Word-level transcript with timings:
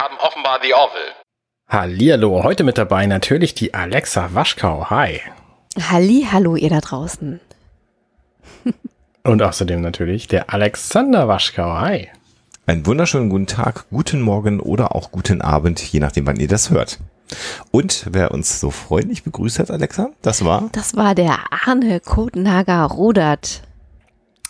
haben 0.00 0.16
offenbar 0.18 0.60
The 0.62 0.72
Orville. 0.72 1.12
Hallihallo, 1.68 2.42
heute 2.42 2.64
mit 2.64 2.78
dabei 2.78 3.04
natürlich 3.06 3.54
die 3.54 3.74
Alexa 3.74 4.30
Waschkau. 4.32 4.88
Hi. 4.88 5.20
Halli, 5.90 6.26
hallo 6.32 6.56
ihr 6.56 6.70
da 6.70 6.80
draußen. 6.80 7.38
Und 9.24 9.42
außerdem 9.42 9.82
natürlich 9.82 10.26
der 10.26 10.52
Alexander 10.52 11.28
Waschkau. 11.28 11.78
Hi. 11.80 12.08
Einen 12.66 12.86
wunderschönen 12.86 13.28
guten 13.28 13.46
Tag, 13.46 13.84
guten 13.90 14.22
Morgen 14.22 14.58
oder 14.60 14.94
auch 14.96 15.12
guten 15.12 15.42
Abend, 15.42 15.80
je 15.80 16.00
nachdem, 16.00 16.26
wann 16.26 16.40
ihr 16.40 16.48
das 16.48 16.70
hört. 16.70 16.98
Und 17.70 18.06
wer 18.10 18.30
uns 18.30 18.58
so 18.58 18.70
freundlich 18.70 19.22
begrüßt 19.22 19.58
hat, 19.58 19.70
Alexa, 19.70 20.10
das 20.22 20.44
war? 20.44 20.70
Das 20.72 20.96
war 20.96 21.14
der 21.14 21.38
Arne 21.66 22.00
Kotenhager 22.00 22.84
Rudert. 22.86 23.62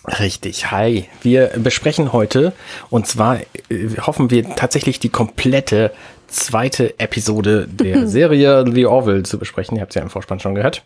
Richtig, 0.06 0.70
hi. 0.70 1.08
Wir 1.22 1.50
besprechen 1.56 2.12
heute, 2.12 2.52
und 2.88 3.06
zwar 3.06 3.40
äh, 3.68 3.96
hoffen 4.00 4.30
wir 4.30 4.54
tatsächlich 4.56 4.98
die 4.98 5.10
komplette 5.10 5.92
zweite 6.26 6.98
Episode 6.98 7.68
der 7.68 8.06
Serie 8.08 8.64
The 8.70 8.86
Orville 8.86 9.24
zu 9.24 9.38
besprechen. 9.38 9.76
Ihr 9.76 9.82
habt 9.82 9.92
es 9.92 9.96
ja 9.96 10.02
im 10.02 10.10
Vorspann 10.10 10.40
schon 10.40 10.54
gehört. 10.54 10.82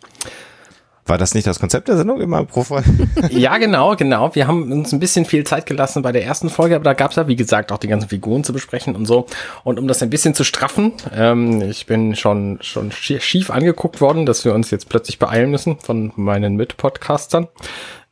War 1.07 1.19
das 1.19 1.35
nicht 1.35 1.47
das 1.47 1.61
Konzept 1.61 1.89
der 1.89 1.99
Sendung 1.99 2.21
immer 2.21 2.45
pro 2.45 2.63
Folge? 2.65 2.91
ja, 3.31 3.59
genau, 3.59 3.95
genau. 3.95 4.35
Wir 4.35 4.47
haben 4.47 4.73
uns 4.73 4.91
ein 4.93 5.01
bisschen 5.01 5.27
viel 5.27 5.45
Zeit 5.45 5.67
gelassen 5.67 6.01
bei 6.01 6.13
der 6.13 6.25
ersten 6.25 6.49
Folge, 6.49 6.77
aber 6.77 6.85
da 6.85 6.95
gab 6.95 7.11
es 7.11 7.19
ja, 7.19 7.29
wie 7.29 7.37
gesagt, 7.37 7.73
auch 7.73 7.79
die 7.79 7.89
ganzen 7.89 8.09
Figuren 8.09 8.43
zu 8.43 8.55
besprechen 8.55 8.97
und 8.97 9.05
so. 9.05 9.27
Und 9.65 9.79
um 9.79 9.87
das 9.87 10.03
ein 10.03 10.09
bisschen 10.09 10.35
zu 10.35 10.45
straffen, 10.45 10.95
ähm, 11.15 11.61
ich 11.61 11.85
bin 11.85 12.17
schon, 12.17 12.59
schon 12.63 12.91
schief 12.91 13.51
angeguckt 13.51 14.01
worden, 14.01 14.25
dass 14.25 14.47
wir 14.47 14.55
uns 14.55 14.71
jetzt 14.71 14.89
plötzlich 14.89 15.19
beeilen 15.19 15.51
müssen 15.51 15.79
von 15.79 16.11
meinen 16.17 16.57
Mitpodcastern. 16.57 17.49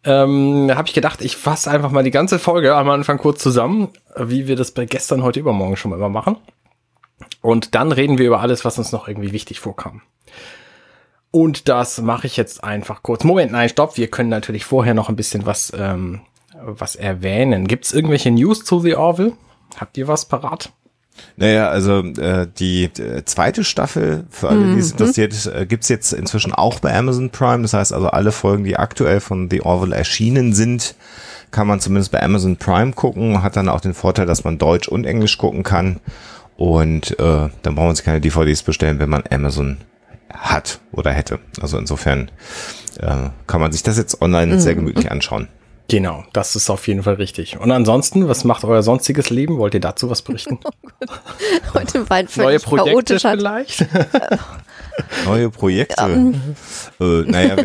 Ähm, 0.05 0.71
habe 0.75 0.89
ich 0.89 0.95
gedacht, 0.95 1.23
ich 1.23 1.37
fasse 1.37 1.71
einfach 1.71 1.91
mal 1.91 2.03
die 2.03 2.11
ganze 2.11 2.39
Folge 2.39 2.75
am 2.75 2.91
Anfang 2.91 3.19
kurz 3.19 3.41
zusammen, 3.41 3.89
wie 4.17 4.49
wir 4.49 4.57
das 4.57 4.73
bei 4.73 4.85
gestern, 4.85 5.23
heute, 5.23 5.41
übermorgen 5.41 5.77
schon 5.77 5.91
mal 5.91 5.97
immer 5.97 6.09
machen. 6.09 6.37
Und 7.41 7.75
dann 7.75 7.93
reden 7.93 8.19
wir 8.19 8.27
über 8.27 8.41
alles, 8.41 8.65
was 8.65 8.79
uns 8.79 8.93
noch 8.93 9.07
irgendwie 9.07 9.33
wichtig 9.33 9.61
vorkam. 9.61 10.03
Und 11.31 11.69
das 11.69 12.01
mache 12.01 12.27
ich 12.27 12.37
jetzt 12.37 12.63
einfach 12.63 13.03
kurz. 13.03 13.25
Moment, 13.25 13.53
nein, 13.53 13.69
stopp. 13.69 13.97
Wir 13.97 14.09
können 14.09 14.29
natürlich 14.29 14.65
vorher 14.65 14.95
noch 14.95 15.09
ein 15.09 15.17
bisschen 15.17 15.47
was, 15.47 15.73
ähm, 15.75 16.21
was 16.61 16.95
erwähnen. 16.95 17.67
Gibt 17.69 17.87
es 17.87 17.93
irgendwelche 17.93 18.31
News 18.31 18.65
zu 18.65 18.81
The 18.81 18.97
Orville? 18.97 19.33
Habt 19.79 19.97
ihr 19.97 20.09
was 20.09 20.27
parat? 20.27 20.73
Naja, 21.37 21.69
also 21.69 22.01
äh, 22.01 22.47
die 22.59 22.85
äh, 22.85 23.25
zweite 23.25 23.65
Staffel, 23.65 24.25
für 24.31 24.49
alle, 24.49 24.75
die 24.75 24.81
es 24.81 24.93
mhm. 24.93 24.99
interessiert, 24.99 25.47
äh, 25.47 25.67
gibt's 25.67 25.89
jetzt 25.89 26.13
inzwischen 26.13 26.53
auch 26.53 26.81
bei 26.81 26.97
Amazon 26.97 27.31
Prime. 27.31 27.63
Das 27.63 27.73
heißt 27.75 27.93
also, 27.93 28.09
alle 28.09 28.33
Folgen, 28.33 28.65
die 28.65 28.77
aktuell 28.77 29.21
von 29.21 29.51
The 29.51 29.63
Orville 29.63 29.95
erschienen 29.95 30.53
sind, 30.53 30.95
kann 31.51 31.67
man 31.67 31.81
zumindest 31.81 32.13
bei 32.13 32.23
Amazon 32.23 32.57
Prime 32.57 32.93
gucken. 32.93 33.43
Hat 33.43 33.57
dann 33.57 33.69
auch 33.69 33.81
den 33.81 33.95
Vorteil, 33.95 34.27
dass 34.27 34.45
man 34.45 34.59
Deutsch 34.59 34.89
und 34.89 35.05
Englisch 35.05 35.39
gucken 35.39 35.63
kann. 35.63 36.01
Und 36.57 37.19
äh, 37.19 37.49
dann 37.63 37.75
brauchen 37.75 37.95
Sie 37.95 38.03
keine 38.03 38.21
DVDs 38.21 38.63
bestellen, 38.63 38.99
wenn 38.99 39.11
man 39.11 39.25
Amazon 39.31 39.79
hat 40.33 40.81
oder 40.93 41.13
hätte. 41.13 41.39
Also 41.61 41.79
insofern 41.79 42.31
äh, 42.99 43.31
kann 43.47 43.61
man 43.61 43.73
sich 43.73 43.83
das 43.83 43.99
jetzt 43.99 44.21
online 44.23 44.55
mhm. 44.55 44.61
sehr 44.61 44.75
gemütlich 44.75 45.11
anschauen. 45.11 45.49
Genau, 45.89 46.25
das 46.33 46.57
ist 46.57 46.71
auf 46.71 46.87
jeden 46.89 47.03
Fall 47.03 47.15
richtig. 47.15 47.59
Und 47.59 47.71
ansonsten, 47.71 48.29
was 48.29 48.45
macht 48.45 48.65
euer 48.65 48.83
sonstiges 48.83 49.31
Leben? 49.31 49.59
Wollt 49.59 49.75
ihr 49.75 49.81
dazu 49.81 50.11
was 50.11 50.23
berichten? 50.23 50.59
Oh 51.05 51.75
Heute 51.75 52.09
war 52.09 52.19
ein 52.19 52.29
Neue 52.37 52.61
Projekte 52.61 53.19
vielleicht? 53.19 53.85
Neue 55.25 55.51
Projekte. 55.51 55.95
Ja. 57.01 57.07
Äh, 57.07 57.23
naja, 57.31 57.57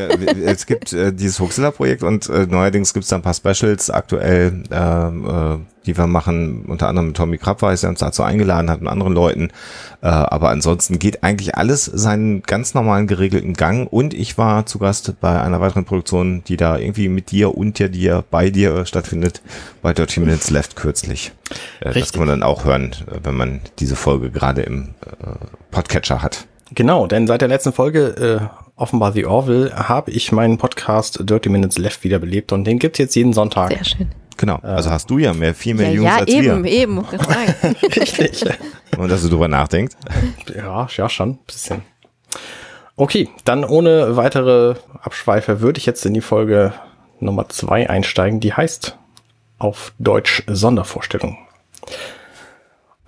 es 0.45 0.65
gibt 0.65 0.93
äh, 0.93 1.13
dieses 1.13 1.39
Huxler-Projekt 1.39 2.03
und 2.03 2.29
äh, 2.29 2.45
neuerdings 2.45 2.93
gibt 2.93 3.03
es 3.03 3.09
da 3.09 3.17
ein 3.17 3.21
paar 3.21 3.33
Specials 3.33 3.89
aktuell, 3.89 4.63
ähm, 4.71 5.25
äh, 5.25 5.57
die 5.85 5.97
wir 5.97 6.07
machen, 6.07 6.65
unter 6.67 6.87
anderem 6.87 7.07
mit 7.07 7.17
Tommy 7.17 7.37
Krabweis, 7.37 7.81
der 7.81 7.89
uns 7.89 7.99
dazu 7.99 8.23
eingeladen 8.23 8.69
hat 8.69 8.81
und 8.81 8.87
anderen 8.87 9.13
Leuten. 9.13 9.49
Äh, 10.01 10.07
aber 10.07 10.49
ansonsten 10.49 10.99
geht 10.99 11.23
eigentlich 11.23 11.55
alles 11.55 11.85
seinen 11.85 12.43
ganz 12.43 12.73
normalen 12.73 13.07
geregelten 13.07 13.53
Gang 13.53 13.91
und 13.91 14.13
ich 14.13 14.37
war 14.37 14.65
zu 14.65 14.79
Gast 14.79 15.13
bei 15.21 15.41
einer 15.41 15.61
weiteren 15.61 15.85
Produktion, 15.85 16.43
die 16.47 16.57
da 16.57 16.77
irgendwie 16.77 17.09
mit 17.09 17.31
dir, 17.31 17.57
unter 17.57 17.89
dir, 17.89 18.23
bei 18.29 18.49
dir 18.49 18.85
stattfindet, 18.85 19.41
bei 19.81 19.93
30 19.93 20.19
Minutes 20.19 20.49
Left 20.49 20.75
kürzlich. 20.75 21.31
Äh, 21.79 21.93
das 21.93 22.11
kann 22.11 22.21
man 22.21 22.29
dann 22.29 22.43
auch 22.43 22.65
hören, 22.65 22.95
wenn 23.23 23.35
man 23.35 23.61
diese 23.79 23.95
Folge 23.95 24.29
gerade 24.29 24.61
im 24.61 24.89
äh, 25.05 25.45
Podcatcher 25.71 26.21
hat. 26.21 26.45
Genau, 26.73 27.07
denn 27.07 27.27
seit 27.27 27.41
der 27.41 27.47
letzten 27.47 27.73
Folge 27.73 28.41
äh, 28.41 28.57
offenbar 28.75 29.13
The 29.13 29.25
Orville 29.25 29.71
habe 29.73 30.11
ich 30.11 30.31
meinen 30.31 30.57
Podcast 30.57 31.19
30 31.25 31.51
Minutes 31.51 31.77
Left 31.77 32.03
wiederbelebt 32.03 32.51
und 32.51 32.65
den 32.65 32.79
gibt's 32.79 32.99
jetzt 32.99 33.15
jeden 33.15 33.33
Sonntag. 33.33 33.69
Sehr 33.69 33.83
schön. 33.83 34.11
Genau, 34.37 34.57
also 34.61 34.91
hast 34.91 35.09
du 35.09 35.17
ja 35.17 35.33
mehr, 35.33 35.55
viel 35.55 35.73
mehr 35.73 35.89
ja, 35.89 35.95
Jungs 35.95 36.09
ja, 36.09 36.17
als 36.17 36.29
eben, 36.31 36.63
wir. 36.63 36.71
eben, 36.71 36.97
eben. 36.97 37.05
Richtig. 37.83 38.45
Und 38.97 39.09
dass 39.09 39.23
du 39.23 39.29
drüber 39.29 39.47
nachdenkst. 39.47 39.95
Ja, 40.55 40.87
ja, 40.95 41.09
schon, 41.09 41.31
ein 41.31 41.39
bisschen. 41.45 41.81
Okay, 42.95 43.29
dann 43.45 43.63
ohne 43.63 44.15
weitere 44.15 44.75
Abschweife 45.01 45.59
würde 45.61 45.79
ich 45.79 45.85
jetzt 45.85 46.05
in 46.05 46.13
die 46.13 46.21
Folge 46.21 46.73
Nummer 47.19 47.49
zwei 47.49 47.89
einsteigen, 47.89 48.39
die 48.39 48.53
heißt 48.53 48.97
auf 49.57 49.93
Deutsch 49.97 50.43
Sondervorstellung. 50.47 51.37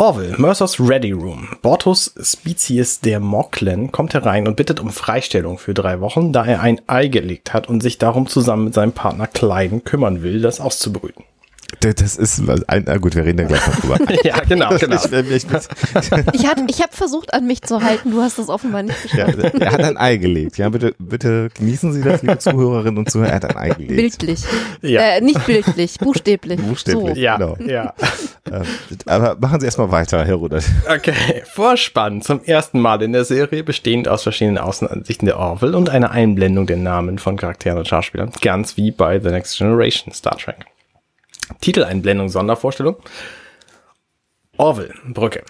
Orville, 0.01 0.35
Mercers 0.37 0.79
Ready 0.79 1.11
Room. 1.11 1.49
Bortus 1.61 2.13
Spezies 2.23 3.01
der 3.01 3.19
Moklen 3.19 3.91
kommt 3.91 4.13
herein 4.13 4.47
und 4.47 4.55
bittet 4.55 4.79
um 4.79 4.91
Freistellung 4.91 5.57
für 5.57 5.73
drei 5.73 5.99
Wochen, 5.99 6.31
da 6.31 6.45
er 6.45 6.61
ein 6.61 6.79
Ei 6.87 7.09
gelegt 7.09 7.51
hat 7.51 7.67
und 7.67 7.83
sich 7.83 7.97
darum 7.97 8.25
zusammen 8.25 8.63
mit 8.63 8.73
seinem 8.73 8.93
Partner 8.93 9.27
Kleiden 9.27 9.83
kümmern 9.83 10.23
will, 10.23 10.39
das 10.39 10.61
auszubrüten. 10.61 11.25
Das 11.79 12.17
ist 12.17 12.41
ein, 12.67 12.83
na 12.85 12.97
gut, 12.97 13.15
wir 13.15 13.23
reden 13.23 13.37
da 13.37 13.43
gleich 13.45 13.65
noch 13.65 13.75
drüber. 13.79 13.97
ja, 14.23 14.39
genau, 14.41 14.69
genau. 14.77 14.95
Ich, 14.95 15.31
ich, 15.31 15.45
ich 16.33 16.81
habe 16.81 16.91
versucht, 16.91 17.33
an 17.33 17.47
mich 17.47 17.61
zu 17.61 17.81
halten, 17.81 18.11
du 18.11 18.21
hast 18.21 18.37
das 18.37 18.49
offenbar 18.49 18.83
nicht 18.83 19.01
geschafft. 19.03 19.37
Ja, 19.37 19.49
er 19.59 19.71
hat 19.71 19.81
ein 19.81 19.97
Ei 19.97 20.17
gelegt. 20.17 20.57
Ja, 20.57 20.69
bitte, 20.69 20.93
bitte 20.99 21.49
genießen 21.53 21.93
Sie 21.93 22.01
das, 22.01 22.21
liebe 22.21 22.37
Zuhörerinnen 22.37 22.97
und 22.97 23.09
Zuhörer, 23.09 23.29
er 23.29 23.35
hat 23.35 23.45
ein 23.45 23.57
Ei 23.57 23.69
gelegt. 23.69 24.19
Bildlich. 24.19 24.43
Ja. 24.81 25.01
Äh, 25.01 25.21
nicht 25.21 25.45
bildlich, 25.45 25.97
buchstäblich. 25.99 26.59
Buchstäblich, 26.59 27.15
so. 27.15 27.21
ja, 27.21 27.37
genau. 27.37 27.57
Ja. 27.65 27.93
Ähm, 28.51 28.63
aber 29.05 29.37
machen 29.39 29.59
Sie 29.59 29.65
erstmal 29.65 29.91
weiter, 29.91 30.25
Herr 30.25 30.35
Rudert. 30.35 30.65
Okay, 30.87 31.43
Vorspann 31.45 32.21
zum 32.21 32.43
ersten 32.43 32.79
Mal 32.79 33.01
in 33.01 33.13
der 33.13 33.25
Serie, 33.25 33.63
bestehend 33.63 34.07
aus 34.07 34.23
verschiedenen 34.23 34.57
Außenansichten 34.57 35.27
der 35.27 35.37
Orville 35.37 35.77
und 35.77 35.89
einer 35.89 36.11
Einblendung 36.11 36.65
der 36.65 36.77
Namen 36.77 37.19
von 37.19 37.37
Charakteren 37.37 37.77
und 37.77 37.87
Schauspielern, 37.87 38.31
ganz 38.41 38.75
wie 38.75 38.91
bei 38.91 39.19
The 39.19 39.29
Next 39.29 39.57
Generation 39.57 40.13
Star 40.13 40.37
Trek. 40.37 40.65
Titeleinblendung, 41.61 42.29
Sondervorstellung. 42.29 42.97
Orville, 44.57 44.93
Brücke. 45.07 45.43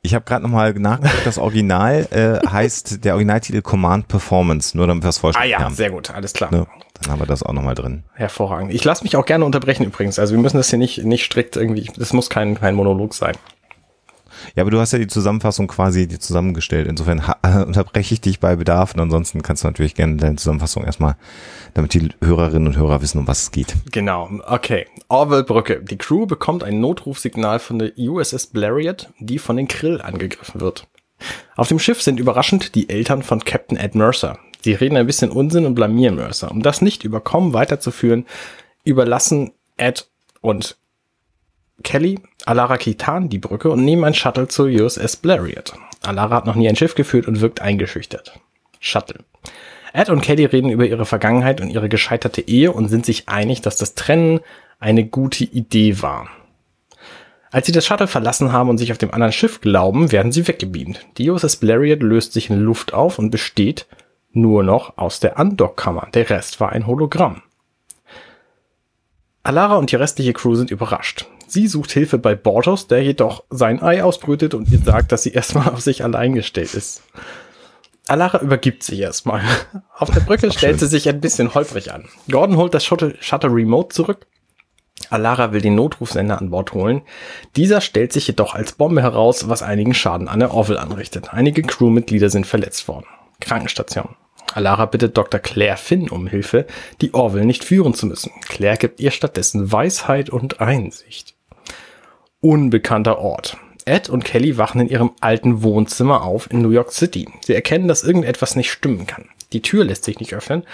Ich 0.00 0.14
habe 0.14 0.24
gerade 0.26 0.42
nochmal 0.42 0.74
nachgeguckt, 0.74 1.24
das 1.24 1.38
Original 1.38 2.06
äh, 2.10 2.46
heißt 2.46 3.04
der 3.04 3.14
Originaltitel 3.14 3.62
Command 3.62 4.06
Performance, 4.08 4.76
nur 4.76 4.86
damit 4.86 5.02
wir 5.02 5.08
es 5.08 5.18
vorstellen. 5.18 5.44
Ah 5.44 5.48
ja, 5.48 5.58
haben. 5.60 5.74
sehr 5.74 5.90
gut, 5.90 6.10
alles 6.10 6.34
klar. 6.34 6.50
Ne? 6.52 6.66
Dann 7.00 7.12
haben 7.12 7.20
wir 7.20 7.26
das 7.26 7.42
auch 7.42 7.54
nochmal 7.54 7.74
drin. 7.74 8.04
Hervorragend. 8.12 8.72
Ich 8.74 8.84
lasse 8.84 9.02
mich 9.04 9.16
auch 9.16 9.24
gerne 9.24 9.46
unterbrechen 9.46 9.84
übrigens. 9.84 10.18
Also 10.18 10.34
wir 10.34 10.40
müssen 10.40 10.58
das 10.58 10.68
hier 10.68 10.78
nicht, 10.78 11.04
nicht 11.04 11.24
strikt 11.24 11.56
irgendwie, 11.56 11.90
das 11.96 12.12
muss 12.12 12.28
kein, 12.28 12.54
kein 12.60 12.74
Monolog 12.74 13.14
sein. 13.14 13.34
Ja, 14.54 14.62
aber 14.62 14.70
du 14.70 14.80
hast 14.80 14.92
ja 14.92 14.98
die 14.98 15.06
Zusammenfassung 15.06 15.66
quasi 15.66 16.06
die 16.06 16.18
zusammengestellt. 16.18 16.88
Insofern 16.88 17.22
unterbreche 17.66 18.14
ich 18.14 18.20
dich 18.20 18.40
bei 18.40 18.56
Bedarf 18.56 18.94
und 18.94 19.00
ansonsten 19.00 19.42
kannst 19.42 19.64
du 19.64 19.68
natürlich 19.68 19.94
gerne 19.94 20.16
deine 20.16 20.36
Zusammenfassung 20.36 20.84
erstmal, 20.84 21.16
damit 21.74 21.94
die 21.94 22.08
Hörerinnen 22.22 22.68
und 22.68 22.76
Hörer 22.76 23.02
wissen, 23.02 23.18
um 23.18 23.26
was 23.26 23.42
es 23.42 23.50
geht. 23.50 23.74
Genau, 23.92 24.30
okay. 24.46 24.86
Orwell 25.08 25.44
Brücke. 25.44 25.82
Die 25.82 25.98
Crew 25.98 26.26
bekommt 26.26 26.64
ein 26.64 26.80
Notrufsignal 26.80 27.58
von 27.58 27.78
der 27.78 27.92
USS 27.98 28.48
Blariot, 28.48 29.10
die 29.18 29.38
von 29.38 29.56
den 29.56 29.68
Krill 29.68 30.00
angegriffen 30.00 30.60
wird. 30.60 30.86
Auf 31.56 31.68
dem 31.68 31.78
Schiff 31.78 32.02
sind 32.02 32.18
überraschend 32.18 32.74
die 32.74 32.88
Eltern 32.88 33.22
von 33.22 33.44
Captain 33.44 33.78
Ed 33.78 33.94
Mercer. 33.94 34.38
Sie 34.60 34.72
reden 34.72 34.96
ein 34.96 35.06
bisschen 35.06 35.30
Unsinn 35.30 35.66
und 35.66 35.74
blamieren 35.74 36.16
Mercer. 36.16 36.50
Um 36.50 36.62
das 36.62 36.80
nicht 36.80 37.04
überkommen 37.04 37.52
weiterzuführen, 37.52 38.26
überlassen 38.82 39.52
Ed 39.76 40.08
und 40.40 40.76
Kelly 41.82 42.20
Alara 42.46 42.76
Kitan 42.76 43.28
die 43.28 43.38
Brücke 43.38 43.70
und 43.70 43.84
nehmen 43.84 44.04
ein 44.04 44.14
Shuttle 44.14 44.48
zur 44.48 44.66
USS 44.66 45.16
Blariot. 45.16 45.74
Alara 46.02 46.36
hat 46.36 46.46
noch 46.46 46.54
nie 46.54 46.68
ein 46.68 46.76
Schiff 46.76 46.94
geführt 46.94 47.26
und 47.26 47.40
wirkt 47.40 47.60
eingeschüchtert. 47.60 48.38
Shuttle. 48.80 49.20
Ed 49.92 50.10
und 50.10 50.22
Kelly 50.22 50.44
reden 50.44 50.70
über 50.70 50.86
ihre 50.86 51.06
Vergangenheit 51.06 51.60
und 51.60 51.70
ihre 51.70 51.88
gescheiterte 51.88 52.40
Ehe 52.40 52.72
und 52.72 52.88
sind 52.88 53.06
sich 53.06 53.28
einig, 53.28 53.62
dass 53.62 53.76
das 53.76 53.94
Trennen 53.94 54.40
eine 54.80 55.04
gute 55.04 55.44
Idee 55.44 56.02
war. 56.02 56.28
Als 57.50 57.66
sie 57.66 57.72
das 57.72 57.86
Shuttle 57.86 58.08
verlassen 58.08 58.52
haben 58.52 58.68
und 58.68 58.78
sich 58.78 58.90
auf 58.90 58.98
dem 58.98 59.14
anderen 59.14 59.32
Schiff 59.32 59.60
glauben, 59.60 60.10
werden 60.10 60.32
sie 60.32 60.48
weggebeamt. 60.48 61.06
Die 61.18 61.30
USS 61.30 61.56
Blariot 61.56 62.02
löst 62.02 62.32
sich 62.32 62.50
in 62.50 62.58
Luft 62.58 62.92
auf 62.92 63.18
und 63.18 63.30
besteht 63.30 63.86
nur 64.32 64.64
noch 64.64 64.98
aus 64.98 65.20
der 65.20 65.38
Andockkammer. 65.38 66.08
Der 66.12 66.28
Rest 66.28 66.60
war 66.60 66.72
ein 66.72 66.88
Hologramm. 66.88 67.42
Alara 69.44 69.76
und 69.76 69.92
die 69.92 69.96
restliche 69.96 70.32
Crew 70.32 70.56
sind 70.56 70.72
überrascht. 70.72 71.26
Sie 71.46 71.66
sucht 71.66 71.90
Hilfe 71.92 72.18
bei 72.18 72.34
Bortos, 72.34 72.86
der 72.86 73.02
jedoch 73.02 73.44
sein 73.50 73.82
Ei 73.82 74.02
ausbrütet 74.02 74.54
und 74.54 74.70
ihr 74.70 74.78
sagt, 74.78 75.12
dass 75.12 75.22
sie 75.22 75.32
erstmal 75.32 75.68
auf 75.72 75.80
sich 75.80 76.04
allein 76.04 76.34
gestellt 76.34 76.74
ist. 76.74 77.02
Alara 78.06 78.40
übergibt 78.40 78.82
sich 78.82 79.00
erstmal. 79.00 79.42
Auf 79.96 80.10
der 80.10 80.20
Brücke 80.20 80.52
stellt 80.52 80.78
schön. 80.78 80.88
sie 80.88 80.88
sich 80.88 81.08
ein 81.08 81.20
bisschen 81.20 81.54
holprig 81.54 81.92
an. 81.92 82.04
Gordon 82.30 82.56
holt 82.58 82.74
das 82.74 82.84
Shuttle, 82.84 83.14
Shuttle 83.20 83.50
Remote 83.50 83.94
zurück 83.94 84.26
Alara 85.10 85.52
will 85.52 85.60
den 85.60 85.74
Notrufsender 85.74 86.38
an 86.40 86.50
Bord 86.50 86.72
holen. 86.72 87.02
Dieser 87.56 87.80
stellt 87.80 88.12
sich 88.12 88.26
jedoch 88.26 88.54
als 88.54 88.72
Bombe 88.72 89.02
heraus, 89.02 89.48
was 89.48 89.62
einigen 89.62 89.94
Schaden 89.94 90.28
an 90.28 90.40
der 90.40 90.54
Orville 90.54 90.80
anrichtet. 90.80 91.32
Einige 91.32 91.62
Crewmitglieder 91.62 92.30
sind 92.30 92.46
verletzt 92.46 92.86
worden. 92.88 93.06
Krankenstation. 93.40 94.16
Alara 94.52 94.86
bittet 94.86 95.16
Dr. 95.16 95.40
Claire 95.40 95.76
Finn 95.76 96.08
um 96.08 96.26
Hilfe, 96.26 96.66
die 97.00 97.12
Orville 97.12 97.44
nicht 97.44 97.64
führen 97.64 97.94
zu 97.94 98.06
müssen. 98.06 98.30
Claire 98.48 98.76
gibt 98.76 99.00
ihr 99.00 99.10
stattdessen 99.10 99.72
Weisheit 99.72 100.30
und 100.30 100.60
Einsicht. 100.60 101.33
Unbekannter 102.44 103.20
Ort. 103.20 103.56
Ed 103.86 104.10
und 104.10 104.22
Kelly 104.22 104.58
wachen 104.58 104.78
in 104.82 104.88
ihrem 104.90 105.12
alten 105.22 105.62
Wohnzimmer 105.62 106.24
auf 106.24 106.50
in 106.50 106.60
New 106.60 106.72
York 106.72 106.92
City. 106.92 107.26
Sie 107.40 107.54
erkennen, 107.54 107.88
dass 107.88 108.04
irgendetwas 108.04 108.54
nicht 108.54 108.70
stimmen 108.70 109.06
kann. 109.06 109.30
Die 109.54 109.62
Tür 109.62 109.82
lässt 109.82 110.04
sich 110.04 110.20
nicht 110.20 110.34
öffnen, 110.34 110.64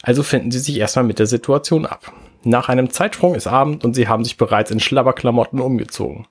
also 0.00 0.22
finden 0.22 0.50
sie 0.50 0.58
sich 0.58 0.78
erstmal 0.78 1.04
mit 1.04 1.18
der 1.18 1.26
Situation 1.26 1.84
ab. 1.84 2.14
Nach 2.44 2.70
einem 2.70 2.88
Zeitsprung 2.88 3.34
ist 3.34 3.46
Abend 3.46 3.84
und 3.84 3.92
sie 3.92 4.08
haben 4.08 4.24
sich 4.24 4.38
bereits 4.38 4.70
in 4.70 4.80
Schlabberklamotten 4.80 5.60
umgezogen. 5.60 6.26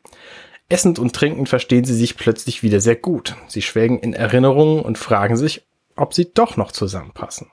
Essend 0.67 0.97
und 0.97 1.13
trinkend 1.13 1.47
verstehen 1.47 1.85
sie 1.85 1.93
sich 1.93 2.17
plötzlich 2.17 2.63
wieder 2.63 2.81
sehr 2.81 2.95
gut. 2.95 3.35
Sie 3.47 3.61
schwelgen 3.61 3.99
in 3.99 4.13
Erinnerungen 4.13 4.79
und 4.79 4.97
fragen 4.97 5.37
sich, 5.37 5.67
ob 5.95 6.15
sie 6.15 6.33
doch 6.33 6.57
noch 6.57 6.71
zusammenpassen. 6.71 7.51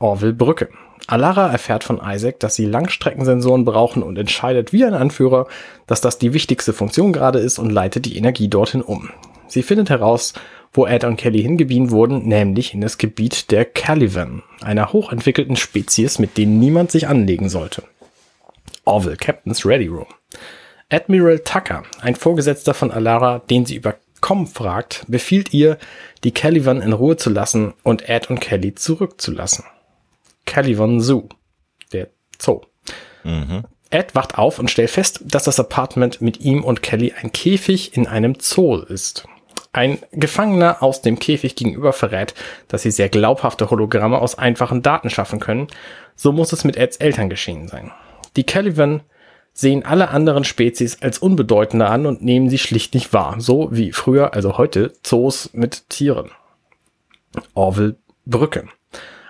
Orville 0.00 0.32
Brücke. 0.32 0.68
Alara 1.06 1.50
erfährt 1.50 1.84
von 1.84 2.00
Isaac, 2.02 2.40
dass 2.40 2.54
sie 2.54 2.64
Langstreckensensoren 2.64 3.64
brauchen 3.64 4.02
und 4.02 4.18
entscheidet 4.18 4.72
wie 4.72 4.84
ein 4.84 4.94
Anführer, 4.94 5.46
dass 5.86 6.00
das 6.00 6.18
die 6.18 6.32
wichtigste 6.32 6.72
Funktion 6.72 7.12
gerade 7.12 7.38
ist 7.38 7.58
und 7.58 7.70
leitet 7.70 8.06
die 8.06 8.16
Energie 8.16 8.48
dorthin 8.48 8.82
um. 8.82 9.10
Sie 9.46 9.62
findet 9.62 9.90
heraus, 9.90 10.32
wo 10.72 10.86
Ed 10.86 11.04
und 11.04 11.16
Kelly 11.16 11.42
hingebeamt 11.42 11.90
wurden, 11.90 12.26
nämlich 12.26 12.74
in 12.74 12.80
das 12.80 12.98
Gebiet 12.98 13.50
der 13.50 13.64
Caliban, 13.64 14.42
einer 14.62 14.92
hochentwickelten 14.92 15.56
Spezies, 15.56 16.18
mit 16.18 16.36
denen 16.36 16.58
niemand 16.58 16.90
sich 16.90 17.06
anlegen 17.06 17.48
sollte. 17.48 17.84
Orville, 18.84 19.16
Captain's 19.16 19.64
Ready 19.64 19.86
Room. 19.86 20.06
Admiral 20.90 21.38
Tucker, 21.38 21.84
ein 22.00 22.16
Vorgesetzter 22.16 22.74
von 22.74 22.90
Alara, 22.90 23.40
den 23.50 23.66
sie 23.66 23.76
über 23.76 23.94
Com 24.20 24.46
fragt, 24.46 25.04
befiehlt 25.06 25.52
ihr, 25.52 25.76
die 26.24 26.32
Caliban 26.32 26.80
in 26.80 26.92
Ruhe 26.92 27.16
zu 27.16 27.30
lassen 27.30 27.74
und 27.82 28.08
Ed 28.08 28.30
und 28.30 28.40
Kelly 28.40 28.74
zurückzulassen. 28.74 29.64
Caliban 30.46 31.00
Zoo, 31.00 31.28
der 31.92 32.08
Zoo. 32.38 32.62
Mhm. 33.24 33.64
Ed 33.90 34.14
wacht 34.14 34.38
auf 34.38 34.58
und 34.58 34.70
stellt 34.70 34.90
fest, 34.90 35.20
dass 35.24 35.44
das 35.44 35.60
Apartment 35.60 36.20
mit 36.20 36.40
ihm 36.40 36.64
und 36.64 36.82
Kelly 36.82 37.14
ein 37.20 37.32
Käfig 37.32 37.96
in 37.96 38.06
einem 38.06 38.34
Zoo 38.40 38.76
ist. 38.76 39.26
Ein 39.72 39.98
Gefangener 40.12 40.82
aus 40.82 41.02
dem 41.02 41.18
Käfig 41.18 41.56
gegenüber 41.56 41.92
verrät, 41.92 42.34
dass 42.68 42.82
sie 42.82 42.90
sehr 42.90 43.08
glaubhafte 43.08 43.70
Hologramme 43.70 44.18
aus 44.18 44.38
einfachen 44.38 44.82
Daten 44.82 45.10
schaffen 45.10 45.40
können. 45.40 45.68
So 46.16 46.32
muss 46.32 46.52
es 46.52 46.64
mit 46.64 46.76
Eds 46.76 46.96
Eltern 46.96 47.28
geschehen 47.28 47.68
sein. 47.68 47.90
Die 48.36 48.44
Caliban 48.44 49.02
sehen 49.52 49.84
alle 49.84 50.08
anderen 50.08 50.44
Spezies 50.44 51.00
als 51.02 51.18
unbedeutender 51.18 51.90
an 51.90 52.06
und 52.06 52.22
nehmen 52.22 52.50
sie 52.50 52.58
schlicht 52.58 52.94
nicht 52.94 53.12
wahr. 53.12 53.36
So 53.38 53.68
wie 53.72 53.92
früher, 53.92 54.34
also 54.34 54.58
heute, 54.58 54.92
Zoos 55.02 55.50
mit 55.52 55.88
Tieren. 55.88 56.30
Orville 57.54 57.96
Brücke. 58.26 58.68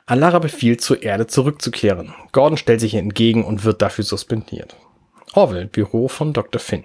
Alara 0.06 0.38
befiehlt, 0.38 0.82
zur 0.82 1.02
Erde 1.02 1.26
zurückzukehren. 1.26 2.12
Gordon 2.32 2.58
stellt 2.58 2.80
sich 2.80 2.94
ihr 2.94 3.00
entgegen 3.00 3.44
und 3.44 3.64
wird 3.64 3.80
dafür 3.80 4.04
suspendiert. 4.04 4.76
Orville, 5.32 5.66
Büro 5.66 6.08
von 6.08 6.32
Dr. 6.32 6.60
Finn. 6.60 6.84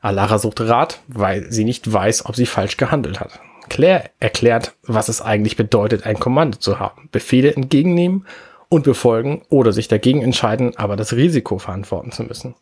Alara 0.00 0.38
sucht 0.38 0.60
Rat, 0.60 1.00
weil 1.08 1.50
sie 1.50 1.64
nicht 1.64 1.90
weiß, 1.90 2.26
ob 2.26 2.36
sie 2.36 2.44
falsch 2.44 2.76
gehandelt 2.76 3.20
hat. 3.20 3.40
Claire 3.70 4.10
erklärt, 4.20 4.74
was 4.82 5.08
es 5.08 5.22
eigentlich 5.22 5.56
bedeutet, 5.56 6.04
ein 6.04 6.20
Kommando 6.20 6.58
zu 6.58 6.78
haben. 6.78 7.08
Befehle 7.10 7.54
entgegennehmen 7.54 8.26
und 8.68 8.84
befolgen 8.84 9.42
oder 9.48 9.72
sich 9.72 9.88
dagegen 9.88 10.20
entscheiden, 10.20 10.76
aber 10.76 10.96
das 10.96 11.14
Risiko 11.14 11.58
verantworten 11.58 12.12
zu 12.12 12.24
müssen. 12.24 12.54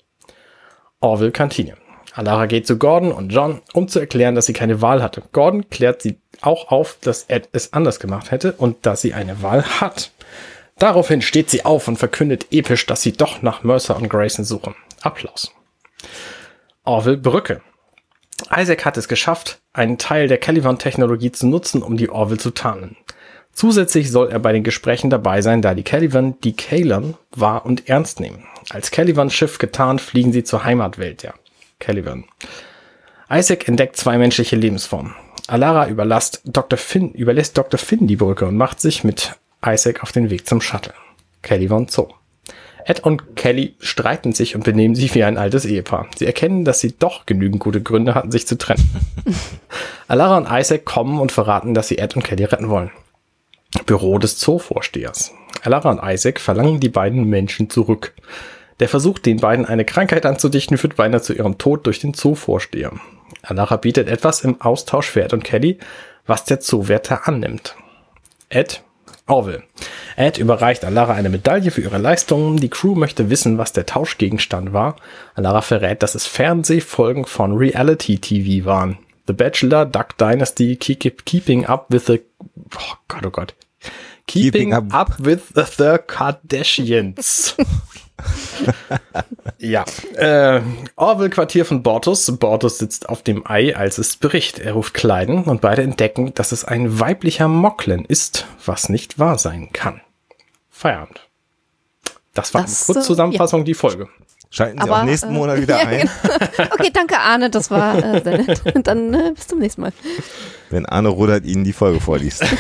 Orville 1.01 1.33
Kantine. 1.33 1.75
Alara 2.15 2.47
geht 2.47 2.67
zu 2.67 2.77
Gordon 2.79 3.13
und 3.13 3.33
John, 3.33 3.63
um 3.73 3.89
zu 3.89 3.99
erklären, 3.99 4.35
dass 4.35 4.47
sie 4.47 4.53
keine 4.53 4.83
Wahl 4.83 5.03
hatte. 5.03 5.23
Gordon 5.33 5.69
klärt 5.71 6.03
sie 6.03 6.19
auch 6.41 6.69
auf, 6.69 6.99
dass 7.01 7.25
Ed 7.29 7.49
es 7.53 7.73
anders 7.73 8.01
gemacht 8.01 8.31
hätte 8.31 8.53
und 8.53 8.85
dass 8.85 9.01
sie 9.01 9.15
eine 9.15 9.43
Wahl 9.43 9.65
hat. 9.81 10.11
Daraufhin 10.79 11.23
steht 11.23 11.49
sie 11.49 11.65
auf 11.65 11.89
und 11.89 11.97
verkündet 11.97 12.47
episch, 12.51 12.87
dass 12.87 13.03
sie 13.03 13.13
doch 13.13 13.43
nach 13.43 13.63
Mercer 13.63 13.97
und 13.97 14.09
Grayson 14.09 14.45
suchen. 14.45 14.75
Applaus. 15.01 15.55
Orville 16.85 17.17
Brücke. 17.17 17.61
Isaac 18.55 18.85
hat 18.85 18.97
es 18.97 19.09
geschafft, 19.09 19.61
einen 19.73 19.99
Teil 19.99 20.29
der 20.29 20.39
Caliban-Technologie 20.39 21.33
zu 21.33 21.47
nutzen, 21.47 21.83
um 21.83 21.97
die 21.97 22.11
Orville 22.11 22.39
zu 22.39 22.51
tarnen. 22.51 22.97
Zusätzlich 23.53 24.11
soll 24.11 24.31
er 24.31 24.39
bei 24.39 24.53
den 24.53 24.65
Gesprächen 24.65 25.11
dabei 25.11 25.43
sein, 25.43 25.63
da 25.63 25.75
die 25.75 25.85
Caliban 25.85 26.41
die 26.41 26.57
Kalan 26.57 27.15
wahr 27.37 27.65
und 27.65 27.89
ernst 27.89 28.19
nehmen. 28.19 28.45
Als 28.71 28.91
Caliban-Schiff 28.91 29.59
getarnt 29.59 30.01
fliegen 30.01 30.33
sie 30.33 30.43
zur 30.43 30.65
Heimatwelt 30.65 31.23
der 31.23 31.35
Caliban. 31.83 32.25
Isaac 33.31 33.69
entdeckt 33.69 33.97
zwei 33.97 34.17
menschliche 34.17 34.57
Lebensformen. 34.57 35.15
Alara 35.49 35.89
überlässt 35.89 36.41
Dr. 36.45 36.79
Finn, 36.79 37.13
überlässt 37.13 37.59
Dr. 37.59 37.79
Finn 37.79 38.07
die 38.07 38.17
Brücke 38.17 38.47
und 38.47 38.57
macht 38.57 38.81
sich 38.81 39.05
mit 39.05 39.35
Isaac 39.67 40.03
auf 40.03 40.13
den 40.13 40.31
Weg 40.31 40.47
zum 40.47 40.61
Shuttle. 40.61 40.95
Caliban 41.43 41.89
Zoo. 41.89 42.09
Ed 42.85 43.01
und 43.01 43.37
Kelly 43.37 43.75
streiten 43.81 44.33
sich 44.33 44.55
und 44.55 44.65
benehmen 44.65 44.95
sich 44.95 45.15
wie 45.15 45.25
ein 45.25 45.39
altes 45.39 45.65
Ehepaar. 45.65 46.09
Sie 46.17 46.27
erkennen, 46.27 46.65
dass 46.65 46.81
sie 46.81 46.97
doch 46.97 47.27
genügend 47.27 47.61
gute 47.61 47.83
Gründe 47.83 48.15
hatten, 48.15 48.33
sich 48.33 48.47
zu 48.47 48.59
trennen. 48.59 48.89
Alara 50.09 50.37
und 50.37 50.49
Isaac 50.51 50.85
kommen 50.85 51.21
und 51.21 51.33
verraten, 51.33 51.75
dass 51.75 51.89
sie 51.89 51.99
Ed 51.99 52.17
und 52.17 52.23
Kelly 52.23 52.45
retten 52.45 52.69
wollen. 52.69 52.91
Büro 53.87 54.19
des 54.19 54.39
Zoovorstehers. 54.39 55.33
Alara 55.63 55.91
und 55.91 56.01
Isaac 56.03 56.41
verlangen 56.41 56.81
die 56.81 56.89
beiden 56.89 57.25
Menschen 57.25 57.71
zurück. 57.71 58.15
Der 58.83 58.89
Versuch, 58.89 59.21
den 59.21 59.37
beiden 59.37 59.65
eine 59.65 59.85
Krankheit 59.85 60.27
anzudichten, 60.27 60.77
führt 60.77 60.97
beinahe 60.97 61.23
zu 61.23 61.35
ihrem 61.35 61.57
Tod 61.57 61.87
durch 61.87 62.01
den 62.01 62.15
Zoovorsteher. 62.15 62.91
Alara 63.43 63.77
bietet 63.77 64.09
etwas 64.09 64.41
im 64.41 64.61
Austausch 64.61 65.07
für 65.07 65.23
Ed 65.23 65.33
und 65.33 65.45
Kelly, 65.45 65.79
was 66.27 66.47
der 66.47 66.59
Zoowärter 66.59 67.29
annimmt. 67.29 67.77
Ed 68.49 68.83
Orville. 69.29 69.63
Ed 70.17 70.37
überreicht 70.39 70.85
Alara 70.85 71.15
eine 71.15 71.29
Medaille 71.29 71.71
für 71.71 71.81
ihre 71.81 71.99
Leistungen. 71.99 72.57
Die 72.57 72.71
Crew 72.71 72.97
möchte 72.97 73.31
wissen, 73.31 73.57
was 73.57 73.73
der 73.73 73.87
Tauschgegenstand 73.87 74.73
war. 74.73 74.97
Alara 75.37 75.61
verrät, 75.61 76.03
dass 76.03 76.17
es 76.17 76.27
Fernsehfolgen 76.27 77.25
von 77.25 77.57
Reality 77.57 78.19
TV 78.19 78.67
waren. 78.67 78.99
The 79.29 79.33
Bachelor, 79.33 79.87
Duck 79.87 80.19
Dynasty, 80.19 80.75
Keep, 80.75 81.25
Keeping 81.25 81.67
Up 81.67 81.87
with 81.91 82.07
the, 82.07 82.21
oh 82.75 82.95
Gott, 83.07 83.25
oh 83.25 83.31
Gott. 83.31 83.55
Keeping, 84.27 84.73
Keeping 84.73 84.75
up. 84.75 84.93
up 84.93 85.25
with 85.25 85.53
the 85.55 85.99
Kardashians. 86.05 87.55
ja. 89.59 89.85
Äh, 90.15 90.61
Orville-Quartier 90.97 91.65
von 91.65 91.83
Bortus. 91.83 92.37
Bortus 92.39 92.79
sitzt 92.79 93.09
auf 93.09 93.23
dem 93.23 93.47
Ei, 93.47 93.77
als 93.77 93.99
es 93.99 94.17
bricht. 94.17 94.59
Er 94.59 94.75
ruft 94.75 94.95
Kleiden 94.95 95.45
und 95.45 95.61
beide 95.61 95.83
entdecken, 95.83 96.35
dass 96.35 96.53
es 96.53 96.65
ein 96.65 97.01
weiblicher 97.01 97.49
Moklen 97.49 98.05
ist, 98.05 98.47
was 98.65 98.89
nicht 98.89 99.19
wahr 99.19 99.39
sein 99.39 99.71
kann. 99.73 100.01
Feierabend. 100.71 101.29
Das 102.35 102.55
war 102.55 102.63
das, 102.63 102.89
eine 102.89 102.95
Kurzzusammenfassung, 102.95 103.61
ja. 103.61 103.65
die 103.65 103.75
Folge. 103.75 104.09
Schalten 104.51 104.79
Sie 104.79 104.83
Aber, 104.83 105.01
auch 105.01 105.05
nächsten 105.05 105.31
äh, 105.31 105.33
Monat 105.33 105.61
wieder 105.61 105.79
ja, 105.83 105.87
ein. 105.87 106.11
Genau. 106.57 106.75
okay, 106.75 106.91
danke 106.93 107.19
Arne, 107.19 107.49
das 107.49 107.71
war 107.71 107.97
äh, 107.97 108.23
sehr 108.23 108.39
nett. 108.39 108.63
Dann 108.87 109.15
äh, 109.15 109.33
bis 109.35 109.47
zum 109.47 109.59
nächsten 109.59 109.81
Mal. 109.81 109.93
Wenn 110.69 110.85
Arne 110.87 111.09
Rudert 111.09 111.45
Ihnen 111.47 111.65
die 111.65 111.73
Folge 111.73 112.01
vorliest. 112.01 112.45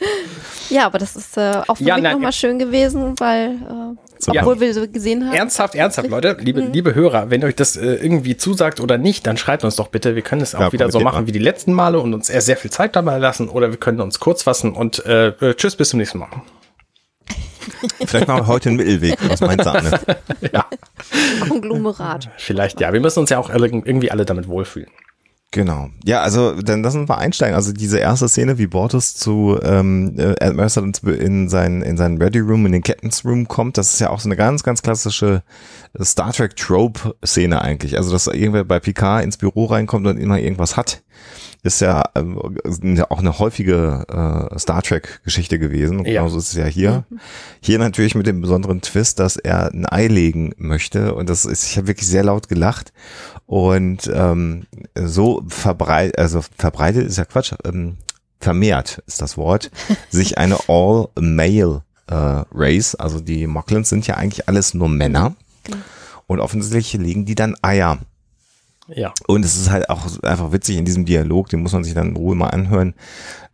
Ja, 0.70 0.84
aber 0.84 0.98
das 0.98 1.16
ist 1.16 1.36
äh, 1.38 1.62
auch 1.66 1.76
für 1.76 1.84
ja, 1.84 1.96
mich 1.96 2.04
nochmal 2.04 2.32
schön 2.32 2.58
gewesen, 2.58 3.18
weil 3.18 3.52
äh, 3.52 4.30
obwohl 4.38 4.56
ja. 4.56 4.60
wir 4.60 4.74
so 4.74 4.86
gesehen 4.86 5.26
haben. 5.26 5.34
Ernsthaft, 5.34 5.74
ernsthaft, 5.74 6.08
Leute, 6.10 6.36
liebe, 6.40 6.60
mhm. 6.62 6.72
liebe 6.72 6.94
Hörer, 6.94 7.30
wenn 7.30 7.42
euch 7.42 7.54
das 7.54 7.76
äh, 7.76 7.94
irgendwie 7.94 8.36
zusagt 8.36 8.80
oder 8.80 8.98
nicht, 8.98 9.26
dann 9.26 9.38
schreibt 9.38 9.64
uns 9.64 9.76
doch 9.76 9.88
bitte. 9.88 10.14
Wir 10.14 10.22
können 10.22 10.42
es 10.42 10.54
auch 10.54 10.60
ja, 10.60 10.72
wieder 10.72 10.90
so 10.90 11.00
machen 11.00 11.26
wie 11.26 11.32
die 11.32 11.38
letzten 11.38 11.72
Male 11.72 12.00
und 12.00 12.12
uns 12.12 12.26
sehr, 12.26 12.42
sehr 12.42 12.56
viel 12.56 12.70
Zeit 12.70 12.96
dabei 12.96 13.18
lassen 13.18 13.48
oder 13.48 13.70
wir 13.70 13.78
können 13.78 14.00
uns 14.00 14.20
kurz 14.20 14.42
fassen 14.42 14.74
und 14.74 15.04
äh, 15.06 15.28
äh 15.28 15.54
tschüss, 15.54 15.76
bis 15.76 15.90
zum 15.90 16.00
nächsten 16.00 16.18
Mal. 16.18 16.28
Vielleicht 18.06 18.28
machen 18.28 18.42
wir 18.42 18.46
heute 18.46 18.68
einen 18.68 18.76
Mittelweg. 18.76 19.16
Was 19.28 19.40
meinst 19.40 19.64
du, 19.64 19.70
Anne? 19.70 20.00
ja. 20.52 20.66
Konglomerat. 21.48 22.28
Vielleicht, 22.36 22.80
ja. 22.80 22.92
Wir 22.92 23.00
müssen 23.00 23.20
uns 23.20 23.30
ja 23.30 23.38
auch 23.38 23.50
irgendwie 23.50 24.10
alle 24.10 24.24
damit 24.24 24.48
wohlfühlen. 24.48 24.90
Genau. 25.50 25.88
Ja, 26.04 26.20
also 26.20 26.60
dann 26.60 26.82
lassen 26.82 27.08
wir 27.08 27.16
einsteigen. 27.16 27.54
Also 27.54 27.72
diese 27.72 27.98
erste 27.98 28.28
Szene, 28.28 28.58
wie 28.58 28.66
Bortus 28.66 29.14
zu 29.14 29.58
ähm, 29.62 30.14
äh, 30.18 30.34
Ed 30.40 30.54
Mercer 30.54 30.84
in 31.06 31.48
sein 31.48 31.80
in 31.80 31.96
seinen 31.96 32.20
Ready 32.20 32.40
Room, 32.40 32.66
in 32.66 32.72
den 32.72 32.82
Captain's 32.82 33.24
Room 33.24 33.48
kommt, 33.48 33.78
das 33.78 33.94
ist 33.94 34.00
ja 34.00 34.10
auch 34.10 34.20
so 34.20 34.28
eine 34.28 34.36
ganz, 34.36 34.62
ganz 34.62 34.82
klassische 34.82 35.42
Star 36.02 36.32
Trek 36.32 36.54
Trope 36.56 37.14
Szene 37.24 37.62
eigentlich. 37.62 37.96
Also 37.96 38.12
dass 38.12 38.26
irgendwer 38.26 38.64
bei 38.64 38.78
Picard 38.78 39.24
ins 39.24 39.38
Büro 39.38 39.64
reinkommt 39.64 40.06
und 40.06 40.18
immer 40.18 40.38
irgendwas 40.38 40.76
hat 40.76 41.02
ist 41.62 41.80
ja 41.80 42.04
ähm, 42.14 42.38
auch 43.08 43.18
eine 43.18 43.38
häufige 43.38 44.04
äh, 44.08 44.58
Star 44.58 44.82
Trek-Geschichte 44.82 45.58
gewesen. 45.58 45.98
Ja. 46.04 46.20
Genauso 46.22 46.38
ist 46.38 46.50
es 46.50 46.54
ja 46.54 46.66
hier. 46.66 47.04
Mhm. 47.10 47.20
Hier 47.60 47.78
natürlich 47.78 48.14
mit 48.14 48.26
dem 48.26 48.40
besonderen 48.40 48.80
Twist, 48.80 49.18
dass 49.18 49.36
er 49.36 49.72
ein 49.72 49.84
Ei 49.86 50.06
legen 50.06 50.52
möchte. 50.56 51.14
Und 51.14 51.28
das 51.28 51.44
ist, 51.44 51.64
ich 51.64 51.76
habe 51.76 51.88
wirklich 51.88 52.08
sehr 52.08 52.22
laut 52.22 52.48
gelacht. 52.48 52.92
Und 53.48 54.10
ähm, 54.12 54.66
so 54.94 55.42
verbreitet, 55.48 56.18
also 56.18 56.42
verbreitet 56.58 57.06
ist 57.06 57.16
ja 57.16 57.24
Quatsch, 57.24 57.54
ähm, 57.64 57.96
vermehrt 58.40 59.02
ist 59.06 59.22
das 59.22 59.38
Wort, 59.38 59.70
sich 60.10 60.36
eine 60.36 60.58
All-Male 60.68 61.82
äh, 62.08 62.14
Race, 62.52 62.94
also 62.94 63.20
die 63.20 63.46
Mocklins 63.46 63.88
sind 63.88 64.06
ja 64.06 64.16
eigentlich 64.16 64.48
alles 64.48 64.74
nur 64.74 64.90
Männer. 64.90 65.34
Genau. 65.64 65.78
Und 66.26 66.40
offensichtlich 66.40 66.92
legen 66.92 67.24
die 67.24 67.34
dann 67.34 67.56
Eier. 67.62 68.00
Ja. 68.88 69.14
Und 69.26 69.46
es 69.46 69.56
ist 69.56 69.70
halt 69.70 69.88
auch 69.88 70.22
einfach 70.24 70.52
witzig 70.52 70.76
in 70.76 70.84
diesem 70.84 71.06
Dialog, 71.06 71.48
den 71.48 71.62
muss 71.62 71.72
man 71.72 71.84
sich 71.84 71.94
dann 71.94 72.10
in 72.10 72.16
Ruhe 72.16 72.36
mal 72.36 72.48
anhören, 72.48 72.92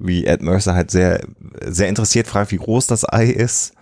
wie 0.01 0.27
Ed 0.27 0.43
Mercer 0.43 0.75
halt 0.75 0.91
sehr, 0.91 1.25
sehr 1.65 1.89
interessiert 1.89 2.27
fragt, 2.27 2.51
wie 2.51 2.57
groß 2.57 2.89
das 2.89 3.09
Ei 3.09 3.27
ist. 3.27 3.74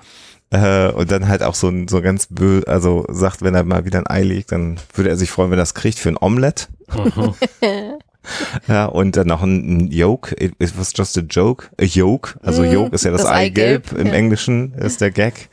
Äh, 0.53 0.93
und 0.93 1.11
dann 1.11 1.29
halt 1.29 1.43
auch 1.43 1.55
so, 1.55 1.69
ein 1.69 1.89
so 1.89 2.03
ganz 2.03 2.27
böse, 2.27 2.69
also 2.69 3.07
sagt, 3.09 3.41
wenn 3.41 3.55
er 3.55 3.65
mal 3.65 3.87
wieder 3.87 3.99
ein 3.99 4.07
Ei 4.07 4.23
legt, 4.23 4.53
dann 4.53 4.79
würde 4.95 5.09
er 5.09 5.17
sich 5.17 5.31
freuen, 5.31 5.51
wenn 5.51 5.59
er 5.59 5.63
das 5.63 5.75
kriegt 5.75 5.99
für 5.99 6.11
ein 6.11 6.19
Omelette. 6.21 6.67
Mhm. 6.95 7.35
ja, 8.69 8.85
und 8.85 9.17
dann 9.17 9.29
noch 9.29 9.43
ein, 9.43 9.77
ein 9.77 9.91
Yolk, 9.91 10.33
it, 10.39 10.53
it, 10.59 10.79
was 10.79 10.93
just 10.95 11.17
a 11.17 11.23
joke, 11.23 11.71
a 11.81 11.85
yolk, 11.85 12.39
also 12.43 12.63
mm, 12.63 12.71
Yolk 12.71 12.93
ist 12.93 13.05
ja 13.05 13.11
das, 13.11 13.23
das 13.23 13.31
Eigelb, 13.31 13.87
Eigelb 13.87 13.99
im 13.99 14.09
ja. 14.09 14.13
Englischen, 14.13 14.75
ist 14.75 15.01
der 15.01 15.11
Gag. 15.11 15.49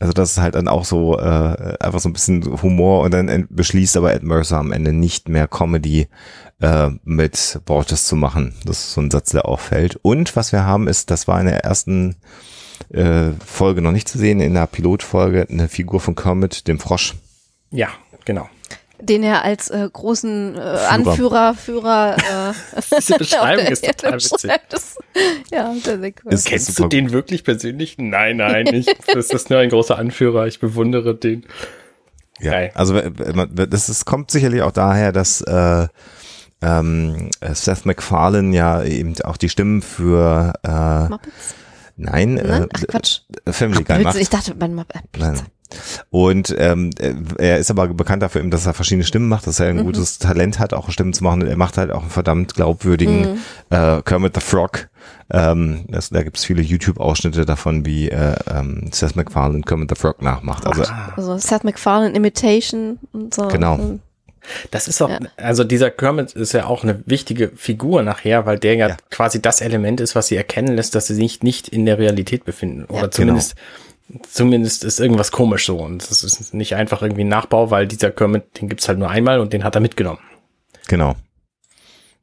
Also 0.00 0.14
das 0.14 0.30
ist 0.30 0.38
halt 0.38 0.54
dann 0.54 0.68
auch 0.68 0.86
so 0.86 1.18
äh, 1.18 1.76
einfach 1.80 2.00
so 2.00 2.08
ein 2.08 2.12
bisschen 2.14 2.62
Humor 2.62 3.02
und 3.02 3.12
dann 3.12 3.46
beschließt 3.50 3.96
aber 3.98 4.14
Ed 4.14 4.22
Mercer 4.22 4.56
am 4.56 4.72
Ende 4.72 4.92
nicht 4.92 5.28
mehr 5.28 5.48
Comedy 5.48 6.08
äh, 6.60 6.90
mit 7.04 7.60
Borges 7.66 8.06
zu 8.06 8.16
machen. 8.16 8.54
Das 8.64 8.78
ist 8.78 8.92
so 8.92 9.00
ein 9.02 9.10
Satz, 9.10 9.32
der 9.32 9.46
auffällt. 9.46 9.98
Und 10.00 10.34
was 10.34 10.52
wir 10.52 10.64
haben 10.64 10.86
ist, 10.88 11.10
das 11.10 11.26
war 11.28 11.40
in 11.40 11.46
der 11.46 11.64
ersten 11.64 12.16
äh, 12.90 13.30
Folge 13.44 13.82
noch 13.82 13.92
nicht 13.92 14.08
zu 14.08 14.18
sehen, 14.18 14.40
in 14.40 14.54
der 14.54 14.66
Pilotfolge 14.66 15.46
eine 15.48 15.68
Figur 15.68 16.00
von 16.00 16.14
Kermit, 16.14 16.68
dem 16.68 16.78
Frosch. 16.78 17.14
Ja, 17.70 17.88
genau 18.24 18.48
den 19.00 19.22
er 19.22 19.44
als 19.44 19.70
äh, 19.70 19.88
großen 19.92 20.56
äh, 20.56 20.60
Anführer, 20.60 21.54
Führer. 21.54 22.16
Äh, 22.16 22.80
Diese 22.98 23.18
Beschreibung 23.18 23.66
ist 23.70 23.84
total 23.84 24.14
witzig. 24.14 24.50
Das, 24.68 24.96
ja, 25.52 25.72
sehr, 25.74 26.00
sehr 26.00 26.12
cool. 26.24 26.38
Kennst 26.44 26.78
du 26.78 26.88
den 26.88 27.12
wirklich 27.12 27.44
persönlich? 27.44 27.96
Nein, 27.98 28.38
nein, 28.38 28.64
nicht. 28.70 28.94
das 29.12 29.30
ist 29.30 29.50
nur 29.50 29.60
ein 29.60 29.70
großer 29.70 29.98
Anführer. 29.98 30.46
Ich 30.46 30.60
bewundere 30.60 31.14
den. 31.14 31.46
Ja, 32.40 32.52
Geil. 32.52 32.70
also 32.74 33.00
das 33.00 33.88
ist, 33.88 34.04
kommt 34.04 34.30
sicherlich 34.30 34.62
auch 34.62 34.70
daher, 34.70 35.10
dass 35.10 35.40
äh, 35.40 35.88
ähm, 36.62 37.30
Seth 37.52 37.84
MacFarlane 37.84 38.54
ja 38.54 38.84
eben 38.84 39.14
auch 39.24 39.36
die 39.36 39.48
Stimmen 39.48 39.82
für 39.82 40.52
äh, 40.62 41.08
Muppets? 41.08 41.54
Nein, 41.98 42.34
Nein? 42.34 42.62
Äh, 42.62 42.68
Ach, 42.72 42.82
Quatsch. 42.88 43.20
Family 43.46 43.84
Guy 43.84 44.02
macht. 44.02 44.16
Ich 44.16 44.30
dachte, 44.30 44.54
mein 44.58 44.74
Muppet. 44.74 45.02
Nein. 45.18 45.40
Und 46.10 46.54
ähm, 46.56 46.90
er 47.36 47.58
ist 47.58 47.70
aber 47.70 47.88
bekannt 47.88 48.22
dafür, 48.22 48.42
dass 48.44 48.64
er 48.64 48.72
verschiedene 48.72 49.04
Stimmen 49.04 49.28
macht, 49.28 49.46
dass 49.46 49.60
er 49.60 49.68
ein 49.68 49.76
mhm. 49.76 49.84
gutes 49.84 50.18
Talent 50.18 50.58
hat, 50.58 50.72
auch 50.72 50.90
Stimmen 50.90 51.12
zu 51.12 51.22
machen. 51.24 51.42
Und 51.42 51.48
er 51.48 51.56
macht 51.58 51.76
halt 51.76 51.90
auch 51.90 52.02
einen 52.02 52.10
verdammt 52.10 52.54
glaubwürdigen 52.54 53.32
mhm. 53.32 53.38
äh, 53.68 54.00
Kermit 54.02 54.34
the 54.34 54.40
Frog. 54.40 54.88
Ähm, 55.30 55.84
das, 55.88 56.08
da 56.08 56.22
gibt 56.22 56.38
es 56.38 56.44
viele 56.44 56.62
YouTube-Ausschnitte 56.62 57.44
davon, 57.44 57.84
wie 57.84 58.08
äh, 58.08 58.36
ähm, 58.50 58.88
Seth 58.92 59.16
MacFarlane 59.16 59.62
Kermit 59.62 59.90
the 59.90 60.00
Frog 60.00 60.22
nachmacht. 60.22 60.66
Also, 60.66 60.84
also 61.16 61.36
Seth 61.36 61.64
MacFarlane 61.64 62.14
Imitation 62.14 62.98
und 63.12 63.34
so. 63.34 63.48
Genau. 63.48 63.76
Mhm. 63.76 64.00
Das 64.70 64.88
ist 64.88 65.00
auch, 65.02 65.10
ja. 65.10 65.18
also 65.36 65.64
dieser 65.64 65.90
Kermit 65.90 66.32
ist 66.32 66.52
ja 66.52 66.66
auch 66.66 66.82
eine 66.82 67.02
wichtige 67.06 67.50
Figur 67.56 68.02
nachher, 68.02 68.46
weil 68.46 68.58
der 68.58 68.74
ja, 68.74 68.88
ja, 68.88 68.96
quasi 69.10 69.42
das 69.42 69.60
Element 69.60 70.00
ist, 70.00 70.14
was 70.14 70.28
sie 70.28 70.36
erkennen 70.36 70.76
lässt, 70.76 70.94
dass 70.94 71.06
sie 71.06 71.14
sich 71.14 71.42
nicht 71.42 71.68
in 71.68 71.86
der 71.86 71.98
Realität 71.98 72.44
befinden. 72.44 72.84
Oder 72.84 73.02
ja, 73.02 73.10
zumindest 73.10 73.56
genau 73.56 73.66
zumindest 74.30 74.84
ist 74.84 75.00
irgendwas 75.00 75.32
komisch 75.32 75.66
so. 75.66 75.78
Und 75.78 76.08
das 76.10 76.24
ist 76.24 76.54
nicht 76.54 76.74
einfach 76.74 77.02
irgendwie 77.02 77.24
ein 77.24 77.28
Nachbau, 77.28 77.70
weil 77.70 77.86
dieser 77.86 78.10
Kermit, 78.10 78.60
den 78.60 78.68
gibt's 78.68 78.88
halt 78.88 78.98
nur 78.98 79.10
einmal 79.10 79.40
und 79.40 79.52
den 79.52 79.64
hat 79.64 79.74
er 79.74 79.80
mitgenommen. 79.80 80.20
Genau. 80.86 81.14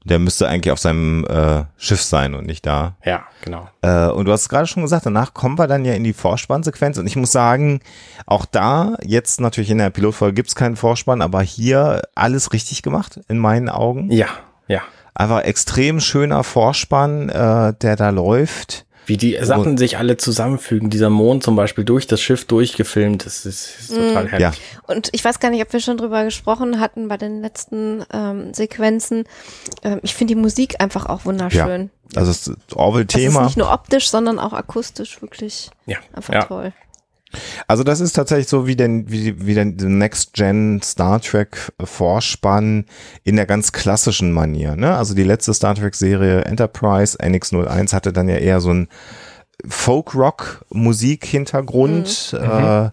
Der 0.05 0.19
müsste 0.19 0.47
eigentlich 0.47 0.71
auf 0.71 0.79
seinem 0.79 1.25
äh, 1.25 1.63
Schiff 1.77 2.01
sein 2.01 2.35
und 2.35 2.45
nicht 2.45 2.65
da. 2.65 2.95
Ja, 3.03 3.25
genau. 3.43 3.67
Äh, 3.81 4.07
und 4.07 4.25
du 4.25 4.31
hast 4.31 4.43
es 4.43 4.49
gerade 4.49 4.67
schon 4.67 4.83
gesagt, 4.83 5.05
danach 5.05 5.33
kommen 5.33 5.57
wir 5.57 5.67
dann 5.67 5.83
ja 5.83 5.93
in 5.93 6.03
die 6.03 6.13
Vorspannsequenz. 6.13 6.97
Und 6.97 7.07
ich 7.07 7.15
muss 7.15 7.31
sagen, 7.31 7.81
auch 8.25 8.45
da, 8.45 8.97
jetzt 9.03 9.41
natürlich 9.41 9.71
in 9.71 9.79
der 9.79 9.89
Pilotfolge 9.89 10.35
gibt's 10.35 10.55
keinen 10.55 10.75
Vorspann, 10.75 11.21
aber 11.21 11.41
hier 11.41 12.03
alles 12.13 12.53
richtig 12.53 12.83
gemacht, 12.83 13.19
in 13.27 13.39
meinen 13.39 13.67
Augen. 13.67 14.11
Ja, 14.11 14.27
ja. 14.67 14.81
Einfach 15.15 15.41
extrem 15.41 15.99
schöner 15.99 16.43
Vorspann, 16.43 17.29
äh, 17.29 17.73
der 17.73 17.95
da 17.95 18.09
läuft 18.09 18.84
wie 19.05 19.17
die 19.17 19.37
Sachen 19.41 19.71
und, 19.71 19.77
sich 19.77 19.97
alle 19.97 20.17
zusammenfügen. 20.17 20.89
Dieser 20.89 21.09
Mond 21.09 21.43
zum 21.43 21.55
Beispiel 21.55 21.83
durch 21.83 22.07
das 22.07 22.21
Schiff 22.21 22.45
durchgefilmt, 22.45 23.25
das 23.25 23.45
ist, 23.45 23.79
ist 23.79 23.89
total 23.89 24.25
mm. 24.25 24.27
herrlich. 24.27 24.59
Ja. 24.59 24.93
Und 24.93 25.09
ich 25.11 25.23
weiß 25.23 25.39
gar 25.39 25.49
nicht, 25.49 25.61
ob 25.61 25.71
wir 25.73 25.79
schon 25.79 25.97
drüber 25.97 26.23
gesprochen 26.23 26.79
hatten 26.79 27.07
bei 27.07 27.17
den 27.17 27.41
letzten 27.41 28.03
ähm, 28.11 28.53
Sequenzen. 28.53 29.25
Ähm, 29.83 29.99
ich 30.03 30.13
finde 30.15 30.35
die 30.35 30.39
Musik 30.39 30.81
einfach 30.81 31.05
auch 31.05 31.25
wunderschön. 31.25 31.89
Ja. 32.13 32.19
Also 32.19 32.31
das 32.31 32.75
Orwell-Thema. 32.75 33.45
Nicht 33.45 33.57
nur 33.57 33.71
optisch, 33.71 34.09
sondern 34.09 34.39
auch 34.39 34.53
akustisch 34.53 35.21
wirklich 35.21 35.71
ja. 35.85 35.97
einfach 36.13 36.33
ja. 36.33 36.43
toll. 36.43 36.73
Also 37.67 37.83
das 37.83 37.99
ist 37.99 38.13
tatsächlich 38.13 38.47
so 38.47 38.67
wie 38.67 38.75
den, 38.75 39.09
wie, 39.09 39.45
wie 39.45 39.53
den 39.53 39.75
Next 39.97 40.33
Gen 40.33 40.81
Star 40.83 41.21
Trek 41.21 41.71
Vorspann 41.83 42.85
in 43.23 43.35
der 43.35 43.45
ganz 43.45 43.71
klassischen 43.71 44.31
Manier. 44.31 44.75
Ne? 44.75 44.95
Also 44.95 45.13
die 45.13 45.23
letzte 45.23 45.53
Star 45.53 45.75
Trek 45.75 45.95
Serie 45.95 46.45
Enterprise 46.45 47.17
NX01 47.17 47.93
hatte 47.93 48.13
dann 48.13 48.29
ja 48.29 48.37
eher 48.37 48.61
so 48.61 48.73
ein 48.73 48.87
Folk-Rock-Musik-Hintergrund. 49.67 52.33
Mhm. 52.33 52.39
Äh, 52.39 52.89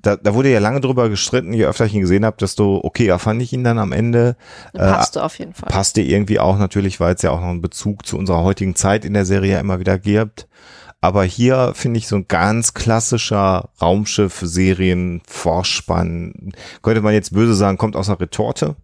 da, 0.00 0.14
da 0.16 0.34
wurde 0.34 0.50
ja 0.50 0.60
lange 0.60 0.80
drüber 0.80 1.08
gestritten, 1.08 1.52
je 1.52 1.66
öfter 1.66 1.86
ich 1.86 1.94
ihn 1.94 2.02
gesehen 2.02 2.24
habe, 2.24 2.36
desto 2.38 2.80
okayer 2.84 3.18
fand 3.18 3.42
ich 3.42 3.52
ihn 3.52 3.64
dann 3.64 3.78
am 3.78 3.90
Ende. 3.92 4.36
Passte 4.72 5.18
äh, 5.18 5.22
auf 5.22 5.36
jeden 5.38 5.54
Fall. 5.54 5.68
Passte 5.68 6.02
irgendwie 6.02 6.38
auch 6.38 6.56
natürlich, 6.56 7.00
weil 7.00 7.14
es 7.14 7.22
ja 7.22 7.32
auch 7.32 7.40
noch 7.40 7.48
einen 7.48 7.60
Bezug 7.60 8.06
zu 8.06 8.16
unserer 8.16 8.44
heutigen 8.44 8.76
Zeit 8.76 9.04
in 9.04 9.14
der 9.14 9.24
Serie 9.24 9.58
immer 9.58 9.80
wieder 9.80 9.98
gibt. 9.98 10.46
Aber 11.00 11.24
hier 11.24 11.72
finde 11.74 11.98
ich 11.98 12.08
so 12.08 12.16
ein 12.16 12.26
ganz 12.26 12.74
klassischer 12.74 13.68
Raumschiff-Serien-Vorspann. 13.80 16.52
Könnte 16.82 17.02
man 17.02 17.14
jetzt 17.14 17.32
böse 17.32 17.54
sagen, 17.54 17.78
kommt 17.78 17.94
aus 17.94 18.06
der 18.06 18.18
Retorte. 18.20 18.74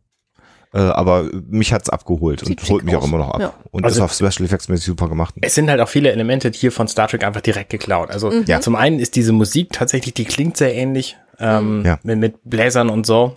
Äh, 0.72 0.78
aber 0.78 1.28
mich 1.48 1.72
hat's 1.72 1.88
abgeholt 1.88 2.44
Sieht 2.44 2.60
und 2.60 2.68
holt 2.68 2.84
mich 2.84 2.94
aus. 2.96 3.02
auch 3.02 3.06
immer 3.06 3.18
noch 3.18 3.30
ab. 3.30 3.40
Ja. 3.40 3.54
Und 3.70 3.84
also, 3.84 3.96
ist 3.96 4.02
auf 4.02 4.12
Special 4.12 4.44
Effects 4.44 4.68
mäßig 4.68 4.86
super 4.86 5.08
gemacht. 5.08 5.34
Es 5.40 5.54
sind 5.54 5.70
halt 5.70 5.80
auch 5.80 5.88
viele 5.88 6.12
Elemente 6.12 6.50
hier 6.50 6.72
von 6.72 6.88
Star 6.88 7.08
Trek 7.08 7.24
einfach 7.24 7.40
direkt 7.40 7.70
geklaut. 7.70 8.10
Also 8.10 8.30
mhm. 8.30 8.44
ja. 8.46 8.60
zum 8.60 8.76
einen 8.76 8.98
ist 8.98 9.16
diese 9.16 9.32
Musik 9.32 9.72
tatsächlich, 9.72 10.12
die 10.14 10.24
klingt 10.24 10.56
sehr 10.56 10.74
ähnlich 10.74 11.16
ähm, 11.38 11.84
ja. 11.84 11.98
mit, 12.02 12.18
mit 12.18 12.34
Bläsern 12.44 12.90
und 12.90 13.06
so 13.06 13.36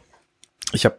ich 0.74 0.84
habe, 0.84 0.98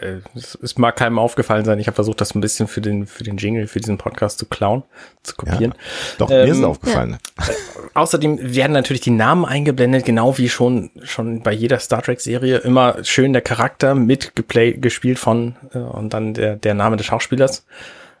äh, 0.00 0.20
es 0.32 0.78
mag 0.78 0.96
keinem 0.96 1.18
aufgefallen 1.18 1.64
sein, 1.64 1.78
ich 1.78 1.86
habe 1.86 1.94
versucht, 1.94 2.20
das 2.20 2.34
ein 2.34 2.40
bisschen 2.40 2.68
für 2.68 2.80
den, 2.80 3.06
für 3.06 3.22
den 3.22 3.36
Jingle, 3.36 3.66
für 3.66 3.78
diesen 3.78 3.98
Podcast 3.98 4.38
zu 4.38 4.46
klauen, 4.46 4.82
zu 5.22 5.36
kopieren. 5.36 5.74
Ja, 5.76 6.16
doch, 6.18 6.30
ähm, 6.30 6.36
mir 6.36 6.44
ist 6.44 6.52
es 6.52 6.58
ähm, 6.58 6.64
aufgefallen. 6.64 7.18
Ja. 7.38 7.54
Außerdem 7.94 8.54
werden 8.54 8.72
natürlich 8.72 9.02
die 9.02 9.10
Namen 9.10 9.44
eingeblendet, 9.44 10.06
genau 10.06 10.38
wie 10.38 10.48
schon, 10.48 10.90
schon 11.02 11.42
bei 11.42 11.52
jeder 11.52 11.78
Star 11.80 12.02
Trek-Serie. 12.02 12.58
Immer 12.58 13.04
schön 13.04 13.34
der 13.34 13.42
Charakter 13.42 13.94
mitgespielt 13.94 15.18
von 15.18 15.56
äh, 15.74 15.78
und 15.78 16.14
dann 16.14 16.32
der, 16.32 16.56
der 16.56 16.74
Name 16.74 16.96
des 16.96 17.06
Schauspielers. 17.06 17.66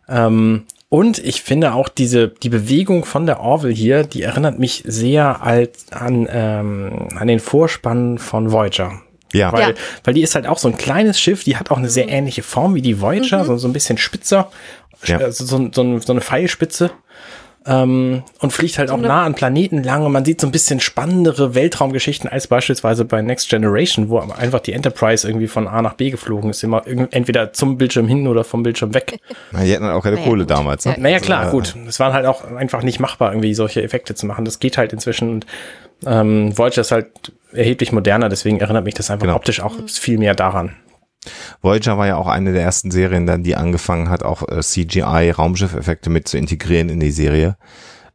Ähm, 0.06 0.66
und 0.90 1.18
ich 1.18 1.40
finde 1.40 1.72
auch 1.72 1.88
diese, 1.88 2.28
die 2.28 2.48
Bewegung 2.50 3.06
von 3.06 3.24
der 3.24 3.40
Orville 3.40 3.72
hier, 3.72 4.04
die 4.04 4.22
erinnert 4.22 4.58
mich 4.58 4.82
sehr 4.86 5.40
als, 5.42 5.92
an, 5.92 6.28
ähm, 6.30 7.08
an 7.16 7.28
den 7.28 7.40
Vorspann 7.40 8.18
von 8.18 8.52
Voyager 8.52 9.00
ja. 9.32 9.52
Weil, 9.52 9.70
ja. 9.70 9.74
weil 10.04 10.14
die 10.14 10.22
ist 10.22 10.34
halt 10.34 10.46
auch 10.46 10.58
so 10.58 10.68
ein 10.68 10.76
kleines 10.76 11.20
Schiff, 11.20 11.44
die 11.44 11.56
hat 11.56 11.70
auch 11.70 11.78
eine 11.78 11.88
sehr 11.88 12.04
mhm. 12.04 12.12
ähnliche 12.12 12.42
Form 12.42 12.74
wie 12.74 12.82
die 12.82 13.00
Voyager, 13.00 13.42
mhm. 13.42 13.46
so, 13.46 13.56
so 13.56 13.68
ein 13.68 13.72
bisschen 13.72 13.98
spitzer, 13.98 14.50
ja. 15.04 15.18
also 15.18 15.44
so, 15.44 15.70
so, 15.72 15.98
so 15.98 16.12
eine 16.12 16.20
Pfeilspitze. 16.20 16.90
Ähm, 17.66 18.22
und 18.38 18.54
fliegt 18.54 18.78
halt 18.78 18.90
auch 18.90 18.96
nah 18.96 19.24
an 19.24 19.34
Planeten 19.34 19.82
lang 19.82 20.06
und 20.06 20.12
man 20.12 20.24
sieht 20.24 20.40
so 20.40 20.46
ein 20.46 20.50
bisschen 20.50 20.80
spannendere 20.80 21.54
Weltraumgeschichten 21.54 22.28
als 22.28 22.46
beispielsweise 22.46 23.04
bei 23.04 23.20
Next 23.20 23.50
Generation, 23.50 24.08
wo 24.08 24.18
einfach 24.18 24.60
die 24.60 24.72
Enterprise 24.72 25.28
irgendwie 25.28 25.46
von 25.46 25.68
A 25.68 25.82
nach 25.82 25.92
B 25.92 26.08
geflogen 26.08 26.48
ist, 26.48 26.64
immer 26.64 26.86
entweder 26.86 27.52
zum 27.52 27.76
Bildschirm 27.76 28.08
hin 28.08 28.26
oder 28.26 28.44
vom 28.44 28.62
Bildschirm 28.62 28.94
weg. 28.94 29.18
Na, 29.52 29.62
die 29.62 29.74
hatten 29.74 29.84
halt 29.84 29.94
auch 29.94 30.02
keine 30.02 30.16
naja, 30.16 30.28
Kohle 30.28 30.44
gut. 30.44 30.50
damals. 30.50 30.86
Ne? 30.86 30.96
Naja, 30.98 31.18
klar, 31.18 31.40
also, 31.40 31.58
gut. 31.58 31.76
Es 31.86 32.00
war 32.00 32.14
halt 32.14 32.24
auch 32.24 32.50
einfach 32.50 32.82
nicht 32.82 32.98
machbar, 32.98 33.32
irgendwie 33.32 33.52
solche 33.52 33.82
Effekte 33.82 34.14
zu 34.14 34.24
machen. 34.24 34.46
Das 34.46 34.58
geht 34.58 34.78
halt 34.78 34.94
inzwischen 34.94 35.28
und 35.28 35.46
ähm, 36.06 36.56
Voyager 36.56 36.80
ist 36.80 36.92
halt 36.92 37.32
erheblich 37.52 37.92
moderner, 37.92 38.28
deswegen 38.28 38.60
erinnert 38.60 38.84
mich 38.84 38.94
das 38.94 39.10
einfach 39.10 39.26
genau. 39.26 39.36
optisch 39.36 39.60
auch 39.60 39.74
viel 39.88 40.18
mehr 40.18 40.34
daran. 40.34 40.76
Voyager 41.60 41.98
war 41.98 42.06
ja 42.06 42.16
auch 42.16 42.28
eine 42.28 42.52
der 42.52 42.62
ersten 42.62 42.90
Serien, 42.90 43.26
dann 43.26 43.42
die 43.42 43.56
angefangen 43.56 44.08
hat, 44.08 44.22
auch 44.22 44.48
äh, 44.48 44.60
CGI-Raumschiffeffekte 44.60 46.08
mit 46.08 46.28
zu 46.28 46.38
integrieren 46.38 46.88
in 46.88 47.00
die 47.00 47.10
Serie. 47.10 47.56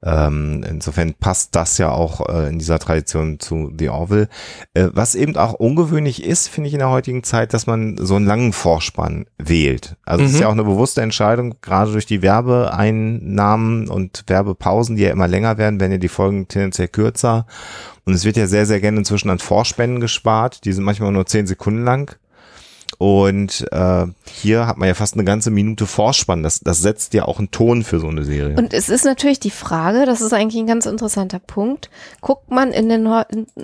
Ähm, 0.06 0.64
insofern 0.70 1.16
passt 1.16 1.56
das 1.56 1.80
ja 1.80 1.90
auch 1.90 2.30
äh, 2.30 2.50
in 2.50 2.60
dieser 2.60 2.78
Tradition 2.78 3.40
zu 3.40 3.74
The 3.78 3.90
Orville. 3.90 4.30
Äh, 4.76 4.90
was 4.94 5.16
eben 5.16 5.36
auch 5.36 5.54
ungewöhnlich 5.54 6.24
ist, 6.24 6.48
finde 6.48 6.68
ich 6.68 6.74
in 6.74 6.80
der 6.80 6.92
heutigen 6.92 7.24
Zeit, 7.24 7.54
dass 7.54 7.66
man 7.66 7.98
so 7.98 8.16
einen 8.16 8.28
langen 8.28 8.54
Vorspann 8.54 9.26
wählt. 9.40 9.96
Also 10.06 10.24
es 10.24 10.30
mhm. 10.30 10.36
ist 10.36 10.42
ja 10.42 10.48
auch 10.48 10.54
eine 10.54 10.64
bewusste 10.64 11.02
Entscheidung, 11.02 11.56
gerade 11.62 11.92
durch 11.92 12.06
die 12.06 12.22
Werbeeinnahmen 12.22 13.90
und 13.90 14.24
Werbepausen, 14.28 14.96
die 14.96 15.04
ja 15.04 15.12
immer 15.12 15.28
länger 15.28 15.58
werden, 15.58 15.80
werden 15.80 15.94
ja 15.94 15.98
die 15.98 16.08
Folgen 16.08 16.48
tendenziell 16.48 16.88
kürzer. 16.88 17.48
Und 18.06 18.14
es 18.14 18.26
wird 18.26 18.38
ja 18.38 18.46
sehr, 18.46 18.68
sehr 18.68 18.80
gerne 18.80 19.00
inzwischen 19.00 19.32
an 19.32 19.40
Vorspänen 19.40 20.00
gespart. 20.00 20.66
Die 20.66 20.74
sind 20.74 20.84
manchmal 20.84 21.12
nur 21.12 21.26
zehn 21.26 21.48
Sekunden 21.48 21.84
lang. 21.84 22.16
Und 23.06 23.68
äh, 23.72 24.08
hier 24.26 24.66
hat 24.66 24.78
man 24.78 24.88
ja 24.88 24.96
fast 24.96 25.14
eine 25.14 25.26
ganze 25.26 25.52
Minute 25.52 25.86
Vorspann. 25.86 26.42
Das, 26.42 26.62
das 26.62 26.82
setzt 26.82 27.14
ja 27.14 27.26
auch 27.26 27.38
einen 27.38 27.52
Ton 27.52 27.84
für 27.84 28.00
so 28.00 28.08
eine 28.08 28.24
Serie. 28.24 28.56
Und 28.58 28.74
es 28.74 28.90
ist 28.90 29.06
natürlich 29.06 29.40
die 29.40 29.52
Frage, 29.52 30.08
das 30.08 30.22
ist 30.22 30.34
eigentlich 30.34 30.60
ein 30.60 30.66
ganz 30.66 30.88
interessanter 30.88 31.38
Punkt. 31.38 31.92
Guckt 32.22 32.50
man 32.50 32.72
in 32.72 32.90
den, 32.90 33.06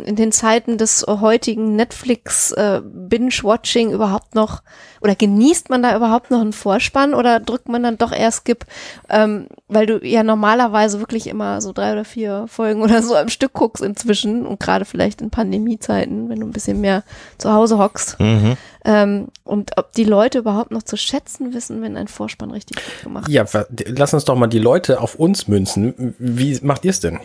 in 0.06 0.16
den 0.16 0.32
Zeiten 0.32 0.78
des 0.78 1.08
heutigen 1.08 1.76
Netflix 1.76 2.52
äh, 2.52 2.82
überhaupt 2.82 4.36
noch 4.36 4.62
oder 5.02 5.16
genießt 5.16 5.72
man 5.72 5.82
da 5.82 5.96
überhaupt 5.96 6.30
noch 6.30 6.42
einen 6.42 6.54
Vorspann 6.54 7.16
oder 7.16 7.40
drückt 7.40 7.68
man 7.68 7.82
dann 7.82 7.98
doch 7.98 8.12
eher 8.12 8.32
Skip, 8.32 8.68
ähm, 9.10 9.48
weil 9.72 9.86
du 9.86 10.06
ja 10.06 10.22
normalerweise 10.22 11.00
wirklich 11.00 11.28
immer 11.28 11.62
so 11.62 11.72
drei 11.72 11.94
oder 11.94 12.04
vier 12.04 12.46
Folgen 12.48 12.82
oder 12.82 13.02
so 13.02 13.16
am 13.16 13.30
Stück 13.30 13.54
guckst 13.54 13.82
inzwischen 13.82 14.46
und 14.46 14.60
gerade 14.60 14.86
vielleicht 14.86 15.22
in 15.22 15.30
Pandemiezeiten, 15.30 16.30
wenn 16.30 16.42
du 16.42 16.46
ein 16.46 16.52
bisschen 16.52 16.82
mehr 16.82 17.04
zu 17.38 17.54
Hause 17.54 17.78
hockst. 17.78 18.20
Mhm. 18.20 18.58
Ähm, 18.84 19.28
und 19.44 19.78
ob 19.78 19.94
die 19.94 20.04
Leute 20.04 20.40
überhaupt 20.40 20.72
noch 20.72 20.84
zu 20.84 20.98
schätzen 20.98 21.54
wissen, 21.54 21.82
wenn 21.82 21.96
ein 21.96 22.08
Vorspann 22.08 22.52
richtig 22.52 22.78
gut 22.78 23.04
gemacht 23.04 23.28
ist. 23.30 23.34
Ja, 23.34 23.46
lass 23.86 24.14
uns 24.14 24.26
doch 24.26 24.36
mal 24.36 24.48
die 24.48 24.60
Leute 24.60 25.00
auf 25.00 25.16
uns 25.16 25.48
münzen. 25.48 26.16
Wie 26.20 26.60
macht 26.62 26.84
ihr 26.84 26.92
es 26.92 27.00
denn? 27.00 27.20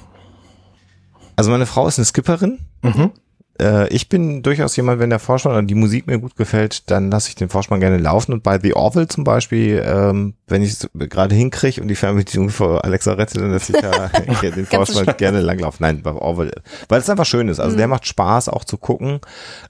Also 1.34 1.50
meine 1.50 1.66
Frau 1.66 1.88
ist 1.88 1.98
eine 1.98 2.06
Skipperin. 2.06 2.60
Mhm 2.82 3.12
äh, 3.60 3.88
ich 3.88 4.08
bin 4.08 4.42
durchaus 4.42 4.76
jemand, 4.76 5.00
wenn 5.00 5.10
der 5.10 5.18
Vorspann 5.18 5.52
oder 5.52 5.62
die 5.62 5.74
Musik 5.74 6.06
mir 6.06 6.18
gut 6.18 6.36
gefällt, 6.36 6.90
dann 6.90 7.10
lasse 7.10 7.28
ich 7.28 7.34
den 7.34 7.48
Vorspann 7.48 7.80
gerne 7.80 7.98
laufen. 7.98 8.32
Und 8.32 8.42
bei 8.42 8.58
The 8.60 8.74
Orville 8.74 9.08
zum 9.08 9.24
Beispiel, 9.24 9.82
ähm, 9.86 10.34
wenn 10.46 10.62
ich 10.62 10.72
es 10.72 10.88
gerade 10.94 11.34
hinkriege 11.34 11.80
und 11.80 11.88
die 11.88 11.94
Fernbedienung 11.94 12.50
für 12.50 12.84
Alexa 12.84 13.12
rettet, 13.12 13.40
dann 13.40 13.52
lasse 13.52 13.72
ich 13.72 13.80
da 13.80 14.08
den 14.42 14.66
Vorspann 14.66 15.16
gerne 15.16 15.40
langlaufen. 15.40 15.78
Nein, 15.80 16.02
bei 16.02 16.12
Orville. 16.12 16.62
Weil 16.88 17.00
es 17.00 17.10
einfach 17.10 17.26
schön 17.26 17.48
ist. 17.48 17.60
Also 17.60 17.74
mhm. 17.74 17.78
der 17.78 17.88
macht 17.88 18.06
Spaß 18.06 18.48
auch 18.48 18.64
zu 18.64 18.76
gucken. 18.76 19.20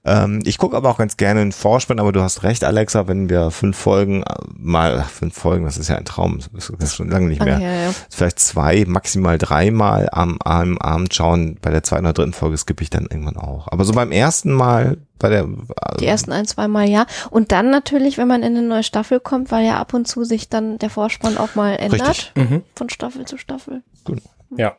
Ähm, 0.04 0.40
ich 0.44 0.58
gucke 0.58 0.76
aber 0.76 0.90
auch 0.90 0.98
ganz 0.98 1.16
gerne 1.16 1.40
den 1.40 1.52
Vorspann, 1.52 2.00
aber 2.00 2.12
du 2.12 2.22
hast 2.22 2.42
recht, 2.42 2.64
Alexa, 2.64 3.08
wenn 3.08 3.28
wir 3.28 3.50
fünf 3.50 3.76
Folgen 3.76 4.22
äh, 4.22 4.34
mal, 4.56 5.00
ach, 5.00 5.10
fünf 5.10 5.36
Folgen, 5.36 5.64
das 5.64 5.78
ist 5.78 5.88
ja 5.88 5.96
ein 5.96 6.04
Traum, 6.04 6.40
das 6.52 6.70
ist 6.70 6.96
schon 6.96 7.08
lange 7.08 7.26
nicht 7.28 7.44
mehr. 7.44 7.56
Okay, 7.56 7.64
ja, 7.64 7.84
ja. 7.86 7.94
Vielleicht 8.10 8.38
zwei, 8.38 8.84
maximal 8.86 9.38
dreimal 9.38 10.08
am, 10.12 10.38
am 10.44 10.78
Abend 10.78 11.14
schauen. 11.14 11.56
Bei 11.60 11.70
der 11.70 11.82
zweiten 11.82 12.04
oder 12.04 12.12
dritten 12.12 12.32
Folge 12.32 12.56
skippe 12.56 12.82
ich 12.82 12.90
dann 12.90 13.06
irgendwann 13.10 13.36
auch. 13.36 13.68
Aber 13.70 13.75
so 13.84 13.92
beim 13.92 14.12
ersten 14.12 14.52
Mal, 14.52 14.98
bei 15.18 15.28
der. 15.28 15.42
Also 15.42 15.98
die 16.00 16.06
ersten 16.06 16.32
ein, 16.32 16.46
zwei 16.46 16.68
Mal, 16.68 16.88
ja. 16.88 17.06
Und 17.30 17.52
dann 17.52 17.70
natürlich, 17.70 18.18
wenn 18.18 18.28
man 18.28 18.42
in 18.42 18.56
eine 18.56 18.66
neue 18.66 18.82
Staffel 18.82 19.20
kommt, 19.20 19.50
weil 19.50 19.66
ja 19.66 19.78
ab 19.78 19.94
und 19.94 20.06
zu 20.06 20.24
sich 20.24 20.48
dann 20.48 20.78
der 20.78 20.90
Vorspann 20.90 21.38
auch 21.38 21.54
mal 21.54 21.74
ändert. 21.76 22.32
Mhm. 22.34 22.62
Von 22.74 22.90
Staffel 22.90 23.24
zu 23.26 23.38
Staffel. 23.38 23.82
Gut. 24.04 24.22
Ja. 24.56 24.76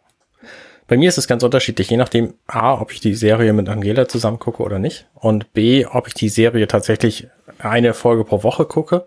Bei 0.88 0.96
mir 0.96 1.10
ist 1.10 1.18
es 1.18 1.28
ganz 1.28 1.44
unterschiedlich, 1.44 1.90
je 1.90 1.98
nachdem, 1.98 2.36
A, 2.48 2.80
ob 2.80 2.94
ich 2.94 3.02
die 3.02 3.14
Serie 3.14 3.52
mit 3.52 3.68
Angela 3.68 4.08
zusammen 4.08 4.40
gucke 4.40 4.64
oder 4.64 4.80
nicht. 4.80 5.08
Und 5.14 5.52
B, 5.52 5.86
ob 5.86 6.08
ich 6.08 6.14
die 6.14 6.30
Serie 6.30 6.68
tatsächlich 6.68 7.28
eine 7.60 7.94
Folge 7.94 8.24
pro 8.24 8.44
Woche 8.44 8.66
gucke 8.66 9.06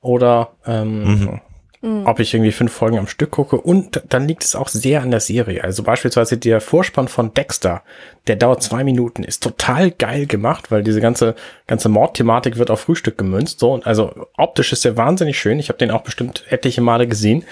oder 0.00 0.52
ähm, 0.64 1.04
mhm. 1.04 1.40
Mhm. 1.80 2.06
Ob 2.06 2.18
ich 2.18 2.34
irgendwie 2.34 2.50
fünf 2.50 2.72
Folgen 2.72 2.98
am 2.98 3.06
Stück 3.06 3.30
gucke 3.30 3.60
und 3.60 4.02
dann 4.08 4.26
liegt 4.26 4.42
es 4.42 4.56
auch 4.56 4.68
sehr 4.68 5.00
an 5.02 5.12
der 5.12 5.20
Serie. 5.20 5.62
Also 5.62 5.84
beispielsweise 5.84 6.36
der 6.36 6.60
Vorspann 6.60 7.06
von 7.06 7.32
Dexter, 7.34 7.82
der 8.26 8.34
dauert 8.34 8.64
zwei 8.64 8.82
Minuten, 8.82 9.22
ist 9.22 9.44
total 9.44 9.92
geil 9.92 10.26
gemacht, 10.26 10.72
weil 10.72 10.82
diese 10.82 11.00
ganze 11.00 11.36
ganze 11.68 11.88
Mordthematik 11.88 12.58
wird 12.58 12.72
auf 12.72 12.80
Frühstück 12.80 13.16
gemünzt. 13.16 13.60
So, 13.60 13.80
also 13.84 14.26
optisch 14.36 14.72
ist 14.72 14.84
der 14.84 14.96
wahnsinnig 14.96 15.38
schön. 15.38 15.60
Ich 15.60 15.68
habe 15.68 15.78
den 15.78 15.92
auch 15.92 16.02
bestimmt 16.02 16.42
etliche 16.50 16.80
Male 16.80 17.06
gesehen, 17.06 17.44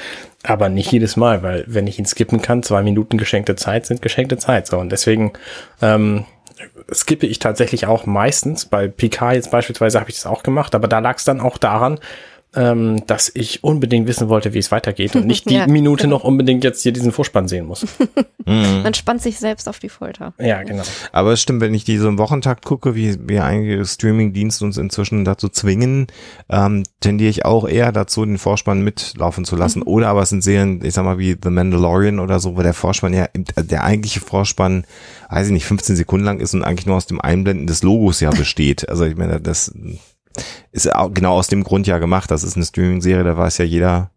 aber 0.42 0.68
nicht 0.68 0.90
jedes 0.90 1.16
Mal, 1.16 1.44
weil 1.44 1.64
wenn 1.68 1.86
ich 1.86 2.00
ihn 2.00 2.06
skippen 2.06 2.42
kann, 2.42 2.64
zwei 2.64 2.82
Minuten 2.82 3.18
geschenkte 3.18 3.54
Zeit 3.54 3.86
sind 3.86 4.02
geschenkte 4.02 4.38
Zeit. 4.38 4.66
So 4.66 4.78
und 4.78 4.90
deswegen 4.90 5.34
ähm, 5.80 6.24
skippe 6.92 7.26
ich 7.26 7.38
tatsächlich 7.38 7.86
auch 7.86 8.06
meistens. 8.06 8.64
Bei 8.64 8.88
PK 8.88 9.34
jetzt 9.34 9.50
beispielsweise 9.50 10.00
habe 10.00 10.10
ich 10.10 10.16
das 10.16 10.26
auch 10.26 10.42
gemacht, 10.42 10.74
aber 10.74 10.88
da 10.88 10.98
lag 10.98 11.18
es 11.18 11.24
dann 11.24 11.40
auch 11.40 11.58
daran, 11.58 12.00
ähm, 12.56 13.04
dass 13.06 13.30
ich 13.34 13.62
unbedingt 13.62 14.08
wissen 14.08 14.28
wollte, 14.28 14.54
wie 14.54 14.58
es 14.58 14.72
weitergeht 14.72 15.14
und 15.14 15.26
nicht 15.26 15.44
die 15.50 15.54
ja, 15.54 15.66
Minute 15.66 16.04
genau. 16.04 16.16
noch 16.16 16.24
unbedingt 16.24 16.64
jetzt 16.64 16.82
hier 16.82 16.92
diesen 16.92 17.12
Vorspann 17.12 17.48
sehen 17.48 17.66
muss. 17.66 17.86
Mhm. 18.48 18.82
Man 18.84 18.94
spannt 18.94 19.22
sich 19.22 19.40
selbst 19.40 19.68
auf 19.68 19.80
die 19.80 19.88
Folter. 19.88 20.32
Ja, 20.38 20.62
genau. 20.62 20.84
Aber 21.10 21.32
es 21.32 21.42
stimmt, 21.42 21.60
wenn 21.60 21.74
ich 21.74 21.82
diese 21.82 22.06
im 22.06 22.16
Wochentakt 22.16 22.64
gucke, 22.64 22.94
wie, 22.94 23.16
wie 23.28 23.40
einige 23.40 23.84
Streaming-Dienste 23.84 24.64
uns 24.64 24.78
inzwischen 24.78 25.24
dazu 25.24 25.48
zwingen, 25.48 26.06
ähm, 26.48 26.84
tendiere 27.00 27.28
ich 27.28 27.44
auch 27.44 27.66
eher 27.66 27.90
dazu, 27.90 28.24
den 28.24 28.38
Vorspann 28.38 28.82
mitlaufen 28.82 29.44
zu 29.44 29.56
lassen. 29.56 29.80
Mhm. 29.80 29.88
Oder 29.88 30.08
aber 30.10 30.22
es 30.22 30.28
sind 30.28 30.44
Serien, 30.44 30.80
ich 30.84 30.94
sag 30.94 31.04
mal, 31.04 31.18
wie 31.18 31.36
The 31.42 31.50
Mandalorian 31.50 32.20
oder 32.20 32.38
so, 32.38 32.56
wo 32.56 32.62
der 32.62 32.72
Vorspann 32.72 33.14
ja, 33.14 33.26
der 33.56 33.82
eigentliche 33.82 34.20
Vorspann, 34.20 34.84
weiß 35.28 35.48
ich 35.48 35.52
nicht, 35.52 35.66
15 35.66 35.96
Sekunden 35.96 36.24
lang 36.24 36.38
ist 36.38 36.54
und 36.54 36.62
eigentlich 36.62 36.86
nur 36.86 36.94
aus 36.96 37.06
dem 37.06 37.20
Einblenden 37.20 37.66
des 37.66 37.82
Logos 37.82 38.20
ja 38.20 38.30
besteht. 38.30 38.88
Also 38.88 39.06
ich 39.06 39.16
meine, 39.16 39.40
das 39.40 39.72
ist 40.72 40.92
auch 40.94 41.12
genau 41.12 41.34
aus 41.34 41.48
dem 41.48 41.64
Grund 41.64 41.86
ja 41.86 41.98
gemacht. 41.98 42.30
Das 42.30 42.44
ist 42.44 42.56
eine 42.56 42.64
Streaming-Serie, 42.64 43.24
da 43.24 43.36
weiß 43.36 43.58
ja 43.58 43.64
jeder, 43.64 44.10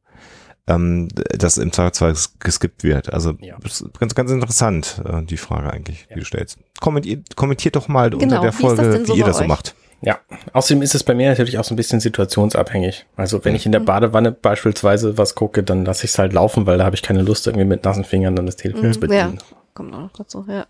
ähm, 0.67 1.07
dass 1.15 1.57
im 1.57 1.71
Zweifelsfall 1.71 2.15
geskippt 2.39 2.83
wird. 2.83 3.11
Also 3.11 3.33
ja. 3.39 3.57
ganz, 3.99 4.15
ganz 4.15 4.31
interessant, 4.31 5.01
äh, 5.05 5.23
die 5.23 5.37
Frage 5.37 5.71
eigentlich, 5.71 6.05
ja. 6.09 6.15
die 6.15 6.19
du 6.19 6.25
stellst. 6.25 6.59
Kommentiert, 6.79 7.35
kommentiert 7.35 7.75
doch 7.75 7.87
mal 7.87 8.09
genau. 8.09 8.23
unter 8.23 8.41
der 8.41 8.53
Folge, 8.53 9.03
so 9.05 9.15
wie 9.15 9.19
ihr 9.19 9.25
das 9.25 9.37
so 9.39 9.45
macht. 9.45 9.75
Ja, 10.01 10.19
außerdem 10.53 10.81
ist 10.81 10.95
es 10.95 11.03
bei 11.03 11.13
mir 11.13 11.27
natürlich 11.27 11.57
auch 11.57 11.65
so 11.65 11.73
ein 11.73 11.77
bisschen 11.77 11.99
situationsabhängig. 11.99 13.05
Also 13.17 13.43
wenn 13.43 13.53
ich 13.53 13.65
in 13.65 13.73
der 13.73 13.81
mhm. 13.81 13.85
Badewanne 13.85 14.31
beispielsweise 14.31 15.17
was 15.17 15.35
gucke, 15.35 15.61
dann 15.61 15.83
lasse 15.83 16.05
ich 16.05 16.11
es 16.11 16.19
halt 16.19 16.31
laufen, 16.31 16.65
weil 16.65 16.77
da 16.77 16.85
habe 16.85 16.95
ich 16.95 17.01
keine 17.01 17.21
Lust, 17.21 17.47
irgendwie 17.47 17.65
mit 17.65 17.83
nassen 17.83 18.05
Fingern 18.05 18.35
dann 18.35 18.45
das 18.45 18.55
Telefon 18.55 18.87
mhm, 18.87 18.93
zu 18.93 18.99
bedienen. 19.01 19.35
Ja, 19.35 19.57
kommt 19.73 19.93
auch 19.93 19.99
noch 19.99 20.13
dazu, 20.13 20.45
ja. 20.47 20.65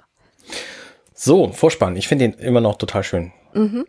So, 1.13 1.51
Vorspann. 1.51 1.95
Ich 1.95 2.07
finde 2.07 2.29
den 2.29 2.39
immer 2.39 2.61
noch 2.61 2.77
total 2.77 3.03
schön. 3.03 3.31
Mhm. 3.53 3.85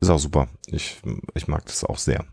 Ist 0.00 0.10
auch 0.10 0.18
super. 0.18 0.48
Ich, 0.66 1.00
ich 1.34 1.48
mag 1.48 1.64
das 1.66 1.84
auch 1.84 1.98
sehr. 1.98 2.24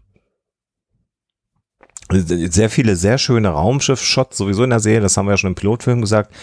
Sehr 2.09 2.69
viele 2.69 2.97
sehr 2.97 3.17
schöne 3.17 3.49
Raumschiff-Shots 3.49 4.37
sowieso 4.37 4.65
in 4.65 4.69
der 4.69 4.81
Serie, 4.81 4.99
das 4.99 5.15
haben 5.15 5.27
wir 5.27 5.31
ja 5.31 5.37
schon 5.37 5.51
im 5.51 5.55
Pilotfilm 5.55 6.01
gesagt. 6.01 6.33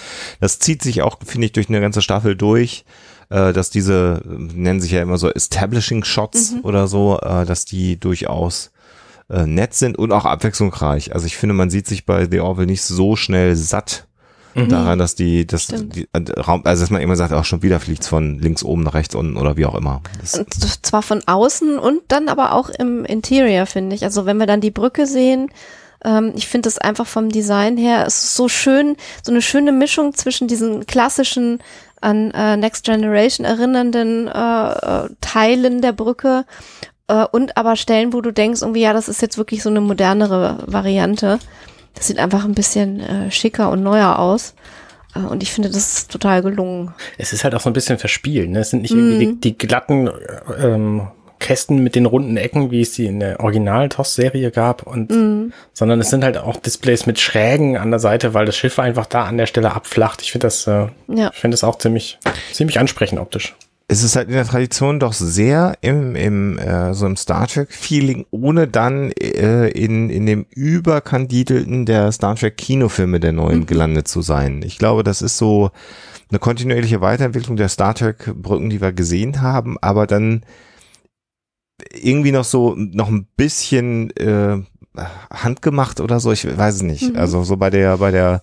Das 0.40 0.58
zieht 0.58 0.82
sich 0.82 1.02
auch, 1.02 1.18
finde 1.22 1.46
ich, 1.46 1.52
durch 1.52 1.68
eine 1.68 1.82
ganze 1.82 2.00
Staffel 2.00 2.36
durch, 2.36 2.86
äh, 3.28 3.52
dass 3.52 3.68
diese, 3.68 4.22
nennen 4.24 4.80
sich 4.80 4.92
ja 4.92 5.02
immer 5.02 5.18
so 5.18 5.30
Establishing 5.30 6.04
Shots 6.04 6.52
mhm. 6.52 6.60
oder 6.62 6.88
so, 6.88 7.18
äh, 7.20 7.44
dass 7.44 7.66
die 7.66 8.00
durchaus 8.00 8.70
äh, 9.28 9.44
nett 9.44 9.74
sind 9.74 9.98
und 9.98 10.12
auch 10.12 10.24
abwechslungsreich. 10.24 11.12
Also 11.12 11.26
ich 11.26 11.36
finde, 11.36 11.54
man 11.54 11.68
sieht 11.68 11.86
sich 11.86 12.06
bei 12.06 12.26
The 12.30 12.40
Orville 12.40 12.66
nicht 12.66 12.82
so 12.82 13.14
schnell 13.14 13.54
satt 13.54 14.07
mhm. 14.64 14.68
daran, 14.70 14.98
dass 14.98 15.14
die, 15.14 15.46
dass 15.46 15.66
die 15.66 16.08
äh, 16.12 16.40
Raum, 16.40 16.62
also 16.64 16.82
dass 16.82 16.90
man 16.90 17.00
immer 17.00 17.16
sagt, 17.16 17.32
auch 17.32 17.44
schon 17.44 17.62
wieder 17.62 17.80
fliegt 17.80 18.04
von 18.04 18.38
links 18.38 18.62
oben 18.62 18.82
nach 18.82 18.94
rechts 18.94 19.14
unten 19.14 19.36
oder 19.36 19.56
wie 19.56 19.66
auch 19.66 19.74
immer. 19.74 20.02
Das 20.20 20.34
und 20.34 20.86
zwar 20.86 21.02
von 21.02 21.22
außen 21.26 21.78
und 21.78 22.02
dann 22.08 22.28
aber 22.28 22.52
auch 22.52 22.68
im 22.70 23.04
Interior, 23.04 23.66
finde 23.66 23.96
ich. 23.96 24.04
Also 24.04 24.26
wenn 24.26 24.38
wir 24.38 24.46
dann 24.46 24.60
die 24.60 24.70
Brücke 24.70 25.06
sehen, 25.06 25.50
ähm, 26.04 26.32
ich 26.34 26.46
finde 26.46 26.68
es 26.68 26.78
einfach 26.78 27.06
vom 27.06 27.30
Design 27.30 27.76
her, 27.76 28.04
es 28.06 28.22
ist 28.22 28.34
so 28.34 28.48
schön, 28.48 28.96
so 29.22 29.32
eine 29.32 29.42
schöne 29.42 29.72
Mischung 29.72 30.14
zwischen 30.14 30.48
diesen 30.48 30.86
klassischen 30.86 31.60
an 32.00 32.30
äh, 32.30 32.56
Next 32.56 32.84
Generation 32.84 33.44
erinnernden 33.44 34.28
äh, 34.28 34.30
äh 34.30 35.08
Teilen 35.20 35.82
der 35.82 35.92
Brücke 35.92 36.44
äh, 37.08 37.24
und 37.32 37.56
aber 37.56 37.76
Stellen, 37.76 38.12
wo 38.12 38.20
du 38.20 38.32
denkst, 38.32 38.62
irgendwie, 38.62 38.82
ja, 38.82 38.92
das 38.92 39.08
ist 39.08 39.20
jetzt 39.20 39.38
wirklich 39.38 39.62
so 39.62 39.70
eine 39.70 39.80
modernere 39.80 40.62
Variante. 40.66 41.38
Das 41.98 42.06
sieht 42.06 42.18
einfach 42.18 42.44
ein 42.44 42.54
bisschen 42.54 43.00
äh, 43.00 43.30
schicker 43.30 43.70
und 43.70 43.82
neuer 43.82 44.18
aus. 44.18 44.54
Äh, 45.14 45.20
und 45.20 45.42
ich 45.42 45.52
finde, 45.52 45.68
das 45.68 45.76
ist 45.76 46.12
total 46.12 46.42
gelungen. 46.42 46.94
Es 47.18 47.32
ist 47.32 47.44
halt 47.44 47.54
auch 47.54 47.60
so 47.60 47.68
ein 47.68 47.72
bisschen 47.72 47.98
verspielt. 47.98 48.48
Ne? 48.50 48.60
Es 48.60 48.70
sind 48.70 48.82
nicht 48.82 48.94
mm. 48.94 48.98
irgendwie 48.98 49.26
die, 49.26 49.40
die 49.40 49.58
glatten 49.58 50.06
äh, 50.06 50.12
ähm, 50.60 51.08
Kästen 51.40 51.82
mit 51.82 51.96
den 51.96 52.06
runden 52.06 52.36
Ecken, 52.36 52.70
wie 52.70 52.82
es 52.82 52.94
sie 52.94 53.06
in 53.06 53.20
der 53.20 53.40
Original-TOS-Serie 53.40 54.50
gab, 54.50 54.86
und, 54.86 55.10
mm. 55.10 55.52
sondern 55.72 56.00
es 56.00 56.10
sind 56.10 56.24
halt 56.24 56.38
auch 56.38 56.56
Displays 56.56 57.06
mit 57.06 57.18
Schrägen 57.18 57.76
an 57.76 57.90
der 57.90 58.00
Seite, 58.00 58.32
weil 58.32 58.46
das 58.46 58.56
Schiff 58.56 58.78
einfach 58.78 59.06
da 59.06 59.24
an 59.24 59.36
der 59.36 59.46
Stelle 59.46 59.72
abflacht. 59.72 60.22
Ich 60.22 60.32
finde 60.32 60.46
das, 60.46 60.66
äh, 60.66 60.86
ja. 61.08 61.30
ich 61.32 61.40
finde 61.40 61.54
das 61.54 61.64
auch 61.64 61.78
ziemlich, 61.78 62.18
ziemlich 62.52 62.78
ansprechend 62.78 63.18
optisch 63.18 63.56
es 63.90 64.02
ist 64.02 64.16
halt 64.16 64.28
in 64.28 64.34
der 64.34 64.44
Tradition 64.44 65.00
doch 65.00 65.14
sehr 65.14 65.78
im, 65.80 66.14
im 66.14 66.58
äh, 66.58 66.92
so 66.92 67.06
im 67.06 67.16
Star 67.16 67.46
Trek-Feeling, 67.46 68.26
ohne 68.30 68.68
dann 68.68 69.10
äh, 69.12 69.68
in, 69.68 70.10
in 70.10 70.26
dem 70.26 70.44
überkandidelten 70.50 71.86
der 71.86 72.12
Star 72.12 72.36
Trek-Kinofilme 72.36 73.18
der 73.18 73.32
neuen 73.32 73.60
mhm. 73.60 73.66
gelandet 73.66 74.06
zu 74.06 74.20
sein. 74.20 74.60
Ich 74.62 74.76
glaube, 74.76 75.04
das 75.04 75.22
ist 75.22 75.38
so 75.38 75.70
eine 76.28 76.38
kontinuierliche 76.38 77.00
Weiterentwicklung 77.00 77.56
der 77.56 77.70
Star 77.70 77.94
Trek-Brücken, 77.94 78.68
die 78.68 78.82
wir 78.82 78.92
gesehen 78.92 79.40
haben, 79.40 79.78
aber 79.80 80.06
dann 80.06 80.42
irgendwie 81.94 82.32
noch 82.32 82.44
so 82.44 82.74
noch 82.76 83.08
ein 83.08 83.26
bisschen 83.36 84.10
äh, 84.16 84.58
handgemacht 85.32 86.00
oder 86.00 86.20
so, 86.20 86.32
ich 86.32 86.44
weiß 86.44 86.76
es 86.76 86.82
nicht. 86.82 87.12
Mhm. 87.12 87.18
Also 87.18 87.42
so 87.42 87.56
bei 87.56 87.70
der, 87.70 87.98
bei 87.98 88.10
der 88.10 88.42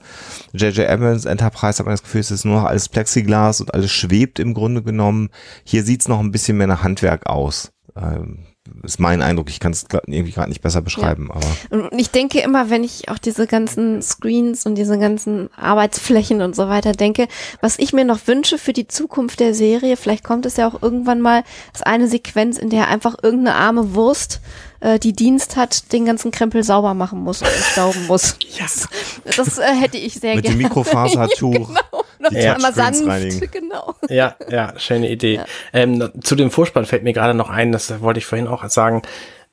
J.J. 0.54 0.88
Evans 0.88 1.26
Enterprise 1.26 1.80
hat 1.80 1.86
man 1.86 1.94
das 1.94 2.04
Gefühl, 2.04 2.22
es 2.22 2.32
ist 2.32 2.46
nur 2.46 2.62
noch 2.62 2.68
alles 2.68 2.90
Plexiglas 2.90 3.62
und 3.62 3.74
alles 3.74 3.92
schwebt 3.92 4.40
im 4.40 4.54
Grunde 4.54 4.84
genommen. 4.84 5.30
Hier 5.64 5.84
sieht's 5.84 6.08
noch 6.08 6.20
ein 6.20 6.32
bisschen 6.32 6.58
mehr 6.58 6.68
nach 6.68 6.84
Handwerk 6.84 7.28
aus. 7.28 7.72
Ähm, 7.96 8.46
ist 8.84 9.00
mein 9.00 9.22
Eindruck. 9.22 9.50
Ich 9.50 9.60
kann 9.60 9.72
es 9.72 9.86
irgendwie 10.08 10.32
gerade 10.32 10.50
nicht 10.50 10.62
besser 10.62 10.82
beschreiben. 10.82 11.30
Ja. 11.30 11.36
Aber 11.36 11.92
und 11.92 12.00
ich 12.00 12.10
denke 12.10 12.40
immer, 12.40 12.70
wenn 12.70 12.84
ich 12.84 13.10
auch 13.10 13.18
diese 13.18 13.48
ganzen 13.48 14.02
Screens 14.02 14.66
und 14.66 14.76
diese 14.76 14.98
ganzen 14.98 15.50
Arbeitsflächen 15.56 16.42
und 16.42 16.56
so 16.56 16.68
weiter 16.68 16.94
denke, 16.94 17.28
was 17.62 17.78
ich 17.78 17.94
mir 17.94 18.06
noch 18.06 18.28
wünsche 18.28 18.58
für 18.58 18.74
die 18.74 18.88
Zukunft 18.88 19.40
der 19.40 19.54
Serie, 19.54 19.98
vielleicht 19.98 20.24
kommt 20.24 20.46
es 20.46 20.58
ja 20.58 20.68
auch 20.68 20.82
irgendwann 20.82 21.22
mal, 21.22 21.44
ist 21.74 21.86
eine 21.86 22.08
Sequenz, 22.08 22.58
in 22.58 22.70
der 22.70 22.88
einfach 22.88 23.16
irgendeine 23.22 23.56
arme 23.56 23.94
Wurst 23.94 24.42
äh, 24.86 25.00
die 25.00 25.14
Dienst 25.14 25.56
hat, 25.56 25.92
den 25.92 26.06
ganzen 26.06 26.32
Krempel 26.32 26.64
sauber 26.64 26.94
machen 26.94 27.20
muss 27.20 27.42
und 27.42 27.50
stauben 27.50 28.06
muss. 28.08 28.38
Yes. 28.58 28.88
Das 29.36 29.58
äh, 29.58 29.64
hätte 29.74 29.98
ich 29.98 30.14
sehr 30.16 30.36
Mit 30.36 30.46
gerne. 30.46 30.58
dem 30.58 30.64
Mikrofasertuch. 30.64 31.52
genau. 32.18 32.30
die 32.32 32.36
Ja, 32.38 32.58
mal 32.60 32.72
Touchscreens 32.72 32.98
sanft, 32.98 33.08
reinigen. 33.08 33.52
genau. 33.52 33.96
Ja, 34.10 34.36
ja, 34.50 34.74
schöne 34.78 35.10
Idee. 35.10 35.42
Ähm, 35.74 36.12
zu 36.22 36.36
dem 36.36 36.52
Vorspann 36.52 36.86
fällt 36.86 37.04
mir 37.04 37.14
gerade 37.14 37.34
noch 37.34 37.50
ein, 37.50 37.72
das 37.72 38.02
wollte 38.02 38.20
ich 38.20 38.26
vorhin 38.26 38.48
auch 38.48 38.68
sagen. 38.70 39.02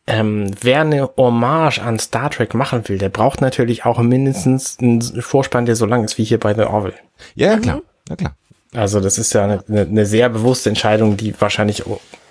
Ähm, 0.07 0.51
wer 0.61 0.81
eine 0.81 1.11
Hommage 1.17 1.79
an 1.79 1.99
Star 1.99 2.29
Trek 2.31 2.55
machen 2.55 2.89
will, 2.89 2.99
der 2.99 3.09
braucht 3.09 3.41
natürlich 3.41 3.85
auch 3.85 4.01
mindestens 4.01 4.79
einen 4.81 5.01
Vorspann, 5.01 5.65
der 5.65 5.77
so 5.77 5.87
lang 5.87 6.05
ist 6.05 6.19
wie 6.19 6.25
hier 6.25 6.41
bei 6.41 6.55
The 6.55 6.63
Orville. 6.63 6.95
Ja, 7.37 7.53
ja, 7.53 7.59
klar. 7.59 7.81
Ja, 8.09 8.17
klar. 8.17 8.37
Also 8.75 9.01
das 9.01 9.19
ist 9.19 9.33
ja 9.33 9.45
eine, 9.45 9.65
eine, 9.69 9.83
eine 9.83 10.07
sehr 10.07 10.29
bewusste 10.29 10.71
Entscheidung, 10.71 11.17
die 11.17 11.41
wahrscheinlich 11.41 11.85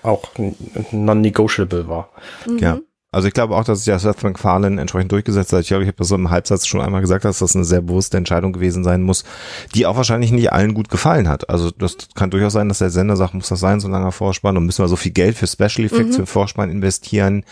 auch 0.03 0.23
non-negotiable 0.91 1.87
war. 1.87 2.09
Ja. 2.59 2.79
Also 3.13 3.27
ich 3.27 3.33
glaube 3.33 3.57
auch, 3.57 3.65
dass 3.65 3.79
sich 3.79 3.87
ja 3.87 3.99
Seth 3.99 4.23
MacFarlane 4.23 4.79
entsprechend 4.79 5.11
durchgesetzt 5.11 5.51
hat. 5.51 5.59
Ich 5.59 5.67
glaube, 5.67 5.83
ich 5.83 5.87
habe 5.87 5.97
das 5.97 6.07
so 6.07 6.15
im 6.15 6.29
Halbsatz 6.29 6.65
schon 6.65 6.79
einmal 6.79 7.01
gesagt, 7.01 7.25
dass 7.25 7.39
das 7.39 7.53
eine 7.57 7.65
sehr 7.65 7.81
bewusste 7.81 8.15
Entscheidung 8.15 8.53
gewesen 8.53 8.85
sein 8.85 9.03
muss, 9.03 9.25
die 9.75 9.85
auch 9.85 9.97
wahrscheinlich 9.97 10.31
nicht 10.31 10.53
allen 10.53 10.73
gut 10.73 10.87
gefallen 10.87 11.27
hat. 11.27 11.49
Also 11.49 11.71
das 11.71 11.97
kann 12.15 12.31
durchaus 12.31 12.53
sein, 12.53 12.69
dass 12.69 12.77
der 12.77 12.89
Sender 12.89 13.17
sagt, 13.17 13.33
muss 13.33 13.49
das 13.49 13.59
sein, 13.59 13.81
so 13.81 13.89
langer 13.89 14.13
Vorspann 14.13 14.55
und 14.55 14.65
müssen 14.65 14.81
wir 14.81 14.87
so 14.87 14.95
viel 14.95 15.11
Geld 15.11 15.35
für 15.35 15.45
Special 15.45 15.85
Effects 15.85 16.15
für 16.15 16.25
Vorspann 16.25 16.69
investieren. 16.69 17.43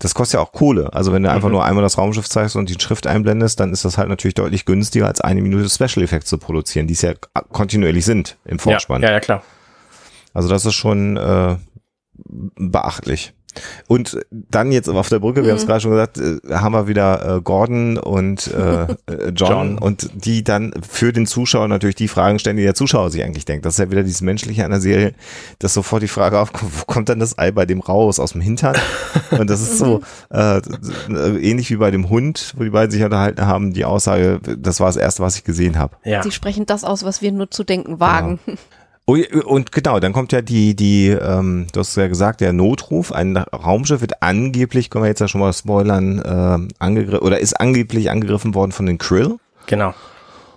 Das 0.00 0.14
kostet 0.14 0.34
ja 0.34 0.40
auch 0.40 0.50
Kohle. 0.50 0.92
Also 0.92 1.12
wenn 1.12 1.22
du 1.22 1.30
einfach 1.30 1.48
nur 1.48 1.64
einmal 1.64 1.84
das 1.84 1.96
Raumschiff 1.96 2.28
zeigst 2.28 2.56
und 2.56 2.68
die 2.68 2.80
Schrift 2.80 3.06
einblendest, 3.06 3.60
dann 3.60 3.72
ist 3.72 3.84
das 3.84 3.96
halt 3.96 4.08
natürlich 4.08 4.34
deutlich 4.34 4.64
günstiger, 4.64 5.06
als 5.06 5.20
eine 5.20 5.42
Minute 5.42 5.70
Special 5.70 6.02
Effects 6.02 6.28
zu 6.28 6.38
produzieren, 6.38 6.88
die 6.88 6.94
es 6.94 7.02
ja 7.02 7.14
kontinuierlich 7.52 8.04
sind 8.04 8.36
im 8.44 8.58
Vorspann. 8.58 9.02
Ja, 9.02 9.10
ja, 9.10 9.14
ja, 9.14 9.20
klar. 9.20 9.44
Also 10.32 10.48
das 10.48 10.66
ist 10.66 10.74
schon 10.74 11.16
äh, 11.16 11.56
beachtlich. 12.56 13.32
Und 13.88 14.18
dann 14.30 14.72
jetzt 14.72 14.88
auf 14.88 15.08
der 15.08 15.18
Brücke, 15.18 15.44
wir 15.44 15.50
haben 15.50 15.58
es 15.58 15.66
gerade 15.66 15.80
schon 15.80 15.90
gesagt, 15.92 16.18
äh, 16.18 16.38
haben 16.54 16.72
wir 16.72 16.88
wieder 16.88 17.36
äh, 17.36 17.40
Gordon 17.40 17.98
und 17.98 18.48
äh, 18.48 18.82
äh, 19.06 19.30
John, 19.34 19.50
John. 19.50 19.78
und 19.78 20.10
die 20.14 20.44
dann 20.44 20.72
für 20.88 21.12
den 21.12 21.26
Zuschauer 21.26 21.68
natürlich 21.68 21.96
die 21.96 22.08
Fragen 22.08 22.38
stellen, 22.38 22.56
die 22.56 22.62
der 22.62 22.74
Zuschauer 22.74 23.10
sich 23.10 23.22
eigentlich 23.22 23.44
denkt. 23.44 23.64
Das 23.64 23.74
ist 23.74 23.78
ja 23.78 23.90
wieder 23.90 24.02
dieses 24.02 24.22
Menschliche 24.22 24.64
an 24.64 24.70
der 24.70 24.80
Serie, 24.80 25.14
dass 25.58 25.74
sofort 25.74 26.02
die 26.02 26.08
Frage 26.08 26.38
aufkommt, 26.38 26.72
wo 26.80 26.84
kommt 26.84 27.08
dann 27.08 27.18
das 27.18 27.38
Ei 27.38 27.50
bei 27.50 27.66
dem 27.66 27.80
raus? 27.80 28.18
Aus 28.18 28.32
dem 28.32 28.40
Hintern? 28.40 28.76
Und 29.30 29.50
das 29.50 29.60
ist 29.60 29.78
so 29.78 30.02
äh, 30.30 30.60
ähnlich 31.08 31.70
wie 31.70 31.76
bei 31.76 31.90
dem 31.90 32.08
Hund, 32.08 32.54
wo 32.56 32.64
die 32.64 32.70
beiden 32.70 32.90
sich 32.90 33.02
unterhalten 33.02 33.46
haben, 33.46 33.72
die 33.72 33.84
Aussage, 33.84 34.40
das 34.58 34.80
war 34.80 34.86
das 34.88 34.96
Erste, 34.96 35.22
was 35.22 35.36
ich 35.36 35.44
gesehen 35.44 35.78
habe. 35.78 35.96
Ja. 36.04 36.22
Sie 36.22 36.30
sprechen 36.30 36.66
das 36.66 36.84
aus, 36.84 37.04
was 37.04 37.22
wir 37.22 37.32
nur 37.32 37.50
zu 37.50 37.64
denken 37.64 38.00
wagen. 38.00 38.38
Oh, 38.46 38.52
und 39.06 39.72
genau, 39.72 40.00
dann 40.00 40.14
kommt 40.14 40.32
ja 40.32 40.40
die, 40.40 40.74
die, 40.74 41.08
ähm, 41.08 41.66
du 41.72 41.80
hast 41.80 41.94
ja 41.96 42.08
gesagt, 42.08 42.40
der 42.40 42.54
Notruf. 42.54 43.12
Ein 43.12 43.36
Raumschiff 43.36 44.00
wird 44.00 44.22
angeblich, 44.22 44.88
können 44.88 45.04
wir 45.04 45.08
jetzt 45.08 45.20
ja 45.20 45.28
schon 45.28 45.42
mal 45.42 45.52
spoilern, 45.52 46.18
äh, 46.20 46.74
angegriffen 46.78 47.24
oder 47.26 47.38
ist 47.38 47.60
angeblich 47.60 48.10
angegriffen 48.10 48.54
worden 48.54 48.72
von 48.72 48.86
den 48.86 48.96
Krill. 48.96 49.36
Genau. 49.66 49.94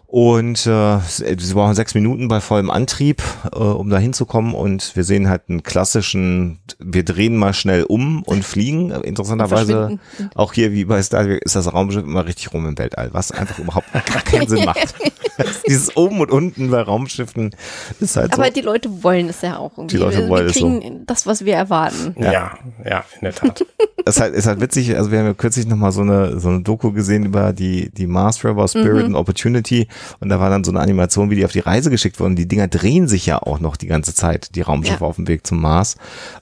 Und 0.09 0.65
äh, 0.65 0.99
sie 1.05 1.53
brauchen 1.53 1.75
sechs 1.75 1.93
Minuten 1.93 2.29
bei 2.29 2.39
vollem 2.39 2.69
Antrieb, 2.69 3.21
äh, 3.51 3.57
um 3.57 3.89
da 3.89 3.97
hinzukommen. 3.97 4.53
Und 4.53 4.95
wir 4.95 5.03
sehen 5.03 5.27
halt 5.27 5.43
einen 5.49 5.63
klassischen, 5.63 6.59
wir 6.79 7.03
drehen 7.03 7.35
mal 7.35 7.53
schnell 7.53 7.83
um 7.83 8.23
und 8.23 8.45
fliegen. 8.45 8.91
Interessanterweise, 8.91 9.99
Verschwinden. 10.07 10.29
auch 10.35 10.53
hier 10.53 10.71
wie 10.71 10.85
bei 10.85 11.01
Star 11.03 11.25
Trek 11.25 11.41
ist 11.43 11.57
das 11.57 11.73
Raumschiff 11.73 12.03
immer 12.03 12.25
richtig 12.25 12.53
rum 12.53 12.65
im 12.65 12.77
Weltall, 12.77 13.09
was 13.11 13.31
einfach 13.31 13.59
überhaupt 13.59 13.91
gar 13.91 14.21
keinen 14.21 14.47
Sinn 14.47 14.63
macht. 14.63 14.95
Dieses 15.67 15.95
oben 15.97 16.21
und 16.21 16.31
unten 16.31 16.71
bei 16.71 16.81
Raumschiffen 16.81 17.53
ist 17.99 18.15
halt 18.15 18.33
so. 18.33 18.41
Aber 18.41 18.49
die 18.49 18.61
Leute 18.61 19.03
wollen 19.03 19.29
es 19.29 19.41
ja 19.41 19.57
auch 19.57 19.77
irgendwie. 19.77 19.97
Die 19.97 20.01
Leute 20.01 20.29
wollen 20.29 20.45
wir 20.45 20.51
es 20.51 20.53
kriegen 20.53 21.05
das, 21.05 21.27
was 21.27 21.43
wir 21.43 21.53
erwarten. 21.53 22.15
Ja. 22.17 22.57
ja, 22.83 23.03
in 23.19 23.25
der 23.25 23.35
Tat. 23.35 23.65
es 24.05 24.15
ist 24.15 24.21
halt, 24.21 24.33
ist 24.33 24.47
halt 24.47 24.61
witzig, 24.61 24.95
also 24.95 25.11
wir 25.11 25.19
haben 25.19 25.27
ja 25.27 25.33
kürzlich 25.33 25.67
nochmal 25.67 25.91
so 25.91 26.01
eine, 26.01 26.39
so 26.39 26.49
eine 26.49 26.61
Doku 26.61 26.91
gesehen 26.91 27.25
über 27.25 27.53
die, 27.53 27.89
die 27.91 28.07
Mars 28.07 28.43
Rover 28.43 28.67
Spirit 28.67 29.05
and 29.05 29.15
Opportunity 29.15 29.87
und 30.19 30.29
da 30.29 30.39
war 30.39 30.49
dann 30.49 30.63
so 30.63 30.71
eine 30.71 30.79
Animation, 30.79 31.29
wie 31.29 31.35
die 31.35 31.45
auf 31.45 31.51
die 31.51 31.59
Reise 31.59 31.89
geschickt 31.89 32.19
wurden. 32.19 32.35
Die 32.35 32.47
Dinger 32.47 32.67
drehen 32.67 33.07
sich 33.07 33.25
ja 33.25 33.41
auch 33.41 33.59
noch 33.59 33.75
die 33.77 33.87
ganze 33.87 34.13
Zeit, 34.13 34.55
die 34.55 34.61
Raumschiffe 34.61 35.01
Ja. 35.03 35.07
auf 35.07 35.15
dem 35.17 35.27
Weg 35.27 35.45
zum 35.47 35.61
Mars 35.61 35.95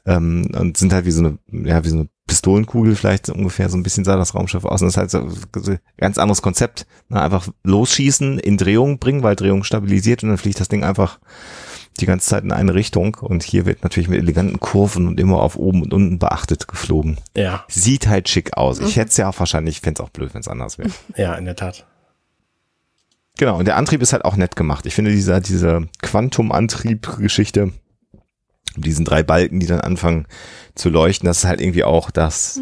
ähm, 0.05 0.49
und 0.57 0.77
sind 0.77 0.93
halt 0.93 1.05
wie 1.05 1.11
so 1.11 1.19
eine, 1.25 1.37
ja, 1.51 1.83
wie 1.83 1.89
so 1.89 1.95
eine 1.97 2.07
Pistolenkugel 2.27 2.95
vielleicht 2.95 3.29
ungefähr, 3.29 3.69
so 3.69 3.77
ein 3.77 3.83
bisschen 3.83 4.03
sah 4.03 4.15
das 4.15 4.33
Raumschiff 4.33 4.65
aus 4.65 4.81
und 4.81 4.87
das 4.87 4.95
ist 4.95 5.13
halt 5.15 5.61
so, 5.61 5.71
ein 5.71 5.79
ganz 5.97 6.17
anderes 6.17 6.41
Konzept. 6.41 6.87
Ne? 7.09 7.21
Einfach 7.21 7.47
losschießen, 7.63 8.39
in 8.39 8.57
Drehung 8.57 8.97
bringen, 8.99 9.21
weil 9.23 9.35
Drehung 9.35 9.63
stabilisiert 9.63 10.23
und 10.23 10.29
dann 10.29 10.37
fliegt 10.39 10.59
das 10.59 10.67
Ding 10.67 10.83
einfach 10.83 11.19
die 11.99 12.07
ganze 12.07 12.27
Zeit 12.27 12.43
in 12.43 12.51
eine 12.51 12.73
Richtung 12.73 13.15
und 13.21 13.43
hier 13.43 13.65
wird 13.65 13.83
natürlich 13.83 14.09
mit 14.09 14.19
eleganten 14.19 14.59
Kurven 14.59 15.07
und 15.07 15.17
immer 15.19 15.41
auf 15.41 15.55
oben 15.55 15.81
und 15.83 15.93
unten 15.93 16.19
beachtet 16.19 16.67
geflogen. 16.67 17.19
Ja, 17.37 17.63
Sieht 17.69 18.07
halt 18.07 18.27
schick 18.27 18.57
aus. 18.57 18.79
Ich 18.79 18.97
hätte 18.97 19.09
es 19.11 19.17
ja 19.17 19.29
auch 19.29 19.39
wahrscheinlich, 19.39 19.75
ich 19.75 19.81
fände 19.81 20.01
es 20.01 20.05
auch 20.05 20.09
blöd, 20.09 20.33
wenn 20.33 20.41
es 20.41 20.47
anders 20.49 20.77
wäre. 20.77 20.89
ja, 21.15 21.35
in 21.35 21.45
der 21.45 21.55
Tat. 21.55 21.85
Genau, 23.37 23.57
und 23.57 23.65
der 23.65 23.77
Antrieb 23.77 24.01
ist 24.01 24.13
halt 24.13 24.25
auch 24.25 24.35
nett 24.35 24.55
gemacht. 24.55 24.85
Ich 24.85 24.95
finde 24.95 25.11
diese, 25.11 25.39
diese 25.41 25.87
Quantum-Antrieb-Geschichte, 26.01 27.71
mit 28.75 28.85
diesen 28.85 29.05
drei 29.05 29.23
Balken, 29.23 29.59
die 29.59 29.67
dann 29.67 29.81
anfangen 29.81 30.27
zu 30.75 30.89
leuchten, 30.89 31.27
das 31.27 31.39
ist 31.39 31.45
halt 31.45 31.61
irgendwie 31.61 31.83
auch 31.83 32.11
das, 32.11 32.55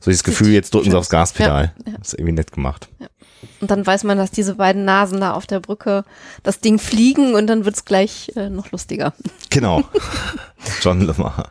so 0.00 0.10
dieses 0.10 0.24
Gefühl, 0.24 0.50
jetzt 0.50 0.74
drücken 0.74 0.90
sie 0.90 0.96
aufs 0.96 1.10
Gaspedal. 1.10 1.72
Ja, 1.78 1.92
ja. 1.92 1.98
Das 1.98 2.08
ist 2.08 2.14
irgendwie 2.14 2.32
nett 2.32 2.52
gemacht. 2.52 2.88
Und 3.60 3.70
dann 3.70 3.86
weiß 3.86 4.04
man, 4.04 4.18
dass 4.18 4.30
diese 4.30 4.56
beiden 4.56 4.84
Nasen 4.84 5.20
da 5.20 5.32
auf 5.32 5.46
der 5.46 5.60
Brücke 5.60 6.04
das 6.42 6.60
Ding 6.60 6.78
fliegen 6.78 7.34
und 7.34 7.46
dann 7.46 7.64
wird's 7.64 7.84
gleich 7.84 8.32
äh, 8.36 8.50
noch 8.50 8.70
lustiger. 8.70 9.14
Genau. 9.48 9.84
John 10.82 11.00
Lemar 11.00 11.50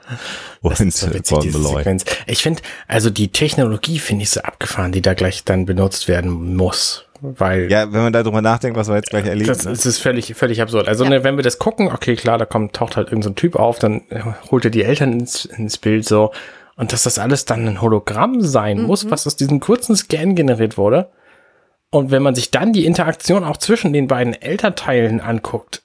und 0.61 0.93
So 0.93 1.13
witzig. 1.13 1.51
Sequenz. 1.51 2.05
Ich 2.27 2.43
finde, 2.43 2.61
also 2.87 3.09
die 3.09 3.29
Technologie 3.31 3.99
finde 3.99 4.23
ich 4.23 4.29
so 4.29 4.41
abgefahren, 4.41 4.91
die 4.91 5.01
da 5.01 5.13
gleich 5.13 5.43
dann 5.45 5.65
benutzt 5.65 6.07
werden 6.07 6.55
muss. 6.55 7.05
Weil 7.21 7.69
Ja, 7.71 7.91
wenn 7.91 8.01
man 8.03 8.13
da 8.13 8.23
drüber 8.23 8.41
nachdenkt, 8.41 8.77
was 8.77 8.87
wir 8.87 8.95
jetzt 8.95 9.09
gleich 9.09 9.25
erleben. 9.25 9.47
das, 9.47 9.65
ne? 9.65 9.71
das 9.71 9.85
ist 9.85 9.99
völlig, 9.99 10.33
völlig 10.35 10.61
absurd. 10.61 10.87
Also 10.87 11.03
Ja. 11.03 11.09
ne, 11.09 11.23
wenn 11.23 11.35
wir 11.37 11.43
das 11.43 11.59
gucken, 11.59 11.87
okay, 11.91 12.15
klar, 12.15 12.37
da 12.37 12.45
kommt, 12.45 12.73
taucht 12.75 12.95
halt 12.97 13.07
irgendein 13.07 13.23
so 13.23 13.29
ein 13.31 13.35
Typ 13.35 13.55
auf, 13.55 13.79
dann 13.79 14.01
äh, 14.09 14.21
holt 14.51 14.65
er 14.65 14.71
die 14.71 14.83
Eltern 14.83 15.13
ins, 15.13 15.45
ins 15.45 15.77
Bild 15.77 16.05
so. 16.05 16.31
Und 16.75 16.93
dass 16.93 17.03
das 17.03 17.19
alles 17.19 17.43
dann 17.45 17.67
ein 17.67 17.81
Hologramm 17.81 18.41
sein 18.41 18.81
muss, 18.83 19.09
was 19.11 19.27
aus 19.27 19.35
diesem 19.35 19.59
kurzen 19.59 19.95
Scan 19.97 20.33
generiert 20.35 20.77
wurde. 20.77 21.09
Und 21.91 22.11
wenn 22.11 22.23
man 22.23 22.35
sich 22.35 22.51
dann 22.51 22.71
die 22.71 22.85
Interaktion 22.85 23.43
auch 23.43 23.57
zwischen 23.57 23.91
den 23.91 24.07
beiden 24.07 24.33
Elternteilen 24.33 25.19
anguckt, 25.19 25.81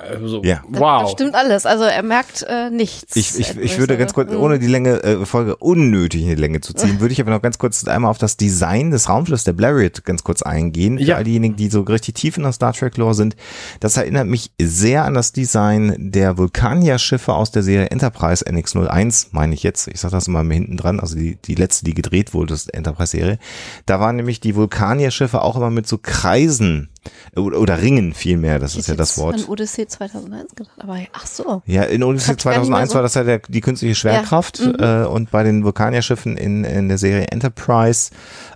also, 0.00 0.42
Ja. 0.44 0.62
Wow. 0.68 1.02
Da 1.02 1.08
stimmt 1.08 1.34
alles. 1.34 1.66
Also 1.66 1.84
er 1.84 2.02
merkt 2.02 2.44
äh, 2.48 2.70
nichts. 2.70 3.16
Ich, 3.16 3.38
ich, 3.38 3.56
ich 3.56 3.78
würde 3.78 3.96
ganz 3.98 4.14
kurz, 4.14 4.30
Mhm. 4.30 4.36
ohne 4.38 4.58
die 4.58 4.66
Länge, 4.66 5.02
äh, 5.02 5.24
Folge 5.26 5.56
unnötig 5.56 6.22
in 6.22 6.28
die 6.28 6.34
Länge 6.34 6.60
zu 6.60 6.72
ziehen, 6.74 7.00
würde 7.00 7.12
ich 7.12 7.20
aber 7.20 7.30
noch 7.30 7.42
ganz 7.42 7.58
kurz 7.58 7.84
einmal 7.86 8.10
auf 8.10 8.18
das 8.18 8.36
Design 8.36 8.90
des 8.90 9.08
Raumschiffs 9.08 9.44
der 9.44 9.52
Blariot 9.52 10.04
ganz 10.04 10.24
kurz 10.24 10.42
eingehen. 10.42 10.98
Für 10.98 11.04
Ja. 11.04 11.16
all 11.16 11.24
diejenigen, 11.24 11.56
die 11.56 11.68
so 11.68 11.82
richtig 11.82 12.14
tief 12.14 12.36
in 12.36 12.42
der 12.42 12.52
Star 12.52 12.72
Trek 12.72 12.96
Lore 12.96 13.14
sind. 13.14 13.36
Das 13.80 13.96
erinnert 13.96 14.26
mich 14.26 14.52
sehr 14.60 15.04
an 15.04 15.14
das 15.14 15.32
Design 15.32 15.94
der 15.98 16.38
Vulkanier-Schiffe 16.38 17.32
aus 17.34 17.50
der 17.50 17.62
Serie 17.62 17.90
Enterprise 17.90 18.44
NX01, 18.46 19.28
meine 19.32 19.54
ich 19.54 19.62
jetzt. 19.62 19.88
Ich 19.88 20.00
sage 20.00 20.12
das 20.12 20.28
immer 20.28 20.42
mal 20.42 20.54
hinten 20.54 20.76
dran, 20.76 21.00
also 21.00 21.16
die, 21.16 21.36
die 21.36 21.54
letzte, 21.54 21.84
die 21.84 21.94
gedreht 21.94 22.34
wurde, 22.34 22.48
das 22.54 22.60
ist 22.60 22.68
die 22.68 22.74
Enterprise-Serie. 22.74 23.38
Da 23.86 24.00
waren 24.00 24.16
nämlich 24.16 24.40
die 24.40 24.54
Vulkanier-Schiffe 24.54 25.42
auch 25.42 25.56
immer 25.56 25.70
mit 25.70 25.86
so 25.86 25.98
Kreisen 26.00 26.88
oder, 27.36 27.58
oder 27.60 27.80
Ringen 27.80 28.12
vielmehr, 28.14 28.58
das 28.58 28.72
Ich 28.72 28.80
ist 28.80 28.88
ja 28.88 28.94
das 28.94 29.16
Wort. 29.18 29.34
An 29.36 29.44
Odyssey 29.44 29.86
2001 29.86 30.54
gedacht, 30.54 30.74
aber 30.78 30.98
ach 31.12 31.26
so. 31.26 31.62
Ja, 31.66 31.84
in 31.84 32.02
Odyssey 32.02 32.28
Hab 32.28 32.38
ich 32.38 32.44
gar 32.44 32.50
nicht 32.58 32.68
mehr 32.68 32.86
2001 32.86 32.88
so- 32.90 32.94
war 32.96 33.02
das 33.02 33.14
ja 33.14 33.24
der, 33.24 33.38
die 33.38 33.60
künstliche 33.60 33.94
Schwerkraft 33.94 34.60
äh, 34.60 35.04
und 35.04 35.30
bei 35.30 35.42
den 35.42 35.64
Vulkanierschiffen 35.64 36.36
in, 36.36 36.64
in 36.64 36.88
der 36.88 36.98
Serie 36.98 37.26
Enterprise, 37.28 38.10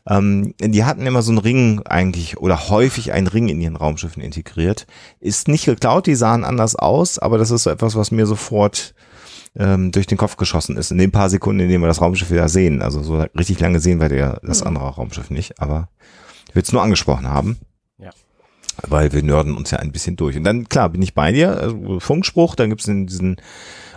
ähm, 0.09 0.55
die 0.61 0.85
hatten 0.85 1.07
immer 1.07 1.23
so 1.23 1.31
einen 1.31 1.39
Ring 1.39 1.81
eigentlich 1.87 2.39
oder 2.39 2.69
häufig 2.69 3.13
einen 3.13 3.27
Ring 3.27 3.49
in 3.49 3.61
ihren 3.61 3.77
Raumschiffen 3.77 4.23
integriert. 4.23 4.87
Ist 5.21 5.49
nicht 5.49 5.65
geklaut, 5.65 6.07
die 6.07 6.15
sahen 6.15 6.45
anders 6.45 6.77
aus, 6.77 7.19
aber 7.19 7.39
das 7.39 7.51
ist 7.51 7.63
so 7.63 7.71
etwas, 7.71 7.97
was 7.97 8.11
mir 8.11 8.27
sofort 8.27 8.95
ähm, 9.57 9.93
durch 9.93 10.07
den 10.09 10.19
Kopf 10.19 10.37
geschossen 10.37 10.77
ist. 10.77 10.91
In 10.91 10.99
den 10.99 11.13
paar 11.13 11.31
Sekunden, 11.31 11.61
in 11.61 11.69
denen 11.69 11.83
wir 11.83 11.87
das 11.89 12.01
Raumschiff 12.01 12.31
wieder 12.31 12.49
sehen. 12.49 12.83
Also 12.83 13.03
so 13.03 13.25
richtig 13.39 13.61
lange 13.61 13.79
sehen 13.81 14.01
wir 14.01 14.13
ja 14.13 14.39
das 14.43 14.63
andere 14.63 14.85
Raumschiff 14.87 15.31
nicht, 15.31 15.61
aber 15.61 15.89
ich 16.49 16.55
will 16.57 16.63
es 16.63 16.73
nur 16.73 16.83
angesprochen 16.83 17.29
haben 17.29 17.57
Ja. 17.99 18.11
Weil 18.83 19.13
wir 19.13 19.23
nörden 19.23 19.57
uns 19.57 19.71
ja 19.71 19.79
ein 19.79 19.93
bisschen 19.93 20.17
durch. 20.17 20.37
Und 20.37 20.45
dann, 20.45 20.69
klar, 20.69 20.89
bin 20.91 21.03
ich 21.03 21.15
bei 21.15 21.33
dir, 21.33 21.57
also 21.59 22.01
Funkspruch, 22.01 22.55
dann 22.55 22.71
gibt's 22.71 22.85
diesen 22.85 23.37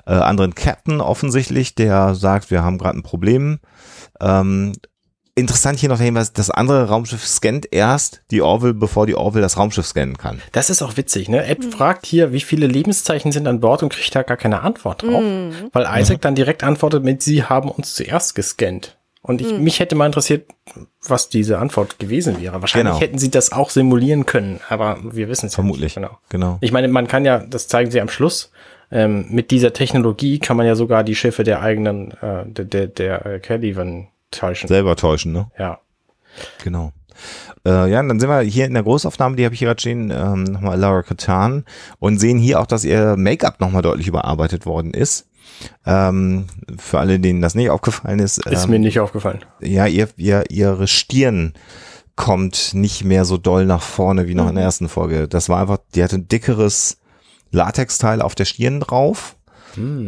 äh, 0.05 0.13
anderen 0.13 0.55
Captain 0.55 1.01
offensichtlich, 1.01 1.75
der 1.75 2.15
sagt, 2.15 2.51
wir 2.51 2.63
haben 2.63 2.77
gerade 2.77 2.97
ein 2.97 3.03
Problem. 3.03 3.59
Ähm, 4.21 4.73
interessant 5.35 5.79
hier 5.79 5.89
noch 5.89 5.97
der 5.97 6.05
Hinweis, 6.05 6.33
das 6.33 6.49
andere 6.49 6.87
Raumschiff 6.87 7.25
scannt 7.25 7.71
erst 7.71 8.21
die 8.31 8.41
Orville, 8.41 8.73
bevor 8.73 9.05
die 9.05 9.15
Orville 9.15 9.43
das 9.43 9.57
Raumschiff 9.57 9.85
scannen 9.85 10.17
kann. 10.17 10.41
Das 10.51 10.69
ist 10.69 10.81
auch 10.81 10.97
witzig, 10.97 11.29
ne? 11.29 11.45
Ed 11.45 11.63
fragt 11.65 12.05
hier, 12.05 12.33
wie 12.33 12.41
viele 12.41 12.67
Lebenszeichen 12.67 13.31
sind 13.31 13.47
an 13.47 13.59
Bord 13.59 13.83
und 13.83 13.89
kriegt 13.89 14.15
da 14.15 14.23
gar 14.23 14.37
keine 14.37 14.61
Antwort 14.61 15.03
drauf, 15.03 15.23
weil 15.73 16.01
Isaac 16.01 16.21
dann 16.21 16.35
direkt 16.35 16.63
antwortet 16.63 17.03
mit, 17.03 17.21
sie 17.21 17.43
haben 17.43 17.69
uns 17.69 17.93
zuerst 17.93 18.33
gescannt. 18.33 18.97
Und 19.27 19.41
ich, 19.41 19.51
mich 19.59 19.79
hätte 19.79 19.95
mal 19.95 20.05
interessiert, 20.05 20.49
was 21.07 21.29
diese 21.29 21.59
Antwort 21.59 21.99
gewesen 21.99 22.41
wäre. 22.41 22.59
Wahrscheinlich 22.61 22.93
Genau. 22.93 23.01
hätten 23.01 23.17
sie 23.17 23.29
das 23.29 23.51
auch 23.51 23.69
simulieren 23.69 24.25
können, 24.25 24.59
aber 24.69 24.97
wir 25.03 25.27
wissen 25.27 25.47
es 25.47 25.53
ja 25.53 25.57
Vermutlich. 25.57 25.95
nicht. 25.95 25.95
Genau. 25.95 26.17
Genau. 26.29 26.57
Ich 26.61 26.71
meine, 26.71 26.87
man 26.87 27.07
kann 27.07 27.25
ja, 27.25 27.39
das 27.39 27.67
zeigen 27.67 27.91
sie 27.91 28.01
am 28.01 28.09
Schluss, 28.09 28.51
ähm, 28.89 29.25
mit 29.29 29.51
dieser 29.51 29.73
Technologie 29.73 30.39
kann 30.39 30.55
man 30.55 30.65
ja 30.65 30.75
sogar 30.75 31.03
die 31.03 31.15
Schiffe 31.15 31.43
der 31.43 31.61
eigenen, 31.61 32.11
äh, 32.21 32.45
der, 32.45 32.65
der, 32.65 32.87
der 32.87 33.25
äh, 33.25 33.39
Caliban 33.39 34.07
täuschen. 34.31 34.67
Selber 34.69 34.95
täuschen, 34.95 35.33
ne? 35.33 35.51
Ja. 35.59 35.79
Genau. 36.63 36.93
Äh, 37.65 37.91
ja, 37.91 37.99
und 37.99 38.07
dann 38.07 38.19
sind 38.19 38.29
wir 38.29 38.39
hier 38.41 38.65
in 38.65 38.73
der 38.75 38.83
Großaufnahme, 38.83 39.35
die 39.35 39.43
habe 39.43 39.53
ich 39.53 39.59
hier 39.59 39.67
gerade 39.67 39.81
stehen, 39.81 40.11
ähm, 40.11 40.43
nochmal 40.43 40.79
Laura 40.79 41.03
Katan 41.03 41.65
und 41.99 42.19
sehen 42.19 42.37
hier 42.37 42.59
auch, 42.61 42.65
dass 42.67 42.85
ihr 42.85 43.15
Make-up 43.17 43.59
nochmal 43.59 43.81
deutlich 43.81 44.07
überarbeitet 44.07 44.65
worden 44.65 44.93
ist. 44.93 45.27
Ähm, 45.85 46.45
für 46.77 46.99
alle, 46.99 47.19
denen 47.19 47.41
das 47.41 47.55
nicht 47.55 47.69
aufgefallen 47.69 48.19
ist. 48.19 48.45
Ist 48.45 48.65
ähm, 48.65 48.71
mir 48.71 48.79
nicht 48.79 48.99
aufgefallen. 48.99 49.39
ja, 49.61 49.87
ihr, 49.87 50.09
ihr, 50.17 50.43
ihre 50.49 50.87
Stirn 50.87 51.53
kommt 52.15 52.73
nicht 52.73 53.03
mehr 53.03 53.25
so 53.25 53.37
doll 53.37 53.65
nach 53.65 53.83
vorne 53.83 54.27
wie 54.27 54.35
noch 54.35 54.49
in 54.49 54.55
der 54.55 54.63
ersten 54.63 54.89
Folge. 54.89 55.27
Das 55.27 55.49
war 55.49 55.61
einfach, 55.61 55.77
die 55.93 56.03
hatte 56.03 56.17
ein 56.17 56.27
dickeres 56.27 56.97
Latexteil 57.51 58.21
auf 58.21 58.35
der 58.35 58.45
Stirn 58.45 58.79
drauf. 58.79 59.35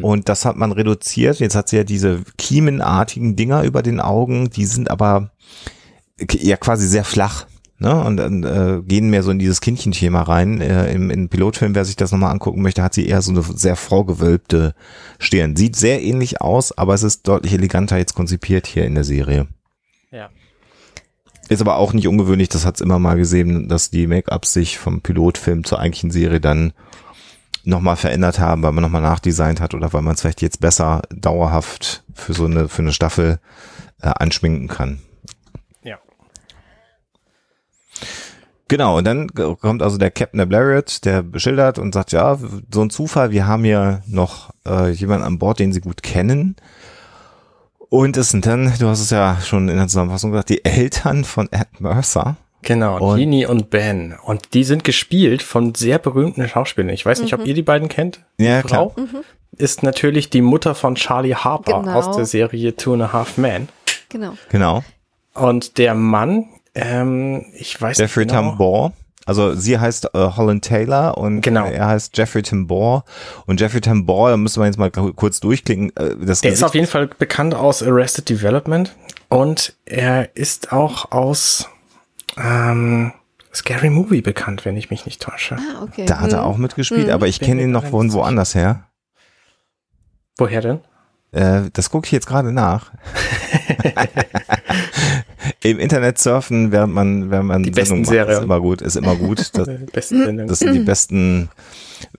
Und 0.01 0.29
das 0.29 0.45
hat 0.45 0.55
man 0.55 0.71
reduziert. 0.71 1.39
Jetzt 1.39 1.55
hat 1.55 1.69
sie 1.69 1.77
ja 1.77 1.83
diese 1.83 2.23
kiemenartigen 2.38 3.35
Dinger 3.35 3.62
über 3.63 3.83
den 3.83 3.99
Augen, 3.99 4.49
die 4.49 4.65
sind 4.65 4.89
aber 4.89 5.29
ja 6.31 6.57
quasi 6.57 6.88
sehr 6.88 7.03
flach. 7.03 7.45
Ne? 7.79 8.03
Und 8.03 8.17
dann 8.17 8.43
äh, 8.43 8.81
gehen 8.83 9.09
mehr 9.09 9.23
so 9.23 9.31
in 9.31 9.39
dieses 9.39 9.61
Kindchenthema 9.61 10.21
rein. 10.21 10.61
Äh, 10.61 10.93
im, 10.93 11.09
Im 11.09 11.29
Pilotfilm, 11.29 11.75
wer 11.75 11.85
sich 11.85 11.95
das 11.95 12.11
nochmal 12.11 12.31
angucken 12.31 12.61
möchte, 12.61 12.83
hat 12.83 12.93
sie 12.93 13.07
eher 13.07 13.21
so 13.21 13.31
eine 13.31 13.41
sehr 13.41 13.75
vorgewölbte 13.75 14.75
Stirn. 15.17 15.55
Sieht 15.55 15.75
sehr 15.75 16.01
ähnlich 16.01 16.41
aus, 16.41 16.77
aber 16.77 16.93
es 16.93 17.03
ist 17.03 17.27
deutlich 17.27 17.53
eleganter 17.53 17.97
jetzt 17.97 18.13
konzipiert 18.13 18.67
hier 18.67 18.85
in 18.85 18.95
der 18.95 19.03
Serie. 19.05 19.47
Ja. 20.11 20.29
Ist 21.47 21.61
aber 21.61 21.77
auch 21.77 21.93
nicht 21.93 22.07
ungewöhnlich, 22.07 22.49
das 22.49 22.65
hat's 22.65 22.81
immer 22.81 22.99
mal 22.99 23.17
gesehen, 23.17 23.69
dass 23.69 23.89
die 23.89 24.05
Make-ups 24.05 24.53
sich 24.53 24.77
vom 24.77 25.01
Pilotfilm 25.01 25.63
zur 25.63 25.79
eigentlichen 25.79 26.11
Serie 26.11 26.39
dann 26.39 26.73
nochmal 27.63 27.95
verändert 27.95 28.39
haben, 28.39 28.61
weil 28.61 28.71
man 28.71 28.83
nochmal 28.83 29.01
nachdesignt 29.01 29.61
hat 29.61 29.73
oder 29.73 29.91
weil 29.93 30.01
man 30.01 30.13
es 30.13 30.21
vielleicht 30.21 30.41
jetzt 30.41 30.59
besser 30.59 31.01
dauerhaft 31.09 32.03
für 32.13 32.33
so 32.33 32.45
eine, 32.45 32.69
für 32.69 32.81
eine 32.81 32.93
Staffel 32.93 33.39
äh, 34.01 34.07
anschminken 34.07 34.67
kann. 34.67 34.99
Ja. 35.83 35.97
Genau, 38.69 38.97
und 38.99 39.03
dann 39.05 39.27
kommt 39.34 39.82
also 39.84 39.97
der 39.97 40.12
Captain 40.12 40.38
der 40.38 40.45
Blariot, 40.45 41.03
der 41.03 41.21
beschildert 41.23 41.77
und 41.79 41.93
sagt, 41.93 42.13
ja, 42.13 42.38
so 42.73 42.82
ein 42.82 42.89
Zufall, 42.89 43.32
wir 43.32 43.45
haben 43.47 43.63
hier 43.65 44.01
noch 44.08 44.51
äh, 44.65 44.91
jemanden 44.91 45.25
an 45.25 45.39
Bord, 45.39 45.60
den 45.60 45.73
sie 45.73 45.82
gut 45.82 46.01
kennen. 46.03 46.55
Und 47.89 48.15
es 48.17 48.29
sind 48.29 48.45
dann, 48.45 48.71
du 48.79 48.88
hast 48.88 49.01
es 49.01 49.10
ja 49.10 49.38
schon 49.43 49.67
in 49.67 49.75
der 49.77 49.88
Zusammenfassung 49.88 50.32
gesagt, 50.32 50.49
die 50.49 50.63
Eltern 50.63 51.23
von 51.25 51.49
Ed 51.51 51.67
Mercer. 51.82 52.38
Genau, 52.62 52.97
Und- 53.13 53.45
und 53.45 53.69
Ben. 53.69 54.15
Und 54.23 54.53
die 54.53 54.63
sind 54.63 54.84
gespielt 54.84 55.41
von 55.41 55.73
sehr 55.75 55.97
berühmten 55.97 56.47
Schauspielern. 56.47 56.89
Ich 56.93 57.05
weiß 57.05 57.21
nicht, 57.21 57.34
ob 57.34 57.45
ihr 57.45 57.53
die 57.53 57.62
beiden 57.63 57.88
kennt. 57.89 58.19
Ja, 58.38 58.62
Frau 58.62 58.93
ist 59.58 59.82
natürlich 59.82 60.29
die 60.29 60.41
Mutter 60.41 60.75
von 60.75 60.95
Charlie 60.95 61.36
Harper 61.36 61.82
Genau. 61.82 61.93
aus 61.93 62.15
der 62.15 62.25
Serie 62.25 62.75
Two 62.75 62.93
and 62.93 63.01
a 63.03 63.13
Half 63.13 63.38
Men. 63.38 63.69
Genau. 64.10 64.34
Genau. 64.49 64.84
Und 65.34 65.77
der 65.77 65.95
Mann, 65.95 66.45
ähm, 66.81 67.45
ich 67.53 67.79
weiß 67.81 67.97
Jeffrey 67.97 68.25
nicht 68.25 68.35
genau. 68.35 68.49
Tambor. 68.51 68.93
Also 69.25 69.53
sie 69.53 69.77
heißt 69.77 70.15
äh, 70.15 70.17
Holland 70.17 70.63
Taylor 70.65 71.17
und 71.17 71.41
Genau. 71.41 71.65
er 71.67 71.87
heißt 71.87 72.17
Jeffrey 72.17 72.41
Tambor. 72.41 73.03
Und 73.45 73.59
Jeffrey 73.61 73.81
Tambor, 73.81 74.31
da 74.31 74.37
müssen 74.37 74.59
wir 74.61 74.65
jetzt 74.65 74.79
mal 74.79 74.89
kurz 74.89 75.39
durchklicken. 75.39 75.95
Äh, 75.95 76.15
das 76.25 76.41
Der 76.41 76.51
ist 76.51 76.59
Gesicht- 76.59 76.63
auf 76.63 76.73
jeden 76.75 76.87
Fall 76.87 77.07
bekannt 77.07 77.53
aus 77.53 77.83
Arrested 77.83 78.27
Development 78.29 78.95
und 79.27 79.75
er 79.85 80.35
ist 80.35 80.71
auch 80.73 81.11
aus 81.11 81.69
ähm, 82.37 83.11
Scary 83.53 83.89
Movie 83.89 84.21
bekannt, 84.21 84.65
wenn 84.65 84.77
ich 84.77 84.89
mich 84.89 85.05
nicht 85.05 85.21
täusche. 85.21 85.57
Ah, 85.57 85.83
okay. 85.83 86.05
da 86.05 86.19
hat 86.21 86.31
er 86.33 86.39
Hm. 86.39 86.45
auch 86.45 86.57
mitgespielt, 86.57 87.07
Mhm. 87.07 87.13
aber 87.13 87.27
ich 87.27 87.39
kenne 87.39 87.61
ihn 87.61 87.71
noch 87.71 87.85
von 87.85 88.11
woanders 88.13 88.55
her. 88.55 88.85
Woher 90.37 90.61
denn? 90.61 90.79
Äh, 91.31 91.69
das 91.73 91.89
gucke 91.89 92.05
ich 92.07 92.11
jetzt 92.11 92.27
gerade 92.27 92.51
nach. 92.51 92.91
Im 95.61 95.79
Internet 95.79 96.17
surfen, 96.17 96.71
während 96.71 96.93
man, 96.93 97.29
während 97.29 97.47
man 97.47 97.63
Die 97.63 97.71
besten 97.71 98.05
Sendung 98.05 98.25
macht, 98.25 98.31
ist 98.37 98.43
immer 98.43 98.59
gut, 98.61 98.81
ist 98.81 98.95
immer 98.95 99.15
gut. 99.15 99.39
Das, 99.53 99.67
Äh, 99.67 99.77
Besten 99.91 100.47
das 100.47 100.59
sind 100.59 100.73
die 100.73 100.79
besten 100.79 101.49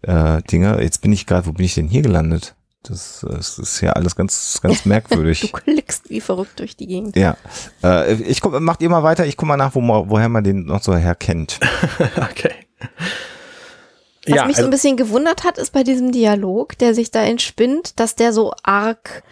äh, 0.02 0.42
Dinge. 0.42 0.80
Jetzt 0.82 1.00
bin 1.02 1.12
ich 1.12 1.26
gerade, 1.26 1.46
wo 1.46 1.52
bin 1.52 1.64
ich 1.64 1.74
denn 1.74 1.88
hier 1.88 2.02
gelandet? 2.02 2.54
Das, 2.82 3.26
das 3.28 3.58
ist 3.58 3.80
ja 3.82 3.92
alles 3.92 4.16
ganz, 4.16 4.58
ganz 4.62 4.82
Du 4.84 4.88
merkwürdig. 4.88 5.52
klickst 5.52 6.08
wie 6.08 6.20
verrückt 6.20 6.58
durch 6.60 6.76
die 6.76 6.86
Gegend. 6.86 7.16
Ja, 7.16 7.36
äh, 7.82 8.14
ich 8.14 8.40
guck, 8.40 8.58
macht 8.60 8.80
ihr 8.82 8.88
mal 8.88 9.02
weiter. 9.02 9.26
Ich 9.26 9.36
guck 9.36 9.48
mal 9.48 9.56
nach, 9.56 9.74
wo, 9.74 9.80
woher 9.82 10.28
man 10.28 10.44
den 10.44 10.64
noch 10.66 10.82
so 10.82 10.94
herkennt. 10.96 11.58
okay. 12.16 12.52
Was 14.26 14.36
ja, 14.36 14.46
mich 14.46 14.56
so 14.56 14.62
ein 14.62 14.66
also, 14.66 14.70
bisschen 14.70 14.96
gewundert 14.96 15.44
hat, 15.44 15.58
ist 15.58 15.72
bei 15.72 15.82
diesem 15.82 16.12
Dialog, 16.12 16.76
der 16.78 16.94
sich 16.94 17.10
da 17.10 17.22
entspinnt, 17.22 17.98
dass 17.98 18.16
der 18.16 18.32
so 18.32 18.52
arg 18.62 19.22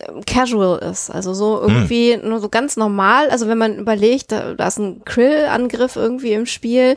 ähm, 0.00 0.22
casual 0.26 0.78
ist. 0.80 1.10
Also 1.10 1.32
so 1.34 1.60
irgendwie 1.60 2.16
nur 2.16 2.40
so 2.40 2.48
ganz 2.48 2.76
normal. 2.76 3.30
Also 3.30 3.48
wenn 3.48 3.58
man 3.58 3.78
überlegt, 3.78 4.32
da, 4.32 4.54
da 4.54 4.66
ist 4.66 4.78
ein 4.78 5.04
Krill-Angriff 5.04 5.96
irgendwie 5.96 6.32
im 6.32 6.46
Spiel. 6.46 6.96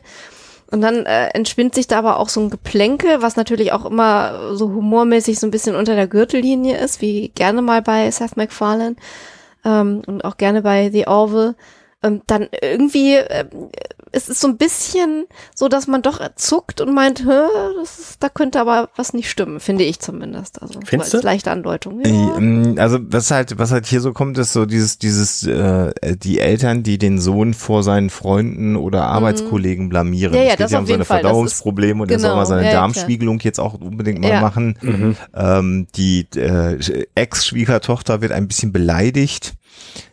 Und 0.70 0.82
dann 0.82 1.06
äh, 1.06 1.28
entspinnt 1.28 1.74
sich 1.76 1.88
da 1.88 2.00
aber 2.00 2.20
auch 2.20 2.28
so 2.28 2.42
ein 2.42 2.50
Geplänkel, 2.50 3.22
was 3.22 3.38
natürlich 3.38 3.72
auch 3.72 3.86
immer 3.86 4.54
so 4.56 4.68
humormäßig 4.68 5.40
so 5.40 5.48
ein 5.48 5.52
bisschen 5.52 5.76
unter 5.76 5.96
der 5.96 6.08
Gürtellinie 6.08 6.78
ist, 6.78 7.00
wie 7.00 7.30
gerne 7.30 7.62
mal 7.62 7.82
bei 7.82 8.12
Seth 8.12 8.36
MacFarlane 8.36 8.98
ähm, 9.64 10.02
und 10.06 10.26
auch 10.26 10.36
gerne 10.36 10.62
bei 10.62 10.90
The 10.92 11.08
Orville. 11.08 11.56
Ähm, 12.04 12.22
dann 12.28 12.50
irgendwie, 12.62 13.16
ähm, 13.16 13.70
es 14.18 14.30
ist 14.30 14.42
so 14.42 14.48
ein 14.48 14.58
bisschen 14.58 15.26
so, 15.56 15.68
dass 15.68 15.86
man 15.88 16.02
doch 16.02 16.20
zuckt 16.36 16.82
und 16.82 16.94
meint, 16.94 17.24
das 17.26 18.00
ist, 18.00 18.18
da 18.20 18.30
könnte 18.30 18.60
aber 18.60 18.90
was 18.96 19.14
nicht 19.14 19.30
stimmen, 19.30 19.60
finde 19.60 19.84
ich 19.84 20.00
zumindest. 20.00 20.62
Also 20.62 20.80
Findest 20.84 21.12
so 21.12 21.18
als 21.18 21.22
du? 21.22 21.28
leichte 21.28 21.52
Andeutung. 21.52 22.02
Äh, 22.02 22.10
Ja. 22.10 22.38
ähm, 22.38 22.76
Also 22.80 22.98
was 23.02 23.30
halt, 23.32 23.58
was 23.60 23.72
halt 23.72 23.86
hier 23.86 24.02
so 24.02 24.14
kommt, 24.14 24.38
ist 24.40 24.54
so 24.54 24.66
dieses, 24.66 24.98
dieses, 24.98 25.46
äh, 25.46 25.94
die 26.18 26.40
Eltern, 26.40 26.82
die 26.84 26.98
den 26.98 27.20
Sohn 27.20 27.54
vor 27.54 27.84
seinen 27.84 28.10
Freunden 28.10 28.76
oder 28.76 29.04
Arbeitskollegen 29.06 29.90
blamieren. 29.90 30.34
Mhm. 30.34 30.38
Ja, 30.38 30.44
ja, 30.44 30.50
es 30.50 30.58
geht 30.58 30.66
das 30.66 30.72
ja 30.72 30.80
um 30.80 30.84
auf 30.84 30.90
jeden 30.90 30.98
seine 31.04 31.06
Fall, 31.06 31.22
Verdauungsprobleme 31.22 32.02
und 32.02 32.12
er 32.12 32.20
soll 32.20 32.30
genau, 32.32 32.40
mal 32.40 32.46
seine 32.48 32.64
ja, 32.64 32.70
ja, 32.70 32.74
Darmspiegelung 32.74 33.40
jetzt 33.42 33.60
auch 33.60 33.76
unbedingt 33.76 34.20
mal 34.20 34.30
Ja. 34.32 34.42
machen. 34.42 34.78
Mhm. 34.82 35.16
Ähm, 35.36 35.88
die 35.96 36.26
äh, 36.36 37.06
Ex-Schwiegertochter 37.16 38.22
wird 38.22 38.32
ein 38.32 38.48
bisschen 38.48 38.72
beleidigt 38.72 39.54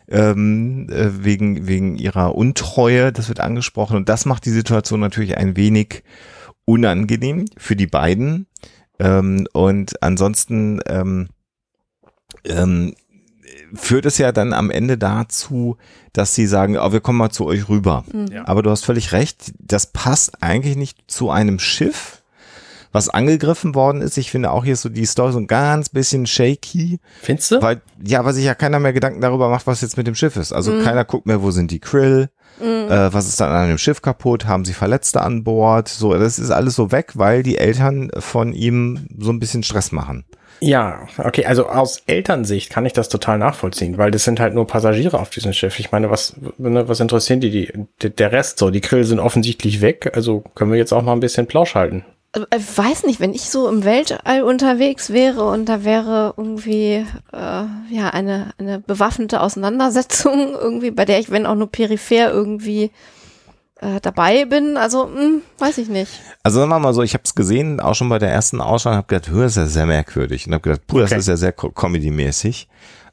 ähm, 0.07 0.87
äh, 0.89 1.23
wegen, 1.23 1.67
wegen 1.67 1.95
ihrer 1.97 2.35
Untreue, 2.35 3.11
das 3.11 3.27
wird 3.27 3.39
angesprochen 3.39 3.97
und 3.97 4.09
das 4.09 4.25
macht 4.25 4.45
die 4.45 4.51
Situation 4.51 4.99
natürlich 4.99 5.37
ein 5.37 5.55
wenig 5.57 6.03
unangenehm 6.65 7.45
für 7.57 7.75
die 7.75 7.87
beiden. 7.87 8.47
Ähm, 8.99 9.47
und 9.53 10.01
ansonsten 10.01 10.79
ähm, 10.87 11.27
ähm, 12.45 12.95
führt 13.73 14.05
es 14.05 14.17
ja 14.17 14.31
dann 14.31 14.53
am 14.53 14.69
Ende 14.69 14.97
dazu, 14.97 15.77
dass 16.13 16.35
sie 16.35 16.47
sagen, 16.47 16.77
oh, 16.77 16.91
wir 16.91 17.01
kommen 17.01 17.17
mal 17.17 17.29
zu 17.29 17.45
euch 17.45 17.67
rüber. 17.69 18.05
Ja. 18.31 18.47
Aber 18.47 18.63
du 18.63 18.69
hast 18.69 18.85
völlig 18.85 19.11
recht, 19.11 19.53
das 19.59 19.91
passt 19.91 20.41
eigentlich 20.41 20.75
nicht 20.75 20.99
zu 21.07 21.29
einem 21.29 21.59
Schiff, 21.59 22.23
was 22.95 23.09
angegriffen 23.09 23.75
worden 23.75 24.01
ist. 24.01 24.17
Ich 24.17 24.31
finde 24.31 24.49
auch 24.51 24.63
hier 24.65 24.75
so 24.75 24.89
die 24.89 25.05
Story 25.05 25.31
so 25.33 25.39
ein 25.39 25.47
ganz 25.47 25.89
bisschen 25.89 26.25
shaky, 26.25 26.99
findest 27.21 27.51
du? 27.51 27.61
weil, 27.61 27.81
ja, 28.03 28.25
weil 28.25 28.33
sich 28.33 28.45
ja 28.45 28.55
keiner 28.55 28.79
mehr 28.79 28.93
Gedanken 28.93 29.21
darüber 29.21 29.49
macht, 29.49 29.67
was 29.67 29.81
jetzt 29.81 29.97
mit 29.97 30.07
dem 30.07 30.15
Schiff 30.15 30.35
ist. 30.37 30.51
Also 30.53 30.71
Mhm. 30.71 30.83
keiner 30.83 31.05
guckt 31.05 31.27
mehr, 31.27 31.43
wo 31.43 31.51
sind 31.51 31.69
die 31.71 31.79
Krill, 31.79 32.29
äh, 32.61 32.65
was 32.65 33.27
ist 33.27 33.39
dann 33.39 33.51
an 33.51 33.67
dem 33.67 33.77
Schiff 33.77 34.01
kaputt, 34.01 34.45
haben 34.47 34.65
sie 34.65 34.73
Verletzte 34.73 35.21
an 35.21 35.43
Bord, 35.43 35.87
so, 35.89 36.13
das 36.13 36.39
ist 36.39 36.51
alles 36.51 36.75
so 36.75 36.91
weg, 36.91 37.11
weil 37.15 37.43
die 37.43 37.57
Eltern 37.57 38.09
von 38.17 38.53
ihm 38.53 39.07
so 39.19 39.31
ein 39.31 39.39
bisschen 39.39 39.61
Stress 39.61 39.91
machen. 39.91 40.25
Ja, 40.61 41.05
okay, 41.17 41.45
also 41.45 41.67
aus 41.67 42.01
Elternsicht 42.07 42.69
kann 42.71 42.85
ich 42.85 42.93
das 42.93 43.09
total 43.09 43.37
nachvollziehen, 43.37 43.97
weil 43.97 44.09
das 44.09 44.23
sind 44.23 44.39
halt 44.39 44.53
nur 44.55 44.65
Passagiere 44.65 45.19
auf 45.19 45.29
diesem 45.29 45.51
Schiff. 45.51 45.79
Ich 45.81 45.91
meine, 45.91 46.09
was, 46.09 46.33
ne, 46.57 46.87
was 46.87 47.01
interessieren 47.01 47.41
die, 47.41 47.51
die, 47.51 47.73
die- 48.01 48.09
der 48.09 48.31
Rest 48.31 48.59
so? 48.59 48.69
Die 48.71 48.79
Grill 48.79 49.03
sind 49.03 49.19
offensichtlich 49.19 49.81
weg, 49.81 50.11
also 50.15 50.45
können 50.55 50.71
wir 50.71 50.77
jetzt 50.77 50.93
auch 50.93 51.03
mal 51.03 51.11
ein 51.11 51.19
bisschen 51.19 51.45
Plausch 51.47 51.75
halten. 51.75 52.05
Äh, 52.35 52.57
Ich 52.57 52.77
weiß 52.77 53.03
nicht, 53.05 53.19
wenn 53.19 53.33
ich 53.33 53.49
so 53.49 53.67
im 53.69 53.83
Weltall 53.83 54.43
unterwegs 54.43 55.11
wäre 55.11 55.43
und 55.49 55.65
da 55.65 55.83
wäre 55.83 56.33
irgendwie 56.37 57.05
äh, 57.33 57.63
ja 57.89 58.09
eine, 58.11 58.51
eine 58.57 58.79
bewaffnete 58.79 59.41
Auseinandersetzung 59.41 60.53
irgendwie, 60.61 60.91
bei 60.91 61.05
der 61.05 61.19
ich, 61.19 61.31
wenn 61.31 61.45
auch 61.45 61.55
nur 61.55 61.71
peripher 61.71 62.31
irgendwie 62.31 62.91
äh, 63.81 63.99
dabei 64.01 64.45
bin, 64.45 64.77
also 64.77 65.05
hm, 65.07 65.41
weiß 65.59 65.77
ich 65.79 65.89
nicht. 65.89 66.11
Also 66.43 66.59
sagen 66.59 66.69
wir 66.69 66.79
mal 66.79 66.93
so, 66.93 67.01
ich 67.03 67.13
habe 67.13 67.23
es 67.25 67.35
gesehen, 67.35 67.79
auch 67.79 67.93
schon 67.95 68.09
bei 68.09 68.19
der 68.19 68.31
ersten 68.31 68.61
Ausstrahlung, 68.61 68.97
habe 68.97 69.07
gedacht, 69.07 69.29
hör, 69.29 69.45
ist 69.47 69.57
ja 69.57 69.65
sehr 69.65 69.85
merkwürdig. 69.85 70.47
Und 70.47 70.53
habe 70.53 70.61
gedacht, 70.61 70.87
puh, 70.87 70.99
das 70.99 71.11
Okay. 71.11 71.19
ist 71.19 71.27
ja 71.27 71.35
sehr 71.37 71.51
co- 71.51 71.71
comedy-mäßig. 71.71 72.67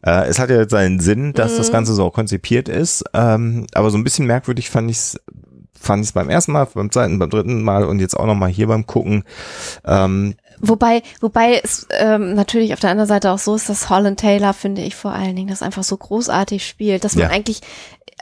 Äh, 0.05 0.27
es 0.29 0.39
hat 0.39 0.51
ja 0.51 0.69
seinen 0.69 0.99
Sinn, 1.01 1.33
dass 1.33 1.57
das 1.57 1.71
Ganze 1.71 1.95
so 1.95 2.11
konzipiert 2.11 2.69
ist, 2.69 3.05
ähm, 3.15 3.67
aber 3.75 3.91
so 3.91 3.99
ein 3.99 4.05
bisschen 4.05 4.27
merkwürdig 4.27 4.69
fand 4.71 4.91
ich 4.91 4.97
es 4.97 5.21
fand 5.83 6.03
ich 6.03 6.09
es 6.09 6.13
beim 6.13 6.31
ersten 6.31 6.53
Mal, 6.53 6.67
beim 6.73 6.91
zweiten, 6.91 7.19
beim 7.19 7.31
dritten 7.31 7.63
Mal 7.63 7.85
und 7.85 7.99
jetzt 8.01 8.17
auch 8.17 8.27
nochmal 8.27 8.49
hier 8.51 8.67
beim 8.69 8.87
Gucken. 8.87 9.25
Ähm, 9.85 10.35
Wobei, 10.65 11.03
wobei 11.21 11.61
es 11.65 11.89
ähm, 11.99 12.35
natürlich 12.35 12.73
auf 12.73 12.79
der 12.79 12.91
anderen 12.91 13.09
Seite 13.09 13.33
auch 13.33 13.39
so 13.39 13.57
ist, 13.57 13.69
dass 13.69 13.91
Holland 13.91 14.21
Taylor, 14.21 14.53
finde 14.53 14.83
ich 14.83 14.95
vor 14.95 15.11
allen 15.11 15.35
Dingen, 15.35 15.49
das 15.49 15.61
einfach 15.61 15.83
so 15.83 15.97
großartig 15.97 16.65
spielt, 16.65 17.03
dass 17.03 17.17
man 17.17 17.25
Ja. 17.25 17.31
eigentlich 17.31 17.63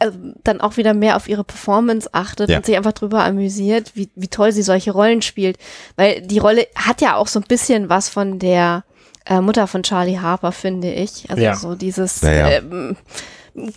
äh, 0.01 0.11
dann 0.43 0.63
auch 0.63 0.79
wieder 0.79 0.95
mehr 0.95 1.17
auf 1.17 1.29
ihre 1.29 1.45
Performance 1.45 2.09
achtet 2.13 2.49
Ja. 2.49 2.57
und 2.57 2.65
sich 2.65 2.77
einfach 2.79 2.93
drüber 2.95 3.25
amüsiert, 3.25 3.93
wie, 3.95 4.09
wie 4.17 4.29
toll 4.29 4.53
sie 4.53 4.63
solche 4.63 4.93
Rollen 4.93 5.21
spielt. 5.21 5.59
Weil 5.97 6.23
die 6.23 6.39
Rolle 6.39 6.67
hat 6.77 7.03
ja 7.03 7.17
auch 7.17 7.27
so 7.27 7.41
ein 7.41 7.47
bisschen 7.47 7.91
was 7.91 8.09
von 8.09 8.39
der 8.39 8.85
äh, 9.27 9.43
Mutter 9.43 9.67
von 9.67 9.83
Charlie 9.83 10.19
Harper, 10.19 10.53
finde 10.53 10.91
ich. 10.91 11.29
Also 11.29 11.43
Ja. 11.43 11.55
so 11.57 11.75
dieses 11.75 12.23
Ja, 12.23 12.33
ja. 12.33 12.49
Ähm, 12.53 12.97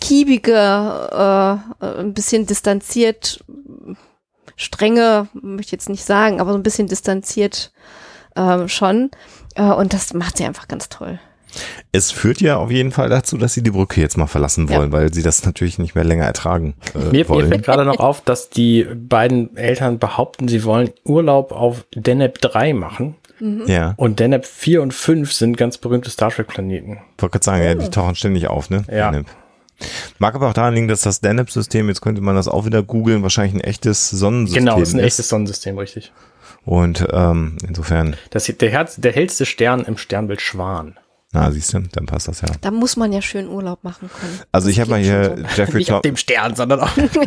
kiebige, 0.00 0.52
äh, 0.52 1.84
äh, 1.84 2.00
ein 2.00 2.14
bisschen 2.14 2.46
distanziert, 2.46 3.44
strenge, 4.56 5.28
möchte 5.34 5.68
ich 5.68 5.72
jetzt 5.72 5.88
nicht 5.88 6.04
sagen, 6.04 6.40
aber 6.40 6.52
so 6.52 6.58
ein 6.58 6.62
bisschen 6.62 6.86
distanziert 6.86 7.72
ähm, 8.36 8.68
schon. 8.68 9.10
Äh, 9.54 9.62
und 9.64 9.92
das 9.92 10.14
macht 10.14 10.36
sie 10.38 10.44
einfach 10.44 10.68
ganz 10.68 10.88
toll. 10.88 11.18
es 11.92 12.10
führt 12.10 12.40
ja 12.40 12.56
auf 12.56 12.70
jeden 12.70 12.90
Fall 12.92 13.08
dazu, 13.08 13.36
dass 13.36 13.54
sie 13.54 13.62
die 13.62 13.70
Brücke 13.70 14.00
jetzt 14.00 14.16
mal 14.16 14.26
verlassen 14.26 14.66
Ja. 14.68 14.78
wollen, 14.78 14.92
weil 14.92 15.12
sie 15.14 15.22
das 15.22 15.44
natürlich 15.44 15.78
nicht 15.78 15.94
mehr 15.94 16.04
länger 16.04 16.24
ertragen 16.24 16.74
äh, 16.94 16.98
Mir, 16.98 17.10
mir 17.12 17.28
wollen. 17.28 17.48
fällt 17.48 17.64
gerade 17.64 17.84
noch 17.84 18.00
auf, 18.00 18.20
dass 18.22 18.50
die 18.50 18.84
beiden 18.84 19.56
Eltern 19.56 19.98
behaupten, 19.98 20.48
sie 20.48 20.64
wollen 20.64 20.90
Urlaub 21.04 21.52
auf 21.52 21.84
Deneb 21.94 22.40
3 22.40 22.72
machen. 22.74 23.16
ja, 23.66 23.94
Und 23.96 24.18
Deneb 24.20 24.46
4 24.46 24.82
und 24.82 24.94
5 24.94 25.32
sind 25.32 25.56
ganz 25.56 25.78
berühmte 25.78 26.10
Star 26.10 26.30
Trek 26.30 26.46
Planeten. 26.48 26.98
wollte 27.18 27.32
gerade 27.38 27.44
sagen, 27.44 27.62
ja, 27.64 27.74
die 27.74 27.88
tauchen 27.90 28.14
ständig 28.14 28.46
auf, 28.48 28.70
ne? 28.70 28.84
Ja. 28.90 29.10
Deneb. 29.10 29.26
Mag 30.18 30.34
aber 30.34 30.48
auch 30.48 30.54
daran 30.54 30.74
liegen, 30.74 30.88
dass 30.88 31.02
das 31.02 31.20
Deneb-System, 31.20 31.88
jetzt 31.88 32.00
könnte 32.00 32.20
man 32.20 32.34
das 32.36 32.48
auch 32.48 32.64
wieder 32.64 32.82
googeln, 32.82 33.22
wahrscheinlich 33.22 33.54
ein 33.54 33.60
echtes 33.68 34.10
Sonnensystem 34.10 34.64
Genau, 34.64 34.80
ist 34.80 34.94
ein 34.94 35.00
echtes 35.00 35.28
Sonnensystem, 35.28 35.76
richtig. 35.78 36.12
Und 36.64 37.06
ähm, 37.12 37.56
insofern, 37.66 38.16
Das, 38.30 38.46
der, 38.46 38.70
Herz, 38.70 38.96
der 38.96 39.12
hellste 39.12 39.44
Stern 39.44 39.82
im 39.82 39.98
Sternbild 39.98 40.40
Schwan. 40.40 40.96
na 41.32 41.50
siehst 41.50 41.74
du, 41.74 41.80
dann 41.92 42.06
passt 42.06 42.28
das 42.28 42.40
ja. 42.40 42.48
Da 42.62 42.70
muss 42.70 42.96
man 42.96 43.12
ja 43.12 43.20
schön 43.20 43.48
Urlaub 43.48 43.84
machen 43.84 44.08
können. 44.18 44.40
Also 44.52 44.68
ich 44.68 44.76
Das 44.76 44.82
habe 44.82 44.92
mal 44.92 45.00
hier 45.00 45.24
schon 45.36 45.46
Jeffrey 45.56 45.78
Nicht 45.78 45.92
auf 45.92 46.00
Tom 46.02 46.10
dem 46.12 46.16
Stern, 46.16 46.54
sondern 46.54 46.80
auch. 46.80 46.90
So. 46.96 47.20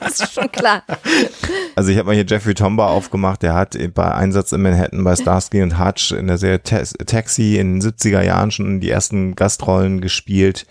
Das 0.00 0.20
ist 0.20 0.32
schon 0.32 0.50
klar. 0.50 0.82
Also 1.76 1.90
ich 1.90 1.98
habe 1.98 2.06
mal 2.06 2.14
hier 2.14 2.24
Jeffrey 2.26 2.54
Tomba 2.54 2.86
aufgemacht, 2.88 3.42
der 3.42 3.54
hat 3.54 3.76
bei 3.94 4.10
Einsatz 4.12 4.52
in 4.52 4.62
Manhattan 4.62 5.04
bei 5.04 5.14
Starsky 5.16 5.62
und 5.62 5.78
Hutch 5.78 6.12
in 6.12 6.26
der 6.26 6.38
Serie 6.38 6.62
Ta- 6.62 6.82
Taxi 7.06 7.56
in 7.58 7.78
den 7.80 7.82
70er 7.92 8.22
Jahren 8.22 8.50
schon 8.50 8.80
die 8.80 8.90
ersten 8.90 9.34
Gastrollen 9.36 10.00
gespielt 10.00 10.66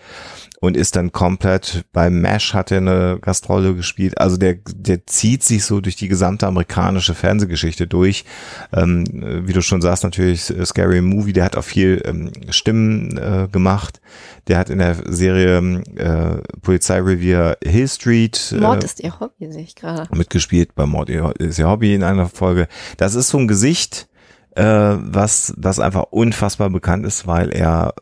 und 0.60 0.76
ist 0.76 0.96
dann 0.96 1.12
komplett 1.12 1.84
bei 1.92 2.10
MASH 2.10 2.52
hat 2.52 2.72
er 2.72 2.78
eine 2.78 3.18
Gastrolle 3.20 3.74
gespielt. 3.74 4.18
Also 4.18 4.36
der, 4.36 4.56
der 4.74 5.06
zieht 5.06 5.44
sich 5.44 5.64
so 5.64 5.80
durch 5.80 5.96
die 5.96 6.08
gesamte 6.08 6.46
amerikanische 6.46 7.14
Fernsehgeschichte 7.14 7.86
durch. 7.86 8.24
Ähm, 8.72 9.04
wie 9.46 9.52
du 9.52 9.62
schon 9.62 9.80
sagst, 9.80 10.02
natürlich 10.02 10.50
äh, 10.50 10.66
Scary 10.66 11.00
Movie, 11.00 11.32
der 11.32 11.44
hat 11.44 11.56
auch 11.56 11.64
viel 11.64 12.02
ähm, 12.04 12.32
Stimmen 12.50 13.16
äh, 13.16 13.48
gemacht. 13.50 14.00
Der 14.48 14.58
hat 14.58 14.70
in 14.70 14.78
der 14.78 14.96
Serie 15.06 15.58
äh, 15.96 16.42
Polizeirevier 16.60 17.56
Hill 17.62 17.88
Street 17.88 18.52
äh, 18.56 18.60
Mord 18.60 18.82
ist 18.82 19.00
ihr 19.00 19.20
Hobby, 19.20 19.52
sehe 19.52 19.62
ich 19.62 19.76
gerade. 19.76 20.08
mitgespielt 20.16 20.74
bei 20.74 20.86
Mord 20.86 21.08
ist 21.08 21.58
ihr 21.58 21.68
Hobby 21.68 21.94
in 21.94 22.02
einer 22.02 22.26
Folge. 22.26 22.66
Das 22.96 23.14
ist 23.14 23.28
so 23.28 23.38
ein 23.38 23.46
Gesicht, 23.46 24.08
äh, 24.56 24.64
was, 24.64 25.54
was 25.56 25.78
einfach 25.78 26.06
unfassbar 26.10 26.70
bekannt 26.70 27.06
ist, 27.06 27.28
weil 27.28 27.50
er 27.50 27.94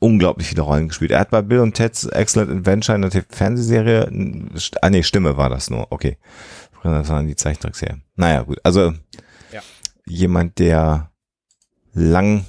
unglaublich 0.00 0.48
viele 0.48 0.62
Rollen 0.62 0.88
gespielt. 0.88 1.12
Er 1.12 1.20
hat 1.20 1.30
bei 1.30 1.42
Bill 1.42 1.60
und 1.60 1.74
Ted's 1.74 2.04
Excellent 2.06 2.50
Adventure 2.50 2.96
in 2.96 3.02
der 3.02 3.24
Fernsehserie, 3.28 4.10
ah 4.82 4.90
nee, 4.90 5.02
Stimme 5.04 5.36
war 5.36 5.48
das 5.50 5.70
nur, 5.70 5.86
okay. 5.90 6.18
Das 6.82 7.08
waren 7.10 7.28
die 7.28 7.36
Zeichentrickserie. 7.36 8.00
Naja, 8.16 8.42
gut, 8.42 8.58
also 8.64 8.92
Ja. 9.52 9.60
jemand, 10.06 10.58
der 10.58 11.10
lang 11.92 12.46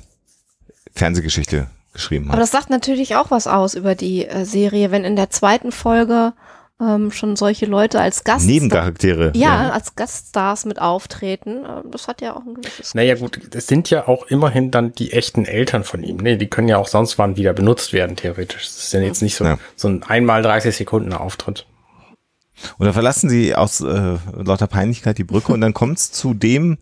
Fernsehgeschichte 0.94 1.68
geschrieben 1.94 2.26
Aber 2.26 2.34
hat. 2.38 2.42
das 2.44 2.52
sagt 2.52 2.70
natürlich 2.70 3.16
auch 3.18 3.32
was 3.32 3.48
aus 3.48 3.76
über 3.76 3.96
die 3.96 4.26
äh, 4.26 4.46
Serie, 4.46 4.92
wenn 4.92 5.04
in 5.04 5.16
der 5.18 5.30
zweiten 5.30 5.72
Folge 5.74 6.34
ähm, 6.82 7.12
schon 7.12 7.36
solche 7.36 7.66
Leute 7.68 8.02
als 8.02 8.24
Gast 8.24 8.48
Nebencharaktere. 8.48 9.32
ja, 9.36 9.70
als 9.70 9.96
Gaststars 9.96 10.66
mit 10.66 10.82
auftreten. 10.82 11.64
Äh, 11.64 11.84
das 11.92 12.08
hat 12.08 12.22
ja 12.22 12.36
auch 12.36 12.42
ein 12.46 12.56
gewisses. 12.56 12.96
Naja, 12.96 13.16
gut, 13.16 13.40
es 13.54 13.68
sind 13.68 13.90
ja 13.90 14.08
auch 14.08 14.26
immerhin 14.28 14.72
dann 14.72 14.92
die 14.94 15.14
echten 15.14 15.46
Eltern 15.46 15.84
von 15.84 16.04
ihm. 16.04 16.18
Nee, 16.18 16.38
die 16.38 16.48
können 16.48 16.68
ja 16.68 16.78
auch 16.78 16.88
sonst 16.88 17.18
wann 17.18 17.38
wieder 17.38 17.54
benutzt 17.54 17.94
werden, 17.94 18.16
theoretisch. 18.16 18.66
Das 18.66 18.78
ist 18.78 18.94
ja 18.94 19.00
jetzt 19.02 19.22
nicht 19.22 19.36
so, 19.36 19.44
Ja. 19.46 19.58
so 19.76 19.88
ein 19.88 20.04
einmal 20.04 20.42
30 20.42 20.76
Sekunden 20.76 21.14
Auftritt. 21.14 21.68
Und 22.78 22.86
dann 22.86 22.94
verlassen 22.94 23.30
sie 23.30 23.56
aus 23.56 23.82
äh, 23.82 24.18
lauter 24.36 24.68
Peinlichkeit 24.68 25.18
die 25.18 25.24
Brücke 25.24 25.52
und 25.52 25.62
dann 25.62 25.74
kommt 25.74 25.98
es 25.98 26.12
zu 26.12 26.34
dem 26.34 26.78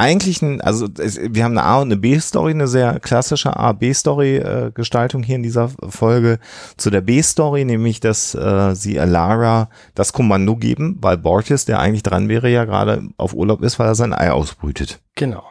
eigentlichen, 0.00 0.60
also 0.60 0.88
es, 0.98 1.20
wir 1.22 1.44
haben 1.44 1.56
eine 1.56 1.66
A- 1.66 1.80
und 1.80 1.88
eine 1.88 1.96
B-Story, 1.96 2.52
eine 2.52 2.66
sehr 2.66 2.98
klassische 3.00 3.54
A-B-Story-Gestaltung 3.54 5.22
hier 5.22 5.36
in 5.36 5.42
dieser 5.42 5.68
Folge. 5.68 6.38
Zu 6.76 6.90
der 6.90 7.02
B-Story, 7.02 7.64
nämlich, 7.64 8.00
dass 8.00 8.34
äh, 8.34 8.74
sie 8.74 8.98
Alara 8.98 9.68
das 9.94 10.12
Kommando 10.12 10.56
geben, 10.56 10.98
weil 11.00 11.18
Borges, 11.18 11.66
der 11.66 11.78
eigentlich 11.78 12.02
dran 12.02 12.28
wäre, 12.28 12.48
ja 12.48 12.64
gerade 12.64 13.02
auf 13.16 13.34
Urlaub 13.34 13.62
ist, 13.62 13.78
weil 13.78 13.86
er 13.86 13.94
sein 13.94 14.14
Ei 14.14 14.32
ausbrütet. 14.32 15.00
Genau. 15.14 15.44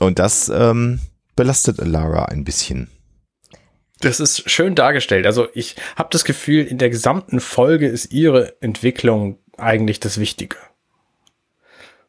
Und 0.00 0.18
das 0.18 0.48
ähm, 0.48 1.00
belastet 1.36 1.80
Alara 1.80 2.26
ein 2.26 2.44
bisschen. 2.44 2.88
Das 4.00 4.20
ist 4.20 4.50
schön 4.50 4.74
dargestellt. 4.74 5.26
Also 5.26 5.48
ich 5.54 5.76
habe 5.96 6.08
das 6.12 6.24
Gefühl, 6.24 6.64
in 6.64 6.78
der 6.78 6.90
gesamten 6.90 7.40
Folge 7.40 7.88
ist 7.88 8.12
ihre 8.12 8.60
Entwicklung 8.60 9.38
eigentlich 9.56 10.00
das 10.00 10.18
Wichtige. 10.18 10.56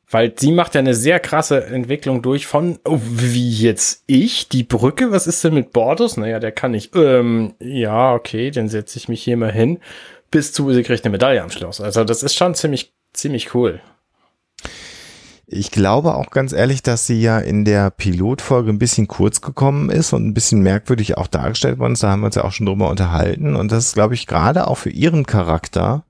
Weil 0.10 0.34
sie 0.38 0.52
macht 0.52 0.76
ja 0.76 0.80
eine 0.80 0.94
sehr 0.94 1.20
krasse 1.20 1.65
Entwicklung 1.65 2.22
durch 2.22 2.46
von, 2.46 2.78
oh, 2.86 3.00
wie 3.02 3.50
jetzt 3.50 4.04
ich, 4.06 4.50
die 4.50 4.63
Brücke, 4.63 5.12
was 5.12 5.26
ist 5.26 5.44
denn 5.44 5.56
mit 5.56 5.74
Bordus? 5.74 6.15
Naja, 6.18 6.39
der 6.39 6.52
kann 6.52 6.72
nicht. 6.72 6.96
Ähm, 6.96 7.56
ja, 7.60 8.13
okay, 8.13 8.52
dann 8.52 8.70
setze 8.70 8.98
ich 9.00 9.10
mich 9.10 9.24
hier 9.24 9.36
mal 9.36 9.52
hin. 9.52 9.80
Bis 10.30 10.54
zu, 10.54 10.72
sie 10.74 10.84
kriegt 10.84 11.06
eine 11.06 11.12
Medaille 11.12 11.41
am 11.41 11.50
Schluss. 11.50 11.82
Also 11.82 12.04
das 12.04 12.22
ist 12.22 12.36
schon 12.36 12.54
ziemlich, 12.54 12.94
ziemlich 13.13 13.56
cool. 13.56 13.82
Ich 15.48 15.70
glaube 15.70 16.15
auch 16.15 16.32
ganz 16.32 16.54
ehrlich, 16.54 16.82
dass 16.82 17.06
sie 17.06 17.22
ja 17.22 17.39
in 17.39 17.65
der 17.65 17.91
Pilotfolge 17.91 18.72
ein 18.72 18.80
bisschen 18.80 19.08
kurz 19.08 19.41
gekommen 19.41 19.89
ist 19.89 20.12
und 20.12 20.26
ein 20.26 20.34
bisschen 20.34 20.62
merkwürdig 20.62 21.18
auch 21.18 21.28
dargestellt 21.28 21.78
worden 21.78 21.94
ist. 21.94 22.04
Da 22.04 22.10
haben 22.10 22.22
wir 22.22 22.28
uns 22.28 22.36
ja 22.36 22.44
auch 22.44 22.52
schon 22.52 22.65
drüber 22.65 22.89
unterhalten. 22.89 23.56
Und 23.56 23.72
das 23.72 23.88
ist, 23.88 23.94
glaube 23.94 24.15
ich, 24.15 24.26
gerade 24.26 24.68
auch 24.68 24.78
für 24.78 24.89
ihren 24.89 25.26
Charakter, 25.26 26.04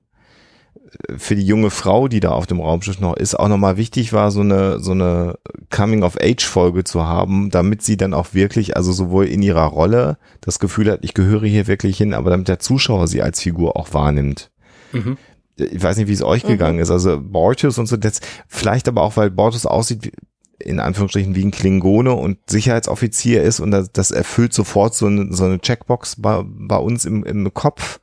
für 1.16 1.34
die 1.36 1.44
junge 1.46 1.70
Frau, 1.70 2.08
die 2.08 2.20
da 2.20 2.30
auf 2.30 2.46
dem 2.46 2.60
Raumschiff 2.60 3.00
noch 3.00 3.16
ist, 3.16 3.34
auch 3.38 3.48
nochmal 3.48 3.76
wichtig 3.76 4.12
war, 4.12 4.30
so 4.30 4.40
eine, 4.40 4.80
so 4.80 4.92
eine 4.92 5.38
Coming-of-Age-Folge 5.70 6.84
zu 6.84 7.04
haben, 7.04 7.50
damit 7.50 7.82
sie 7.82 7.96
dann 7.96 8.14
auch 8.14 8.34
wirklich, 8.34 8.76
also 8.76 8.92
sowohl 8.92 9.26
in 9.26 9.42
ihrer 9.42 9.64
Rolle 9.64 10.18
das 10.40 10.58
Gefühl 10.58 10.90
hat, 10.90 11.00
ich 11.02 11.14
gehöre 11.14 11.44
hier 11.46 11.66
wirklich 11.66 11.96
hin, 11.98 12.14
aber 12.14 12.30
damit 12.30 12.48
der 12.48 12.58
Zuschauer 12.58 13.08
sie 13.08 13.22
als 13.22 13.40
Figur 13.40 13.76
auch 13.76 13.92
wahrnimmt 13.94 14.50
Mhm. 14.92 15.16
ich 15.56 15.82
weiß 15.82 15.96
nicht, 15.96 16.06
wie 16.08 16.12
es 16.12 16.22
euch 16.22 16.44
Mhm. 16.44 16.48
gegangen 16.48 16.78
ist. 16.78 16.90
Also 16.90 17.18
Bortus 17.20 17.78
und 17.78 17.86
so, 17.86 17.96
das, 17.96 18.20
vielleicht 18.46 18.88
aber 18.88 19.02
auch, 19.02 19.16
weil 19.16 19.30
Bortus 19.30 19.66
aussieht 19.66 20.12
in 20.58 20.80
Anführungsstrichen 20.80 21.34
wie 21.34 21.44
ein 21.44 21.50
Klingone 21.50 22.14
und 22.14 22.38
Sicherheitsoffizier 22.48 23.42
ist 23.42 23.60
und 23.60 23.70
das, 23.70 23.92
das 23.92 24.10
erfüllt 24.10 24.54
sofort 24.54 24.94
so 24.94 25.06
eine, 25.06 25.32
so 25.32 25.44
eine 25.44 25.60
Checkbox 25.60 26.16
bei, 26.16 26.42
bei 26.44 26.76
uns 26.76 27.04
im, 27.04 27.24
im 27.24 27.52
Kopf. 27.52 28.00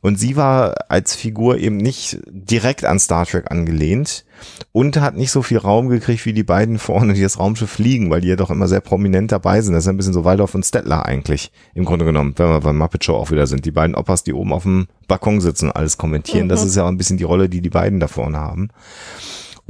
Und 0.00 0.18
sie 0.18 0.36
war 0.36 0.74
als 0.88 1.16
Figur 1.16 1.58
eben 1.58 1.76
nicht 1.76 2.18
direkt 2.28 2.84
an 2.84 3.00
Star 3.00 3.26
Trek 3.26 3.50
angelehnt 3.50 4.24
und 4.70 5.00
hat 5.00 5.16
nicht 5.16 5.32
so 5.32 5.42
viel 5.42 5.58
Raum 5.58 5.88
gekriegt 5.88 6.24
wie 6.24 6.32
die 6.32 6.44
beiden 6.44 6.78
vorne, 6.78 7.14
die 7.14 7.22
das 7.22 7.38
Raumschiff 7.38 7.70
fliegen, 7.70 8.10
weil 8.10 8.20
die 8.20 8.28
ja 8.28 8.36
doch 8.36 8.50
immer 8.50 8.68
sehr 8.68 8.80
prominent 8.80 9.32
dabei 9.32 9.60
sind. 9.60 9.74
Das 9.74 9.84
ist 9.84 9.88
ein 9.88 9.96
bisschen 9.96 10.12
so 10.12 10.24
Waldorf 10.24 10.54
und 10.54 10.64
Stettler 10.64 11.04
eigentlich, 11.04 11.50
im 11.74 11.84
Grunde 11.84 12.04
genommen, 12.04 12.34
wenn 12.36 12.48
wir 12.48 12.60
beim 12.60 12.78
Muppet 12.78 13.04
Show 13.04 13.16
auch 13.16 13.32
wieder 13.32 13.48
sind. 13.48 13.64
Die 13.64 13.72
beiden 13.72 13.96
Opas, 13.96 14.22
die 14.22 14.32
oben 14.32 14.52
auf 14.52 14.62
dem 14.62 14.86
Balkon 15.08 15.40
sitzen 15.40 15.66
und 15.66 15.76
alles 15.76 15.98
kommentieren. 15.98 16.48
Das 16.48 16.64
ist 16.64 16.76
ja 16.76 16.84
auch 16.84 16.88
ein 16.88 16.96
bisschen 16.96 17.16
die 17.16 17.24
Rolle, 17.24 17.48
die 17.48 17.60
die 17.60 17.70
beiden 17.70 17.98
da 17.98 18.06
vorne 18.06 18.38
haben. 18.38 18.68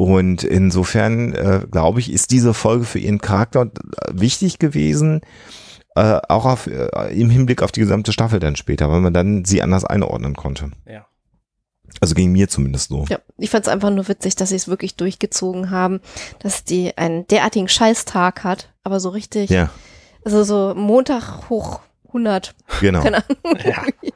Und 0.00 0.44
insofern, 0.44 1.34
äh, 1.34 1.66
glaube 1.68 1.98
ich, 1.98 2.12
ist 2.12 2.30
diese 2.30 2.54
Folge 2.54 2.84
für 2.84 3.00
ihren 3.00 3.18
Charakter 3.20 3.62
äh, 3.62 3.68
wichtig 4.12 4.60
gewesen, 4.60 5.22
äh, 5.96 6.20
auch 6.28 6.44
auf, 6.44 6.68
äh, 6.68 6.86
im 7.20 7.30
Hinblick 7.30 7.64
auf 7.64 7.72
die 7.72 7.80
gesamte 7.80 8.12
Staffel 8.12 8.38
dann 8.38 8.54
später, 8.54 8.88
weil 8.92 9.00
man 9.00 9.12
dann 9.12 9.44
sie 9.44 9.60
anders 9.60 9.84
einordnen 9.84 10.36
konnte. 10.36 10.70
Ja. 10.86 11.06
Also 12.00 12.14
ging 12.14 12.30
mir 12.30 12.48
zumindest 12.48 12.90
so. 12.90 13.06
Ja, 13.08 13.18
ich 13.38 13.50
fand 13.50 13.64
es 13.66 13.72
einfach 13.72 13.90
nur 13.90 14.06
witzig, 14.06 14.36
dass 14.36 14.50
sie 14.50 14.54
es 14.54 14.68
wirklich 14.68 14.94
durchgezogen 14.94 15.70
haben, 15.72 15.98
dass 16.38 16.62
die 16.62 16.96
einen 16.96 17.26
derartigen 17.26 17.66
Scheißtag 17.66 18.44
hat, 18.44 18.72
aber 18.84 19.00
so 19.00 19.08
richtig, 19.08 19.50
Ja, 19.50 19.68
also 20.24 20.44
so 20.44 20.74
Montag 20.76 21.48
hoch 21.50 21.80
100. 22.06 22.54
genau. 22.80 23.02
Keine 23.02 23.16
Ahnung. 23.16 23.58
Ja. 23.64 23.82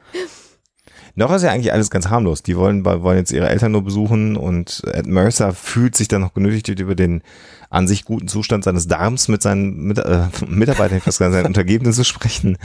Noch 1.15 1.31
ist 1.31 1.43
ja 1.43 1.51
eigentlich 1.51 1.73
alles 1.73 1.91
ganz 1.91 2.09
harmlos. 2.09 2.41
Die 2.41 2.57
wollen, 2.57 2.85
wollen 2.85 3.17
jetzt 3.17 3.31
ihre 3.31 3.47
Eltern 3.47 3.71
nur 3.71 3.83
besuchen 3.83 4.35
und 4.35 4.81
Ed 4.91 5.05
Mercer 5.05 5.53
fühlt 5.53 5.95
sich 5.95 6.07
dann 6.07 6.21
noch 6.21 6.33
genötigt, 6.33 6.79
über 6.79 6.95
den 6.95 7.21
an 7.69 7.87
sich 7.87 8.05
guten 8.05 8.27
Zustand 8.27 8.63
seines 8.63 8.87
Darms 8.87 9.27
mit 9.27 9.41
seinen 9.41 9.75
mit, 9.83 9.99
äh, 9.99 10.27
Mitarbeitern, 10.47 11.01
fast 11.01 11.19
gar 11.19 11.31
seinen 11.31 11.45
Untergebenen 11.45 11.93
zu 11.93 12.03
sprechen. 12.03 12.57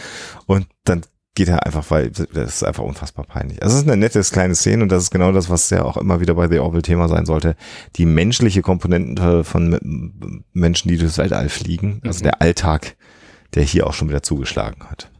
Und 0.46 0.66
dann 0.84 1.03
geht 1.34 1.49
er 1.49 1.64
einfach, 1.66 1.88
weil 1.90 2.11
das 2.11 2.57
ist 2.57 2.64
einfach 2.64 2.82
unfassbar 2.82 3.24
peinlich. 3.24 3.62
Also 3.62 3.76
es 3.76 3.82
ist 3.82 3.88
eine 3.88 3.96
nette 3.96 4.20
kleine 4.20 4.55
Szene 4.55 4.82
und 4.82 4.90
das 4.90 5.05
ist 5.05 5.11
genau 5.11 5.30
das, 5.30 5.49
was 5.49 5.70
ja 5.70 5.84
auch 5.84 5.96
immer 5.96 6.20
wieder 6.20 6.34
bei 6.34 6.49
The 6.49 6.59
Orville 6.59 6.82
Thema 6.82 7.09
sein 7.09 7.26
sollte. 7.26 7.55
Die 7.96 8.07
menschliche 8.07 8.61
Komponente 8.61 9.44
von 9.44 10.42
Menschen, 10.53 10.88
die 10.88 10.96
durchs 10.96 11.18
Weltall 11.18 11.49
fliegen, 11.49 12.01
also 12.05 12.20
mhm. 12.20 12.24
der 12.24 12.42
Alltag, 12.42 12.96
der 13.55 13.62
hier 13.62 13.86
auch 13.86 13.94
schon 13.94 14.09
wieder 14.09 14.22
zugeschlagen 14.22 14.84
hat. 14.90 15.11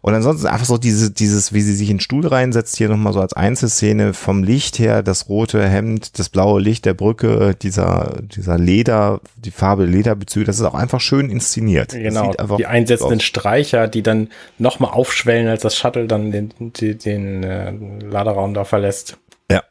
Und 0.00 0.14
ansonsten 0.14 0.46
einfach 0.46 0.66
so 0.66 0.78
diese, 0.78 1.10
dieses, 1.10 1.52
wie 1.52 1.60
sie 1.60 1.74
sich 1.74 1.90
in 1.90 1.96
den 1.96 2.00
Stuhl 2.00 2.26
reinsetzt, 2.26 2.76
hier 2.76 2.88
nochmal 2.88 3.12
so 3.12 3.20
als 3.20 3.32
Einzelszene 3.32 4.14
vom 4.14 4.42
Licht 4.42 4.78
her, 4.78 5.02
das 5.02 5.28
rote 5.28 5.66
Hemd, 5.66 6.18
das 6.18 6.28
blaue 6.28 6.60
Licht 6.60 6.84
der 6.84 6.94
Brücke, 6.94 7.54
dieser, 7.60 8.18
dieser 8.22 8.58
Leder, 8.58 9.20
die 9.36 9.50
Farbe 9.50 9.84
Lederbezüge, 9.84 10.46
das 10.46 10.58
ist 10.58 10.64
auch 10.64 10.74
einfach 10.74 11.00
schön 11.00 11.30
inszeniert. 11.30 11.92
Genau, 11.92 12.32
die 12.56 12.66
einsetzenden 12.66 13.20
Streicher, 13.20 13.88
die 13.88 14.02
dann 14.02 14.28
nochmal 14.58 14.92
aufschwellen, 14.92 15.48
als 15.48 15.62
das 15.62 15.76
Shuttle 15.76 16.06
dann 16.06 16.30
den, 16.30 16.52
den, 16.58 16.98
den 16.98 17.42
äh, 17.42 17.72
Laderaum 18.04 18.54
da 18.54 18.64
verlässt. 18.64 19.16
Ja. 19.50 19.62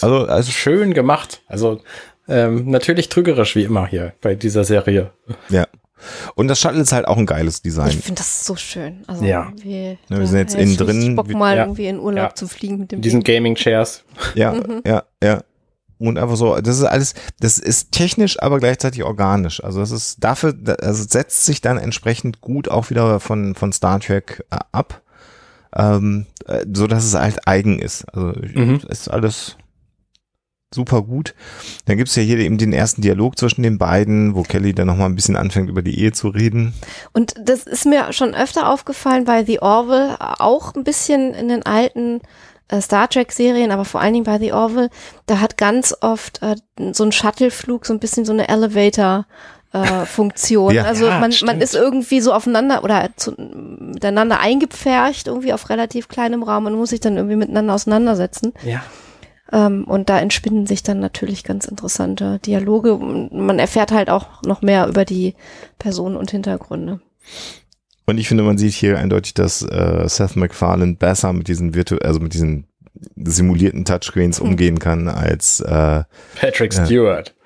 Also, 0.00 0.26
also 0.26 0.50
schön 0.52 0.94
gemacht. 0.94 1.42
Also 1.46 1.80
ähm, 2.28 2.70
natürlich 2.70 3.08
trügerisch 3.08 3.56
wie 3.56 3.64
immer 3.64 3.86
hier 3.86 4.12
bei 4.20 4.34
dieser 4.34 4.64
Serie. 4.64 5.10
Ja. 5.48 5.66
Und 6.34 6.48
das 6.48 6.60
Shuttle 6.60 6.80
ist 6.80 6.92
halt 6.92 7.06
auch 7.06 7.16
ein 7.16 7.26
geiles 7.26 7.62
Design. 7.62 7.90
Ich 7.90 7.96
finde 7.96 8.18
das 8.18 8.44
so 8.44 8.56
schön. 8.56 9.02
Also 9.06 9.24
ja. 9.24 9.52
ja 9.62 9.96
wir 10.08 10.26
sind 10.26 10.38
jetzt 10.38 10.54
innen 10.54 10.76
drin. 10.76 11.16
Bock 11.16 11.28
mal 11.30 11.56
ja. 11.56 11.64
irgendwie 11.64 11.86
in 11.86 11.98
Urlaub 11.98 12.30
ja. 12.30 12.34
zu 12.34 12.48
fliegen 12.48 12.78
mit 12.78 12.92
dem. 12.92 13.00
Diesen 13.00 13.22
Gaming 13.22 13.54
Chairs. 13.54 14.04
Ja, 14.34 14.52
mhm. 14.52 14.82
ja, 14.86 15.04
ja. 15.22 15.42
Und 16.00 16.18
einfach 16.18 16.36
so, 16.36 16.58
das 16.60 16.78
ist 16.78 16.84
alles, 16.84 17.14
das 17.40 17.58
ist 17.58 17.92
technisch, 17.92 18.42
aber 18.42 18.58
gleichzeitig 18.58 19.04
organisch. 19.04 19.62
Also 19.62 19.80
das 19.80 19.90
ist 19.90 20.24
dafür, 20.24 20.54
also 20.80 21.04
setzt 21.06 21.44
sich 21.44 21.60
dann 21.60 21.76
entsprechend 21.76 22.40
gut 22.40 22.70
auch 22.70 22.88
wieder 22.88 23.20
von, 23.20 23.54
von 23.54 23.70
Star 23.70 24.00
Trek 24.00 24.42
äh, 24.50 24.56
ab, 24.72 25.02
ähm, 25.76 26.24
äh, 26.46 26.64
so 26.72 26.86
dass 26.86 27.04
es 27.04 27.14
halt 27.14 27.46
eigen 27.46 27.78
ist. 27.78 28.06
Also 28.14 28.32
mhm. 28.40 28.80
ist 28.88 29.10
alles, 29.10 29.58
super 30.72 31.02
gut. 31.02 31.34
Dann 31.86 31.96
gibt's 31.96 32.14
ja 32.16 32.22
hier 32.22 32.38
eben 32.38 32.58
den 32.58 32.72
ersten 32.72 33.02
Dialog 33.02 33.38
zwischen 33.38 33.62
den 33.62 33.78
beiden, 33.78 34.34
wo 34.34 34.42
Kelly 34.42 34.72
dann 34.72 34.86
nochmal 34.86 35.08
ein 35.08 35.16
bisschen 35.16 35.36
anfängt, 35.36 35.68
über 35.68 35.82
die 35.82 35.98
Ehe 35.98 36.12
zu 36.12 36.28
reden. 36.28 36.74
Und 37.12 37.34
das 37.42 37.64
ist 37.64 37.86
mir 37.86 38.12
schon 38.12 38.34
öfter 38.34 38.68
aufgefallen 38.68 39.24
bei 39.24 39.44
The 39.44 39.60
Orville, 39.60 40.16
auch 40.40 40.74
ein 40.74 40.84
bisschen 40.84 41.34
in 41.34 41.48
den 41.48 41.64
alten 41.64 42.20
äh, 42.68 42.80
Star 42.80 43.08
Trek-Serien, 43.08 43.72
aber 43.72 43.84
vor 43.84 44.00
allen 44.00 44.12
Dingen 44.12 44.24
bei 44.24 44.38
The 44.38 44.52
Orville, 44.52 44.90
da 45.26 45.40
hat 45.40 45.56
ganz 45.56 45.94
oft 46.00 46.40
äh, 46.42 46.54
so 46.92 47.04
ein 47.04 47.12
Shuttle-Flug 47.12 47.84
so 47.84 47.92
ein 47.92 48.00
bisschen 48.00 48.24
so 48.24 48.32
eine 48.32 48.48
Elevator- 48.48 49.26
äh, 49.72 50.04
Funktion. 50.04 50.74
Ja, 50.74 50.82
also 50.82 51.06
man, 51.06 51.32
man 51.44 51.60
ist 51.60 51.76
irgendwie 51.76 52.20
so 52.20 52.32
aufeinander 52.32 52.82
oder 52.82 53.10
zu, 53.14 53.32
miteinander 53.38 54.40
eingepfercht, 54.40 55.28
irgendwie 55.28 55.52
auf 55.52 55.68
relativ 55.68 56.08
kleinem 56.08 56.42
Raum 56.42 56.66
und 56.66 56.74
muss 56.74 56.90
sich 56.90 56.98
dann 56.98 57.16
irgendwie 57.16 57.36
miteinander 57.36 57.74
auseinandersetzen. 57.74 58.52
Ja. 58.64 58.82
Ähm, 59.52 59.84
und 59.84 60.08
da 60.08 60.18
entspinnen 60.20 60.66
sich 60.66 60.82
dann 60.82 61.00
natürlich 61.00 61.44
ganz 61.44 61.64
interessante 61.64 62.38
Dialoge. 62.40 62.96
Man 62.96 63.58
erfährt 63.58 63.92
halt 63.92 64.10
auch 64.10 64.42
noch 64.42 64.62
mehr 64.62 64.86
über 64.86 65.04
die 65.04 65.34
Personen 65.78 66.16
und 66.16 66.30
Hintergründe. 66.30 67.00
Und 68.06 68.18
ich 68.18 68.28
finde, 68.28 68.44
man 68.44 68.58
sieht 68.58 68.72
hier 68.72 68.98
eindeutig, 68.98 69.34
dass 69.34 69.62
äh, 69.62 70.08
Seth 70.08 70.36
MacFarlane 70.36 70.96
besser 70.96 71.32
mit 71.32 71.48
diesen 71.48 71.74
virtu 71.74 71.96
also 71.96 72.18
mit 72.20 72.34
diesen 72.34 72.66
simulierten 73.16 73.84
Touchscreens 73.84 74.40
hm. 74.40 74.48
umgehen 74.48 74.78
kann 74.78 75.08
als 75.08 75.60
äh, 75.60 76.02
Patrick 76.34 76.72
Stewart. 76.72 77.28
Äh, 77.28 77.39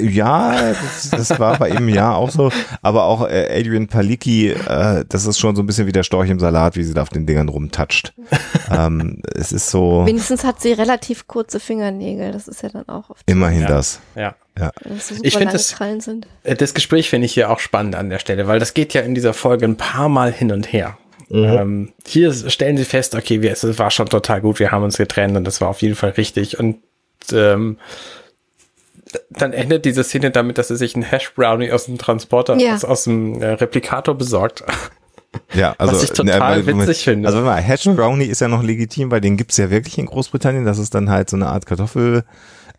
ja, 0.00 0.72
das, 0.72 1.10
das 1.10 1.38
war 1.38 1.58
bei 1.58 1.70
ihm 1.70 1.88
ja 1.88 2.14
auch 2.14 2.30
so. 2.30 2.50
Aber 2.82 3.04
auch 3.04 3.26
äh, 3.28 3.48
Adrian 3.58 3.88
Palicki, 3.88 4.48
äh, 4.48 5.04
das 5.08 5.26
ist 5.26 5.38
schon 5.38 5.56
so 5.56 5.62
ein 5.62 5.66
bisschen 5.66 5.86
wie 5.86 5.92
der 5.92 6.02
Storch 6.02 6.30
im 6.30 6.40
Salat, 6.40 6.76
wie 6.76 6.82
sie 6.82 6.94
da 6.94 7.02
auf 7.02 7.08
den 7.08 7.26
Dingern 7.26 7.48
rumtatscht. 7.48 8.12
ähm, 8.70 9.22
es 9.34 9.52
ist 9.52 9.70
so. 9.70 10.04
Wenigstens 10.06 10.44
hat 10.44 10.60
sie 10.60 10.72
relativ 10.72 11.26
kurze 11.26 11.60
Fingernägel. 11.60 12.32
Das 12.32 12.48
ist 12.48 12.62
ja 12.62 12.68
dann 12.68 12.88
auch 12.88 13.10
oft. 13.10 13.22
Immerhin 13.26 13.62
ja. 13.62 13.68
das. 13.68 14.00
Ja. 14.14 14.34
Ja. 14.58 14.72
So 14.98 15.14
ich 15.22 15.36
finde 15.36 15.52
das, 15.52 15.74
äh, 16.42 16.54
das 16.54 16.74
Gespräch 16.74 17.08
finde 17.08 17.26
ich 17.26 17.32
hier 17.32 17.50
auch 17.50 17.60
spannend 17.60 17.94
an 17.94 18.10
der 18.10 18.18
Stelle, 18.18 18.46
weil 18.46 18.58
das 18.58 18.74
geht 18.74 18.92
ja 18.94 19.00
in 19.00 19.14
dieser 19.14 19.32
Folge 19.32 19.64
ein 19.64 19.76
paar 19.76 20.08
Mal 20.08 20.32
hin 20.32 20.52
und 20.52 20.72
her. 20.72 20.98
Mhm. 21.30 21.44
Ähm, 21.44 21.92
hier 22.06 22.32
stellen 22.32 22.76
sie 22.76 22.84
fest, 22.84 23.14
okay, 23.14 23.40
wir, 23.40 23.52
es 23.52 23.78
war 23.78 23.90
schon 23.90 24.08
total 24.08 24.40
gut, 24.40 24.58
wir 24.58 24.72
haben 24.72 24.82
uns 24.82 24.96
getrennt 24.98 25.36
und 25.36 25.44
das 25.44 25.60
war 25.60 25.68
auf 25.68 25.80
jeden 25.80 25.94
Fall 25.94 26.10
richtig. 26.10 26.58
Und 26.58 26.78
ähm, 27.32 27.78
dann 29.30 29.52
endet 29.52 29.84
diese 29.84 30.04
Szene 30.04 30.30
damit, 30.30 30.58
dass 30.58 30.70
er 30.70 30.76
sich 30.76 30.94
einen 30.94 31.04
Hash 31.04 31.32
Brownie 31.34 31.72
aus 31.72 31.86
dem 31.86 31.98
Transporter, 31.98 32.56
ja. 32.56 32.74
aus, 32.74 32.84
aus 32.84 33.04
dem 33.04 33.42
äh, 33.42 33.52
Replikator 33.52 34.14
besorgt. 34.14 34.64
Ja, 35.54 35.74
also 35.78 35.94
was 35.94 36.02
ich 36.02 36.10
total 36.10 36.62
ne, 36.62 36.66
witzig 36.66 37.04
finde. 37.04 37.28
Also 37.28 37.40
man 37.40 37.62
Hash 37.62 37.84
Brownie 37.84 38.24
ist 38.24 38.40
ja 38.40 38.48
noch 38.48 38.62
legitim, 38.62 39.10
weil 39.10 39.20
den 39.20 39.36
gibt's 39.36 39.56
ja 39.56 39.70
wirklich 39.70 39.98
in 39.98 40.06
Großbritannien. 40.06 40.64
Das 40.64 40.78
ist 40.78 40.94
dann 40.94 41.08
halt 41.08 41.30
so 41.30 41.36
eine 41.36 41.46
Art 41.46 41.66
Kartoffel 41.66 42.24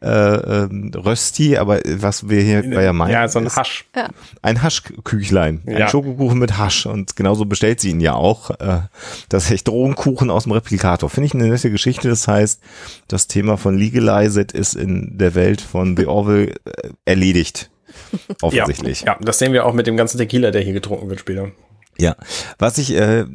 äh, 0.01 0.07
äh, 0.07 0.69
Rösti, 0.95 1.57
aber 1.57 1.79
was 1.85 2.27
wir 2.27 2.41
hier 2.41 2.63
bei 2.63 2.83
ja 2.83 2.93
meinen. 2.93 3.11
Ja, 3.11 3.27
so 3.27 3.39
ein 3.39 3.47
Hasch. 3.47 3.85
Ja. 3.95 4.07
Ein 4.41 4.63
Haschküchlein. 4.63 5.61
Ein 5.67 5.77
ja. 5.77 5.87
Schokokuchen 5.89 6.39
mit 6.39 6.57
Hasch. 6.57 6.87
Und 6.87 7.15
genauso 7.15 7.45
bestellt 7.45 7.79
sie 7.79 7.91
ihn 7.91 7.99
ja 7.99 8.13
auch. 8.13 8.49
Äh, 8.59 8.81
das 9.29 9.45
ist 9.45 9.51
echt 9.51 9.67
Drogenkuchen 9.67 10.31
aus 10.31 10.43
dem 10.43 10.53
Replikator. 10.53 11.09
Finde 11.09 11.27
ich 11.27 11.35
eine 11.35 11.47
nette 11.47 11.69
Geschichte. 11.69 12.09
Das 12.09 12.27
heißt, 12.27 12.61
das 13.07 13.27
Thema 13.27 13.57
von 13.57 13.77
Legalized 13.77 14.51
ist 14.53 14.75
in 14.75 15.17
der 15.17 15.35
Welt 15.35 15.61
von 15.61 15.95
The 15.95 16.07
Orville 16.07 16.55
äh, 16.65 16.89
erledigt. 17.05 17.69
Offensichtlich. 18.41 19.01
Ja, 19.01 19.13
ja, 19.13 19.17
das 19.21 19.37
sehen 19.37 19.53
wir 19.53 19.65
auch 19.65 19.73
mit 19.73 19.85
dem 19.85 19.97
ganzen 19.97 20.17
Tequila, 20.17 20.51
der 20.51 20.61
hier 20.61 20.73
getrunken 20.73 21.09
wird 21.09 21.19
später. 21.19 21.51
Ja, 21.97 22.15
was 22.57 22.77
ich 22.77 22.95
äh, 22.95 23.25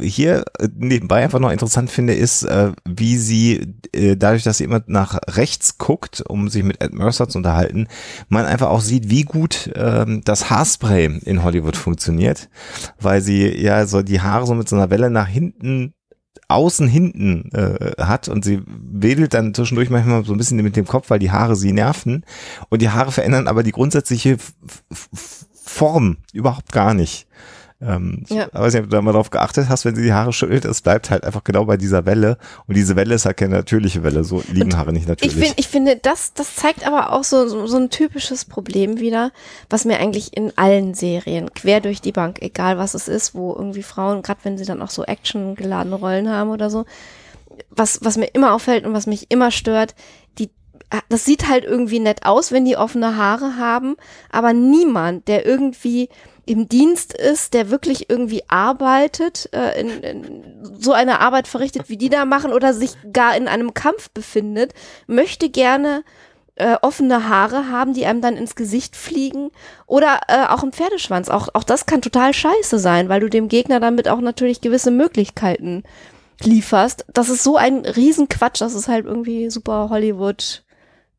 hier 0.00 0.44
nebenbei 0.74 1.22
einfach 1.22 1.38
noch 1.38 1.52
interessant 1.52 1.90
finde, 1.90 2.14
ist, 2.14 2.42
äh, 2.42 2.72
wie 2.84 3.18
sie, 3.18 3.74
äh, 3.92 4.16
dadurch, 4.16 4.42
dass 4.42 4.58
sie 4.58 4.64
immer 4.64 4.82
nach 4.86 5.18
rechts 5.28 5.78
guckt, 5.78 6.24
um 6.26 6.48
sich 6.48 6.64
mit 6.64 6.82
Ed 6.82 6.92
Mercer 6.92 7.28
zu 7.28 7.38
unterhalten, 7.38 7.86
man 8.28 8.46
einfach 8.46 8.68
auch 8.68 8.80
sieht, 8.80 9.10
wie 9.10 9.22
gut 9.22 9.68
äh, 9.68 10.06
das 10.24 10.50
Haarspray 10.50 11.20
in 11.24 11.44
Hollywood 11.44 11.76
funktioniert, 11.76 12.48
weil 12.98 13.20
sie 13.20 13.48
ja 13.48 13.86
so 13.86 14.02
die 14.02 14.20
Haare 14.20 14.46
so 14.46 14.54
mit 14.54 14.68
so 14.68 14.76
einer 14.76 14.90
Welle 14.90 15.10
nach 15.10 15.28
hinten 15.28 15.92
außen 16.48 16.86
hinten 16.86 17.50
äh, 17.52 18.02
hat 18.02 18.28
und 18.28 18.44
sie 18.44 18.62
wedelt 18.66 19.34
dann 19.34 19.52
zwischendurch 19.54 19.90
manchmal 19.90 20.24
so 20.24 20.32
ein 20.32 20.38
bisschen 20.38 20.62
mit 20.62 20.76
dem 20.76 20.86
Kopf, 20.86 21.10
weil 21.10 21.18
die 21.18 21.32
Haare 21.32 21.56
sie 21.56 21.72
nerven. 21.72 22.24
Und 22.68 22.82
die 22.82 22.90
Haare 22.90 23.10
verändern 23.10 23.48
aber 23.48 23.62
die 23.62 23.72
grundsätzliche 23.72 24.34
F 24.34 24.52
F 24.90 25.46
Form 25.52 26.18
überhaupt 26.32 26.72
gar 26.72 26.94
nicht. 26.94 27.26
Ähm, 27.78 28.24
ja. 28.28 28.46
Ich 28.46 28.54
weiß 28.54 28.72
nicht, 28.72 28.84
ob 28.84 28.90
du 28.90 28.96
da 28.96 29.02
mal 29.02 29.12
drauf 29.12 29.28
geachtet 29.28 29.68
hast, 29.68 29.84
wenn 29.84 29.94
sie 29.94 30.02
die 30.02 30.12
Haare 30.12 30.32
schüttelt, 30.32 30.64
es 30.64 30.80
bleibt 30.80 31.10
halt 31.10 31.24
einfach 31.24 31.44
genau 31.44 31.66
bei 31.66 31.76
dieser 31.76 32.06
Welle. 32.06 32.38
Und 32.66 32.76
diese 32.76 32.96
Welle 32.96 33.14
ist 33.14 33.26
halt 33.26 33.36
keine 33.36 33.56
natürliche 33.56 34.02
Welle, 34.02 34.24
so 34.24 34.42
liegen 34.50 34.72
und 34.72 34.76
Haare 34.76 34.92
nicht 34.94 35.06
natürlich. 35.06 35.36
Ich, 35.36 35.42
find, 35.42 35.54
ich 35.58 35.68
finde, 35.68 35.96
das, 35.96 36.32
das 36.32 36.54
zeigt 36.54 36.86
aber 36.86 37.12
auch 37.12 37.22
so, 37.22 37.46
so, 37.48 37.66
so 37.66 37.76
ein 37.76 37.90
typisches 37.90 38.46
Problem 38.46 38.98
wieder, 38.98 39.30
was 39.68 39.84
mir 39.84 39.98
eigentlich 39.98 40.34
in 40.34 40.56
allen 40.56 40.94
Serien, 40.94 41.52
quer 41.52 41.80
durch 41.80 42.00
die 42.00 42.12
Bank, 42.12 42.38
egal 42.40 42.78
was 42.78 42.94
es 42.94 43.08
ist, 43.08 43.34
wo 43.34 43.52
irgendwie 43.52 43.82
Frauen, 43.82 44.22
gerade 44.22 44.40
wenn 44.44 44.56
sie 44.56 44.64
dann 44.64 44.80
auch 44.80 44.90
so 44.90 45.04
actiongeladene 45.04 45.96
Rollen 45.96 46.30
haben 46.30 46.50
oder 46.50 46.70
so, 46.70 46.86
was, 47.68 48.00
was 48.02 48.16
mir 48.16 48.26
immer 48.26 48.54
auffällt 48.54 48.86
und 48.86 48.94
was 48.94 49.06
mich 49.06 49.30
immer 49.30 49.50
stört, 49.50 49.94
die 50.38 50.50
das 51.08 51.24
sieht 51.24 51.48
halt 51.48 51.64
irgendwie 51.64 51.98
nett 51.98 52.24
aus, 52.24 52.52
wenn 52.52 52.64
die 52.64 52.76
offene 52.76 53.16
Haare 53.16 53.56
haben, 53.58 53.96
aber 54.30 54.52
niemand, 54.52 55.28
der 55.28 55.44
irgendwie 55.44 56.08
im 56.46 56.68
Dienst 56.68 57.12
ist, 57.12 57.54
der 57.54 57.70
wirklich 57.70 58.08
irgendwie 58.08 58.44
arbeitet, 58.48 59.48
äh, 59.52 59.80
in, 59.80 59.90
in 60.02 60.44
so 60.78 60.92
eine 60.92 61.20
Arbeit 61.20 61.48
verrichtet, 61.48 61.88
wie 61.88 61.96
die 61.96 62.08
da 62.08 62.24
machen, 62.24 62.52
oder 62.52 62.72
sich 62.72 62.92
gar 63.12 63.36
in 63.36 63.48
einem 63.48 63.74
Kampf 63.74 64.10
befindet, 64.10 64.72
möchte 65.08 65.50
gerne 65.50 66.04
äh, 66.54 66.76
offene 66.80 67.28
Haare 67.28 67.68
haben, 67.68 67.94
die 67.94 68.06
einem 68.06 68.20
dann 68.20 68.36
ins 68.36 68.54
Gesicht 68.54 68.96
fliegen 68.96 69.50
oder 69.86 70.20
äh, 70.28 70.46
auch 70.46 70.62
ein 70.62 70.72
Pferdeschwanz. 70.72 71.28
Auch, 71.28 71.48
auch 71.52 71.64
das 71.64 71.84
kann 71.84 72.00
total 72.00 72.32
scheiße 72.32 72.78
sein, 72.78 73.08
weil 73.08 73.20
du 73.20 73.28
dem 73.28 73.48
Gegner 73.48 73.80
damit 73.80 74.08
auch 74.08 74.20
natürlich 74.20 74.60
gewisse 74.60 74.92
Möglichkeiten 74.92 75.82
lieferst. 76.42 77.06
Das 77.12 77.28
ist 77.28 77.42
so 77.42 77.56
ein 77.56 77.84
Riesenquatsch, 77.84 78.60
das 78.60 78.74
ist 78.74 78.88
halt 78.88 79.04
irgendwie 79.04 79.50
super 79.50 79.88
Hollywood 79.90 80.64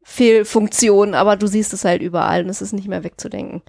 Fehlfunktion, 0.03 1.13
aber 1.13 1.35
du 1.35 1.47
siehst 1.47 1.73
es 1.73 1.83
halt 1.83 2.01
überall 2.01 2.43
und 2.43 2.49
es 2.49 2.61
ist 2.61 2.71
nicht 2.71 2.87
mehr 2.87 3.03
wegzudenken. 3.03 3.61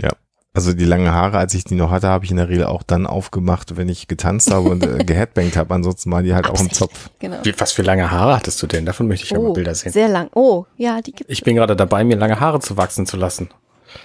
Ja, 0.00 0.10
also 0.58 0.72
die 0.72 0.84
langen 0.84 1.12
Haare, 1.12 1.38
als 1.38 1.54
ich 1.54 1.62
die 1.62 1.76
noch 1.76 1.92
hatte, 1.92 2.08
habe 2.08 2.24
ich 2.24 2.32
in 2.32 2.36
der 2.36 2.48
Regel 2.48 2.64
auch 2.64 2.82
dann 2.82 3.06
aufgemacht, 3.06 3.76
wenn 3.76 3.88
ich 3.88 4.08
getanzt 4.08 4.50
habe 4.50 4.68
und 4.70 4.84
äh, 4.84 5.04
geheadbangt 5.04 5.56
habe. 5.56 5.72
Ansonsten 5.72 6.10
waren 6.10 6.24
die 6.24 6.34
halt 6.34 6.50
auch 6.50 6.58
im 6.58 6.72
Zopf. 6.72 7.10
Genau. 7.20 7.36
Wie, 7.44 7.54
was 7.60 7.70
für 7.70 7.82
lange 7.82 8.10
Haare 8.10 8.34
hattest 8.34 8.60
du 8.60 8.66
denn? 8.66 8.84
Davon 8.84 9.06
möchte 9.06 9.24
ich 9.24 9.30
ja 9.30 9.38
oh, 9.38 9.44
mal 9.44 9.52
Bilder 9.52 9.72
sehen. 9.76 9.92
Sehr 9.92 10.08
lang. 10.08 10.30
Oh, 10.34 10.64
ja, 10.76 11.00
die 11.00 11.12
gibt's. 11.12 11.32
Ich 11.32 11.44
bin 11.44 11.54
gerade 11.54 11.76
dabei, 11.76 12.02
mir 12.02 12.16
lange 12.16 12.40
Haare 12.40 12.58
zu 12.58 12.76
wachsen 12.76 13.06
zu 13.06 13.16
lassen. 13.16 13.50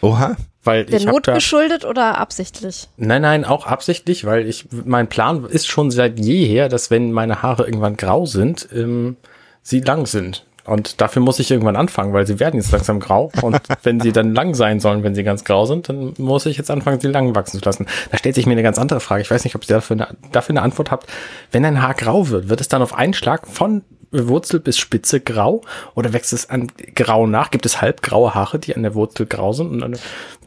Oha. 0.02 0.36
Weil 0.64 0.86
der 0.86 1.00
ich 1.00 1.06
Not 1.08 1.26
geschuldet 1.26 1.86
oder 1.86 2.20
absichtlich? 2.20 2.88
Nein, 2.98 3.24
nein, 3.24 3.46
auch 3.46 3.66
absichtlich, 3.66 4.24
weil 4.24 4.48
ich 4.48 4.68
mein 4.86 5.10
Plan 5.10 5.46
ist 5.46 5.66
schon 5.66 5.90
seit 5.90 6.20
jeher, 6.20 6.70
dass 6.70 6.92
wenn 6.92 7.12
meine 7.12 7.42
Haare 7.42 7.66
irgendwann 7.66 7.98
grau 7.98 8.28
sind, 8.28 8.70
ähm, 8.72 9.18
sie 9.64 9.80
lang 9.80 10.06
sind. 10.06 10.46
Und 10.66 11.02
dafür 11.02 11.22
muss 11.22 11.40
ich 11.40 11.52
irgendwann 11.52 11.76
anfangen, 11.76 12.14
weil 12.14 12.26
sie 12.26 12.40
werden 12.40 12.60
jetzt 12.60 12.72
langsam 12.72 13.00
grau. 13.00 13.32
Und 13.42 13.60
wenn 13.84 14.00
sie 14.00 14.12
dann 14.12 14.34
lang 14.34 14.54
sein 14.56 14.80
sollen, 14.80 15.04
wenn 15.04 15.16
sie 15.16 15.24
ganz 15.24 15.44
grau 15.44 15.66
sind, 15.66 15.90
dann 15.90 16.14
muss 16.18 16.46
ich 16.46 16.58
jetzt 16.58 16.72
anfangen, 16.72 17.00
sie 17.00 17.08
lang 17.08 17.36
wachsen 17.36 17.60
zu 17.60 17.66
lassen. 17.66 17.86
Da 18.12 18.18
stellt 18.18 18.36
sich 18.36 18.46
mir 18.46 18.54
eine 18.54 18.64
ganz 18.64 18.78
andere 18.78 19.00
Frage. 19.00 19.22
Ich 19.22 19.32
weiß 19.32 19.44
nicht, 19.44 19.56
ob 19.56 19.64
ihr 19.64 19.76
dafür 19.76 19.96
eine, 19.96 20.08
dafür 20.32 20.54
eine 20.54 20.62
Antwort 20.62 20.92
habt. 20.92 21.08
Wenn 21.52 21.66
ein 21.66 21.82
Haar 21.82 21.96
grau 21.96 22.30
wird, 22.30 22.50
wird 22.50 22.62
es 22.62 22.70
dann 22.70 22.82
auf 22.82 22.94
einen 22.94 23.14
Schlag 23.14 23.48
von 23.48 23.84
Wurzel 24.14 24.60
bis 24.60 24.78
Spitze 24.78 25.20
grau 25.20 25.62
oder 25.96 26.14
wächst 26.14 26.34
es 26.34 26.50
an 26.50 26.72
grau 26.96 27.28
nach? 27.28 27.52
Gibt 27.52 27.66
es 27.66 27.82
halbgraue 27.82 28.34
Haare, 28.34 28.60
die 28.60 28.76
an 28.76 28.84
der 28.84 28.96
Wurzel 28.96 29.26
grau 29.26 29.54
sind? 29.54 29.72
Und 29.72 29.80
dann, 29.80 29.98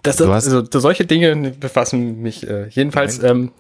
das, 0.03 0.23
also, 0.23 0.63
solche 0.71 1.05
Dinge 1.05 1.51
befassen 1.51 2.23
mich 2.23 2.49
äh, 2.49 2.69
jedenfalls. 2.69 3.23
Ähm, 3.23 3.51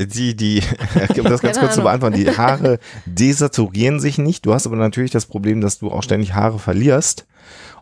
die, 0.00 0.34
die, 0.34 0.62
um 1.18 1.24
das 1.24 1.40
ganz 1.40 1.58
kurz 1.58 1.74
zu 1.74 1.82
beantworten, 1.82 2.16
die 2.16 2.36
Haare 2.36 2.78
desaturieren 3.06 4.00
sich 4.00 4.18
nicht. 4.18 4.46
Du 4.46 4.54
hast 4.54 4.66
aber 4.66 4.76
natürlich 4.76 5.10
das 5.10 5.26
Problem, 5.26 5.60
dass 5.60 5.78
du 5.78 5.90
auch 5.90 6.02
ständig 6.02 6.34
Haare 6.34 6.58
verlierst. 6.58 7.26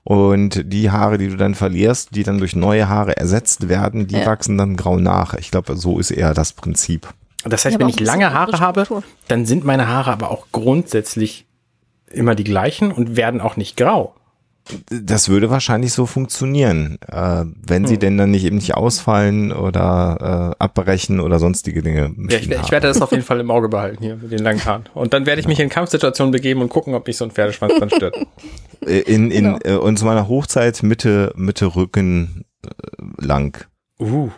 Und 0.03 0.71
die 0.71 0.91
Haare, 0.91 1.17
die 1.17 1.29
du 1.29 1.37
dann 1.37 1.55
verlierst, 1.55 2.15
die 2.15 2.25
dann 2.25 2.39
durch 2.39 2.55
neue 2.55 2.91
Haare 2.91 3.17
ersetzt 3.17 3.71
werden, 3.71 4.07
die 4.07 4.17
ja. 4.17 4.27
wachsen 4.27 4.59
dann 4.59 4.77
grau 4.77 4.99
nach. 4.99 5.33
Ich 5.35 5.51
glaube, 5.51 5.77
so 5.77 5.99
ist 5.99 6.11
eher 6.11 6.35
das 6.35 6.53
Prinzip. 6.53 7.09
Das 7.45 7.65
heißt, 7.65 7.79
wenn 7.79 7.89
ich 7.89 8.01
lange 8.01 8.33
Haare 8.33 8.61
habe, 8.61 8.87
dann 9.29 9.47
sind 9.47 9.65
meine 9.65 9.89
Haare 9.89 10.13
aber 10.13 10.31
auch 10.31 10.47
grundsätzlich 10.53 11.47
immer 12.11 12.35
die 12.35 12.45
gleichen 12.45 12.93
und 12.93 13.17
werden 13.17 13.41
auch 13.41 13.57
nicht 13.57 13.77
grau. 13.77 14.15
Das 14.89 15.29
würde 15.29 15.51
wahrscheinlich 15.51 15.93
so 15.93 16.07
funktionieren, 16.07 16.99
äh, 17.07 17.45
wenn 17.67 17.83
hm. 17.83 17.87
sie 17.87 17.99
denn 17.99 18.17
dann 18.17 18.31
nicht 18.31 18.45
eben 18.45 18.57
nicht 18.57 18.75
ausfallen 18.75 19.53
oder 19.53 20.55
äh, 20.59 20.63
abbrechen 20.63 21.21
oder 21.21 21.39
sonstige 21.39 21.83
Dinge. 21.83 22.15
Ja, 22.31 22.39
ich, 22.39 22.51
ich, 22.51 22.71
werde 22.71 22.89
das 22.89 23.03
auf 23.03 23.11
jeden 23.11 23.25
Fall 23.25 23.41
im 23.41 23.51
Auge 23.51 23.69
behalten 23.69 24.03
hier 24.03 24.17
mit 24.17 24.33
den 24.33 24.39
langen 24.39 24.65
Haaren. 24.65 24.85
Und 24.95 25.13
dann 25.13 25.27
werde 25.27 25.41
ich 25.41 25.47
mich 25.47 25.61
in 25.61 25.69
Kampfsituationen 25.69 26.33
begeben 26.33 26.63
und 26.63 26.71
gucken, 26.71 26.95
ob 26.95 27.07
mich 27.07 27.19
so 27.19 27.25
ein 27.25 27.31
Pferdeschwanz 27.31 27.75
dann 27.79 27.91
stört. 27.91 28.17
Äh, 28.87 29.01
in, 29.01 29.31
in, 29.31 29.45
genau. 29.45 29.59
äh, 29.65 29.77
und 29.77 29.99
zu 29.99 30.05
meiner 30.05 30.29
Hochzeit 30.29 30.83
Mitte, 30.83 31.33
Mitte 31.37 31.75
Rücken 31.77 32.45
äh, 32.65 32.69
lang. 33.19 33.67
Uh. 33.99 34.31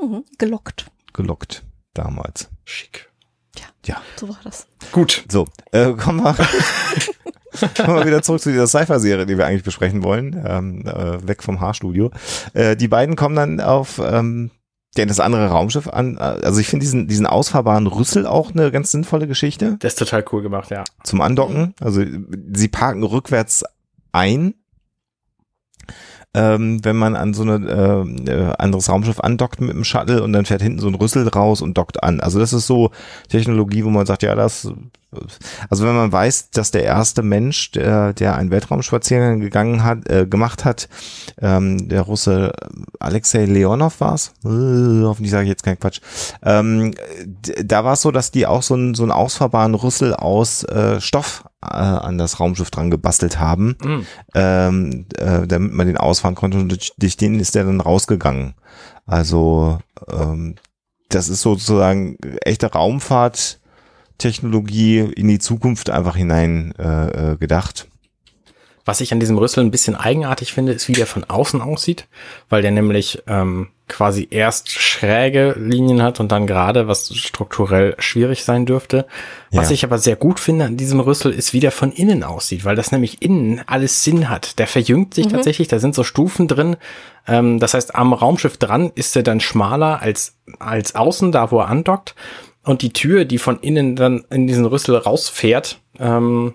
Mhm, 0.00 0.24
gelockt. 0.38 0.86
Gelockt 1.12 1.62
damals. 1.94 2.50
Schick. 2.64 3.10
Ja, 3.56 3.64
ja. 3.84 4.02
So 4.16 4.28
war 4.28 4.38
das. 4.44 4.66
Gut. 4.92 5.24
So, 5.30 5.46
äh, 5.72 5.92
kommen 5.92 6.22
wir. 6.22 6.36
Kommen 7.76 7.96
wir 7.98 8.06
wieder 8.06 8.22
zurück 8.22 8.40
zu 8.40 8.50
dieser 8.50 8.66
Cypher-Serie, 8.66 9.26
die 9.26 9.38
wir 9.38 9.46
eigentlich 9.46 9.64
besprechen 9.64 10.02
wollen, 10.02 10.42
ähm, 10.46 10.86
äh, 10.86 11.26
weg 11.26 11.42
vom 11.42 11.60
Haarstudio. 11.60 12.10
Äh, 12.52 12.76
die 12.76 12.88
beiden 12.88 13.16
kommen 13.16 13.36
dann 13.36 13.60
auf 13.60 14.00
ähm, 14.04 14.50
ja, 14.96 15.04
das 15.06 15.20
andere 15.20 15.48
Raumschiff 15.48 15.88
an. 15.88 16.18
Also 16.18 16.60
ich 16.60 16.68
finde 16.68 16.84
diesen, 16.84 17.08
diesen 17.08 17.26
ausfahrbaren 17.26 17.86
Rüssel 17.86 18.26
auch 18.26 18.52
eine 18.52 18.70
ganz 18.70 18.90
sinnvolle 18.90 19.26
Geschichte. 19.26 19.76
Das 19.80 19.94
ist 19.94 19.98
total 19.98 20.24
cool 20.32 20.42
gemacht, 20.42 20.70
ja. 20.70 20.84
Zum 21.02 21.20
Andocken. 21.20 21.74
Also 21.80 22.02
sie 22.52 22.68
parken 22.68 23.02
rückwärts 23.02 23.64
ein 24.12 24.54
ähm, 26.34 26.84
wenn 26.84 26.96
man 26.96 27.14
an 27.14 27.32
so 27.32 27.44
ein 27.44 27.68
äh, 27.68 28.32
äh, 28.32 28.52
anderes 28.58 28.88
Raumschiff 28.88 29.20
andockt 29.20 29.60
mit 29.60 29.70
dem 29.70 29.84
Shuttle 29.84 30.22
und 30.22 30.32
dann 30.32 30.44
fährt 30.44 30.62
hinten 30.62 30.80
so 30.80 30.88
ein 30.88 30.96
Rüssel 30.96 31.26
raus 31.28 31.62
und 31.62 31.78
dockt 31.78 32.02
an. 32.02 32.20
Also 32.20 32.40
das 32.40 32.52
ist 32.52 32.66
so 32.66 32.90
Technologie, 33.28 33.84
wo 33.84 33.90
man 33.90 34.04
sagt, 34.04 34.24
ja, 34.24 34.34
das 34.34 34.68
also 35.70 35.86
wenn 35.86 35.94
man 35.94 36.12
weiß, 36.12 36.50
dass 36.50 36.70
der 36.70 36.84
erste 36.84 37.22
Mensch, 37.22 37.70
der, 37.72 38.12
der 38.12 38.36
einen 38.36 38.50
Weltraumspaziergang 38.50 39.40
gegangen 39.40 39.84
hat, 39.84 40.08
äh, 40.08 40.26
gemacht 40.26 40.64
hat, 40.64 40.88
ähm, 41.40 41.88
der 41.88 42.02
Russe 42.02 42.52
Alexei 43.00 43.44
Leonov 43.44 44.00
war 44.00 44.14
es, 44.14 44.32
äh, 44.44 45.04
hoffentlich 45.04 45.30
sage 45.30 45.44
ich 45.44 45.50
jetzt 45.50 45.62
keinen 45.62 45.78
Quatsch, 45.78 46.00
ähm, 46.42 46.94
da 47.64 47.84
war 47.84 47.94
es 47.94 48.02
so, 48.02 48.10
dass 48.10 48.30
die 48.30 48.46
auch 48.46 48.62
so, 48.62 48.74
ein, 48.74 48.94
so 48.94 49.02
einen 49.02 49.12
ausfahrbaren 49.12 49.74
Rüssel 49.74 50.14
aus 50.14 50.64
äh, 50.64 51.00
Stoff 51.00 51.44
äh, 51.62 51.66
an 51.66 52.18
das 52.18 52.40
Raumschiff 52.40 52.70
dran 52.70 52.90
gebastelt 52.90 53.38
haben, 53.38 53.76
mhm. 53.82 54.06
ähm, 54.34 55.06
äh, 55.18 55.46
damit 55.46 55.72
man 55.72 55.86
den 55.86 55.96
ausfahren 55.96 56.34
konnte 56.34 56.58
und 56.58 56.68
durch, 56.68 56.92
durch 56.98 57.16
den 57.16 57.40
ist 57.40 57.54
der 57.54 57.64
dann 57.64 57.80
rausgegangen. 57.80 58.54
Also 59.06 59.78
ähm, 60.08 60.56
das 61.08 61.28
ist 61.28 61.42
sozusagen 61.42 62.16
echte 62.42 62.72
Raumfahrt 62.72 63.60
Technologie 64.18 65.00
in 65.00 65.28
die 65.28 65.38
Zukunft 65.38 65.90
einfach 65.90 66.16
hinein 66.16 66.74
äh, 66.78 67.32
äh, 67.32 67.36
gedacht. 67.36 67.88
Was 68.86 69.00
ich 69.00 69.12
an 69.12 69.20
diesem 69.20 69.38
Rüssel 69.38 69.64
ein 69.64 69.70
bisschen 69.70 69.96
eigenartig 69.96 70.52
finde, 70.52 70.72
ist, 70.72 70.88
wie 70.88 70.92
der 70.92 71.06
von 71.06 71.24
außen 71.24 71.62
aussieht, 71.62 72.06
weil 72.50 72.60
der 72.60 72.70
nämlich 72.70 73.22
ähm, 73.26 73.68
quasi 73.88 74.28
erst 74.30 74.70
schräge 74.70 75.54
Linien 75.58 76.02
hat 76.02 76.20
und 76.20 76.32
dann 76.32 76.46
gerade, 76.46 76.86
was 76.86 77.14
strukturell 77.14 77.94
schwierig 77.98 78.44
sein 78.44 78.66
dürfte. 78.66 79.06
Was 79.52 79.70
ja. 79.70 79.74
ich 79.74 79.84
aber 79.84 79.98
sehr 79.98 80.16
gut 80.16 80.38
finde 80.38 80.66
an 80.66 80.76
diesem 80.76 81.00
Rüssel, 81.00 81.32
ist, 81.32 81.54
wie 81.54 81.60
der 81.60 81.70
von 81.70 81.92
innen 81.92 82.24
aussieht, 82.24 82.66
weil 82.66 82.76
das 82.76 82.92
nämlich 82.92 83.22
innen 83.22 83.62
alles 83.66 84.04
Sinn 84.04 84.28
hat. 84.28 84.58
Der 84.58 84.66
verjüngt 84.66 85.14
sich 85.14 85.26
mhm. 85.26 85.30
tatsächlich, 85.30 85.68
da 85.68 85.78
sind 85.78 85.94
so 85.94 86.04
Stufen 86.04 86.46
drin. 86.46 86.76
Ähm, 87.26 87.60
das 87.60 87.72
heißt, 87.72 87.94
am 87.94 88.12
Raumschiff 88.12 88.58
dran 88.58 88.92
ist 88.94 89.16
er 89.16 89.22
dann 89.22 89.40
schmaler 89.40 90.02
als, 90.02 90.36
als 90.58 90.94
außen, 90.94 91.32
da 91.32 91.50
wo 91.50 91.60
er 91.60 91.68
andockt. 91.68 92.14
Und 92.64 92.82
die 92.82 92.92
Tür, 92.92 93.24
die 93.24 93.38
von 93.38 93.60
innen 93.60 93.94
dann 93.94 94.24
in 94.30 94.46
diesen 94.46 94.64
Rüssel 94.64 94.96
rausfährt, 94.96 95.80
ähm, 95.98 96.54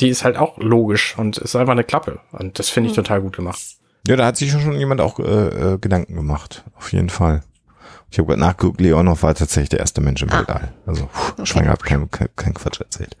die 0.00 0.08
ist 0.08 0.24
halt 0.24 0.36
auch 0.36 0.58
logisch 0.58 1.16
und 1.18 1.38
ist 1.38 1.54
einfach 1.54 1.72
eine 1.72 1.84
Klappe. 1.84 2.20
Und 2.32 2.58
das 2.58 2.70
finde 2.70 2.88
ich 2.90 2.96
mhm. 2.96 3.02
total 3.02 3.20
gut 3.20 3.36
gemacht. 3.36 3.60
Ja, 4.06 4.16
da 4.16 4.26
hat 4.26 4.36
sich 4.38 4.50
schon 4.50 4.72
jemand 4.72 5.00
auch 5.00 5.18
äh, 5.18 5.74
äh, 5.74 5.78
Gedanken 5.78 6.16
gemacht. 6.16 6.64
Auf 6.76 6.92
jeden 6.92 7.10
Fall. 7.10 7.42
Ich 8.10 8.18
habe 8.18 8.26
gerade 8.26 8.40
nachgeguckt, 8.40 8.80
Leonov 8.80 9.22
war 9.22 9.34
tatsächlich 9.34 9.68
der 9.68 9.78
erste 9.78 10.00
Mensch 10.00 10.22
im 10.22 10.30
ah. 10.30 10.38
Weltall. 10.38 10.72
Also 10.84 11.06
pff, 11.06 11.32
okay. 11.32 11.46
Schwanger 11.46 11.70
hat 11.70 11.84
kein, 11.84 12.10
kein, 12.10 12.28
kein 12.34 12.54
Quatsch 12.54 12.80
erzählt. 12.80 13.16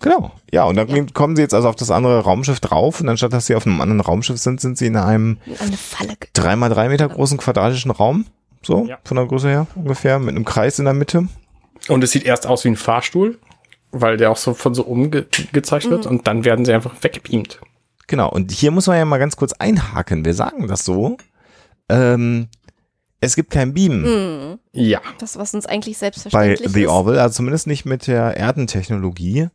Genau. 0.00 0.32
Ja, 0.50 0.64
und 0.64 0.76
dann 0.76 0.88
ja. 0.88 1.04
kommen 1.12 1.36
sie 1.36 1.42
jetzt 1.42 1.52
also 1.52 1.68
auf 1.68 1.76
das 1.76 1.90
andere 1.90 2.20
Raumschiff 2.20 2.60
drauf 2.60 3.00
und 3.00 3.08
anstatt 3.08 3.32
dass 3.32 3.46
sie 3.46 3.56
auf 3.56 3.66
einem 3.66 3.80
anderen 3.80 4.00
Raumschiff 4.00 4.38
sind, 4.38 4.60
sind 4.60 4.78
sie 4.78 4.86
in 4.86 4.96
einem 4.96 5.38
dreimal 6.32 6.70
drei 6.70 6.88
Meter 6.88 7.08
großen 7.08 7.36
quadratischen 7.36 7.90
Raum. 7.90 8.26
So, 8.62 8.86
ja. 8.86 8.98
von 9.04 9.16
der 9.16 9.26
Größe 9.26 9.48
her 9.48 9.66
ungefähr, 9.76 10.18
mit 10.18 10.34
einem 10.34 10.44
Kreis 10.44 10.78
in 10.78 10.86
der 10.86 10.94
Mitte. 10.94 11.28
Und 11.88 12.02
es 12.04 12.10
sieht 12.10 12.24
erst 12.24 12.46
aus 12.46 12.64
wie 12.64 12.68
ein 12.68 12.76
Fahrstuhl, 12.76 13.38
weil 13.92 14.16
der 14.16 14.30
auch 14.30 14.36
so 14.36 14.54
von 14.54 14.74
so 14.74 14.86
oben 14.86 15.10
ge 15.10 15.26
gezeigt 15.52 15.88
wird 15.90 16.04
mhm. 16.04 16.10
und 16.10 16.26
dann 16.26 16.44
werden 16.44 16.64
sie 16.64 16.72
einfach 16.72 16.94
weggebeamt. 17.02 17.60
Genau, 18.06 18.30
und 18.30 18.52
hier 18.52 18.70
muss 18.70 18.86
man 18.86 18.98
ja 18.98 19.04
mal 19.04 19.18
ganz 19.18 19.36
kurz 19.36 19.52
einhaken. 19.54 20.24
Wir 20.24 20.34
sagen 20.34 20.68
das 20.68 20.84
so. 20.84 21.16
Ähm, 21.88 22.48
es 23.20 23.34
gibt 23.34 23.50
kein 23.50 23.74
Beam. 23.74 24.02
Mhm. 24.02 24.58
Ja. 24.72 25.00
Das, 25.18 25.38
was 25.38 25.54
uns 25.54 25.66
eigentlich 25.66 25.98
selbstverständlich 25.98 26.72
Bei 26.72 26.78
The 26.78 26.86
Orville, 26.86 27.20
also 27.20 27.36
zumindest 27.36 27.66
nicht 27.66 27.84
mit 27.84 28.06
der 28.06 28.36
Erdentechnologie. 28.36 29.48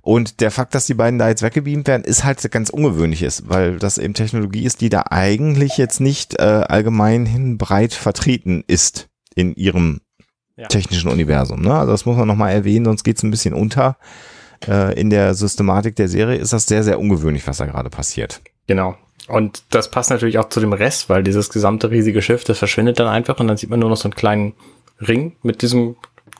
Und 0.00 0.40
der 0.40 0.50
Fakt, 0.50 0.74
dass 0.74 0.86
die 0.86 0.94
beiden 0.94 1.18
da 1.18 1.28
jetzt 1.28 1.42
weggebeamt 1.42 1.86
werden, 1.88 2.04
ist 2.04 2.24
halt 2.24 2.50
ganz 2.50 2.70
ungewöhnlich 2.70 3.22
ist, 3.22 3.48
weil 3.48 3.78
das 3.78 3.98
eben 3.98 4.14
Technologie 4.14 4.64
ist, 4.64 4.80
die 4.80 4.88
da 4.88 5.04
eigentlich 5.10 5.76
jetzt 5.76 6.00
nicht 6.00 6.38
äh, 6.38 6.42
allgemein 6.42 7.26
hin 7.26 7.58
breit 7.58 7.92
vertreten 7.92 8.64
ist 8.66 9.08
in 9.34 9.54
ihrem 9.54 10.00
ja. 10.58 10.66
technischen 10.66 11.10
Universum. 11.10 11.62
Ne? 11.62 11.72
Also 11.72 11.92
das 11.92 12.04
muss 12.04 12.16
man 12.16 12.26
nochmal 12.26 12.52
erwähnen, 12.52 12.84
sonst 12.84 13.04
geht 13.04 13.16
es 13.16 13.22
ein 13.22 13.30
bisschen 13.30 13.54
unter. 13.54 13.96
Äh, 14.66 15.00
in 15.00 15.08
der 15.08 15.34
Systematik 15.34 15.96
der 15.96 16.08
Serie 16.08 16.36
ist 16.36 16.52
das 16.52 16.66
sehr, 16.66 16.82
sehr 16.82 16.98
ungewöhnlich, 16.98 17.46
was 17.46 17.58
da 17.58 17.66
gerade 17.66 17.90
passiert. 17.90 18.40
Genau. 18.66 18.96
Und 19.28 19.62
das 19.70 19.90
passt 19.90 20.10
natürlich 20.10 20.38
auch 20.38 20.48
zu 20.48 20.58
dem 20.58 20.72
Rest, 20.72 21.08
weil 21.08 21.22
dieses 21.22 21.50
gesamte 21.50 21.90
riesige 21.90 22.22
Schiff, 22.22 22.44
das 22.44 22.58
verschwindet 22.58 22.98
dann 22.98 23.06
einfach 23.06 23.38
und 23.38 23.46
dann 23.46 23.56
sieht 23.56 23.70
man 23.70 23.78
nur 23.78 23.90
noch 23.90 23.96
so 23.96 24.08
einen 24.08 24.14
kleinen 24.14 24.54
Ring 25.06 25.36
mit 25.42 25.62
diesem 25.62 25.96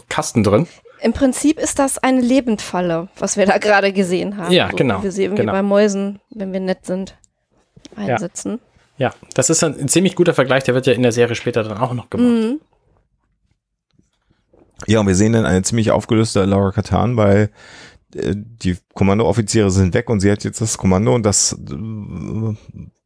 Kasten 0.09 0.43
drin. 0.43 0.66
Im 1.01 1.12
Prinzip 1.12 1.61
ist 1.61 1.79
das 1.79 1.99
eine 1.99 2.21
Lebendfalle, 2.21 3.09
was 3.19 3.37
wir 3.37 3.47
da 3.47 3.59
gerade 3.59 3.93
gesehen 3.93 4.37
haben. 4.37 4.53
Ja, 4.53 4.69
so, 4.71 4.77
genau. 4.77 5.03
Wir 5.03 5.12
sehen 5.12 5.37
genau. 5.37 5.53
wie 5.53 5.57
bei 5.57 5.62
Mäusen, 5.62 6.19
wenn 6.31 6.53
wir 6.53 6.61
nett 6.61 6.87
sind, 6.87 7.16
einsetzen. 7.95 8.59
Ja. 8.97 9.09
ja, 9.11 9.14
das 9.35 9.49
ist 9.51 9.62
ein, 9.62 9.79
ein, 9.79 9.89
ziemlich 9.89 10.16
guter 10.16 10.35
Vergleich, 10.35 10.64
der 10.64 10.75
wird 10.75 10.87
ja 10.87 10.95
in 10.95 11.03
der 11.03 11.12
Serie 11.12 11.37
später 11.37 11.62
dann 11.62 11.79
auch 11.79 11.93
noch 11.93 12.11
gemacht. 12.11 12.29
Mhm. 12.29 12.61
Ja, 14.87 15.01
und 15.01 15.07
wir 15.07 15.14
sehen 15.14 15.33
dann 15.33 15.47
eine 15.47 15.62
ziemlich 15.62 15.91
aufgelöste 15.91 16.45
Laura 16.45 16.70
Katan, 16.70 17.16
weil 17.16 17.51
äh, 18.14 18.35
die 18.35 18.76
Kommandooffiziere 18.95 19.70
sind 19.70 19.95
weg 19.95 20.09
und 20.09 20.20
sie 20.20 20.31
hat 20.31 20.45
jetzt 20.45 20.61
das 20.61 20.79
Kommando 20.79 21.14
und 21.14 21.24
das 21.24 21.53
äh, 21.53 22.57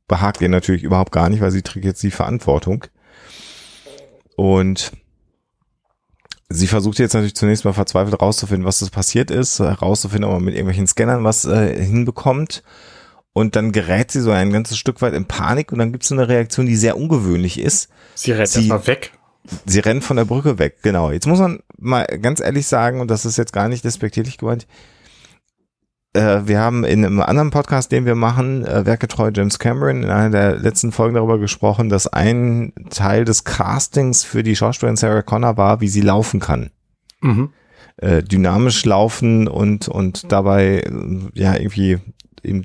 behagt 0.07 0.41
ihr 0.41 0.49
natürlich 0.49 0.83
überhaupt 0.83 1.13
gar 1.13 1.29
nicht, 1.29 1.41
weil 1.41 1.51
sie 1.51 1.63
trägt 1.63 1.85
jetzt 1.85 2.03
die 2.03 2.11
Verantwortung. 2.11 2.85
Und 4.37 4.93
sie 6.49 6.67
versucht 6.67 6.99
jetzt 6.99 7.15
natürlich 7.15 7.35
zunächst 7.35 7.65
mal 7.65 7.73
verzweifelt 7.73 8.21
rauszufinden, 8.21 8.67
was 8.67 8.81
das 8.81 8.91
passiert 8.91 9.31
ist, 9.31 9.59
herauszufinden, 9.59 10.29
ob 10.29 10.35
man 10.35 10.45
mit 10.45 10.55
irgendwelchen 10.55 10.87
Scannern 10.87 11.25
was 11.25 11.45
äh, 11.45 11.83
hinbekommt. 11.83 12.63
Und 13.35 13.57
dann 13.57 13.73
gerät 13.73 14.11
sie 14.11 14.21
so 14.21 14.31
ein 14.31 14.53
ganzes 14.53 14.77
Stück 14.77 15.01
weit 15.01 15.15
in 15.15 15.25
Panik 15.25 15.73
und 15.73 15.79
dann 15.79 15.93
gibt 15.93 16.05
es 16.05 16.13
eine 16.13 16.29
Reaktion, 16.29 16.67
die 16.67 16.77
sehr 16.77 16.99
ungewöhnlich 16.99 17.59
ist. 17.59 17.89
Sie 18.15 18.33
rennt 18.33 18.55
erstmal 18.55 18.87
weg. 18.87 19.13
Sie 19.67 19.81
rennt 19.81 20.05
von 20.05 20.17
der 20.17 20.25
Brücke 20.25 20.59
weg, 20.59 20.79
genau. 20.83 21.11
Jetzt 21.11 21.27
muss 21.27 21.41
man 21.41 21.61
mal 21.79 22.07
ganz 22.21 22.41
ehrlich 22.41 22.67
sagen, 22.67 23.01
und 23.01 23.11
das 23.11 23.25
ist 23.25 23.39
jetzt 23.39 23.53
gar 23.53 23.69
nicht 23.69 23.85
despektierlich 23.85 24.39
gemeint, 24.39 24.67
äh, 26.15 26.41
wir 26.45 26.61
haben 26.61 26.85
in 26.85 27.05
einem 27.05 27.21
anderen 27.21 27.51
Podcast, 27.51 27.91
den 27.91 28.05
wir 28.05 28.15
machen, 28.15 28.65
äh, 28.65 28.85
werkgetreu 28.85 29.31
James 29.35 29.59
Cameron, 29.59 30.03
in 30.03 30.11
einer 30.11 30.31
der 30.31 30.57
letzten 30.59 30.93
Folgen 30.93 31.15
darüber 31.15 31.39
gesprochen, 31.39 31.89
dass 31.89 32.07
ein 32.07 32.73
Teil 32.91 33.25
des 33.25 33.45
Castings 33.45 34.23
für 34.23 34.43
die 34.43 34.57
Schauspielerin 34.57 34.97
Sarah 34.97 35.23
Connor 35.23 35.57
war, 35.57 35.81
wie 35.81 35.89
sie 35.89 36.03
laufen 36.03 36.41
kann. 36.41 36.71
Mhm. 37.21 37.51
Äh, 37.97 38.23
dynamisch 38.23 38.85
laufen 38.85 39.49
und, 39.49 39.89
und 39.89 40.31
dabei, 40.31 40.85
ja, 41.35 41.57
irgendwie 41.57 41.99
eben 42.43 42.65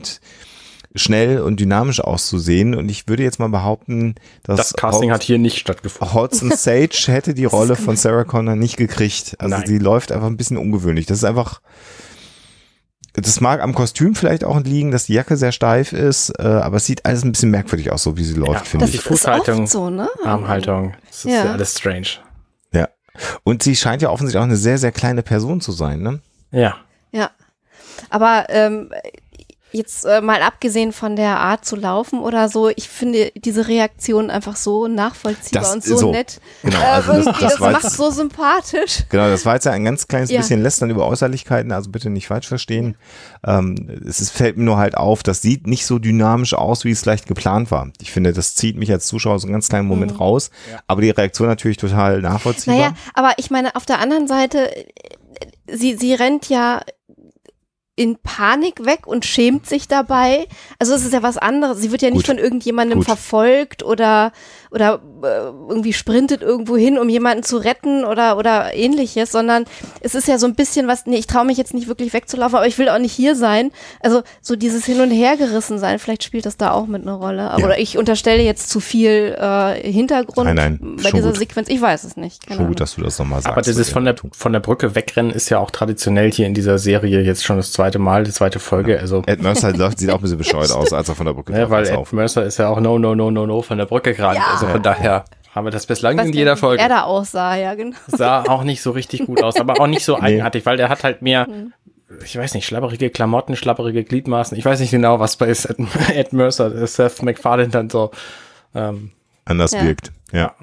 schnell 0.95 1.41
und 1.41 1.59
dynamisch 1.59 1.99
auszusehen. 1.99 2.75
Und 2.75 2.89
ich 2.89 3.07
würde 3.07 3.23
jetzt 3.23 3.39
mal 3.39 3.49
behaupten, 3.49 4.15
dass 4.43 4.57
Das 4.57 4.73
Casting 4.73 5.09
Hod- 5.09 5.13
hat 5.15 5.23
hier 5.23 5.37
nicht 5.37 5.57
stattgefunden. 5.59 6.13
Hodson 6.13 6.51
Sage 6.55 6.89
hätte 7.07 7.33
die 7.33 7.45
Rolle 7.45 7.75
von 7.75 7.95
Sarah 7.95 8.23
Connor 8.23 8.55
nicht 8.55 8.77
gekriegt. 8.77 9.35
Also 9.39 9.55
Nein. 9.57 9.67
sie 9.67 9.77
läuft 9.79 10.11
einfach 10.11 10.27
ein 10.27 10.37
bisschen 10.37 10.57
ungewöhnlich. 10.57 11.05
Das 11.05 11.17
ist 11.19 11.23
einfach, 11.23 11.61
das 13.13 13.41
mag 13.41 13.61
am 13.61 13.73
Kostüm 13.73 14.13
vielleicht 14.15 14.43
auch 14.43 14.59
liegen, 14.61 14.91
dass 14.91 15.05
die 15.05 15.13
Jacke 15.13 15.37
sehr 15.37 15.51
steif 15.51 15.91
ist, 15.91 16.29
äh, 16.39 16.43
aber 16.43 16.77
es 16.77 16.85
sieht 16.85 17.05
alles 17.05 17.23
ein 17.23 17.31
bisschen 17.31 17.49
merkwürdig 17.49 17.91
aus, 17.91 18.03
so 18.03 18.15
wie 18.17 18.23
sie 18.23 18.35
läuft, 18.35 18.53
Ja, 18.53 18.59
finde 18.63 18.85
Das 18.85 18.93
ich. 18.95 19.01
Die 19.01 19.07
Fußhaltung, 19.07 19.65
so, 19.67 19.89
ne? 19.89 20.07
Armhaltung. 20.23 20.95
Das 21.07 21.17
ist 21.25 21.31
Ja. 21.31 21.45
ja 21.45 21.51
alles 21.53 21.77
strange. 21.77 22.07
Ja. 22.73 22.89
Und 23.43 23.63
sie 23.63 23.75
scheint 23.75 24.01
ja 24.03 24.09
offensichtlich 24.11 24.39
auch 24.39 24.45
eine 24.45 24.55
sehr, 24.57 24.77
sehr 24.77 24.91
kleine 24.91 25.23
Person 25.23 25.61
zu 25.61 25.71
sein, 25.71 26.01
ne? 26.01 26.19
Ja. 26.51 26.75
Ja. 27.11 27.31
Aber 28.11 28.45
ähm, 28.49 28.91
jetzt 29.71 30.05
äh, 30.05 30.21
mal 30.21 30.41
abgesehen 30.41 30.93
von 30.93 31.15
der 31.15 31.39
Art 31.39 31.65
zu 31.65 31.75
laufen 31.75 32.19
oder 32.19 32.47
so, 32.49 32.69
ich 32.69 32.87
finde 32.87 33.31
diese 33.35 33.67
Reaktion 33.67 34.29
einfach 34.29 34.55
so 34.55 34.87
nachvollziehbar 34.87 35.61
Das 35.63 35.73
und 35.73 35.83
so, 35.83 35.97
so. 35.97 36.11
nett. 36.11 36.39
Genau, 36.63 36.79
Äh, 36.79 36.83
also 36.85 37.11
das- 37.13 37.25
irgendwie, 37.25 37.41
das 37.43 37.51
das, 37.53 37.61
war 37.61 37.71
macht 37.73 37.89
so 37.91 38.09
sympathisch. 38.09 39.03
Genau, 39.09 39.27
das 39.27 39.45
war 39.45 39.55
jetzt 39.55 39.65
ja 39.65 39.73
ein 39.73 39.83
ganz 39.83 40.07
kleines 40.07 40.31
Ja. 40.31 40.39
bisschen 40.39 40.61
lästern 40.63 40.89
über 40.89 41.05
Äußerlichkeiten, 41.07 41.71
also 41.71 41.89
bitte 41.91 42.09
nicht 42.09 42.27
falsch 42.27 42.47
verstehen. 42.47 42.95
Ähm, 43.45 44.01
es 44.07 44.21
ist, 44.21 44.31
fällt 44.31 44.57
mir 44.57 44.63
nur 44.63 44.77
halt 44.77 44.95
auf, 44.95 45.21
das 45.21 45.41
sieht 45.41 45.67
nicht 45.67 45.85
so 45.85 45.99
dynamisch 45.99 46.53
aus, 46.53 46.85
wie 46.85 46.91
es 46.91 47.01
vielleicht 47.01 47.27
geplant 47.27 47.69
war. 47.69 47.89
Ich 48.01 48.11
finde, 48.11 48.33
das 48.33 48.55
zieht 48.55 48.77
mich 48.77 48.91
als 48.91 49.07
Zuschauer 49.07 49.37
so 49.39 49.47
einen 49.47 49.53
ganz 49.53 49.67
kleinen 49.69 49.87
Moment 49.87 50.19
raus, 50.19 50.49
aber 50.87 51.01
die 51.01 51.09
Reaktion 51.09 51.47
natürlich 51.47 51.77
total 51.77 52.21
nachvollziehbar. 52.21 52.77
Naja, 52.79 52.93
aber 53.13 53.33
ich 53.37 53.51
meine, 53.51 53.75
auf 53.75 53.85
der 53.85 53.99
anderen 53.99 54.27
Seite, 54.27 54.75
äh, 54.75 54.85
sie, 55.69 55.95
sie 55.95 56.13
rennt 56.13 56.47
ja 56.49 56.81
in 57.97 58.15
Panik 58.19 58.85
weg 58.85 59.07
und 59.07 59.25
schämt 59.25 59.65
sich 59.65 59.87
dabei. 59.87 60.47
Also 60.77 60.93
es 60.93 61.03
ist 61.03 61.13
ja 61.13 61.23
was 61.23 61.37
anderes. 61.37 61.79
Sie 61.79 61.91
wird 61.91 62.03
ja 62.03 62.09
nicht 62.11 62.27
Gut. 62.27 62.27
von 62.27 62.37
irgendjemandem 62.37 62.99
Gut. 62.99 63.07
verfolgt 63.07 63.81
oder 63.83 64.31
oder 64.71 64.99
äh, 65.23 65.27
irgendwie 65.69 65.93
sprintet 65.93 66.41
irgendwo 66.41 66.77
hin, 66.77 66.97
um 66.97 67.09
jemanden 67.09 67.43
zu 67.43 67.57
retten 67.57 68.03
oder 68.05 68.37
oder 68.37 68.73
ähnliches, 68.73 69.31
sondern 69.31 69.65
es 70.01 70.15
ist 70.15 70.27
ja 70.27 70.37
so 70.37 70.47
ein 70.47 70.55
bisschen 70.55 70.87
was, 70.87 71.05
nee, 71.05 71.17
ich 71.17 71.27
traue 71.27 71.45
mich 71.45 71.57
jetzt 71.57 71.73
nicht 71.73 71.87
wirklich 71.87 72.13
wegzulaufen, 72.13 72.57
aber 72.57 72.67
ich 72.67 72.77
will 72.77 72.89
auch 72.89 72.99
nicht 72.99 73.13
hier 73.13 73.35
sein. 73.35 73.71
Also 74.01 74.23
so 74.41 74.55
dieses 74.55 74.85
Hin 74.85 75.01
und 75.01 75.11
Her 75.11 75.37
gerissen 75.37 75.79
sein, 75.79 75.99
vielleicht 75.99 76.23
spielt 76.23 76.45
das 76.45 76.57
da 76.57 76.71
auch 76.71 76.87
mit 76.87 77.03
einer 77.03 77.13
Rolle. 77.13 77.51
Aber 77.51 77.69
Ja. 77.69 77.77
Ich 77.77 77.97
unterstelle 77.97 78.43
jetzt 78.43 78.69
zu 78.69 78.79
viel 78.79 79.35
äh, 79.39 79.91
Hintergrund 79.91 80.47
Nein, 80.53 80.55
nein, 80.79 80.97
bei 81.03 81.11
dieser 81.11 81.29
gut. 81.29 81.37
Sequenz. 81.37 81.69
Ich 81.69 81.81
weiß 81.81 82.03
es 82.03 82.17
nicht. 82.17 82.45
Keine 82.45 82.55
Schon 82.55 82.65
Ahnung. 82.65 82.73
gut, 82.73 82.81
dass 82.81 82.95
du 82.95 83.01
das 83.01 83.19
nochmal 83.19 83.41
sagst. 83.41 83.53
Aber 83.53 83.61
dieses 83.61 83.89
von 83.89 84.05
der, 84.05 84.15
von 84.31 84.53
der 84.53 84.59
Brücke 84.59 84.95
wegrennen 84.95 85.31
ist 85.31 85.49
ja 85.49 85.59
auch 85.59 85.71
traditionell 85.71 86.31
hier 86.31 86.47
in 86.47 86.53
dieser 86.53 86.77
Serie 86.77 87.21
jetzt 87.21 87.43
schon 87.43 87.57
das 87.57 87.71
zweite 87.71 87.99
Mal, 87.99 88.23
die 88.23 88.31
zweite 88.31 88.59
Folge. 88.59 88.99
Also, 88.99 89.23
Ed 89.25 89.41
Mercer 89.41 89.73
läuft, 89.73 89.99
sieht 89.99 90.09
auch 90.09 90.15
ein 90.15 90.21
bisschen 90.21 90.37
bescheuert 90.47 90.71
aus, 90.71 90.93
als 90.93 91.09
er 91.09 91.15
von 91.15 91.25
der 91.25 91.33
Brücke 91.33 91.53
ja, 91.53 91.59
drauf 91.61 91.69
weil 91.69 91.83
ist 91.83 91.89
Ed 91.89 91.97
auf. 91.97 92.13
Mercer 92.13 92.45
ist 92.45 92.57
ja 92.57 92.69
auch 92.69 92.79
no, 92.79 92.97
no, 92.99 93.15
no, 93.15 93.31
no, 93.31 93.45
no 93.45 93.61
von 93.61 93.77
der 93.77 93.85
Brücke 93.85 94.13
gerannt. 94.13 94.37
Ja. 94.37 94.56
Also 94.61 94.73
von 94.73 94.83
daher 94.83 95.25
haben 95.53 95.65
wir 95.65 95.71
das 95.71 95.85
bislang 95.87 96.19
in 96.19 96.33
jeder 96.33 96.55
Folge. 96.57 96.81
Er 96.83 96.89
da 96.89 97.03
aussah, 97.03 97.55
ja, 97.55 97.73
genau. 97.75 97.95
Sah 98.07 98.43
auch 98.43 98.63
nicht 98.63 98.81
so 98.81 98.91
richtig 98.91 99.25
gut 99.25 99.41
aus, 99.41 99.55
aber 99.57 99.79
auch 99.79 99.87
nicht 99.87 100.05
so 100.05 100.15
eigenartig, 100.19 100.65
weil 100.65 100.77
der 100.77 100.89
hat 100.89 101.03
halt 101.03 101.21
mehr, 101.21 101.47
ich 102.23 102.37
weiß 102.37 102.53
nicht, 102.53 102.65
schlabberige 102.65 103.09
Klamotten, 103.09 103.55
schlabberige 103.55 104.03
Gliedmaßen. 104.03 104.57
Ich 104.57 104.63
weiß 104.65 104.79
nicht 104.79 104.91
genau, 104.91 105.19
was 105.19 105.35
bei 105.37 105.47
Ed, 105.49 105.67
Ed 106.13 106.33
Mercer, 106.33 106.73
äh, 106.75 106.85
Seth 106.87 107.21
MacFarlane 107.23 107.69
dann 107.69 107.89
so. 107.89 108.11
Ähm, 108.75 109.11
anders 109.45 109.71
Ja. 109.71 109.83
wirkt. 109.83 110.11
Ja. 110.31 110.53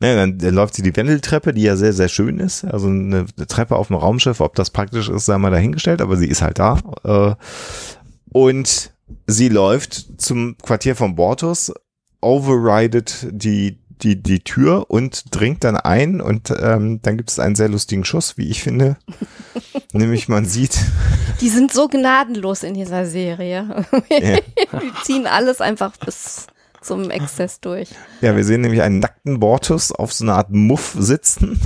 Ja, 0.00 0.14
dann 0.26 0.38
läuft 0.54 0.74
sie 0.74 0.82
die 0.82 0.94
Wendeltreppe, 0.96 1.52
die 1.52 1.62
ja 1.62 1.74
sehr, 1.76 1.92
sehr 1.92 2.08
schön 2.08 2.38
ist. 2.38 2.64
Also 2.64 2.86
eine 2.86 3.26
Treppe 3.48 3.74
auf 3.76 3.88
dem 3.88 3.96
Raumschiff, 3.96 4.40
ob 4.40 4.54
das 4.54 4.70
praktisch 4.70 5.08
ist, 5.08 5.26
sei 5.26 5.36
mal 5.38 5.50
dahingestellt, 5.50 6.00
aber 6.00 6.16
sie 6.16 6.28
ist 6.28 6.40
halt 6.42 6.58
da. 6.58 6.78
Äh, 7.04 7.34
Und 8.30 8.92
sie 9.26 9.48
läuft 9.48 10.20
zum 10.20 10.56
Quartier 10.58 10.94
von 10.96 11.16
Bortus, 11.16 11.72
overridet 12.20 13.26
die, 13.30 13.78
die, 14.02 14.22
die 14.22 14.40
Tür 14.40 14.86
und 14.90 15.24
dringt 15.34 15.64
dann 15.64 15.76
ein 15.76 16.20
und 16.20 16.52
ähm, 16.60 17.00
dann 17.02 17.16
gibt 17.16 17.30
es 17.30 17.38
einen 17.38 17.54
sehr 17.54 17.68
lustigen 17.68 18.04
Schuss, 18.04 18.36
wie 18.36 18.48
ich 18.48 18.62
finde. 18.62 18.96
Nämlich 19.92 20.28
man 20.28 20.44
sieht, 20.44 20.78
Die 21.40 21.48
sind 21.48 21.72
so 21.72 21.88
gnadenlos 21.88 22.62
in 22.62 22.74
dieser 22.74 23.06
Serie. 23.06 23.84
Ja. 24.10 24.36
Die 24.80 24.92
ziehen 25.04 25.26
alles 25.26 25.60
einfach 25.60 25.96
bis 25.96 26.46
zum 26.80 27.10
Exzess 27.10 27.60
durch. 27.60 27.90
ja, 28.20 28.36
wir 28.36 28.44
sehen 28.44 28.60
nämlich 28.60 28.82
einen 28.82 29.00
nackten 29.00 29.40
Bortus 29.40 29.90
auf 29.92 30.12
so 30.12 30.24
einer 30.24 30.34
Art 30.36 30.50
Muff 30.50 30.94
sitzen. 30.98 31.60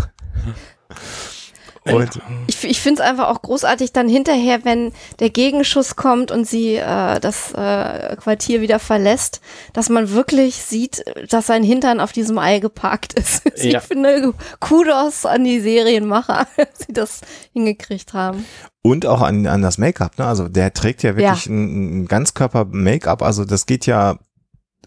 Und 1.84 2.20
Ich, 2.46 2.62
ich 2.62 2.80
finde 2.80 3.02
es 3.02 3.08
einfach 3.08 3.28
auch 3.28 3.42
großartig 3.42 3.92
dann 3.92 4.08
hinterher, 4.08 4.64
wenn 4.64 4.92
der 5.18 5.30
Gegenschuss 5.30 5.96
kommt 5.96 6.30
und 6.30 6.46
sie 6.46 6.76
äh, 6.76 7.18
das 7.18 7.52
äh, 7.54 8.16
Quartier 8.16 8.60
wieder 8.60 8.78
verlässt, 8.78 9.40
dass 9.72 9.88
man 9.88 10.10
wirklich 10.10 10.56
sieht, 10.56 11.04
dass 11.28 11.48
sein 11.48 11.64
Hintern 11.64 11.98
auf 11.98 12.12
diesem 12.12 12.38
Ei 12.38 12.58
geparkt 12.58 13.14
ist. 13.14 13.42
Ja. 13.62 13.78
Ich 13.78 13.84
finde 13.84 14.34
Kudos 14.58 15.24
an 15.24 15.44
die 15.44 15.60
Serienmacher, 15.60 16.48
dass 16.56 16.86
sie 16.86 16.92
das 16.92 17.20
hingekriegt 17.52 18.12
haben. 18.12 18.44
Und 18.82 19.06
auch 19.06 19.20
an, 19.20 19.46
an 19.46 19.62
das 19.62 19.78
Make-up, 19.78 20.18
ne? 20.18 20.26
Also 20.26 20.48
der 20.48 20.72
trägt 20.72 21.04
ja 21.04 21.16
wirklich 21.16 21.46
ein, 21.46 22.02
ein 22.02 22.06
Ganzkörper-Make-up. 22.06 23.22
Also 23.22 23.44
das 23.44 23.66
geht 23.66 23.86
ja 23.86 24.18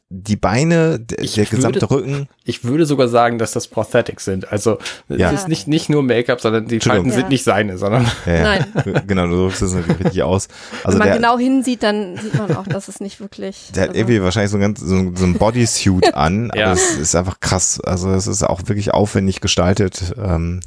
die 0.09 0.35
Beine, 0.35 0.99
d- 0.99 1.15
Ich 1.19 1.33
der 1.33 1.45
gesamte 1.45 1.81
würde- 1.81 1.95
Rücken. 1.95 2.29
ich 2.43 2.63
würde 2.63 2.85
sogar 2.85 3.07
sagen, 3.07 3.39
dass 3.39 3.53
das 3.53 3.67
Prosthetics 3.67 4.23
sind. 4.23 4.51
Also 4.51 4.77
Ja. 5.09 5.31
es 5.31 5.41
ist 5.41 5.47
nicht, 5.47 5.67
nicht 5.67 5.89
nur 5.89 6.03
Make-up, 6.03 6.39
sondern 6.39 6.67
die. 6.67 6.79
Falten 6.79 7.09
sind 7.09 7.23
Ja. 7.23 7.29
nicht 7.29 7.43
seine, 7.43 7.79
sondern 7.79 8.05
Ja, 8.27 8.33
ja. 8.33 8.43
Nein. 8.43 9.01
Genau, 9.07 9.25
du 9.25 9.35
drückst 9.35 9.63
das 9.63 9.73
natürlich 9.73 10.05
richtig 10.05 10.21
aus. 10.23 10.47
Also 10.83 10.99
Wenn 10.99 10.99
man 10.99 11.07
der, 11.07 11.15
genau 11.17 11.39
hinsieht, 11.39 11.81
dann 11.81 12.17
sieht 12.17 12.35
man 12.35 12.55
auch, 12.55 12.67
dass 12.67 12.87
es 12.87 12.99
nicht 12.99 13.19
wirklich. 13.19 13.71
der 13.73 13.83
hat 13.83 13.89
also- 13.89 13.99
irgendwie 13.99 14.21
wahrscheinlich 14.21 14.51
so 14.51 14.57
ein, 14.57 14.61
ganz, 14.61 14.79
so, 14.79 14.93
ein- 14.95 15.15
so 15.15 15.25
ein 15.25 15.33
Bodysuit 15.33 16.13
an. 16.13 16.51
Ja. 16.53 16.65
Aber 16.65 16.73
es 16.73 16.91
ist 16.97 17.15
einfach 17.15 17.39
krass. 17.39 17.79
Also 17.81 18.11
es 18.11 18.27
ist 18.27 18.43
auch 18.43 18.61
wirklich 18.67 18.93
aufwendig 18.93 19.41
gestaltet. 19.41 20.13
Ähm, 20.23 20.59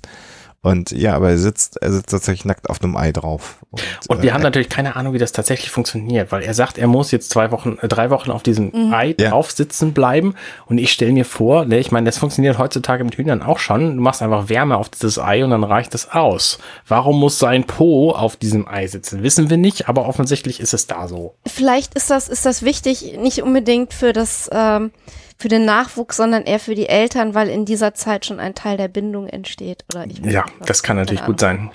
und 0.61 0.91
ja, 0.91 1.15
aber 1.15 1.31
er 1.31 1.39
sitzt, 1.39 1.77
er 1.81 1.93
sitzt 1.93 2.11
tatsächlich 2.11 2.45
nackt 2.45 2.69
auf 2.69 2.83
einem 2.83 2.97
Ei 2.97 3.13
drauf. 3.13 3.59
Und, 3.71 3.83
Und 4.09 4.23
wir 4.23 4.31
äh, 4.31 4.33
haben 4.33 4.43
natürlich 4.43 4.69
keine 4.69 4.97
Ahnung, 4.97 5.13
wie 5.15 5.19
das 5.19 5.31
tatsächlich 5.31 5.71
funktioniert, 5.71 6.33
weil 6.33 6.43
er 6.43 6.53
sagt, 6.53 6.79
er 6.79 6.89
muss 6.89 7.13
jetzt 7.13 7.31
zwei 7.31 7.53
Wochen, 7.53 7.79
äh, 7.81 7.87
drei 7.87 8.11
Wochen 8.11 8.33
auf 8.33 8.43
diesem 8.43 8.93
Ei 8.93 9.15
Ja. 9.21 9.31
drauf 9.31 9.53
sitzen 9.53 9.93
bleiben. 9.93 10.35
Und 10.67 10.79
ich 10.79 10.91
stelle 10.91 11.13
mir 11.13 11.25
vor, 11.25 11.65
ne, 11.65 11.79
ich 11.79 11.93
meine, 11.93 12.07
das 12.07 12.19
funktioniert 12.19 12.59
heutzutage 12.59 13.05
mit 13.05 13.15
Hühnern 13.17 13.43
auch 13.43 13.61
schon. 13.61 13.97
Du 13.97 14.03
machst 14.03 14.21
einfach 14.21 14.49
Wärme 14.49 14.77
auf 14.77 14.89
dieses 14.89 15.19
Ei 15.21 15.45
und 15.45 15.51
dann 15.51 15.63
reicht 15.65 15.95
es 15.95 16.11
aus. 16.11 16.59
Warum 16.89 17.21
muss 17.21 17.39
sein 17.39 17.65
Po 17.65 18.11
auf 18.11 18.37
diesem 18.37 18.67
Ei 18.67 18.89
sitzen? 18.89 19.23
Wissen 19.23 19.51
wir 19.51 19.59
nicht, 19.59 19.89
aber 19.89 20.07
offensichtlich 20.09 20.59
ist 20.59 20.75
es 20.75 20.89
da 20.89 21.07
so. 21.07 21.35
Vielleicht 21.47 21.95
ist 21.95 22.11
das, 22.11 22.29
ist 22.29 22.45
das 22.45 22.63
wichtig, 22.63 23.17
nicht 23.19 23.43
unbedingt 23.43 23.95
für 23.95 24.13
das, 24.13 24.51
ähm, 24.53 24.91
für 25.39 25.49
den 25.49 25.65
Nachwuchs, 25.65 26.17
sondern 26.17 26.43
eher 26.43 26.59
für 26.59 26.75
die 26.75 26.89
Eltern, 26.89 27.35
weil 27.35 27.49
in 27.49 27.65
dieser 27.65 27.95
Zeit 27.95 28.27
schon 28.27 28.41
ein 28.41 28.55
Teil 28.55 28.77
der 28.77 28.89
Bindung 28.89 29.29
entsteht. 29.29 29.85
Oder 29.93 30.07
ich 30.07 30.19
Ja, 30.19 30.45
nicht, 30.45 30.69
das 30.69 30.83
kann 30.83 30.97
natürlich 30.97 31.25
gut 31.25 31.41
sein. 31.41 31.71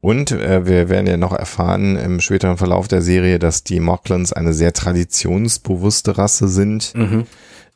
Und 0.00 0.30
äh, 0.30 0.66
wir 0.66 0.88
werden 0.88 1.06
ja 1.06 1.16
noch 1.16 1.32
erfahren 1.32 1.96
im 1.96 2.20
späteren 2.20 2.56
Verlauf 2.56 2.86
der 2.86 3.02
Serie, 3.02 3.40
dass 3.40 3.64
die 3.64 3.80
Mocklans 3.80 4.32
eine 4.32 4.52
sehr 4.52 4.72
traditionsbewusste 4.72 6.16
Rasse 6.16 6.46
sind. 6.46 6.94
Mhm. 6.94 7.24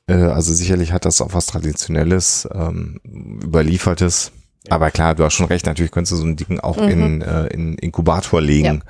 Äh, 0.07 0.15
also 0.15 0.53
sicherlich 0.55 0.93
hat 0.93 1.05
das 1.05 1.21
auch 1.21 1.35
was 1.35 1.47
Traditionelles, 1.47 2.49
ähm, 2.53 3.01
Überliefertes. 3.05 4.31
Aber 4.69 4.91
klar, 4.91 5.15
du 5.15 5.25
hast 5.25 5.35
schon 5.35 5.47
recht, 5.47 5.67
natürlich 5.67 5.91
könntest 5.91 6.13
du 6.13 6.17
so 6.17 6.27
ein 6.27 6.37
Ding 6.37 6.61
auch 6.61 6.77
in, 6.77 7.23
äh, 7.23 7.47
in 7.47 7.75
Inkubator 7.79 8.41
legen 8.41 8.83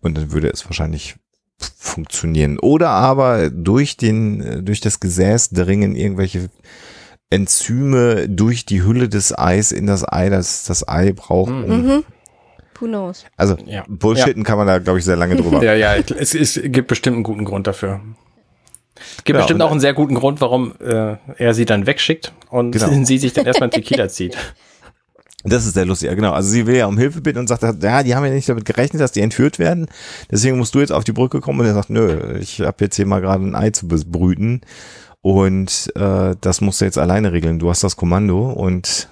und 0.00 0.16
dann 0.16 0.32
würde 0.32 0.48
es 0.48 0.64
wahrscheinlich 0.64 1.16
funktionieren. 1.58 2.58
Oder 2.58 2.90
aber 2.90 3.50
durch 3.50 3.96
den, 3.96 4.64
durch 4.64 4.80
das 4.80 5.00
Gesäß 5.00 5.50
dringen 5.50 5.96
irgendwelche 5.96 6.48
Enzyme 7.30 8.28
durch 8.28 8.64
die 8.64 8.82
Hülle 8.82 9.08
des 9.08 9.36
Eis 9.36 9.72
in 9.72 9.86
das 9.86 10.10
Ei, 10.10 10.30
das 10.30 10.64
das 10.64 10.86
Ei 10.88 11.12
braucht. 11.12 11.50
Mhm. 11.50 11.64
Um, 11.64 11.82
Mhm. 11.86 12.04
Who 12.80 12.86
knows? 12.86 13.24
Also 13.36 13.56
Ja. 13.66 13.84
Bullshitten 13.88 14.44
kann 14.44 14.56
man 14.56 14.66
da, 14.68 14.78
glaube 14.78 15.00
ich, 15.00 15.04
sehr 15.04 15.16
lange 15.16 15.34
drüber. 15.36 15.60
Ja, 15.64 15.74
ja, 15.74 15.94
es, 15.96 16.34
es 16.34 16.60
gibt 16.62 16.86
bestimmt 16.88 17.14
einen 17.16 17.24
guten 17.24 17.44
Grund 17.44 17.66
dafür. 17.66 18.00
Es 19.16 19.24
gibt 19.24 19.34
Ja, 19.36 19.42
bestimmt 19.42 19.62
auch 19.62 19.72
einen 19.72 19.80
sehr 19.80 19.94
guten 19.94 20.14
Grund, 20.14 20.40
warum 20.40 20.74
äh, 20.80 21.16
er 21.36 21.54
sie 21.54 21.64
dann 21.64 21.86
wegschickt 21.86 22.32
und 22.50 22.70
Genau. 22.72 22.88
sie 23.04 23.18
sich 23.18 23.32
dann 23.32 23.46
erstmal 23.46 23.64
einen 23.70 23.72
Tequila 23.82 24.08
zieht. 24.08 24.36
Das 25.44 25.64
ist 25.66 25.74
sehr 25.74 25.86
lustig, 25.86 26.08
ja 26.08 26.14
genau. 26.14 26.32
Also 26.32 26.48
sie 26.50 26.66
will 26.66 26.74
ja 26.76 26.86
um 26.86 26.98
Hilfe 26.98 27.20
bitten 27.20 27.38
und 27.38 27.46
sagt, 27.48 27.62
ja, 27.62 28.02
die 28.02 28.14
haben 28.14 28.24
ja 28.24 28.32
nicht 28.32 28.48
damit 28.48 28.64
gerechnet, 28.64 29.00
dass 29.00 29.12
die 29.12 29.20
entführt 29.20 29.58
werden. 29.60 29.86
Deswegen 30.30 30.58
musst 30.58 30.74
du 30.74 30.80
jetzt 30.80 30.90
auf 30.92 31.04
die 31.04 31.12
Brücke 31.12 31.40
kommen. 31.40 31.60
Und 31.60 31.66
er 31.66 31.74
sagt, 31.74 31.90
nö, 31.90 32.36
ich 32.40 32.60
habe 32.60 32.84
jetzt 32.84 32.96
hier 32.96 33.06
mal 33.06 33.20
gerade 33.20 33.44
ein 33.44 33.54
Ei 33.54 33.70
zu 33.70 33.86
brüten. 33.86 34.62
Und 35.20 35.92
äh, 35.96 36.34
das 36.40 36.60
musst 36.60 36.80
du 36.80 36.84
jetzt 36.84 36.98
alleine 36.98 37.32
regeln. 37.32 37.58
Du 37.60 37.70
hast 37.70 37.84
das 37.84 37.96
Kommando 37.96 38.50
und 38.50 39.08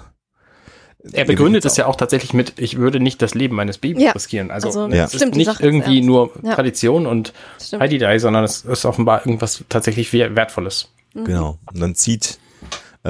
Er 1.13 1.25
begründet 1.25 1.65
es 1.65 1.77
ja 1.77 1.87
auch 1.87 1.95
tatsächlich 1.97 2.33
mit, 2.35 2.55
ich 2.59 2.77
würde 2.77 2.99
nicht 2.99 3.23
das 3.23 3.35
Leben 3.35 3.55
meines 3.55 3.79
Babys 3.79 4.03
Ja. 4.03 4.11
riskieren. 4.13 4.51
Also, 4.51 4.67
Also, 4.69 4.89
Ja. 4.89 5.05
es 5.05 5.15
ist 5.15 5.21
stimmt, 5.21 5.37
nicht 5.37 5.49
ist 5.49 5.61
irgendwie 5.61 5.97
ernst. 5.99 6.07
nur 6.09 6.33
Ja. 6.43 6.55
Tradition 6.55 7.07
und 7.07 7.33
Stimmt. 7.63 7.83
Heidi 7.83 7.99
Dai, 7.99 8.19
sondern 8.19 8.43
es 8.43 8.63
ist 8.65 8.85
offenbar 8.85 9.21
irgendwas 9.25 9.63
tatsächlich 9.69 10.13
wer- 10.13 10.35
Wertvolles. 10.35 10.89
Genau. 11.15 11.59
Und 11.73 11.81
dann 11.81 11.95
zieht 11.95 12.39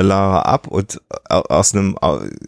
Lara 0.02 0.42
ab 0.42 0.66
und 0.68 1.00
äh, 1.28 1.34
aus 1.34 1.74
einem, 1.74 1.96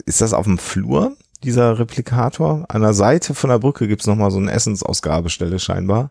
ist 0.06 0.20
das 0.20 0.32
auf 0.32 0.44
dem 0.44 0.58
Flur, 0.58 1.16
dieser 1.44 1.78
Replikator? 1.78 2.64
An 2.68 2.82
der 2.82 2.94
Seite 2.94 3.34
von 3.34 3.50
der 3.50 3.58
Brücke 3.58 3.88
gibt's 3.88 4.06
noch 4.06 4.14
nochmal 4.14 4.30
so 4.30 4.38
eine 4.38 4.52
Essensausgabestelle 4.52 5.58
scheinbar. 5.58 6.10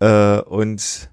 Äh, 0.00 0.40
und 0.40 1.10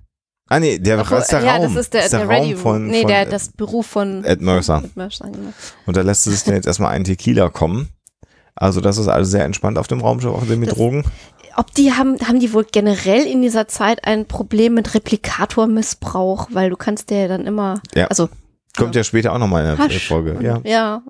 Ah 0.49 0.59
nee, 0.59 0.77
der, 0.77 0.99
Obwohl, 0.99 1.17
ist 1.19 1.31
der 1.31 1.41
ja, 1.41 1.55
Raum. 1.55 1.63
das 1.73 1.75
ist 1.85 1.93
der, 1.93 2.03
ist 2.03 2.11
der, 2.13 2.19
Raum 2.21 2.29
Ready 2.29 2.55
von, 2.55 2.85
Nee, 2.87 3.01
von 3.01 3.07
der, 3.07 3.21
Ed, 3.23 3.31
das 3.31 3.49
Beruf 3.49 3.87
von 3.87 4.23
Ed 4.25 4.41
Mercer. 4.41 4.83
Ed 4.83 4.95
Mercer 4.95 5.25
genau. 5.31 5.53
Und 5.87 5.97
da 5.97 6.01
lässt 6.01 6.27
es 6.27 6.33
sich 6.33 6.43
dann 6.43 6.55
jetzt 6.55 6.67
erstmal 6.67 6.91
einen 6.91 7.05
Tequila 7.05 7.49
kommen. 7.49 7.89
Also 8.53 8.81
das 8.81 8.97
ist 8.97 9.07
also 9.07 9.31
sehr 9.31 9.45
entspannt 9.45 9.77
auf 9.79 9.87
dem 9.87 10.01
Raumschiff, 10.01 10.29
auch 10.31 10.43
mit 10.43 10.67
Das- 10.69 10.75
Drogen. 10.77 11.05
Ob 11.55 11.73
die 11.75 11.93
haben, 11.93 12.17
haben 12.27 12.39
die 12.39 12.51
wohl 12.53 12.65
generell 12.71 13.25
in 13.25 13.41
dieser 13.41 13.67
Zeit 13.67 14.05
ein 14.05 14.27
Problem 14.27 14.73
mit 14.73 14.93
Replikatormissbrauch, 14.95 16.49
weil 16.51 16.69
du 16.69 16.75
kannst 16.75 17.09
der 17.09 17.19
ja 17.21 17.27
dann 17.29 17.45
immer, 17.45 17.79
Ja. 17.95 18.07
also 18.07 18.27
Kommt 18.77 18.95
ja 18.95 19.03
später 19.03 19.33
auch 19.33 19.37
nochmal 19.39 19.63
in 19.65 19.75
der 19.77 19.85
Hasch 19.85 20.07
Folge. 20.07 20.33
und, 20.33 20.41
Ja, 20.43 20.59
ja, 20.63 21.01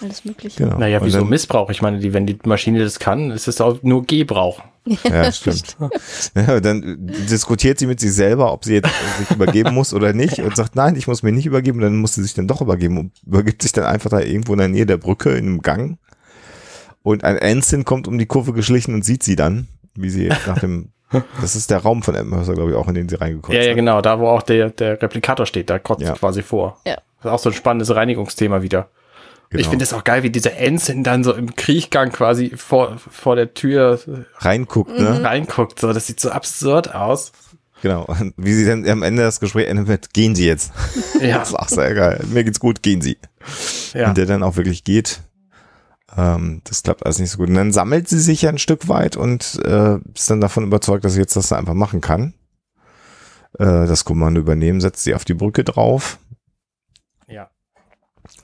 alles 0.00 0.24
mögliche. 0.24 0.64
genau. 0.64 0.78
Naja, 0.78 1.00
wieso 1.02 1.20
dann- 1.20 1.28
Missbrauch? 1.28 1.70
Ich 1.70 1.80
meine, 1.82 1.98
die, 2.00 2.12
wenn 2.12 2.26
die 2.26 2.36
Maschine 2.44 2.80
das 2.82 2.98
kann, 2.98 3.30
ist 3.30 3.46
es 3.48 3.60
auch 3.60 3.82
nur 3.82 4.04
Gebrauch. 4.04 4.60
Ja, 5.04 5.30
stimmt. 5.30 5.76
Ja, 6.34 6.58
dann 6.60 6.98
diskutiert 7.30 7.78
sie 7.78 7.86
mit 7.86 8.00
sich 8.00 8.12
selber, 8.12 8.52
ob 8.52 8.64
sie 8.64 8.74
jetzt 8.74 8.90
sich 9.18 9.30
übergeben 9.30 9.74
muss 9.74 9.94
oder 9.94 10.12
nicht 10.12 10.40
und 10.40 10.56
sagt, 10.56 10.74
nein, 10.74 10.96
ich 10.96 11.06
muss 11.06 11.22
mir 11.22 11.30
nicht 11.30 11.46
übergeben. 11.46 11.80
Dann 11.80 11.96
muss 11.98 12.14
sie 12.14 12.22
sich 12.24 12.34
dann 12.34 12.48
doch 12.48 12.60
übergeben 12.60 12.98
und 12.98 13.12
übergibt 13.24 13.62
sich 13.62 13.70
dann 13.70 13.84
einfach 13.84 14.10
da 14.10 14.18
irgendwo 14.18 14.54
in 14.54 14.58
der 14.58 14.66
Nähe 14.68 14.86
der 14.86 14.96
Brücke 14.96 15.30
in 15.30 15.46
einem 15.46 15.62
Gang. 15.62 15.98
Und 17.04 17.22
ein 17.22 17.36
Ensign 17.36 17.84
kommt 17.84 18.08
um 18.08 18.18
die 18.18 18.26
Kurve 18.26 18.52
geschlichen 18.52 18.92
und 18.94 19.04
sieht 19.04 19.22
sie 19.22 19.36
dann, 19.36 19.68
wie 19.94 20.10
sie 20.10 20.28
nach 20.48 20.58
dem, 20.58 20.88
das 21.40 21.56
ist 21.56 21.70
der 21.70 21.78
Raum 21.78 22.02
von 22.02 22.14
Mercer, 22.28 22.54
glaube 22.54 22.70
ich, 22.70 22.76
auch 22.76 22.88
in 22.88 22.94
den 22.94 23.08
sie 23.08 23.16
reingekommen 23.16 23.56
Ja, 23.58 23.64
ja, 23.64 23.70
ist. 23.70 23.76
genau. 23.76 24.00
Da, 24.00 24.18
wo 24.18 24.28
auch 24.28 24.42
der, 24.42 24.70
der 24.70 25.00
Replikator 25.00 25.46
steht, 25.46 25.70
da 25.70 25.78
kotzt 25.78 26.02
Ja. 26.02 26.12
sie 26.14 26.18
quasi 26.18 26.42
vor. 26.42 26.80
Ja. 26.86 26.96
Das 27.22 27.26
ist 27.26 27.30
auch 27.32 27.38
so 27.38 27.50
ein 27.50 27.54
spannendes 27.54 27.94
Reinigungsthema 27.94 28.62
wieder. 28.62 28.88
Ich 29.50 29.58
Genau. 29.58 29.70
finde 29.70 29.82
es 29.84 29.92
auch 29.92 30.02
geil, 30.04 30.22
wie 30.22 30.30
dieser 30.30 30.56
Ensign 30.56 31.04
dann 31.04 31.24
so 31.24 31.34
im 31.34 31.54
Kriechgang 31.54 32.10
quasi 32.10 32.52
vor, 32.56 32.96
vor 32.96 33.36
der 33.36 33.52
Tür 33.54 34.00
Reinguckt, 34.38 34.98
Mhm. 34.98 35.04
ne? 35.04 35.22
reinguckt. 35.24 35.78
So, 35.78 35.92
das 35.92 36.06
sieht 36.06 36.20
so 36.20 36.30
absurd 36.30 36.94
aus. 36.94 37.32
Genau. 37.82 38.04
Und 38.06 38.32
wie 38.36 38.52
sie 38.54 38.64
dann 38.64 38.88
am 38.88 39.02
Ende 39.02 39.22
das 39.22 39.40
Gespräch 39.40 39.68
endet 39.68 39.88
mit, 39.88 40.14
gehen 40.14 40.34
Sie 40.36 40.46
jetzt. 40.46 40.72
Ja, 41.20 41.38
Das 41.40 41.48
ist 41.50 41.54
auch 41.56 41.68
sehr 41.68 41.92
geil. 41.94 42.24
Mir 42.30 42.44
geht's 42.44 42.60
gut, 42.60 42.82
gehen 42.82 43.00
Sie. 43.02 43.18
ja. 43.92 44.08
und 44.08 44.16
der 44.16 44.24
dann 44.26 44.42
auch 44.42 44.56
wirklich 44.56 44.84
geht. 44.84 45.20
Ähm, 46.16 46.60
das 46.64 46.82
klappt 46.82 47.04
alles 47.04 47.18
nicht 47.18 47.30
so 47.30 47.38
gut. 47.38 47.48
Und 47.48 47.54
dann 47.54 47.72
sammelt 47.72 48.08
sie 48.08 48.20
sich 48.20 48.42
ja 48.42 48.50
ein 48.50 48.58
Stück 48.58 48.88
weit 48.88 49.16
und 49.16 49.58
äh, 49.64 49.98
ist 50.14 50.30
dann 50.30 50.40
davon 50.40 50.64
überzeugt, 50.64 51.04
dass 51.04 51.14
sie 51.14 51.20
jetzt 51.20 51.36
das 51.36 51.52
einfach 51.52 51.74
machen 51.74 52.00
kann. 52.00 52.34
Äh, 53.58 53.86
das 53.86 54.04
Kommando 54.04 54.40
übernehmen, 54.40 54.80
setzt 54.80 55.04
sie 55.04 55.14
auf 55.14 55.24
die 55.24 55.34
Brücke 55.34 55.62
drauf 55.64 56.18
ja. 57.28 57.50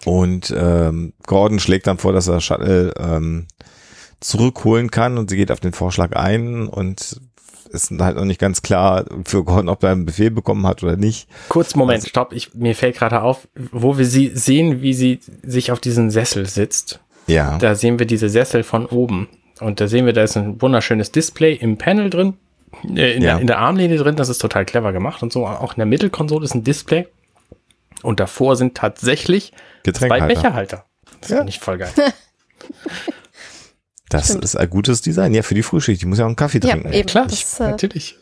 und 0.04 0.54
ähm, 0.56 1.14
Gordon 1.26 1.58
schlägt 1.58 1.86
dann 1.86 1.96
vor, 1.98 2.12
dass 2.12 2.28
er 2.28 2.40
Shuttle 2.42 2.92
ähm, 2.98 3.46
zurückholen 4.20 4.90
kann 4.90 5.16
und 5.16 5.30
sie 5.30 5.36
geht 5.36 5.50
auf 5.50 5.60
den 5.60 5.72
Vorschlag 5.72 6.12
ein 6.14 6.66
und 6.66 7.20
ist 7.70 7.90
halt 7.90 8.16
noch 8.16 8.24
nicht 8.24 8.40
ganz 8.40 8.62
klar 8.62 9.04
für 9.24 9.44
Gordon, 9.44 9.68
ob 9.68 9.82
er 9.82 9.92
einen 9.92 10.06
Befehl 10.06 10.30
bekommen 10.30 10.66
hat 10.66 10.82
oder 10.82 10.96
nicht. 10.96 11.28
Kurz 11.48 11.74
Moment, 11.74 12.00
Also- 12.00 12.08
stopp. 12.08 12.32
Ich, 12.32 12.54
mir 12.54 12.74
fällt 12.74 12.96
gerade 12.96 13.22
auf, 13.22 13.48
wo 13.72 13.98
wir 13.98 14.06
sie 14.06 14.32
sehen, 14.34 14.80
wie 14.82 14.94
sie 14.94 15.20
sich 15.42 15.70
auf 15.70 15.80
diesen 15.80 16.10
Sessel 16.10 16.46
sitzt. 16.46 17.00
Ja. 17.28 17.58
Da 17.58 17.74
sehen 17.74 17.98
wir 17.98 18.06
diese 18.06 18.28
Sessel 18.28 18.62
von 18.62 18.86
oben. 18.86 19.28
Und 19.60 19.80
da 19.80 19.88
sehen 19.88 20.06
wir, 20.06 20.12
da 20.12 20.22
ist 20.22 20.36
ein 20.36 20.60
wunderschönes 20.62 21.12
Display 21.12 21.54
im 21.54 21.78
Panel 21.78 22.10
drin, 22.10 22.34
äh, 22.96 23.14
in, 23.16 23.22
Ja. 23.22 23.32
der, 23.34 23.40
in 23.40 23.46
der 23.46 23.58
Armlehne 23.58 23.96
drin. 23.96 24.16
Das 24.16 24.28
ist 24.28 24.38
total 24.38 24.64
clever 24.64 24.92
gemacht 24.92 25.22
und 25.22 25.32
so. 25.32 25.46
Auch 25.46 25.72
in 25.74 25.78
der 25.78 25.86
Mittelkonsole 25.86 26.44
ist 26.44 26.54
ein 26.54 26.64
Display. 26.64 27.06
Und 28.02 28.20
davor 28.20 28.54
sind 28.56 28.76
tatsächlich 28.76 29.52
zwei. 29.92 30.20
Becherhalter. 30.20 30.84
Das 31.20 31.30
Ja. 31.30 31.36
finde 31.38 31.50
ich 31.50 31.58
voll 31.60 31.78
geil. 31.78 31.90
Das 34.10 34.30
ist 34.30 34.56
ein 34.56 34.70
gutes 34.70 35.02
Design. 35.02 35.34
Ja, 35.34 35.42
für 35.42 35.54
die 35.54 35.62
Frühschicht. 35.62 36.00
Die 36.00 36.06
muss 36.06 36.18
ja 36.18 36.24
auch 36.24 36.28
einen 36.28 36.36
Kaffee 36.36 36.60
Ja, 36.62 36.70
trinken. 36.72 36.92
eben. 36.94 37.06
Klar, 37.06 37.26
das, 37.26 37.60
äh, 37.60 37.64
natürlich. 37.70 38.16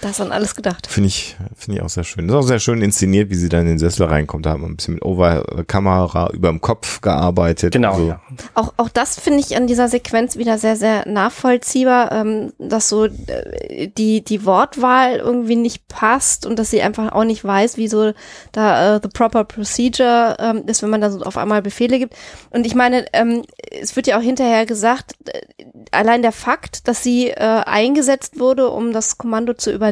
Da 0.00 0.08
ist 0.08 0.20
an 0.20 0.32
alles 0.32 0.56
gedacht. 0.56 0.86
Finde 0.86 1.08
ich, 1.08 1.36
finde 1.54 1.78
ich 1.78 1.84
auch 1.84 1.90
sehr 1.90 2.04
schön. 2.04 2.26
Ist 2.26 2.34
auch 2.34 2.42
sehr 2.42 2.58
schön 2.58 2.80
inszeniert, 2.80 3.28
wie 3.28 3.34
sie 3.34 3.50
dann 3.50 3.62
in 3.62 3.66
den 3.66 3.78
Sessel 3.78 4.06
reinkommt. 4.06 4.46
Da 4.46 4.52
hat 4.52 4.58
man 4.58 4.70
ein 4.70 4.76
bisschen 4.76 4.94
mit 4.94 5.04
Overkamera 5.04 6.30
über 6.32 6.48
dem 6.48 6.62
Kopf 6.62 7.02
gearbeitet. 7.02 7.74
Genau. 7.74 7.96
So. 7.96 8.08
Ja. 8.08 8.20
Auch, 8.54 8.72
auch 8.78 8.88
das 8.88 9.20
finde 9.20 9.40
ich 9.40 9.56
an 9.56 9.66
dieser 9.66 9.88
Sequenz 9.88 10.38
wieder 10.38 10.56
sehr, 10.56 10.76
sehr 10.76 11.06
nachvollziehbar, 11.06 12.12
ähm, 12.12 12.52
dass 12.58 12.88
so 12.88 13.04
äh, 13.04 13.88
die, 13.88 14.24
die 14.24 14.46
Wortwahl 14.46 15.16
irgendwie 15.16 15.56
nicht 15.56 15.86
passt 15.88 16.46
und 16.46 16.58
dass 16.58 16.70
sie 16.70 16.80
einfach 16.80 17.12
auch 17.12 17.24
nicht 17.24 17.44
weiß, 17.44 17.76
wie 17.76 17.88
so 17.88 18.12
da 18.52 18.96
äh, 18.96 19.00
the 19.02 19.08
proper 19.08 19.44
procedure 19.44 20.36
ähm, 20.38 20.62
ist, 20.66 20.82
wenn 20.82 20.90
man 20.90 21.02
da 21.02 21.10
so 21.10 21.20
auf 21.20 21.36
einmal 21.36 21.60
Befehle 21.60 21.98
gibt. 21.98 22.14
Und 22.48 22.66
ich 22.66 22.74
meine, 22.74 23.04
ähm, 23.12 23.42
es 23.70 23.96
wird 23.96 24.06
ja 24.06 24.16
auch 24.18 24.22
hinterher 24.22 24.64
gesagt, 24.64 25.14
äh, 25.26 25.42
allein 25.90 26.22
der 26.22 26.32
Fakt, 26.32 26.88
dass 26.88 27.02
sie 27.02 27.28
äh, 27.28 27.36
eingesetzt 27.36 28.38
wurde, 28.40 28.70
um 28.70 28.94
das 28.94 29.18
Kommando 29.18 29.52
zu 29.52 29.70
übernehmen, 29.70 29.89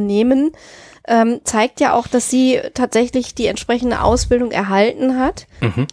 ähm, 1.09 1.40
zeigt 1.44 1.80
ja 1.80 1.94
auch, 1.94 2.07
dass 2.07 2.28
sie 2.28 2.61
tatsächlich 2.74 3.34
die 3.34 3.46
entsprechende 3.46 4.03
Ausbildung 4.03 4.51
erhalten 4.51 5.18
hat, 5.18 5.46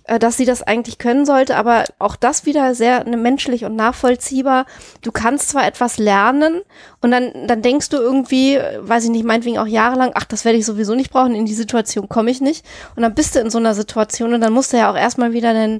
äh, 0.04 0.20
dass 0.20 0.36
sie 0.36 0.44
das 0.44 0.62
eigentlich 0.62 0.98
können 0.98 1.26
sollte, 1.26 1.56
aber 1.56 1.86
auch 2.00 2.18
das 2.18 2.46
wieder 2.46 2.76
sehr 2.76 3.06
ne, 3.06 3.16
menschlich 3.16 3.64
und 3.64 3.78
nachvollziehbar. 3.78 4.66
Du 5.02 5.14
kannst 5.14 5.50
zwar 5.50 5.66
etwas 5.66 5.98
lernen 5.98 6.62
und 7.02 7.12
dann, 7.12 7.32
dann 7.48 7.62
denkst 7.62 7.90
du 7.90 7.98
irgendwie, 7.98 8.60
weiß 8.82 9.06
ich 9.06 9.10
nicht, 9.10 9.24
meinetwegen 9.24 9.58
auch 9.58 9.68
jahrelang, 9.68 10.12
ach, 10.16 10.26
das 10.26 10.44
werde 10.44 10.58
ich 10.58 10.66
sowieso 10.66 10.96
nicht 10.96 11.12
brauchen, 11.12 11.34
in 11.34 11.46
die 11.46 11.54
Situation 11.54 12.10
komme 12.10 12.30
ich 12.30 12.42
nicht. 12.42 12.66
Und 12.98 13.04
dann 13.04 13.16
bist 13.16 13.36
du 13.36 13.40
in 13.40 13.50
so 13.50 13.58
einer 13.58 13.74
Situation 13.74 14.34
und 14.34 14.42
dann 14.42 14.52
musst 14.52 14.74
du 14.74 14.78
ja 14.78 14.92
auch 14.92 14.98
erstmal 14.98 15.32
wieder 15.32 15.54
den 15.54 15.80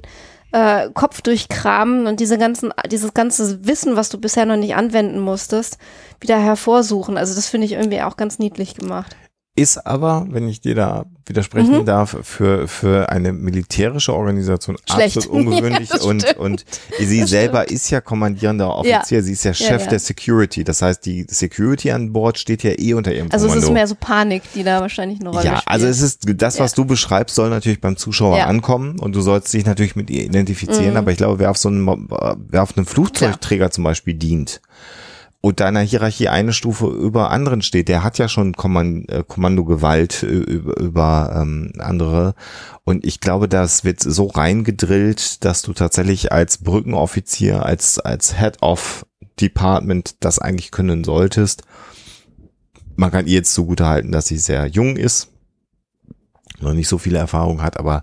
äh, 0.56 0.88
Kopf 0.94 1.20
durchkramen 1.20 2.06
und 2.06 2.18
diese 2.18 2.38
ganzen, 2.38 2.72
dieses 2.90 3.12
ganze 3.12 3.66
Wissen, 3.66 3.94
was 3.96 4.08
du 4.08 4.18
bisher 4.18 4.46
noch 4.46 4.56
nicht 4.56 4.74
anwenden 4.74 5.20
musstest, 5.20 5.76
wieder 6.18 6.38
hervorsuchen. 6.38 7.18
Also 7.18 7.34
das 7.34 7.46
finde 7.46 7.66
ich 7.66 7.72
irgendwie 7.72 8.00
auch 8.00 8.16
ganz 8.16 8.38
niedlich 8.38 8.74
gemacht. 8.74 9.14
Ist 9.58 9.86
aber, 9.86 10.26
wenn 10.28 10.46
ich 10.48 10.60
dir 10.60 10.74
da 10.74 11.06
widersprechen 11.24 11.78
Mhm. 11.80 11.86
darf, 11.86 12.14
für, 12.22 12.68
für 12.68 13.08
eine 13.08 13.32
militärische 13.32 14.12
Organisation 14.14 14.76
Schlecht. 14.88 15.16
absolut 15.16 15.28
ungewöhnlich. 15.46 15.88
Ja, 15.88 16.02
und, 16.02 16.20
stimmt. 16.22 16.38
und 16.38 16.64
sie 17.00 17.20
Das 17.22 17.30
selber 17.30 17.68
ist 17.70 17.90
ja 17.90 18.02
kommandierender 18.02 18.76
Offizier. 18.76 19.22
Sie 19.22 19.32
ist 19.32 19.44
ja 19.44 19.54
Chef 19.54 19.82
ja. 19.84 19.88
der 19.88 19.98
Security. 19.98 20.62
Das 20.62 20.82
heißt, 20.82 21.04
die 21.06 21.24
Security 21.28 21.90
an 21.90 22.12
Bord 22.12 22.38
steht 22.38 22.62
ja 22.64 22.72
eh 22.78 22.92
unter 22.92 23.14
ihrem 23.14 23.28
Also 23.32 23.46
es 23.46 23.52
Kommando. 23.52 23.68
ist 23.68 23.72
mehr 23.74 23.86
so 23.86 23.94
Panik, 23.98 24.42
die 24.54 24.62
da 24.62 24.80
wahrscheinlich 24.82 25.20
eine 25.20 25.30
Rolle 25.30 25.44
Ja, 25.46 25.56
spielt. 25.56 25.68
also 25.68 25.86
es 25.86 26.02
ist 26.02 26.26
das, 26.36 26.60
was 26.60 26.74
du 26.74 26.84
beschreibst, 26.84 27.34
soll 27.34 27.48
natürlich 27.48 27.80
beim 27.80 27.96
Zuschauer 27.96 28.36
Ja. 28.36 28.44
ankommen 28.46 29.00
und 29.00 29.16
du 29.16 29.22
sollst 29.22 29.52
dich 29.54 29.64
natürlich 29.64 29.96
mit 29.96 30.10
ihr 30.10 30.22
identifizieren, 30.24 30.90
Mhm. 30.90 30.96
aber 30.98 31.12
ich 31.12 31.16
glaube, 31.16 31.38
wer 31.38 31.50
auf 31.50 31.56
so 31.56 31.70
einem, 31.70 32.08
wer 32.50 32.62
auf 32.62 32.76
einem 32.76 32.84
Flugzeugträger 32.86 33.70
zum 33.70 33.84
Beispiel 33.84 34.12
dient 34.14 34.60
und 35.40 35.60
deiner 35.60 35.80
Hierarchie 35.80 36.28
eine 36.28 36.52
Stufe 36.52 36.86
über 36.86 37.30
anderen 37.30 37.62
steht, 37.62 37.88
der 37.88 38.02
hat 38.02 38.18
ja 38.18 38.28
schon 38.28 38.54
Kommand 38.54 39.10
äh, 39.10 39.22
Kommandogewalt 39.26 40.22
äh, 40.22 40.26
über, 40.26 40.80
über 40.80 41.38
ähm, 41.40 41.72
andere. 41.78 42.34
Und 42.84 43.04
ich 43.04 43.20
glaube, 43.20 43.48
das 43.48 43.84
wird 43.84 44.00
so 44.00 44.26
reingedrillt, 44.26 45.44
dass 45.44 45.62
du 45.62 45.72
tatsächlich 45.72 46.32
als 46.32 46.58
Brückenoffizier, 46.58 47.64
als 47.64 47.98
als 47.98 48.38
Head 48.38 48.62
of 48.62 49.06
Department 49.40 50.16
das 50.20 50.38
eigentlich 50.38 50.70
können 50.70 51.04
solltest. 51.04 51.62
Man 52.96 53.10
kann 53.10 53.26
ihr 53.26 53.34
jetzt 53.34 53.54
zugutehalten, 53.54 54.12
dass 54.12 54.26
sie 54.26 54.38
sehr 54.38 54.66
jung 54.66 54.96
ist, 54.96 55.28
noch 56.60 56.72
nicht 56.72 56.88
so 56.88 56.96
viele 56.98 57.18
Erfahrung 57.18 57.62
hat, 57.62 57.78
aber 57.78 58.02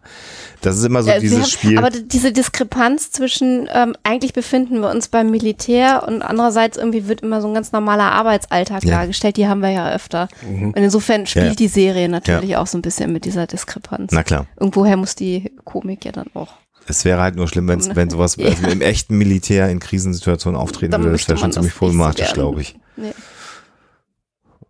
das 0.61 0.77
ist 0.77 0.83
immer 0.85 1.01
so 1.03 1.09
Ja, 1.09 1.15
sie 1.15 1.21
dieses 1.21 1.39
haben- 1.39 1.49
Spiel. 1.49 1.77
Aber 1.77 1.89
diese 1.89 2.31
Diskrepanz 2.31 3.11
zwischen, 3.11 3.67
ähm, 3.73 3.95
eigentlich 4.03 4.33
befinden 4.33 4.81
wir 4.81 4.89
uns 4.89 5.07
beim 5.07 5.31
Militär 5.31 6.03
und 6.07 6.21
andererseits 6.21 6.77
irgendwie 6.77 7.07
wird 7.07 7.21
immer 7.21 7.41
so 7.41 7.47
ein 7.47 7.53
ganz 7.53 7.71
normaler 7.71 8.11
Arbeitsalltag 8.11 8.83
Ja. 8.83 8.97
dargestellt. 8.99 9.37
Die 9.37 9.47
haben 9.47 9.61
wir 9.61 9.69
ja 9.71 9.91
öfter. 9.93 10.27
Mhm. 10.47 10.67
Und 10.67 10.77
insofern 10.77 11.25
spielt 11.25 11.45
Ja, 11.45 11.51
ja. 11.51 11.55
die 11.55 11.67
Serie 11.67 12.09
natürlich 12.09 12.55
auch 12.57 12.67
so 12.67 12.77
ein 12.77 12.81
bisschen 12.83 13.11
mit 13.11 13.25
dieser 13.25 13.47
Diskrepanz. 13.47 14.11
Na 14.13 14.23
klar. 14.23 14.45
Irgendwoher 14.59 14.97
muss 14.97 15.15
die 15.15 15.51
Komik 15.63 16.05
ja 16.05 16.11
dann 16.11 16.27
auch. 16.35 16.53
Es 16.85 17.05
wäre 17.05 17.21
halt 17.21 17.35
nur 17.37 17.47
schlimm, 17.47 17.67
wenn's, 17.69 17.89
wenn 17.95 18.09
sowas 18.09 18.35
Ja. 18.37 18.49
also 18.49 18.67
im 18.67 18.81
echten 18.81 19.17
Militär 19.17 19.69
in 19.69 19.79
Krisensituationen 19.79 20.59
auftreten 20.59 20.91
Dann 20.91 21.03
würde. 21.03 21.17
Das 21.17 21.27
wäre 21.29 21.39
schon 21.39 21.51
ziemlich 21.53 21.73
problematisch, 21.73 22.33
glaube 22.33 22.61
ich. 22.61 22.75
Nee. 22.97 23.13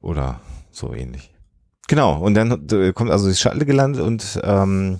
Oder 0.01 0.39
so 0.71 0.93
ähnlich. 0.93 1.32
Genau, 1.93 2.17
und 2.17 2.33
dann 2.33 2.49
kommt 2.95 3.11
also 3.11 3.27
das 3.27 3.39
Shuttle 3.39 3.67
gelandet 3.67 4.01
und 4.01 4.39
ähm, 4.43 4.97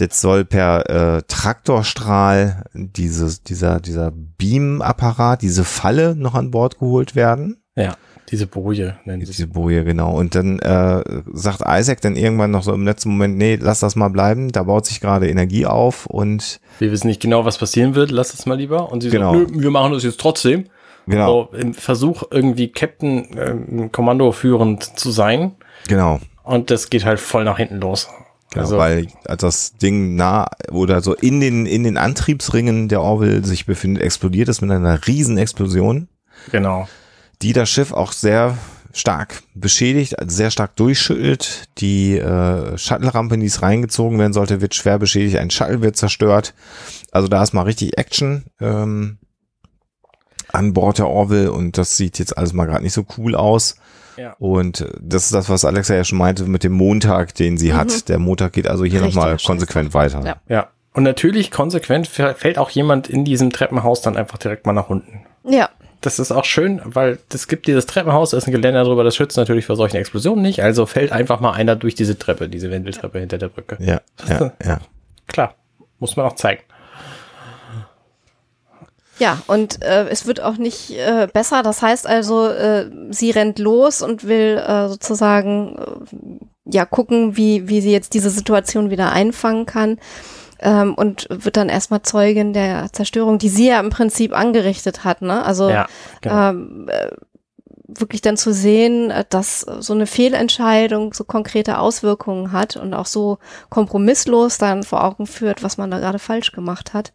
jetzt 0.00 0.20
soll 0.20 0.44
per 0.44 0.90
äh, 1.18 1.22
Traktorstrahl 1.28 2.64
dieses, 2.74 3.44
dieser, 3.44 3.78
dieser 3.78 4.10
Beam-Apparat, 4.10 5.42
diese 5.42 5.62
Falle 5.62 6.16
noch 6.16 6.34
an 6.34 6.50
Bord 6.50 6.80
geholt 6.80 7.14
werden. 7.14 7.62
Ja, 7.76 7.94
diese 8.32 8.48
Boje 8.48 8.96
nennen 9.04 9.24
sie 9.24 9.30
Diese 9.30 9.46
Boje, 9.46 9.84
genau. 9.84 10.18
Und 10.18 10.34
dann 10.34 10.58
äh, 10.58 11.04
sagt 11.34 11.62
Isaac 11.68 12.00
dann 12.00 12.16
irgendwann 12.16 12.50
noch 12.50 12.64
so 12.64 12.72
im 12.74 12.84
letzten 12.84 13.10
Moment, 13.10 13.38
nee, 13.38 13.56
lass 13.60 13.78
das 13.78 13.94
mal 13.94 14.08
bleiben, 14.08 14.50
da 14.50 14.64
baut 14.64 14.86
sich 14.86 15.00
gerade 15.00 15.28
Energie 15.28 15.66
auf 15.66 16.06
und 16.06 16.58
Wir 16.80 16.90
wissen 16.90 17.06
nicht 17.06 17.22
genau, 17.22 17.44
was 17.44 17.58
passieren 17.58 17.94
wird, 17.94 18.10
lass 18.10 18.34
es 18.34 18.44
mal 18.44 18.56
lieber. 18.58 18.90
Und 18.90 19.02
sie 19.04 19.10
Genau. 19.10 19.34
sagt, 19.38 19.52
nö, 19.52 19.62
wir 19.62 19.70
machen 19.70 19.92
das 19.92 20.02
jetzt 20.02 20.18
trotzdem. 20.18 20.64
genau, 21.06 21.48
So, 21.52 21.56
im 21.58 21.74
Versuch, 21.74 22.24
irgendwie 22.32 22.72
Captain 22.72 23.28
ähm, 23.38 23.92
Kommando 23.92 24.32
führend 24.32 24.98
zu 24.98 25.12
sein. 25.12 25.52
Genau. 25.88 26.20
Und 26.42 26.70
das 26.70 26.90
geht 26.90 27.04
halt 27.04 27.20
voll 27.20 27.44
nach 27.44 27.58
hinten 27.58 27.80
los. 27.80 28.08
Genau, 28.52 28.64
also, 28.64 28.76
weil 28.76 29.06
als 29.24 29.40
das 29.40 29.72
Ding 29.78 30.14
nah 30.14 30.46
oder 30.70 31.00
so 31.00 31.14
in 31.14 31.40
den, 31.40 31.64
in 31.64 31.84
den 31.84 31.96
Antriebsringen 31.96 32.88
der 32.88 33.00
Orville 33.00 33.44
sich 33.44 33.64
befindet, 33.64 34.02
explodiert 34.02 34.48
es 34.48 34.60
mit 34.60 34.70
einer 34.70 35.06
riesen 35.06 35.38
Explosion, 35.38 36.08
genau. 36.50 36.86
die 37.40 37.54
das 37.54 37.70
Schiff 37.70 37.92
auch 37.92 38.12
sehr 38.12 38.58
stark 38.92 39.42
beschädigt, 39.54 40.16
sehr 40.26 40.50
stark 40.50 40.76
durchschüttelt. 40.76 41.64
Die 41.78 42.18
äh, 42.18 42.76
Shuttle-Rampe, 42.76 43.34
in 43.34 43.40
die 43.40 43.46
es 43.46 43.62
reingezogen 43.62 44.18
werden 44.18 44.34
sollte, 44.34 44.60
wird 44.60 44.74
schwer 44.74 44.98
beschädigt. 44.98 45.38
Ein 45.38 45.50
Shuttle 45.50 45.80
wird 45.80 45.96
zerstört. 45.96 46.52
Also 47.10 47.28
da 47.28 47.42
ist 47.42 47.54
mal 47.54 47.62
richtig 47.62 47.96
Action 47.96 48.44
ähm, 48.60 49.18
an 50.52 50.74
Bord 50.74 50.98
der 50.98 51.08
Orville 51.08 51.52
und 51.52 51.78
das 51.78 51.96
sieht 51.96 52.18
jetzt 52.18 52.36
alles 52.36 52.52
mal 52.52 52.66
gerade 52.66 52.84
nicht 52.84 52.92
so 52.92 53.06
cool 53.16 53.34
aus. 53.34 53.76
Ja. 54.16 54.34
Und 54.38 54.86
das 55.00 55.24
ist 55.24 55.34
das, 55.34 55.48
was 55.48 55.64
Alexa 55.64 55.94
ja 55.94 56.04
schon 56.04 56.18
meinte 56.18 56.44
mit 56.44 56.64
dem 56.64 56.72
Montag, 56.72 57.34
den 57.34 57.56
sie 57.58 57.72
Mhm. 57.72 57.76
hat. 57.76 58.08
Der 58.08 58.18
Montag 58.18 58.52
geht 58.52 58.66
also 58.66 58.84
hier 58.84 59.00
nochmal 59.00 59.38
scheiße. 59.38 59.46
konsequent 59.46 59.94
weiter. 59.94 60.22
Ja. 60.24 60.36
Ja. 60.48 60.68
Und 60.94 61.04
natürlich 61.04 61.50
konsequent 61.50 62.06
fä- 62.08 62.34
fällt 62.34 62.58
auch 62.58 62.70
jemand 62.70 63.08
in 63.08 63.24
diesem 63.24 63.50
Treppenhaus 63.50 64.02
dann 64.02 64.16
einfach 64.16 64.38
direkt 64.38 64.66
mal 64.66 64.72
nach 64.72 64.90
unten. 64.90 65.22
Ja, 65.48 65.70
Das 66.02 66.18
ist 66.18 66.32
auch 66.32 66.44
schön, 66.44 66.80
weil 66.84 67.20
es 67.32 67.46
gibt 67.46 67.68
dieses 67.68 67.86
Treppenhaus, 67.86 68.30
da 68.30 68.36
ist 68.36 68.48
ein 68.48 68.52
Geländer 68.52 68.82
drüber, 68.82 69.04
das 69.04 69.14
schützt 69.14 69.36
natürlich 69.36 69.66
vor 69.66 69.76
solchen 69.76 69.96
Explosionen 69.98 70.42
nicht. 70.42 70.60
Also 70.60 70.84
fällt 70.84 71.12
einfach 71.12 71.38
mal 71.38 71.52
einer 71.52 71.76
durch 71.76 71.94
diese 71.94 72.18
Treppe, 72.18 72.48
diese 72.48 72.72
Wendeltreppe 72.72 73.20
hinter 73.20 73.38
der 73.38 73.46
Brücke. 73.48 73.76
Ja, 73.78 74.00
ja, 74.28 74.52
ja. 74.64 74.80
Klar, 75.28 75.54
muss 76.00 76.16
man 76.16 76.26
auch 76.26 76.34
zeigen. 76.34 76.60
Ja, 79.22 79.40
und 79.46 79.84
äh, 79.84 80.08
es 80.08 80.26
wird 80.26 80.40
auch 80.40 80.56
nicht 80.56 80.90
äh, 80.90 81.28
besser. 81.32 81.62
Das 81.62 81.80
heißt 81.80 82.08
also, 82.08 82.48
äh, 82.48 82.90
sie 83.10 83.30
rennt 83.30 83.60
los 83.60 84.02
und 84.02 84.24
will 84.24 84.58
äh, 84.58 84.88
sozusagen 84.88 85.76
äh, 85.78 86.72
ja 86.72 86.84
gucken, 86.84 87.36
wie, 87.36 87.68
wie 87.68 87.80
sie 87.80 87.92
jetzt 87.92 88.14
diese 88.14 88.30
Situation 88.30 88.90
wieder 88.90 89.12
einfangen 89.12 89.64
kann. 89.64 90.00
Ähm, 90.58 90.94
und 90.94 91.28
wird 91.30 91.56
dann 91.56 91.68
erstmal 91.68 92.02
Zeugin 92.02 92.52
der 92.52 92.92
Zerstörung, 92.92 93.38
die 93.38 93.48
sie 93.48 93.68
ja 93.68 93.78
im 93.78 93.90
Prinzip 93.90 94.36
angerichtet 94.36 95.04
hat. 95.04 95.22
Ne? 95.22 95.44
Also 95.44 95.70
Ja, 95.70 95.86
genau. 96.20 96.50
ähm, 96.50 96.88
äh, 96.88 97.10
wirklich 97.86 98.22
dann 98.22 98.36
zu 98.36 98.52
sehen, 98.52 99.12
äh, 99.12 99.24
dass 99.28 99.60
so 99.60 99.92
eine 99.92 100.06
Fehlentscheidung 100.08 101.14
so 101.14 101.22
konkrete 101.22 101.78
Auswirkungen 101.78 102.50
hat 102.50 102.76
und 102.76 102.92
auch 102.92 103.06
so 103.06 103.38
kompromisslos 103.70 104.58
dann 104.58 104.82
vor 104.82 105.04
Augen 105.04 105.28
führt, 105.28 105.62
was 105.62 105.78
man 105.78 105.92
da 105.92 106.00
gerade 106.00 106.18
falsch 106.18 106.50
gemacht 106.50 106.92
hat. 106.92 107.12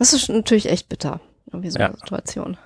Das 0.00 0.12
ist 0.12 0.28
natürlich 0.28 0.68
echt 0.68 0.88
bitter, 0.88 1.20
irgendwie 1.46 1.70
so 1.70 1.78
Ja. 1.78 1.86
eine 1.86 1.96
Situation. 1.96 2.56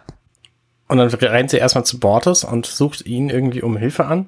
Und 0.89 0.99
dann 0.99 1.09
rennt 1.09 1.51
sie 1.51 1.59
erstmal 1.59 1.85
zu 1.85 2.01
Bortes 2.01 2.45
und 2.45 2.67
sucht 2.67 3.05
ihn 3.07 3.29
irgendwie 3.29 3.63
um 3.63 3.77
Hilfe 3.77 4.07
an. 4.07 4.27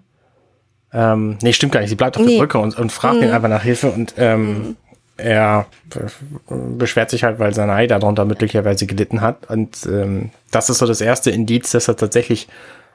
Ähm, 0.92 1.38
nee, 1.42 1.52
stimmt 1.52 1.72
gar 1.72 1.80
nicht. 1.80 1.88
Sie 1.90 1.94
bleibt 1.96 2.16
auf 2.18 2.24
Nee. 2.24 2.32
der 2.32 2.38
Brücke 2.40 2.58
und, 2.58 2.78
und 2.78 2.90
fragt 2.92 3.16
Mhm. 3.16 3.22
ihn 3.24 3.30
einfach 3.30 3.48
nach 3.48 3.62
Hilfe 3.62 3.90
und 3.90 4.14
ähm, 4.18 4.76
er 5.16 5.66
äh, 5.94 6.54
beschwert 6.76 7.10
sich 7.10 7.24
halt, 7.24 7.38
weil 7.38 7.54
Sanai 7.54 7.86
darunter 7.86 8.24
möglicherweise 8.24 8.86
gelitten 8.86 9.20
hat. 9.20 9.48
Und 9.48 9.86
ähm, 9.86 10.30
das 10.50 10.68
ist 10.68 10.78
so 10.78 10.86
das 10.86 11.00
erste 11.00 11.30
Indiz, 11.30 11.70
dass 11.70 11.88
er 11.88 11.96
tatsächlich 11.96 12.48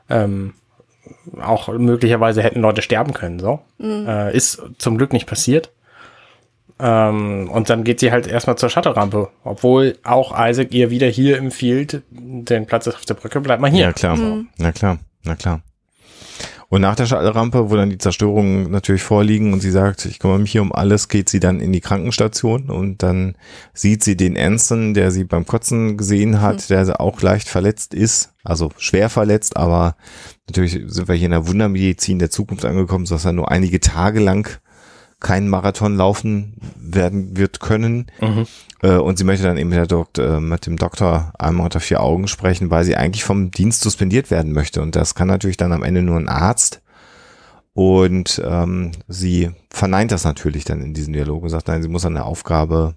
ähm, 0.10 0.54
auch 1.42 1.68
möglicherweise 1.70 2.42
hätten 2.44 2.62
Leute 2.62 2.82
sterben 2.82 3.14
können. 3.14 3.40
So 3.40 3.60
äh, 3.82 4.36
ist 4.36 4.62
zum 4.78 4.98
Glück 4.98 5.14
nicht 5.14 5.28
passiert. 5.28 5.72
Ähm, 6.78 7.50
und 7.50 7.70
dann 7.70 7.84
geht 7.84 8.00
sie 8.02 8.12
halt 8.12 8.28
erstmal 8.28 8.58
zur 8.58 8.70
Shuttle-Rampe, 8.70 9.30
obwohl 9.44 9.98
auch 10.04 10.34
Isaac 10.38 10.74
ihr 10.74 10.90
wieder 10.90 11.08
hier 11.08 11.38
empfiehlt, 11.38 12.04
den 12.10 12.66
Platz 12.66 12.88
ist 12.88 12.96
auf 12.96 13.06
der 13.06 13.14
Brücke, 13.14 13.40
bleib 13.40 13.62
mal 13.62 13.72
hier. 13.72 13.86
Ja, 13.86 13.94
klar. 13.94 14.18
Na 14.58 14.72
klar, 14.72 14.98
na 15.24 15.36
klar. 15.36 15.62
Und 16.68 16.82
nach 16.82 16.96
der 16.96 17.06
Shuttle-Rampe, 17.06 17.70
wo 17.70 17.76
dann 17.76 17.92
die 17.92 17.98
Zerstörungen 17.98 18.72
natürlich 18.72 19.04
vorliegen 19.04 19.54
und 19.54 19.62
sie 19.62 19.72
sagt, 19.72 20.06
ich 20.06 20.20
kümmere 20.20 20.40
mich 20.40 20.52
hier 20.52 20.64
um 20.64 20.74
alles, 20.74 21.08
geht 21.08 21.30
sie 21.30 21.40
dann 21.40 21.62
in 21.62 21.72
die 21.72 21.80
Krankenstation 21.80 22.70
und 22.70 23.04
dann 23.04 23.38
sieht 23.74 24.04
sie 24.04 24.18
den 24.18 24.38
Anson, 24.38 24.94
der 24.94 25.12
sie 25.12 25.24
beim 25.24 25.46
Kotzen 25.46 25.96
gesehen 25.96 26.42
hat, 26.42 26.70
der 26.70 27.00
auch 27.00 27.22
leicht 27.22 27.48
verletzt 27.48 27.94
ist, 27.94 28.34
also 28.44 28.72
schwer 28.78 29.10
verletzt, 29.10 29.56
aber 29.56 29.96
natürlich 30.48 30.82
sind 30.88 31.08
wir 31.08 31.16
hier 31.16 31.28
in 31.28 31.32
der 31.32 31.48
Wundermedizin 31.48 32.20
der 32.20 32.32
Zukunft 32.32 32.66
angekommen, 32.66 33.06
sodass 33.06 33.26
er 33.26 33.32
nur 33.32 33.52
einige 33.52 33.80
Tage 33.80 34.20
lang 34.20 34.60
keinen 35.20 35.50
Marathon 35.50 35.96
laufen 35.96 36.56
werden 36.78 37.38
wird 37.38 37.60
können. 37.60 38.08
Äh, 38.82 38.98
und 38.98 39.18
sie 39.18 39.24
möchte 39.24 39.44
dann 39.46 39.58
eben 39.58 39.70
mit, 39.70 39.78
der 39.78 39.88
Dokt, 39.88 40.20
äh, 40.20 40.40
mit 40.40 40.66
dem 40.66 40.78
Doktor 40.78 41.34
einmal 41.40 41.66
unter 41.66 41.80
vier 41.80 42.02
Augen 42.02 42.28
sprechen, 42.28 42.70
weil 42.70 42.84
sie 42.84 42.96
eigentlich 42.96 43.24
vom 43.24 43.52
Dienst 43.52 43.82
suspendiert 43.82 44.30
werden 44.30 44.52
möchte. 44.52 44.82
Und 44.82 44.96
das 44.96 45.16
kann 45.16 45.28
natürlich 45.28 45.58
dann 45.58 45.72
am 45.72 45.84
Ende 45.84 46.02
nur 46.02 46.18
ein 46.18 46.30
Arzt. 46.30 46.82
Und 47.74 48.42
ähm, 48.46 48.92
sie 49.08 49.52
verneint 49.70 50.12
das 50.12 50.24
natürlich 50.24 50.64
dann 50.64 50.82
in 50.82 50.94
diesem 50.94 51.14
Dialog 51.14 51.44
und 51.44 51.50
sagt, 51.50 51.68
nein, 51.68 51.82
sie 51.84 51.90
muss 51.90 52.06
an 52.06 52.14
der 52.14 52.26
Aufgabe. 52.26 52.96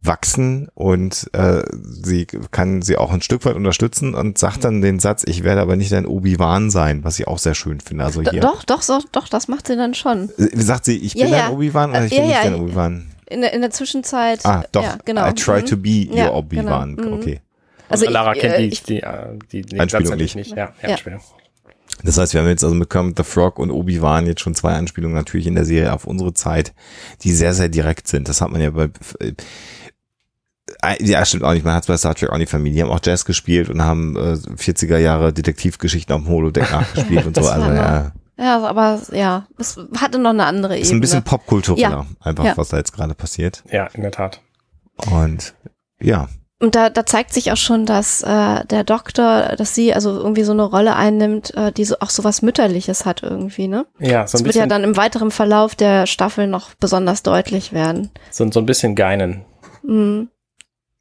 Wachsen 0.00 0.68
und 0.74 1.28
äh, 1.32 1.62
sie 1.82 2.26
kann 2.26 2.82
sie 2.82 2.96
auch 2.96 3.12
ein 3.12 3.20
Stück 3.20 3.44
weit 3.44 3.56
unterstützen 3.56 4.14
und 4.14 4.38
sagt 4.38 4.64
dann 4.64 4.80
den 4.80 5.00
Satz, 5.00 5.24
ich 5.26 5.42
werde 5.42 5.60
aber 5.60 5.74
nicht 5.76 5.92
ein 5.92 6.06
Obi-Wan 6.06 6.70
sein, 6.70 7.02
was 7.04 7.18
ich 7.18 7.26
auch 7.26 7.38
sehr 7.38 7.54
schön 7.54 7.80
finde. 7.80 8.04
Also 8.04 8.22
hier 8.22 8.40
doch, 8.40 8.62
doch, 8.62 8.82
so, 8.82 9.00
doch, 9.12 9.28
das 9.28 9.48
macht 9.48 9.66
sie 9.66 9.76
dann 9.76 9.94
schon. 9.94 10.30
Äh, 10.38 10.56
sagt 10.60 10.84
sie, 10.84 10.96
ich 10.96 11.14
Ja, 11.14 11.24
bin 11.24 11.34
ja. 11.34 11.46
ein 11.46 11.52
Obi-Wan 11.52 11.90
oder 11.90 12.04
ich 12.06 12.12
Äh, 12.12 12.20
bin 12.20 12.30
ja, 12.30 12.36
nicht 12.42 12.44
ja. 12.50 12.54
ein 12.54 12.60
Obi-Wan? 12.62 13.10
In 13.30 13.40
der, 13.42 13.52
in 13.52 13.60
der 13.60 13.70
Zwischenzeit. 13.70 14.46
Ah, 14.46 14.64
doch. 14.72 14.82
Ja, 14.82 14.98
genau. 15.04 15.28
I 15.28 15.34
try 15.34 15.60
Mhm. 15.62 15.66
to 15.66 15.76
be 15.76 16.06
your 16.08 16.16
Ja, 16.16 16.32
Obi-Wan. 16.32 16.96
genau. 16.96 17.08
Mhm. 17.16 17.20
Okay. 17.20 17.40
Also 17.88 18.04
Also 18.06 18.12
Lara 18.14 18.34
ich, 18.34 18.40
kennt 18.40 18.54
äh, 18.54 18.58
die, 18.58 18.68
ich- 18.68 18.82
die, 18.84 19.00
äh, 19.02 19.38
die, 19.52 19.62
die 19.62 19.80
Anspielung 19.80 20.06
Satz 20.06 20.18
nicht. 20.18 20.36
nicht. 20.36 20.50
Ja, 20.50 20.72
ja, 20.82 20.88
Ja. 20.88 20.94
Anspielung. 20.94 21.20
Das 22.04 22.16
heißt, 22.16 22.32
wir 22.34 22.40
haben 22.42 22.48
jetzt 22.48 22.62
also 22.62 22.76
mit 22.76 22.88
Kermit 22.90 23.16
the 23.16 23.24
Frog 23.24 23.58
und 23.58 23.70
Obi-Wan 23.72 24.26
jetzt 24.26 24.40
schon 24.42 24.54
zwei 24.54 24.74
Anspielungen 24.74 25.16
natürlich 25.16 25.46
in 25.48 25.56
der 25.56 25.64
Serie 25.64 25.92
auf 25.92 26.06
unsere 26.06 26.32
Zeit, 26.32 26.72
die 27.22 27.32
sehr, 27.32 27.54
sehr 27.54 27.68
direkt 27.68 28.06
sind. 28.06 28.28
Das 28.28 28.40
hat 28.40 28.50
man 28.50 28.60
ja 28.60 28.70
bei, 28.70 28.84
äh, 29.18 29.32
ja, 31.00 31.24
stimmt 31.24 31.44
auch 31.44 31.52
nicht. 31.52 31.64
Man 31.64 31.74
hat 31.74 31.82
es 31.84 31.86
bei 31.88 31.96
Star 31.96 32.14
Trek 32.14 32.30
auch 32.30 32.38
nicht 32.38 32.50
vermieden. 32.50 32.76
Die 32.76 32.82
haben 32.82 32.90
auch 32.90 33.00
Jazz 33.02 33.24
gespielt 33.24 33.68
und 33.70 33.82
haben 33.82 34.16
äh, 34.16 34.34
40er 34.56 34.98
Jahre 34.98 35.32
Detektivgeschichten 35.32 36.14
auf 36.14 36.22
dem 36.22 36.28
Holodeck 36.28 36.70
nachgespielt 36.70 37.26
und 37.26 37.34
so. 37.34 37.42
Das 37.42 37.50
Also 37.50 37.70
ja, 37.72 38.12
ja, 38.38 38.64
aber 38.64 39.00
ja, 39.12 39.46
es 39.58 39.78
hatte 39.98 40.18
noch 40.18 40.30
eine 40.30 40.44
andere 40.44 40.74
Ebene. 40.74 40.82
ist 40.82 40.92
ein 40.92 41.00
bisschen 41.00 41.24
popkultureller, 41.24 41.90
Ja. 41.90 42.06
einfach, 42.20 42.44
Ja. 42.44 42.56
was 42.56 42.68
da 42.68 42.76
jetzt 42.76 42.92
gerade 42.92 43.14
passiert. 43.14 43.64
Ja, 43.72 43.86
in 43.94 44.02
der 44.02 44.12
Tat. 44.12 44.40
Und 45.10 45.54
ja, 46.00 46.28
Und 46.60 46.74
da, 46.74 46.90
da 46.90 47.06
zeigt 47.06 47.32
sich 47.32 47.50
auch 47.52 47.56
schon, 47.56 47.86
dass 47.86 48.22
äh, 48.22 48.64
der 48.66 48.82
Doktor, 48.84 49.54
dass 49.56 49.74
sie 49.76 49.94
also 49.94 50.10
irgendwie 50.18 50.42
so 50.44 50.50
eine 50.52 50.62
Rolle 50.64 50.94
einnimmt, 50.96 51.54
äh, 51.56 51.70
die 51.72 51.84
so, 51.84 51.96
auch 52.00 52.10
so 52.10 52.22
was 52.24 52.42
Mütterliches 52.42 53.04
hat 53.06 53.22
irgendwie, 53.22 53.68
ne? 53.68 53.86
Ja, 54.00 54.26
so 54.26 54.32
Das 54.32 54.40
ein 54.42 54.44
wird 54.46 54.54
ja 54.56 54.62
bisschen, 54.62 54.68
dann 54.68 54.84
im 54.84 54.96
weiteren 54.96 55.30
Verlauf 55.30 55.74
der 55.76 56.06
Staffel 56.06 56.46
noch 56.48 56.74
besonders 56.74 57.22
deutlich 57.22 57.72
werden. 57.72 58.10
so, 58.30 58.48
so 58.50 58.58
ein 58.60 58.66
bisschen 58.66 58.94
Geinen. 58.96 59.44
Mhm. 59.84 60.30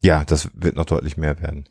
Ja, 0.08 0.24
das 0.26 0.48
wird 0.54 0.78
noch 0.78 0.86
deutlich 0.86 1.18
mehr 1.18 1.42
werden. 1.42 1.66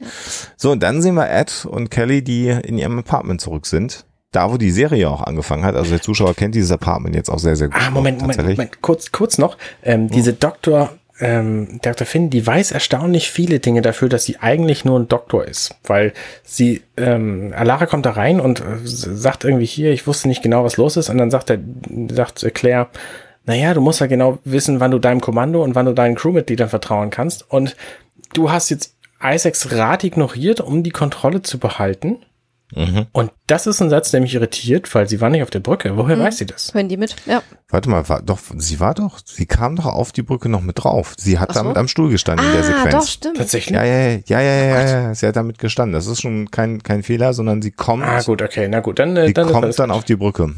So, 0.59 0.70
und 0.70 0.82
dann 0.82 1.01
sehen 1.01 1.14
wir 1.14 1.30
Ed 1.30 1.64
und 1.64 1.91
Kelly, 1.91 2.22
die 2.22 2.49
in 2.49 2.76
ihrem 2.76 2.99
Apartment 2.99 3.41
zurück 3.41 3.64
sind. 3.64 4.05
Da, 4.30 4.53
wo 4.53 4.59
die 4.59 4.70
Serie 4.70 5.09
auch 5.09 5.22
angefangen 5.22 5.64
hat. 5.64 5.74
Also 5.74 5.89
der 5.89 6.03
Zuschauer 6.03 6.34
kennt 6.34 6.55
dieses 6.55 6.70
Apartment 6.70 7.14
jetzt 7.14 7.30
auch 7.30 7.39
sehr, 7.39 7.57
sehr 7.57 7.68
gut. 7.68 7.80
Ah, 7.80 7.91
Moment, 7.91 8.20
Moment, 8.20 8.37
tatsächlich. 8.37 8.59
Moment, 8.59 8.82
kurz, 8.82 9.11
kurz 9.11 9.39
noch. 9.39 9.57
Ähm, 9.82 10.11
Diese 10.11 10.34
Doktor, 10.34 10.93
ähm, 11.18 11.80
Dr. 11.80 12.07
Finn, 12.07 12.28
die 12.28 12.47
weiß 12.47 12.72
erstaunlich 12.72 13.30
viele 13.30 13.59
Dinge 13.59 13.80
dafür, 13.80 14.11
dass 14.11 14.24
sie 14.24 14.39
eigentlich 14.39 14.84
nur 14.84 15.01
ein 15.01 15.09
Doktor 15.09 15.47
ist. 15.47 15.74
Weil 15.84 16.12
sie, 16.43 16.82
ähm, 16.99 17.55
Alara 17.57 17.87
kommt 17.87 18.05
da 18.05 18.11
rein 18.11 18.39
und 18.39 18.61
äh, 18.61 18.64
sagt 18.84 19.45
irgendwie 19.45 19.64
hier, 19.64 19.93
ich 19.93 20.07
wusste 20.07 20.28
nicht 20.28 20.43
genau, 20.43 20.62
was 20.62 20.76
los 20.76 20.99
ist. 20.99 21.09
Und 21.09 21.16
dann 21.16 21.30
sagt 21.30 21.49
er, 21.49 21.59
sagt 22.11 22.43
äh, 22.43 22.51
Claire, 22.51 22.89
naja, 23.47 23.72
du 23.72 23.80
musst 23.80 24.01
ja 24.01 24.07
genau 24.07 24.41
wissen, 24.45 24.80
wann 24.80 24.91
du 24.91 24.99
deinem 24.99 25.22
Kommando 25.22 25.62
und 25.62 25.74
wann 25.74 25.87
du 25.87 25.95
deinen 25.95 26.16
Crewmitgliedern 26.16 26.68
vertrauen 26.68 27.09
kannst. 27.09 27.51
Und 27.51 27.76
du 28.34 28.50
hast 28.50 28.70
jetzt 28.70 28.94
Isaacs 29.22 29.72
Rat 29.72 30.04
ignoriert, 30.04 30.60
um 30.60 30.82
die 30.82 30.90
Kontrolle 30.90 31.42
zu 31.42 31.58
behalten. 31.58 32.18
Mhm. 32.74 33.06
Und 33.12 33.30
das 33.46 33.68
ist 33.68 33.80
ein 33.80 33.90
Satz, 33.90 34.10
der 34.10 34.20
mich 34.20 34.34
irritiert, 34.34 34.92
weil 34.92 35.08
sie 35.08 35.20
war 35.20 35.30
nicht 35.30 35.44
auf 35.44 35.50
der 35.50 35.60
Brücke. 35.60 35.96
Woher 35.96 36.18
weiß 36.18 36.38
sie 36.38 36.46
das? 36.46 36.74
Hören 36.74 36.88
die 36.88 36.96
mit? 36.96 37.14
Ja. 37.24 37.40
Warte 37.68 37.88
mal, 37.88 38.08
war, 38.08 38.20
doch, 38.22 38.40
sie 38.56 38.80
war 38.80 38.92
doch, 38.92 39.20
sie 39.24 39.46
kam 39.46 39.76
doch 39.76 39.86
auf 39.86 40.10
die 40.10 40.22
Brücke 40.22 40.48
noch 40.48 40.62
mit 40.62 40.82
drauf. 40.82 41.14
Sie 41.16 41.38
hat 41.38 41.54
so. 41.54 41.62
mit 41.62 41.76
am 41.76 41.86
Stuhl 41.86 42.10
gestanden 42.10 42.44
in 42.44 42.52
der 42.52 42.62
Ah, 42.62 42.64
Sequenz. 42.64 42.92
doch, 42.94 43.06
stimmt. 43.06 43.36
Tatsächlich? 43.36 43.74
Ja, 43.76 43.84
ja, 43.84 44.08
ja, 44.08 44.18
ja, 44.26 44.40
ja, 44.40 44.64
ja, 44.64 45.00
ja, 45.02 45.14
sie 45.14 45.26
hat 45.28 45.36
damit 45.36 45.58
gestanden. 45.60 45.92
Das 45.92 46.08
ist 46.08 46.20
schon 46.20 46.50
kein, 46.50 46.82
kein 46.82 47.04
Fehler, 47.04 47.34
sondern 47.34 47.62
sie 47.62 47.70
kommt, 47.70 48.02
Ah, 48.02 48.20
gut, 48.22 48.42
okay, 48.42 48.66
na 48.68 48.80
gut, 48.80 48.98
dann, 48.98 49.16
äh, 49.16 49.28
sie 49.28 49.32
dann 49.34 49.46
kommt 49.46 49.78
dann 49.78 49.90
gut. 49.90 49.98
auf 49.98 50.04
die 50.04 50.16
Brücke. 50.16 50.52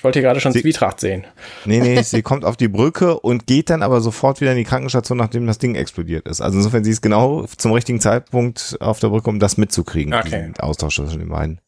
Ich 0.00 0.04
wollte 0.04 0.18
hier 0.18 0.26
gerade 0.28 0.40
schon 0.40 0.52
Sie- 0.52 0.62
Zwietracht 0.62 0.98
sehen. 0.98 1.26
Nee, 1.66 1.80
nee, 1.80 2.00
sie 2.04 2.22
kommt 2.22 2.46
auf 2.46 2.56
die 2.56 2.68
Brücke 2.68 3.20
und 3.20 3.46
geht 3.46 3.68
dann 3.68 3.82
aber 3.82 4.00
sofort 4.00 4.40
wieder 4.40 4.52
in 4.52 4.56
die 4.56 4.64
Krankenstation, 4.64 5.18
nachdem 5.18 5.46
das 5.46 5.58
Ding 5.58 5.74
explodiert 5.74 6.26
ist. 6.26 6.40
Also 6.40 6.56
insofern, 6.56 6.84
sie 6.84 6.90
ist 6.90 7.02
genau 7.02 7.44
zum 7.58 7.72
richtigen 7.72 8.00
Zeitpunkt 8.00 8.78
auf 8.80 8.98
der 8.98 9.08
Brücke, 9.08 9.28
um 9.28 9.38
das 9.40 9.58
mitzukriegen, 9.58 10.14
Okay. 10.14 10.24
diesen 10.48 10.56
Austausch 10.60 10.96
zwischen 10.96 11.18
den 11.18 11.28
beiden. 11.28 11.60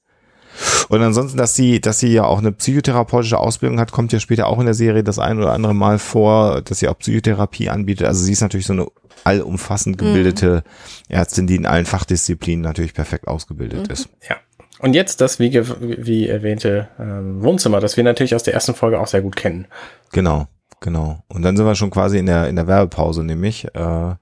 Und 0.89 1.03
ansonsten, 1.03 1.37
dass 1.37 1.55
sie, 1.55 1.79
dass 1.83 1.99
sie 1.99 2.09
ja 2.13 2.25
auch 2.25 2.39
eine 2.39 2.53
psychotherapeutische 2.53 3.37
Ausbildung 3.39 3.79
hat, 3.79 3.93
kommt 3.93 4.15
ja 4.15 4.19
später 4.21 4.47
auch 4.47 4.59
in 4.59 4.65
der 4.65 4.75
Serie 4.75 5.05
das 5.05 5.19
ein 5.19 5.37
oder 5.39 5.53
andere 5.53 5.75
Mal 5.75 5.99
vor, 5.99 6.63
dass 6.63 6.79
sie 6.79 6.89
auch 6.89 6.99
Psychotherapie 6.99 7.69
anbietet. 7.69 8.07
Also 8.07 8.25
sie 8.25 8.33
ist 8.33 8.41
natürlich 8.41 8.67
so 8.67 8.73
eine 8.73 8.87
allumfassend 9.25 9.99
gebildete 9.99 10.63
Ärztin, 11.11 11.47
die 11.47 11.57
in 11.57 11.67
allen 11.67 11.85
Fachdisziplinen 11.87 12.63
natürlich 12.63 12.95
perfekt 12.95 13.29
ausgebildet 13.29 13.89
ist. 13.89 14.09
Ja. 14.29 14.37
Und 14.83 14.95
jetzt 14.95 15.21
das, 15.21 15.39
wie, 15.39 15.53
wie 15.81 16.29
erwähnte, 16.29 16.89
ähm, 16.99 17.43
Wohnzimmer, 17.43 17.81
das 17.81 17.97
wir 17.97 18.05
natürlich 18.05 18.35
aus 18.35 18.43
der 18.43 18.53
ersten 18.53 18.75
Folge 18.75 19.01
auch 19.01 19.07
sehr 19.07 19.23
gut 19.23 19.37
kennen. 19.37 19.67
Genau, 20.11 20.49
genau. 20.81 21.23
Und 21.29 21.43
dann 21.43 21.57
sind 21.57 21.65
wir 21.65 21.77
schon 21.77 21.91
quasi 21.91 22.19
in 22.19 22.27
der, 22.27 22.49
in 22.49 22.57
der 22.57 22.67
Werbepause 22.67 23.23
nämlich. 23.23 23.67
Äh, 23.75 24.15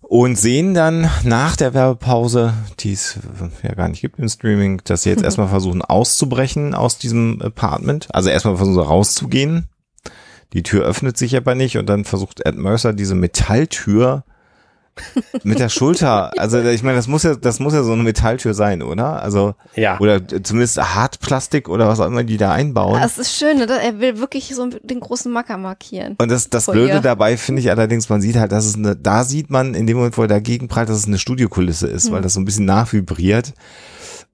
Und 0.00 0.36
sehen 0.36 0.74
dann 0.74 1.08
nach 1.22 1.54
der 1.54 1.72
Werbepause, 1.72 2.52
die 2.80 2.94
es 2.94 3.20
ja 3.62 3.74
gar 3.74 3.88
nicht 3.88 4.00
gibt 4.00 4.18
im 4.18 4.28
Streaming, 4.28 4.82
dass 4.82 5.04
sie 5.04 5.10
jetzt 5.10 5.22
erstmal 5.24 5.46
versuchen 5.46 5.82
auszubrechen 5.82 6.74
aus 6.74 6.98
diesem 6.98 7.40
Apartment. 7.40 8.08
Also 8.12 8.30
erstmal 8.30 8.56
versuchen 8.56 8.80
rauszugehen. 8.80 9.68
Die 10.52 10.64
Tür 10.64 10.84
öffnet 10.84 11.16
sich 11.16 11.36
aber 11.36 11.54
nicht 11.54 11.78
und 11.78 11.86
dann 11.88 12.04
versucht 12.04 12.44
Ed 12.44 12.56
Mercer 12.56 12.92
diese 12.92 13.14
Metalltür 13.14 14.24
mit 15.44 15.58
der 15.58 15.68
Schulter, 15.68 16.30
also 16.38 16.60
ich 16.60 16.82
meine, 16.82 16.96
das 16.96 17.06
muss 17.08 17.22
ja, 17.22 17.34
das 17.34 17.58
muss 17.60 17.72
ja 17.72 17.82
so 17.82 17.92
eine 17.92 18.02
Metalltür 18.02 18.54
sein, 18.54 18.82
oder? 18.82 19.22
Also 19.22 19.54
Ja. 19.74 19.98
oder 20.00 20.20
zumindest 20.42 20.78
Hartplastik 20.78 21.68
oder 21.68 21.88
was 21.88 22.00
auch 22.00 22.06
immer 22.06 22.24
die 22.24 22.36
da 22.36 22.52
einbauen. 22.52 23.00
Das 23.00 23.18
ist 23.18 23.34
schön, 23.36 23.58
ne? 23.58 23.66
er 23.66 23.98
will 24.00 24.18
wirklich 24.18 24.54
so 24.54 24.66
den 24.66 25.00
großen 25.00 25.32
Macker 25.32 25.56
markieren. 25.56 26.16
Und 26.20 26.30
das, 26.30 26.50
das 26.50 26.66
Blöde 26.66 26.94
ihr. 26.94 27.00
dabei 27.00 27.36
finde 27.36 27.60
ich 27.62 27.70
allerdings, 27.70 28.08
man 28.08 28.20
sieht 28.20 28.36
halt, 28.36 28.52
dass 28.52 28.66
es 28.66 28.74
eine, 28.76 28.96
da 28.96 29.24
sieht 29.24 29.50
man 29.50 29.74
in 29.74 29.86
dem 29.86 29.96
Moment, 29.96 30.18
wo 30.18 30.22
er 30.22 30.28
dagegen 30.28 30.68
prallt, 30.68 30.88
dass 30.88 30.98
es 30.98 31.06
eine 31.06 31.18
Studiokulisse 31.18 31.86
ist, 31.86 32.06
Hm. 32.06 32.12
weil 32.14 32.22
das 32.22 32.34
so 32.34 32.40
ein 32.40 32.44
bisschen 32.44 32.64
nachvibriert. 32.66 33.54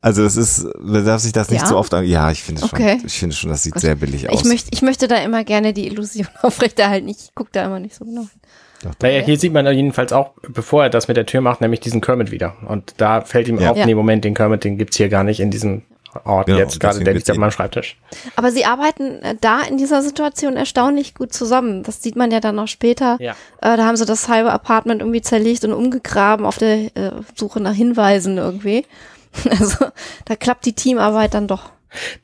Also 0.00 0.24
es 0.24 0.36
ist, 0.36 0.66
man 0.78 1.04
darf 1.04 1.22
sich 1.22 1.32
das 1.32 1.50
nicht 1.50 1.62
Ja? 1.62 1.66
so 1.68 1.76
oft 1.76 1.92
an, 1.94 2.04
ja, 2.04 2.30
ich 2.30 2.42
finde 2.42 2.62
Okay. 2.62 2.98
schon, 2.98 3.06
ich 3.06 3.18
finde 3.18 3.34
schon, 3.36 3.50
das 3.50 3.62
sieht 3.62 3.72
Gott. 3.72 3.82
sehr 3.82 3.94
billig 3.94 4.28
aus. 4.30 4.40
Ich 4.40 4.46
möchte, 4.46 4.68
ich 4.72 4.82
möchte 4.82 5.08
da 5.08 5.16
immer 5.16 5.42
gerne 5.42 5.72
die 5.72 5.86
Illusion 5.86 6.28
aufrechterhalten. 6.42 7.08
Ich 7.08 7.30
gucke 7.34 7.50
da 7.52 7.64
immer 7.64 7.80
nicht 7.80 7.94
so 7.96 8.04
genau 8.04 8.20
hin. 8.22 8.30
Naja, 9.02 9.20
hier 9.22 9.38
sieht 9.38 9.52
man 9.52 9.66
jedenfalls 9.66 10.12
auch, 10.12 10.32
bevor 10.48 10.84
er 10.84 10.90
das 10.90 11.08
mit 11.08 11.16
der 11.16 11.26
Tür 11.26 11.40
macht, 11.40 11.60
nämlich 11.60 11.80
diesen 11.80 12.00
Kermit 12.00 12.30
wieder. 12.30 12.54
Und 12.68 12.94
da 12.98 13.20
fällt 13.22 13.48
ihm 13.48 13.58
Ja. 13.60 13.70
auf, 13.70 13.76
Ja. 13.76 13.86
nee, 13.86 13.94
Moment, 13.94 14.24
den 14.24 14.34
Kermit, 14.34 14.64
den 14.64 14.78
gibt's 14.78 14.96
hier 14.96 15.08
gar 15.08 15.24
nicht 15.24 15.40
in 15.40 15.50
diesem 15.50 15.82
Ort 16.24 16.46
Genau, 16.46 16.58
jetzt 16.58 16.80
gerade, 16.80 17.04
der 17.04 17.12
liegt 17.12 17.30
auf 17.30 17.36
meinem 17.36 17.50
Schreibtisch. 17.50 17.98
Aber 18.36 18.50
sie 18.50 18.64
arbeiten 18.64 19.22
äh, 19.22 19.34
da 19.38 19.60
in 19.68 19.76
dieser 19.76 20.00
Situation 20.00 20.56
erstaunlich 20.56 21.14
gut 21.14 21.34
zusammen. 21.34 21.82
Das 21.82 22.02
sieht 22.02 22.16
man 22.16 22.30
ja 22.30 22.40
dann 22.40 22.58
auch 22.58 22.68
später. 22.68 23.18
Ja. 23.20 23.32
Äh, 23.60 23.76
da 23.76 23.84
haben 23.84 23.96
sie 23.96 24.06
das 24.06 24.26
halbe 24.28 24.50
Apartment 24.50 25.02
irgendwie 25.02 25.20
zerlegt 25.20 25.62
und 25.66 25.74
umgegraben 25.74 26.46
auf 26.46 26.56
der 26.56 26.96
äh, 26.96 27.10
Suche 27.34 27.60
nach 27.60 27.74
Hinweisen 27.74 28.38
irgendwie. 28.38 28.86
Also 29.50 29.84
da 30.24 30.34
klappt 30.36 30.64
die 30.64 30.72
Teamarbeit 30.72 31.34
dann 31.34 31.46
doch. 31.46 31.68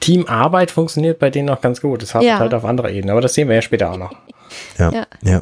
Teamarbeit 0.00 0.70
funktioniert 0.70 1.18
bei 1.18 1.28
denen 1.28 1.50
auch 1.50 1.60
ganz 1.60 1.82
gut. 1.82 2.00
Das 2.02 2.14
hat 2.14 2.22
Ja. 2.22 2.38
halt 2.38 2.54
auf 2.54 2.64
anderer 2.64 2.90
Ebene, 2.90 3.12
aber 3.12 3.20
das 3.20 3.34
sehen 3.34 3.48
wir 3.48 3.54
ja 3.56 3.62
später 3.62 3.90
auch 3.92 3.98
noch. 3.98 4.12
Ja. 4.78 4.90
Ja. 4.92 5.06
Ja. 5.22 5.40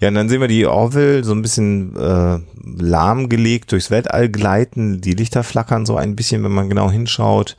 Ja, 0.00 0.08
und 0.08 0.14
dann 0.14 0.28
sehen 0.28 0.40
wir 0.40 0.48
die 0.48 0.66
Orville 0.66 1.24
so 1.24 1.32
ein 1.32 1.42
bisschen 1.42 1.96
äh, 1.96 2.38
lahmgelegt 2.62 3.72
durchs 3.72 3.90
Weltall 3.90 4.28
gleiten. 4.28 5.00
Die 5.00 5.14
Lichter 5.14 5.42
flackern 5.42 5.86
so 5.86 5.96
ein 5.96 6.16
bisschen, 6.16 6.44
wenn 6.44 6.52
man 6.52 6.68
genau 6.68 6.90
hinschaut. 6.90 7.56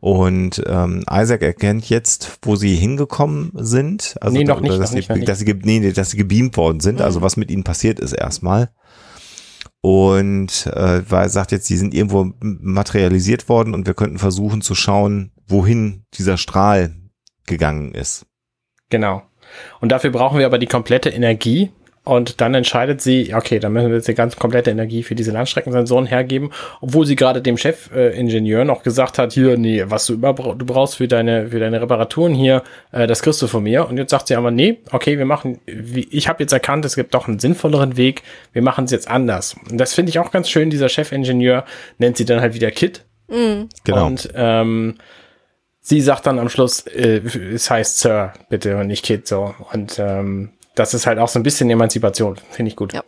Und 0.00 0.62
ähm, 0.66 1.04
Isaac 1.10 1.42
erkennt 1.42 1.88
jetzt, 1.88 2.38
wo 2.42 2.56
sie 2.56 2.76
hingekommen 2.76 3.50
sind. 3.54 4.16
Also 4.20 4.36
Nee, 4.36 4.44
noch 4.44 4.60
nicht, 4.60 4.72
dass, 4.72 4.92
noch 4.92 5.02
sie, 5.02 5.12
nicht, 5.12 5.28
dass, 5.28 5.38
sie, 5.38 5.54
nee, 5.62 5.80
nee, 5.80 5.92
dass 5.92 6.10
sie 6.10 6.16
gebeamt 6.16 6.56
worden 6.56 6.80
sind. 6.80 7.00
Also 7.00 7.22
was 7.22 7.36
mit 7.36 7.50
ihnen 7.50 7.64
passiert 7.64 7.98
ist 7.98 8.12
erstmal. 8.12 8.70
Und 9.80 10.66
äh, 10.66 11.02
weil 11.08 11.24
er 11.24 11.28
sagt 11.28 11.52
jetzt, 11.52 11.66
sie 11.66 11.76
sind 11.76 11.94
irgendwo 11.94 12.32
materialisiert 12.40 13.48
worden 13.48 13.74
und 13.74 13.86
wir 13.86 13.94
könnten 13.94 14.18
versuchen 14.18 14.60
zu 14.60 14.74
schauen, 14.74 15.32
wohin 15.46 16.04
dieser 16.14 16.36
Strahl 16.36 16.94
gegangen 17.46 17.94
ist. 17.94 18.26
Genau. 18.90 19.22
Und 19.80 19.92
dafür 19.92 20.10
brauchen 20.10 20.38
wir 20.38 20.46
aber 20.46 20.58
die 20.58 20.66
komplette 20.66 21.10
Energie. 21.10 21.70
Und 22.04 22.40
dann 22.40 22.54
entscheidet 22.54 23.00
sie, 23.00 23.34
okay, 23.34 23.58
dann 23.58 23.72
müssen 23.72 23.88
wir 23.88 23.96
jetzt 23.96 24.06
die 24.06 24.14
ganz 24.14 24.36
komplette 24.36 24.70
Energie 24.70 25.02
für 25.02 25.16
diese 25.16 25.32
Landstreckensensoren 25.32 26.06
hergeben, 26.06 26.52
obwohl 26.80 27.04
sie 27.04 27.16
gerade 27.16 27.42
dem 27.42 27.58
Chefingenieur 27.58 28.60
äh, 28.60 28.64
noch 28.64 28.84
gesagt 28.84 29.18
hat, 29.18 29.32
hier, 29.32 29.58
nee, 29.58 29.82
was 29.88 30.06
du 30.06 30.14
immer 30.14 30.32
bra- 30.32 30.54
du 30.54 30.64
brauchst 30.64 30.98
für 30.98 31.08
deine, 31.08 31.48
für 31.48 31.58
deine 31.58 31.82
Reparaturen 31.82 32.32
hier, 32.32 32.62
äh, 32.92 33.08
das 33.08 33.22
kriegst 33.22 33.42
du 33.42 33.48
von 33.48 33.64
mir. 33.64 33.88
Und 33.88 33.96
jetzt 33.96 34.12
sagt 34.12 34.28
sie 34.28 34.36
aber, 34.36 34.52
nee, 34.52 34.78
okay, 34.92 35.18
wir 35.18 35.24
machen, 35.24 35.58
wie, 35.66 36.06
ich 36.12 36.28
habe 36.28 36.44
jetzt 36.44 36.52
erkannt, 36.52 36.84
es 36.84 36.94
gibt 36.94 37.12
doch 37.12 37.26
einen 37.26 37.40
sinnvolleren 37.40 37.96
Weg, 37.96 38.22
wir 38.52 38.62
machen 38.62 38.84
es 38.84 38.92
jetzt 38.92 39.08
anders. 39.10 39.56
Und 39.68 39.78
das 39.78 39.92
finde 39.92 40.10
ich 40.10 40.20
auch 40.20 40.30
ganz 40.30 40.48
schön, 40.48 40.70
dieser 40.70 40.88
Chefingenieur 40.88 41.64
nennt 41.98 42.16
sie 42.18 42.24
dann 42.24 42.40
halt 42.40 42.54
wieder 42.54 42.70
Kit. 42.70 43.04
Genau. 43.82 44.06
Und 44.06 44.28
ähm, 44.36 44.94
sie 45.86 46.00
sagt 46.00 46.26
dann 46.26 46.38
am 46.38 46.48
Schluss, 46.48 46.80
äh, 46.80 47.18
es 47.54 47.70
heißt 47.70 47.98
Sir, 47.98 48.32
bitte 48.48 48.76
und 48.76 48.88
nicht 48.88 49.04
Kid 49.04 49.28
so. 49.28 49.54
Und 49.72 49.98
ähm, 49.98 50.50
das 50.74 50.94
ist 50.94 51.06
halt 51.06 51.18
auch 51.18 51.28
so 51.28 51.38
ein 51.38 51.44
bisschen 51.44 51.70
Emanzipation, 51.70 52.36
finde 52.50 52.70
ich 52.70 52.76
gut. 52.76 52.92
Ja. 52.92 53.02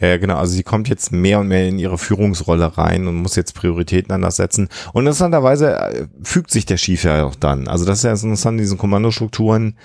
Ja, 0.00 0.16
genau. 0.16 0.38
Also 0.38 0.54
sie 0.54 0.64
kommt 0.64 0.88
jetzt 0.88 1.12
mehr 1.12 1.38
und 1.38 1.46
mehr 1.46 1.68
in 1.68 1.78
ihre 1.78 1.98
Führungsrolle 1.98 2.76
rein 2.76 3.06
und 3.06 3.14
muss 3.14 3.36
jetzt 3.36 3.54
Prioritäten 3.54 4.12
anders 4.12 4.36
setzen. 4.36 4.68
Und 4.92 5.04
interessanterweise 5.04 5.76
äh, 5.76 6.06
fügt 6.22 6.50
sich 6.50 6.66
der 6.66 6.78
Schief 6.78 7.04
ja 7.04 7.24
auch 7.24 7.36
dann. 7.36 7.68
Also 7.68 7.84
das 7.84 7.98
ist 7.98 8.04
ja 8.04 8.10
interessant, 8.10 8.58
diesen 8.58 8.76
Kommandostrukturen. 8.76 9.78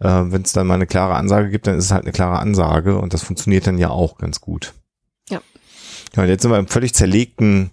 Äh, 0.00 0.06
Wenn 0.06 0.42
es 0.42 0.52
dann 0.52 0.66
mal 0.66 0.74
eine 0.74 0.86
klare 0.86 1.14
Ansage 1.14 1.48
gibt, 1.48 1.66
dann 1.66 1.78
ist 1.78 1.86
es 1.86 1.92
halt 1.92 2.02
eine 2.02 2.12
klare 2.12 2.38
Ansage 2.40 2.98
und 2.98 3.14
das 3.14 3.22
funktioniert 3.22 3.66
dann 3.66 3.78
ja 3.78 3.88
auch 3.88 4.18
ganz 4.18 4.42
gut. 4.42 4.74
Ja. 5.30 5.40
Ja, 6.14 6.22
und 6.24 6.28
jetzt 6.28 6.42
sind 6.42 6.50
wir 6.50 6.58
im 6.58 6.68
völlig 6.68 6.94
zerlegten 6.94 7.70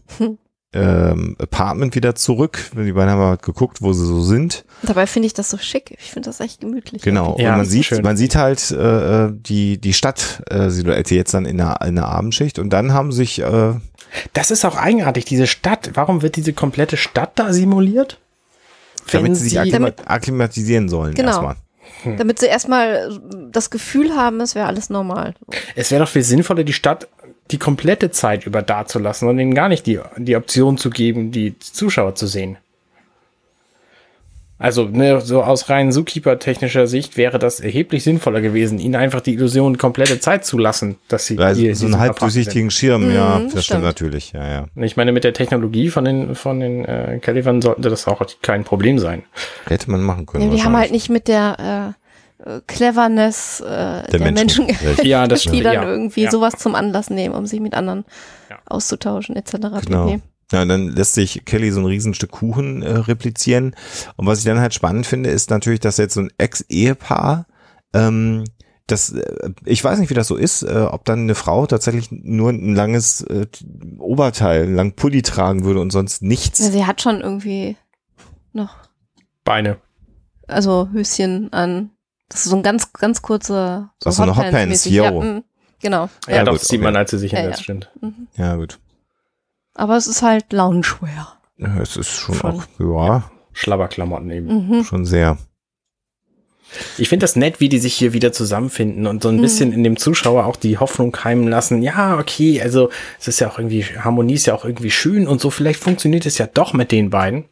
ähm, 0.73 1.35
Apartment 1.39 1.95
wieder 1.95 2.15
zurück. 2.15 2.59
Die 2.73 2.91
beiden 2.93 3.09
haben 3.11 3.19
mal 3.19 3.37
geguckt, 3.37 3.81
wo 3.81 3.91
sie 3.93 4.05
so 4.05 4.21
sind. 4.21 4.63
Dabei 4.83 5.05
finde 5.07 5.27
ich 5.27 5.33
das 5.33 5.49
so 5.49 5.57
schick. 5.57 5.95
Ich 5.99 6.11
finde 6.11 6.29
das 6.29 6.39
echt 6.39 6.61
gemütlich. 6.61 7.01
Genau. 7.01 7.35
Ja, 7.39 7.51
und 7.51 7.57
man 7.57 7.65
sieht, 7.65 7.85
schön. 7.85 8.01
man 8.03 8.15
sieht 8.17 8.35
halt 8.35 8.71
äh, 8.71 9.25
äh, 9.25 9.31
die 9.33 9.77
die 9.79 9.93
Stadt 9.93 10.43
äh, 10.49 10.69
Silhouette 10.69 11.13
jetzt 11.15 11.33
dann 11.33 11.45
in 11.45 11.57
der, 11.57 11.79
in 11.85 11.95
der 11.95 12.05
Abendschicht 12.07 12.57
und 12.59 12.69
dann 12.71 12.93
haben 12.93 13.11
sich 13.11 13.39
äh, 13.41 13.73
Das 14.33 14.49
ist 14.51 14.63
auch 14.65 14.77
eigenartig, 14.77 15.25
diese 15.25 15.47
Stadt. 15.47 15.91
Warum 15.95 16.21
wird 16.21 16.35
diese 16.37 16.53
komplette 16.53 16.97
Stadt 16.97 17.31
da 17.35 17.51
simuliert? 17.53 18.17
damit 19.11 19.35
sie 19.35 19.43
sich 19.43 19.51
sie- 19.53 19.59
akklima 19.59 19.89
Damit- 19.89 20.01
akklimatisieren 20.07 20.87
sollen 20.87 21.13
Genau. 21.15 21.29
erstmal. 21.31 21.55
Damit 22.17 22.39
sie 22.39 22.45
erstmal 22.45 23.19
das 23.51 23.69
Gefühl 23.69 24.15
haben, 24.15 24.39
es 24.41 24.55
wäre 24.55 24.67
alles 24.67 24.89
normal. 24.89 25.33
Es 25.75 25.91
wäre 25.91 26.03
doch 26.03 26.09
viel 26.09 26.23
sinnvoller, 26.23 26.63
die 26.63 26.71
Stadt 26.73 27.07
die 27.51 27.59
komplette 27.59 28.11
Zeit 28.11 28.45
über 28.45 28.61
da 28.61 28.85
zu 28.85 28.99
lassen 28.99 29.27
und 29.27 29.39
ihnen 29.39 29.53
gar 29.53 29.69
nicht 29.69 29.85
die, 29.85 29.99
die 30.17 30.35
Option 30.35 30.77
zu 30.77 30.89
geben, 30.89 31.31
die 31.31 31.57
Zuschauer 31.59 32.15
zu 32.15 32.27
sehen. 32.27 32.57
Also, 34.57 34.83
ne, 34.85 35.21
so 35.21 35.41
aus 35.41 35.69
rein 35.69 35.91
Zookeeper-technischer 35.91 36.85
Sicht 36.85 37.17
wäre 37.17 37.39
das 37.39 37.59
erheblich 37.59 38.03
sinnvoller 38.03 38.41
gewesen, 38.41 38.77
ihnen 38.77 38.93
einfach 38.93 39.19
die 39.19 39.33
Illusion 39.33 39.79
komplette 39.79 40.19
Zeit 40.19 40.45
zu 40.45 40.59
lassen, 40.59 40.97
dass 41.07 41.25
sie 41.25 41.39
Also 41.39 41.59
hier 41.61 41.75
so 41.75 41.87
in 41.87 41.93
einen 41.93 41.93
diesem 41.93 41.99
halb 41.99 42.19
durchsichtigen 42.19 42.69
Schirm, 42.69 43.11
ja, 43.11 43.39
Mhm, 43.39 43.43
das 43.45 43.51
stimmt 43.51 43.63
stimmt. 43.63 43.83
natürlich, 43.85 44.33
ja, 44.33 44.47
ja. 44.47 44.65
Ich 44.75 44.97
meine, 44.97 45.13
mit 45.13 45.23
der 45.23 45.33
Technologie 45.33 45.89
von 45.89 46.05
den, 46.05 46.35
von 46.35 46.59
den 46.59 46.85
äh, 46.85 47.17
Calivern 47.19 47.59
sollte 47.63 47.89
das 47.89 48.07
auch 48.07 48.21
kein 48.43 48.63
Problem 48.63 48.99
sein. 48.99 49.23
Hätte 49.65 49.89
man 49.89 50.03
machen 50.03 50.27
können. 50.27 50.43
Ja, 50.43 50.55
die 50.55 50.63
haben 50.63 50.77
halt 50.77 50.91
nicht 50.91 51.09
mit 51.09 51.27
der 51.27 51.95
äh, 51.97 52.00
Cleverness 52.67 53.61
äh, 53.61 53.63
der, 54.09 54.19
Menschen. 54.19 54.65
Menschen, 54.65 54.87
Richtig. 54.87 55.05
Ja, 55.05 55.27
das 55.27 55.43
die 55.51 55.61
dann 55.61 55.73
ja. 55.73 55.83
irgendwie 55.83 56.23
ja. 56.23 56.31
sowas 56.31 56.53
zum 56.57 56.75
Anlass 56.75 57.09
nehmen, 57.09 57.35
um 57.35 57.45
sich 57.45 57.59
mit 57.59 57.73
anderen 57.73 58.05
Ja. 58.49 58.57
auszutauschen 58.65 59.35
etc. 59.35 59.51
Genau. 59.85 60.07
pp. 60.07 60.21
Ja, 60.51 60.63
und 60.63 60.67
dann 60.67 60.89
lässt 60.89 61.13
sich 61.13 61.45
Kelly 61.45 61.71
so 61.71 61.79
ein 61.79 61.85
Riesenstück 61.85 62.31
Kuchen 62.31 62.81
äh, 62.81 62.91
replizieren. 62.91 63.75
Und 64.17 64.27
was 64.27 64.39
ich 64.39 64.45
dann 64.45 64.59
halt 64.59 64.73
spannend 64.73 65.05
finde, 65.05 65.29
ist 65.29 65.49
natürlich, 65.49 65.79
dass 65.79 65.97
jetzt 65.97 66.13
so 66.13 66.21
ein 66.21 66.31
Ex-Ehepaar, 66.37 67.45
ähm, 67.93 68.43
das, 68.87 69.13
äh, 69.13 69.51
ich 69.65 69.81
weiß 69.81 69.99
nicht, 69.99 70.09
wie 70.09 70.13
das 70.13 70.27
so 70.27 70.35
ist, 70.35 70.63
äh, 70.63 70.87
ob 70.89 71.05
dann 71.05 71.19
eine 71.19 71.35
Frau 71.35 71.65
tatsächlich 71.67 72.09
nur 72.11 72.49
ein 72.49 72.75
langes 72.75 73.21
äh, 73.21 73.47
Oberteil, 73.99 74.63
einen 74.63 74.75
langen 74.75 74.95
Pulli 74.95 75.21
tragen 75.21 75.63
würde 75.63 75.79
und 75.79 75.91
sonst 75.91 76.21
nichts. 76.21 76.59
Ja, 76.59 76.71
sie 76.71 76.85
hat 76.85 77.01
schon 77.01 77.21
irgendwie 77.21 77.77
noch, 78.51 78.75
Beine. 79.45 79.77
also 80.47 80.89
Höschen 80.91 81.53
an. 81.53 81.90
Das 82.31 82.45
ist 82.45 82.51
so 82.51 82.55
ein 82.55 82.63
ganz, 82.63 82.93
ganz 82.93 83.21
kurzer 83.21 83.91
Ach 84.05 84.11
so, 84.11 84.23
eine. 84.23 84.35
Hotpants, 84.35 84.85
Ja, 84.85 85.11
yo. 85.11 85.21
mm, 85.21 85.43
genau. 85.81 86.09
Ja, 86.27 86.35
Ja. 86.37 86.43
doch, 86.43 86.53
gut, 86.53 86.61
das 86.61 86.67
sieht 86.69 86.79
okay. 86.79 86.83
man, 86.85 86.95
als 86.95 87.11
sie 87.11 87.17
sich 87.19 87.31
Ja, 87.33 87.39
hinsetzt, 87.39 87.59
ja. 87.59 87.63
stimmt. 87.63 87.91
Ja, 88.37 88.55
gut. 88.55 88.79
Aber 89.73 89.97
es 89.97 90.07
ist 90.07 90.21
halt 90.21 90.51
Loungewear. 90.53 91.37
Ja, 91.57 91.77
Es 91.81 91.97
ist 91.97 92.09
schon, 92.09 92.35
Schon. 92.35 92.51
auch, 92.59 92.63
ja, 92.79 93.23
Schlabberklamotten 93.53 94.31
eben. 94.31 94.67
Mhm. 94.79 94.83
schon 94.83 95.05
sehr. 95.05 95.37
Ich 96.97 97.09
finde 97.09 97.25
das 97.25 97.35
nett, 97.35 97.59
wie 97.59 97.67
die 97.67 97.79
sich 97.79 97.93
hier 97.95 98.13
wieder 98.13 98.31
zusammenfinden 98.31 99.05
und 99.05 99.21
so 99.23 99.27
ein 99.29 99.35
Mhm. 99.37 99.41
bisschen 99.41 99.73
in 99.73 99.83
dem 99.83 99.97
Zuschauer 99.97 100.45
auch 100.45 100.55
die 100.55 100.77
Hoffnung 100.77 101.11
keimen 101.11 101.49
lassen. 101.49 101.81
Ja, 101.81 102.17
okay, 102.17 102.61
also 102.61 102.89
es 103.19 103.27
ist 103.27 103.41
ja 103.41 103.49
auch 103.49 103.59
irgendwie, 103.59 103.83
Harmonie 103.83 104.35
ist 104.35 104.45
ja 104.45 104.53
auch 104.55 104.63
irgendwie 104.63 104.89
schön 104.91 105.27
und 105.27 105.41
so, 105.41 105.49
vielleicht 105.49 105.81
funktioniert 105.81 106.25
es 106.25 106.37
ja 106.37 106.47
doch 106.47 106.71
mit 106.71 106.93
den 106.93 107.09
beiden. 107.09 107.43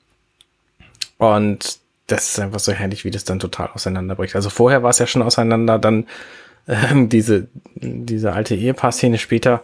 Und 1.18 1.80
das 2.12 2.30
ist 2.30 2.40
einfach 2.40 2.60
so 2.60 2.72
herrlich, 2.72 3.06
wie 3.06 3.12
das 3.12 3.24
dann 3.24 3.40
total 3.40 3.70
auseinanderbricht. 3.74 4.36
Also 4.36 4.50
vorher 4.50 4.84
war 4.84 4.90
es 4.90 5.00
ja 5.00 5.08
schon 5.08 5.22
auseinander, 5.22 5.80
dann 5.80 6.08
ähm, 6.68 7.10
diese, 7.10 7.48
diese 7.76 8.34
alte 8.34 8.56
Ehepaar-Szene 8.56 9.18
später. 9.18 9.64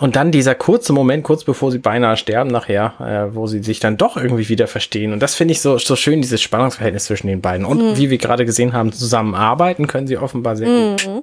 Und 0.00 0.16
dann 0.16 0.32
dieser 0.32 0.54
kurze 0.54 0.94
Moment, 0.94 1.24
kurz 1.24 1.44
bevor 1.44 1.70
sie 1.70 1.78
beinahe 1.78 2.16
sterben 2.16 2.50
nachher, 2.50 2.94
äh, 3.00 3.34
wo 3.34 3.46
sie 3.46 3.62
sich 3.62 3.80
dann 3.80 3.98
doch 3.98 4.16
irgendwie 4.16 4.48
wieder 4.48 4.66
verstehen. 4.66 5.12
Und 5.12 5.20
das 5.20 5.34
finde 5.34 5.52
ich 5.52 5.60
so, 5.60 5.76
so 5.76 5.94
schön, 5.94 6.22
dieses 6.22 6.40
Spannungsverhältnis 6.40 7.04
zwischen 7.04 7.26
den 7.26 7.42
beiden. 7.42 7.66
Und 7.66 7.98
wie 7.98 8.08
wir 8.08 8.16
gerade 8.16 8.46
gesehen 8.46 8.72
haben, 8.72 8.92
zusammenarbeiten 8.92 9.86
können 9.86 10.06
sie 10.06 10.16
offenbar 10.16 10.56
sehr 10.56 10.68
gut. 10.68 11.06
Mhm. 11.06 11.22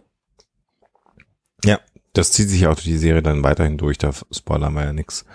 Ja, 1.66 1.80
das 2.14 2.32
zieht 2.32 2.50
sich 2.50 2.68
auch 2.68 2.76
durch 2.76 2.86
die 2.86 2.98
Serie 2.98 3.24
dann 3.24 3.43
weiterhin 3.43 3.78
durch, 3.78 3.98
da 3.98 4.12
spoilern 4.32 4.74
wir 4.74 4.84
ja 4.84 4.93
nix, 4.93 5.26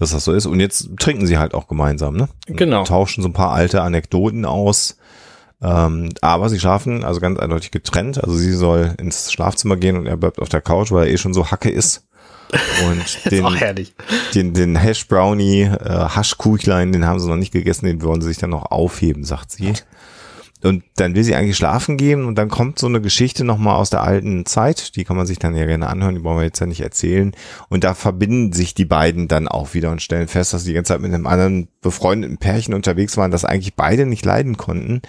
dass 0.00 0.10
das 0.10 0.24
so 0.24 0.32
ist. 0.32 0.46
Und 0.46 0.58
jetzt 0.58 0.88
trinken 0.98 1.26
sie 1.26 1.38
halt 1.38 1.54
auch 1.54 1.68
gemeinsam, 1.68 2.16
ne? 2.16 2.28
Und 2.48 2.56
Genau. 2.56 2.84
Tauschen 2.84 3.22
so 3.22 3.28
ein 3.28 3.34
paar 3.34 3.52
alte 3.52 3.82
Anekdoten 3.82 4.44
aus. 4.44 4.96
Ähm, 5.62 6.08
aber 6.22 6.48
sie 6.48 6.58
schlafen 6.58 7.04
also 7.04 7.20
ganz 7.20 7.38
eindeutig 7.38 7.70
getrennt. 7.70 8.22
Also 8.24 8.34
sie 8.34 8.52
soll 8.52 8.94
ins 8.98 9.30
Schlafzimmer 9.30 9.76
gehen 9.76 9.96
und 9.96 10.06
er 10.06 10.16
bleibt 10.16 10.40
auf 10.40 10.48
der 10.48 10.62
Couch, 10.62 10.90
weil 10.90 11.06
er 11.06 11.12
eh 11.12 11.18
schon 11.18 11.34
so 11.34 11.50
Hacke 11.50 11.70
ist. 11.70 12.06
Und 12.88 13.24
den, 13.30 13.44
den, 14.34 14.54
den 14.54 14.76
Hash 14.76 15.06
Brownie, 15.06 15.62
äh, 15.64 16.08
Haschkuchlein, 16.08 16.92
den 16.92 17.06
haben 17.06 17.20
sie 17.20 17.28
noch 17.28 17.36
nicht 17.36 17.52
gegessen, 17.52 17.84
den 17.84 18.02
wollen 18.02 18.22
sie 18.22 18.28
sich 18.28 18.38
dann 18.38 18.50
noch 18.50 18.70
aufheben, 18.72 19.22
sagt 19.24 19.52
sie. 19.52 19.74
Und 20.62 20.84
dann 20.96 21.14
will 21.14 21.24
sie 21.24 21.34
eigentlich 21.34 21.56
schlafen 21.56 21.96
gehen 21.96 22.24
und 22.24 22.36
dann 22.36 22.48
kommt 22.48 22.78
so 22.78 22.86
eine 22.86 23.00
Geschichte 23.00 23.44
nochmal 23.44 23.76
aus 23.76 23.90
der 23.90 24.02
alten 24.02 24.44
Zeit, 24.44 24.94
die 24.96 25.04
kann 25.04 25.16
man 25.16 25.26
sich 25.26 25.38
dann 25.38 25.56
ja 25.56 25.64
gerne 25.64 25.88
anhören, 25.88 26.14
die 26.14 26.22
wollen 26.22 26.36
wir 26.36 26.44
jetzt 26.44 26.60
ja 26.60 26.66
nicht 26.66 26.82
erzählen. 26.82 27.32
Und 27.68 27.82
da 27.84 27.94
verbinden 27.94 28.52
sich 28.52 28.74
die 28.74 28.84
beiden 28.84 29.26
dann 29.26 29.48
auch 29.48 29.72
wieder 29.72 29.90
und 29.90 30.02
stellen 30.02 30.28
fest, 30.28 30.52
dass 30.52 30.62
sie 30.62 30.70
die 30.70 30.74
ganze 30.74 30.92
Zeit 30.92 31.00
mit 31.00 31.14
einem 31.14 31.26
anderen 31.26 31.68
befreundeten 31.80 32.36
Pärchen 32.36 32.74
unterwegs 32.74 33.16
waren, 33.16 33.30
das 33.30 33.46
eigentlich 33.46 33.74
beide 33.74 34.04
nicht 34.04 34.24
leiden 34.24 34.58
konnten. 34.58 35.00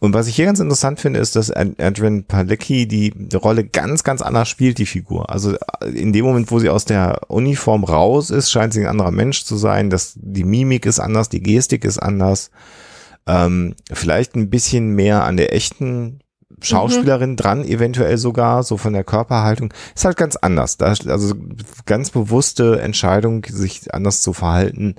Und 0.00 0.14
was 0.14 0.28
ich 0.28 0.36
hier 0.36 0.46
ganz 0.46 0.60
interessant 0.60 1.00
finde, 1.00 1.18
ist, 1.18 1.34
dass 1.34 1.50
Adrian 1.50 2.24
Palecki 2.24 2.86
die 2.86 3.12
Rolle 3.34 3.64
ganz, 3.64 4.04
ganz 4.04 4.22
anders 4.22 4.48
spielt, 4.48 4.78
die 4.78 4.86
Figur. 4.86 5.30
Also 5.30 5.56
in 5.92 6.12
dem 6.12 6.24
Moment, 6.24 6.50
wo 6.52 6.60
sie 6.60 6.70
aus 6.70 6.84
der 6.84 7.22
Uniform 7.28 7.82
raus 7.82 8.30
ist, 8.30 8.52
scheint 8.52 8.72
sie 8.72 8.82
ein 8.82 8.86
anderer 8.86 9.10
Mensch 9.10 9.44
zu 9.44 9.56
sein, 9.56 9.90
dass 9.90 10.12
die 10.14 10.44
Mimik 10.44 10.86
ist 10.86 11.00
anders, 11.00 11.28
die 11.28 11.42
Gestik 11.42 11.84
ist 11.84 11.98
anders 11.98 12.50
ähm, 13.26 13.74
vielleicht 13.92 14.34
ein 14.34 14.50
bisschen 14.50 14.90
mehr 14.90 15.24
an 15.24 15.36
der 15.36 15.54
echten 15.54 16.20
Schauspielerin 16.60 17.30
mhm. 17.30 17.36
dran, 17.36 17.64
eventuell 17.64 18.18
sogar, 18.18 18.62
so 18.62 18.76
von 18.76 18.92
der 18.92 19.04
Körperhaltung. 19.04 19.72
Ist 19.94 20.04
halt 20.04 20.16
ganz 20.16 20.36
anders. 20.36 20.76
Da, 20.76 20.86
also 20.86 21.34
ganz 21.86 22.10
bewusste 22.10 22.80
Entscheidung, 22.80 23.44
sich 23.48 23.92
anders 23.92 24.22
zu 24.22 24.32
verhalten, 24.32 24.96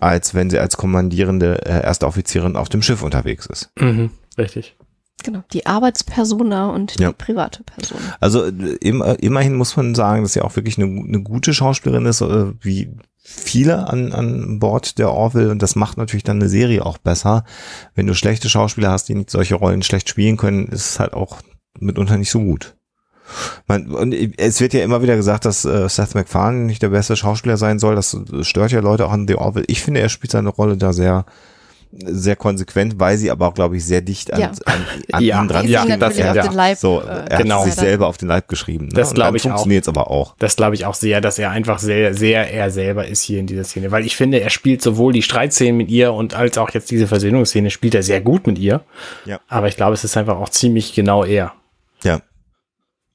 als 0.00 0.34
wenn 0.34 0.50
sie 0.50 0.58
als 0.58 0.76
kommandierende 0.76 1.64
äh, 1.66 1.82
erste 1.82 2.06
Offizierin 2.06 2.56
auf 2.56 2.68
dem 2.68 2.82
Schiff 2.82 3.02
unterwegs 3.02 3.46
ist. 3.46 3.70
Mhm, 3.78 4.10
richtig. 4.36 4.76
Genau, 5.24 5.42
die 5.52 5.66
Arbeitspersona 5.66 6.68
und 6.70 6.98
die 6.98 7.02
ja. 7.02 7.12
private 7.12 7.64
Person. 7.64 7.98
Also 8.20 8.44
immer, 8.44 9.20
immerhin 9.20 9.56
muss 9.56 9.76
man 9.76 9.96
sagen, 9.96 10.22
dass 10.22 10.34
sie 10.34 10.42
auch 10.42 10.54
wirklich 10.54 10.78
eine, 10.78 10.86
eine 10.86 11.22
gute 11.22 11.52
Schauspielerin 11.52 12.06
ist, 12.06 12.20
äh, 12.20 12.52
wie 12.60 12.92
viele 13.30 13.88
an, 13.88 14.12
an 14.12 14.58
Bord 14.58 14.98
der 14.98 15.12
Orville 15.12 15.50
und 15.50 15.60
das 15.60 15.76
macht 15.76 15.98
natürlich 15.98 16.24
dann 16.24 16.38
eine 16.38 16.48
Serie 16.48 16.84
auch 16.84 16.96
besser. 16.96 17.44
Wenn 17.94 18.06
du 18.06 18.14
schlechte 18.14 18.48
Schauspieler 18.48 18.90
hast, 18.90 19.08
die 19.08 19.14
nicht 19.14 19.30
solche 19.30 19.54
Rollen 19.54 19.82
schlecht 19.82 20.08
spielen 20.08 20.38
können, 20.38 20.66
ist 20.68 20.90
es 20.90 21.00
halt 21.00 21.12
auch 21.12 21.38
mitunter 21.78 22.16
nicht 22.16 22.30
so 22.30 22.40
gut. 22.40 22.74
Man, 23.66 23.90
und 23.90 24.14
es 24.38 24.60
wird 24.60 24.72
ja 24.72 24.82
immer 24.82 25.02
wieder 25.02 25.16
gesagt, 25.16 25.44
dass 25.44 25.66
äh, 25.66 25.86
Seth 25.90 26.14
MacFarlane 26.14 26.64
nicht 26.64 26.82
der 26.82 26.88
beste 26.88 27.14
Schauspieler 27.14 27.58
sein 27.58 27.78
soll. 27.78 27.94
Das 27.94 28.16
stört 28.40 28.72
ja 28.72 28.80
Leute 28.80 29.04
auch 29.04 29.12
an 29.12 29.28
The 29.28 29.34
Orville. 29.34 29.66
Ich 29.68 29.82
finde, 29.82 30.00
er 30.00 30.08
spielt 30.08 30.30
seine 30.30 30.48
Rolle 30.48 30.78
da 30.78 30.94
sehr 30.94 31.26
sehr 31.90 32.36
konsequent, 32.36 33.00
weil 33.00 33.16
sie 33.16 33.30
aber 33.30 33.48
auch, 33.48 33.54
glaube 33.54 33.76
ich, 33.76 33.84
sehr 33.84 34.00
dicht 34.00 34.32
an, 34.32 34.40
ja. 34.40 34.50
an, 34.66 34.84
an 35.12 35.22
ja. 35.22 35.42
ihm 35.42 35.48
dran 35.48 35.68
ja, 35.68 35.82
stehen. 35.82 36.00
Das, 36.00 36.18
ja, 36.18 36.32
den 36.34 36.52
Leib, 36.52 36.78
so, 36.78 37.00
äh, 37.00 37.24
er 37.28 37.38
genau. 37.38 37.60
hat 37.60 37.64
sich 37.64 37.74
selber 37.74 38.06
auf 38.06 38.18
den 38.18 38.28
Leib 38.28 38.48
geschrieben. 38.48 38.86
Ne? 38.86 38.94
Das 38.94 39.14
glaube 39.14 39.36
ich 39.36 39.44
auch. 39.44 39.50
funktioniert 39.50 39.84
es 39.84 39.88
aber 39.88 40.10
auch. 40.10 40.34
Das 40.38 40.56
glaube 40.56 40.74
ich 40.74 40.84
auch 40.84 40.94
sehr, 40.94 41.20
dass 41.20 41.38
er 41.38 41.50
einfach 41.50 41.78
sehr, 41.78 42.14
sehr 42.14 42.52
er 42.52 42.70
selber 42.70 43.06
ist 43.06 43.22
hier 43.22 43.40
in 43.40 43.46
dieser 43.46 43.64
Szene. 43.64 43.90
Weil 43.90 44.04
ich 44.04 44.16
finde, 44.16 44.40
er 44.40 44.50
spielt 44.50 44.82
sowohl 44.82 45.12
die 45.12 45.22
Streitszenen 45.22 45.76
mit 45.76 45.90
ihr 45.90 46.12
und 46.12 46.34
als 46.34 46.58
auch 46.58 46.70
jetzt 46.70 46.90
diese 46.90 47.06
Versöhnungsszene 47.06 47.70
spielt 47.70 47.94
er 47.94 48.02
sehr 48.02 48.20
gut 48.20 48.46
mit 48.46 48.58
ihr. 48.58 48.82
Ja. 49.24 49.40
Aber 49.48 49.68
ich 49.68 49.76
glaube, 49.76 49.94
es 49.94 50.04
ist 50.04 50.16
einfach 50.16 50.36
auch 50.36 50.50
ziemlich 50.50 50.94
genau 50.94 51.24
er. 51.24 51.54
Ja. 52.02 52.20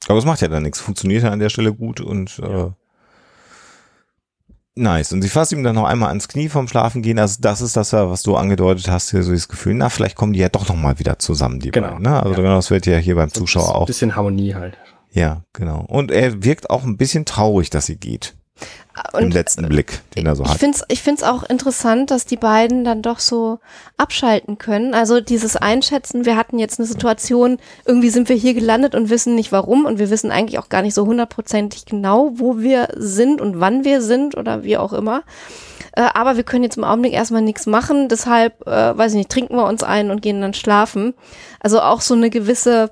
Aber 0.08 0.18
es 0.18 0.26
macht 0.26 0.42
ja 0.42 0.48
dann 0.48 0.64
nichts. 0.64 0.80
Funktioniert 0.80 1.24
ja 1.24 1.30
an 1.30 1.40
der 1.40 1.50
Stelle 1.50 1.74
gut 1.74 2.02
und 2.02 2.40
äh, 2.40 2.72
Nice. 4.76 5.14
Und 5.14 5.22
sie 5.22 5.30
fasst 5.30 5.52
ihm 5.52 5.64
dann 5.64 5.76
noch 5.76 5.86
einmal 5.86 6.10
ans 6.10 6.28
Knie 6.28 6.50
vom 6.50 6.68
Schlafen 6.68 7.04
gehen. 7.04 7.20
Also 7.20 7.38
das 7.42 7.62
ist 7.62 7.78
das, 7.78 7.94
was 7.94 8.24
du 8.24 8.36
angedeutet 8.36 8.90
hast, 8.90 9.12
hier 9.12 9.22
so 9.22 9.32
das 9.32 9.48
Gefühl, 9.48 9.76
na, 9.76 9.90
vielleicht 9.90 10.16
kommen 10.16 10.34
die 10.34 10.40
ja 10.40 10.50
doch 10.50 10.68
noch 10.68 10.76
mal 10.76 10.98
wieder 10.98 11.20
zusammen, 11.20 11.60
die 11.60 11.70
Genau. 11.72 11.90
beiden. 11.90 12.02
Ne? 12.04 12.16
Also 12.18 12.30
Ja. 12.32 12.36
genau, 12.38 12.56
das 12.56 12.72
wird 12.72 12.86
ja 12.88 12.98
hier 12.98 13.16
beim 13.16 13.32
Zuschauer 13.32 13.70
Ein 13.70 13.76
auch. 13.76 13.86
bisschen 13.86 14.16
Harmonie 14.16 14.56
halt. 14.56 14.76
Ja, 15.12 15.44
genau. 15.54 15.82
Und 15.88 16.10
er 16.10 16.44
wirkt 16.44 16.72
auch 16.72 16.84
ein 16.84 16.98
bisschen 16.98 17.24
traurig, 17.26 17.70
dass 17.70 17.86
sie 17.86 17.98
geht. 17.98 18.36
Im 19.14 19.26
Und 19.26 19.34
letzten 19.34 19.68
Blick, 19.68 20.02
den 20.16 20.28
er 20.28 20.36
so 20.36 20.44
ich 20.44 20.50
hat. 20.50 20.58
finde 20.58 20.78
es 20.78 20.86
ich 20.88 21.02
find's 21.02 21.24
auch 21.24 21.44
interessant, 21.44 22.12
dass 22.12 22.28
die 22.28 22.38
beiden 22.38 22.84
dann 22.84 23.02
doch 23.02 23.18
so 23.18 23.60
abschalten 23.98 24.60
können. 24.60 24.94
Also 24.94 25.20
dieses 25.20 25.56
Einschätzen, 25.56 26.26
wir 26.26 26.38
hatten 26.38 26.60
jetzt 26.60 26.80
eine 26.80 26.88
Situation, 26.88 27.58
irgendwie 27.86 28.10
sind 28.10 28.30
wir 28.30 28.36
hier 28.36 28.54
gelandet 28.54 28.94
und 28.94 29.10
wissen 29.10 29.34
nicht 29.34 29.52
warum 29.52 29.86
und 29.86 29.98
wir 29.98 30.12
wissen 30.12 30.32
eigentlich 30.32 30.60
auch 30.60 30.70
gar 30.70 30.84
nicht 30.84 30.94
so 30.94 31.08
hundertprozentig 31.08 31.86
genau, 31.86 32.34
wo 32.36 32.60
wir 32.60 32.90
sind 32.96 33.42
und 33.42 33.60
wann 33.60 33.84
wir 33.84 34.02
sind 34.02 34.38
oder 34.38 34.64
wie 34.64 34.78
auch 34.78 34.94
immer. 34.94 35.24
Äh, 35.94 36.10
aber 36.14 36.38
wir 36.38 36.44
können 36.44 36.64
jetzt 36.64 36.78
im 36.78 36.84
Augenblick 36.84 37.14
erstmal 37.14 37.42
nichts 37.42 37.66
machen, 37.66 38.10
deshalb, 38.10 38.68
äh, 38.68 38.96
weiß 38.96 39.14
ich 39.14 39.18
nicht, 39.18 39.32
trinken 39.32 39.56
wir 39.56 39.66
uns 39.66 39.82
ein 39.82 40.12
und 40.12 40.22
gehen 40.22 40.40
dann 40.40 40.54
schlafen. 40.54 41.16
Also 41.60 41.82
auch 41.82 42.02
so 42.02 42.14
eine 42.14 42.30
gewisse 42.30 42.92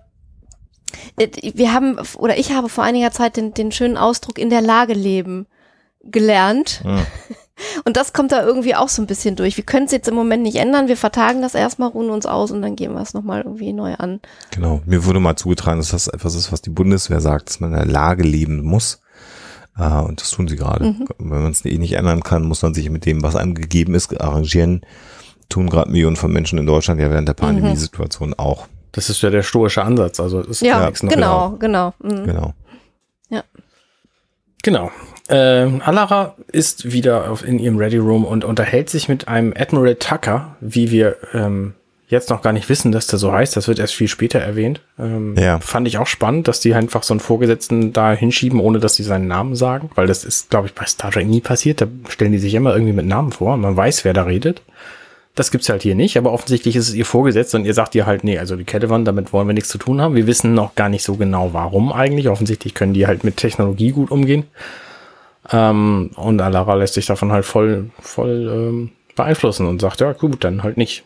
äh, 1.17 1.29
wir 1.53 1.73
haben, 1.73 1.99
oder 2.17 2.39
ich 2.39 2.53
habe 2.53 2.69
vor 2.69 2.83
einiger 2.83 3.11
Zeit 3.11 3.37
den, 3.37 3.53
den 3.53 3.71
schönen 3.71 3.97
Ausdruck 3.97 4.39
in 4.39 4.49
der 4.49 4.61
Lage 4.61 4.93
leben 4.93 5.45
gelernt. 6.03 6.81
Ja. 6.85 6.97
Und 7.85 7.95
das 7.95 8.11
kommt 8.11 8.31
da 8.31 8.43
irgendwie 8.43 8.73
auch 8.73 8.89
so 8.89 9.03
ein 9.03 9.05
bisschen 9.05 9.35
durch. 9.35 9.55
Wir 9.55 9.63
können 9.63 9.85
es 9.85 9.91
jetzt 9.91 10.07
im 10.07 10.15
Moment 10.15 10.41
nicht 10.41 10.55
ändern. 10.55 10.87
Wir 10.87 10.97
vertagen 10.97 11.43
das 11.43 11.53
erstmal, 11.53 11.89
ruhen 11.89 12.09
uns 12.09 12.25
aus 12.25 12.49
und 12.49 12.63
dann 12.63 12.75
gehen 12.75 12.93
wir 12.93 13.01
es 13.01 13.13
nochmal 13.13 13.41
irgendwie 13.43 13.71
neu 13.71 13.93
an. 13.93 14.19
Genau. 14.49 14.81
Mir 14.87 15.05
wurde 15.05 15.19
mal 15.19 15.35
zugetragen, 15.35 15.77
dass 15.79 15.89
das 15.91 16.07
etwas 16.07 16.33
ist, 16.33 16.51
was 16.51 16.63
die 16.63 16.71
Bundeswehr 16.71 17.21
sagt, 17.21 17.49
dass 17.49 17.59
man 17.59 17.71
in 17.71 17.77
der 17.77 17.85
Lage 17.85 18.23
leben 18.23 18.63
muss. 18.63 19.01
Äh, 19.77 19.83
und 19.99 20.21
das 20.21 20.31
tun 20.31 20.47
sie 20.47 20.55
gerade. 20.55 20.85
Mhm. 20.85 21.07
Wenn 21.19 21.43
man 21.43 21.51
es 21.51 21.63
eh 21.63 21.77
nicht 21.77 21.93
ändern 21.93 22.23
kann, 22.23 22.45
muss 22.45 22.63
man 22.63 22.73
sich 22.73 22.89
mit 22.89 23.05
dem, 23.05 23.21
was 23.21 23.35
einem 23.35 23.53
gegeben 23.53 23.93
ist, 23.93 24.19
arrangieren. 24.19 24.81
Tun 25.47 25.69
gerade 25.69 25.91
Millionen 25.91 26.15
von 26.15 26.31
Menschen 26.33 26.57
in 26.57 26.65
Deutschland 26.65 26.99
ja 26.99 27.11
während 27.11 27.27
der 27.27 27.35
Mhm. 27.35 27.45
Pandemiesituation 27.45 28.33
auch. 28.33 28.65
Das 28.91 29.09
ist 29.11 29.21
ja 29.21 29.29
der 29.29 29.43
stoische 29.43 29.83
Ansatz. 29.83 30.19
Also 30.19 30.39
ist 30.41 30.61
Ja, 30.63 30.83
nichts 30.85 31.03
Neues. 31.03 31.13
genau, 31.13 31.51
genau. 31.59 31.93
Mhm. 32.01 32.25
Genau. 32.25 32.53
Genau. 34.63 34.91
Ähm, 35.29 35.81
Alara 35.83 36.35
ist 36.51 36.91
wieder 36.91 37.31
auf, 37.31 37.45
in 37.45 37.59
ihrem 37.59 37.77
Ready 37.77 37.97
Room 37.97 38.25
und 38.25 38.43
unterhält 38.43 38.89
sich 38.89 39.07
mit 39.07 39.27
einem 39.27 39.53
Admiral 39.57 39.95
Tucker, 39.95 40.55
wie 40.59 40.91
wir 40.91 41.15
ähm, 41.33 41.73
jetzt 42.09 42.29
noch 42.29 42.41
gar 42.41 42.51
nicht 42.51 42.67
wissen, 42.67 42.91
dass 42.91 43.07
der 43.07 43.17
so 43.17 43.31
heißt. 43.31 43.55
Das 43.55 43.69
wird 43.69 43.79
erst 43.79 43.95
viel 43.95 44.09
später 44.09 44.39
erwähnt. 44.39 44.81
Ähm, 44.99 45.35
Ja. 45.37 45.59
Fand 45.59 45.87
ich 45.87 45.97
auch 45.97 46.07
spannend, 46.07 46.49
dass 46.49 46.59
die 46.59 46.73
einfach 46.73 47.03
so 47.03 47.13
einen 47.13 47.21
Vorgesetzten 47.21 47.93
da 47.93 48.11
hinschieben, 48.11 48.59
ohne 48.59 48.79
dass 48.79 48.95
sie 48.95 49.03
seinen 49.03 49.27
Namen 49.27 49.55
sagen, 49.55 49.89
weil 49.95 50.07
das 50.07 50.25
ist, 50.25 50.49
glaube 50.49 50.67
ich, 50.67 50.73
bei 50.73 50.85
Star 50.85 51.11
Trek 51.11 51.27
nie 51.27 51.41
passiert. 51.41 51.79
Da 51.79 51.87
stellen 52.09 52.33
die 52.33 52.39
sich 52.39 52.53
immer 52.53 52.73
irgendwie 52.73 52.93
mit 52.93 53.05
Namen 53.05 53.31
vor 53.31 53.53
und 53.53 53.61
man 53.61 53.77
weiß, 53.77 54.03
wer 54.03 54.13
da 54.13 54.23
redet. 54.23 54.61
Das 55.35 55.49
gibt's 55.49 55.69
halt 55.69 55.81
hier 55.81 55.95
nicht, 55.95 56.17
aber 56.17 56.33
offensichtlich 56.33 56.75
ist 56.75 56.89
es 56.89 56.93
ihr 56.93 57.05
vorgesetzt 57.05 57.55
und 57.55 57.63
ihr 57.63 57.73
sagt 57.73 57.95
ihr 57.95 58.05
halt, 58.05 58.25
nee, 58.25 58.37
also 58.37 58.57
die 58.57 58.65
Caravan, 58.65 59.05
damit 59.05 59.31
wollen 59.31 59.47
wir 59.47 59.53
nichts 59.53 59.69
zu 59.69 59.77
tun 59.77 60.01
haben. 60.01 60.15
Wir 60.15 60.27
wissen 60.27 60.53
noch 60.53 60.75
gar 60.75 60.89
nicht 60.89 61.03
so 61.03 61.15
genau, 61.15 61.53
warum 61.53 61.93
eigentlich. 61.93 62.27
Offensichtlich 62.27 62.73
können 62.73 62.93
die 62.93 63.07
halt 63.07 63.23
mit 63.23 63.37
Technologie 63.37 63.91
gut 63.91 64.11
umgehen. 64.11 64.43
Ähm, 65.51 66.11
und 66.15 66.41
Alara 66.41 66.75
lässt 66.75 66.95
sich 66.95 67.05
davon 67.05 67.31
halt 67.31 67.45
voll, 67.45 67.91
voll 67.99 68.49
ähm, 68.53 68.91
beeinflussen 69.15 69.67
und 69.67 69.79
sagt, 69.79 70.01
ja, 70.01 70.11
gut, 70.13 70.43
dann 70.43 70.63
halt 70.63 70.77
nicht. 70.77 71.03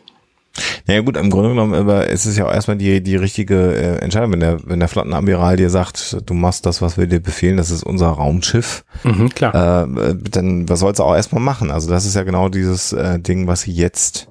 Naja 0.86 1.00
gut, 1.00 1.16
im 1.16 1.30
Grunde 1.30 1.50
genommen 1.50 1.74
aber 1.74 2.06
ist 2.08 2.24
es 2.26 2.36
ja 2.36 2.46
auch 2.46 2.52
erstmal 2.52 2.76
die, 2.76 3.02
die 3.02 3.16
richtige 3.16 3.74
äh, 3.74 3.98
Entscheidung, 3.98 4.32
wenn 4.32 4.40
der, 4.40 4.58
wenn 4.64 4.78
der 4.80 4.88
Flottenadmiral 4.88 5.56
dir 5.56 5.70
sagt, 5.70 6.16
du 6.24 6.34
machst 6.34 6.64
das, 6.66 6.80
was 6.82 6.96
wir 6.96 7.06
dir 7.06 7.20
befehlen, 7.20 7.56
das 7.56 7.70
ist 7.70 7.82
unser 7.82 8.08
Raumschiff, 8.08 8.84
Mhm, 9.04 9.28
klar. 9.30 9.84
äh, 9.86 10.14
dann 10.30 10.68
was 10.68 10.80
sollst 10.80 11.00
du 11.00 11.04
auch 11.04 11.14
erstmal 11.14 11.42
machen? 11.42 11.70
Also 11.70 11.90
das 11.90 12.06
ist 12.06 12.14
ja 12.14 12.22
genau 12.22 12.48
dieses 12.48 12.92
äh, 12.92 13.18
Ding, 13.18 13.46
was 13.46 13.62
sie 13.62 13.72
jetzt 13.72 14.28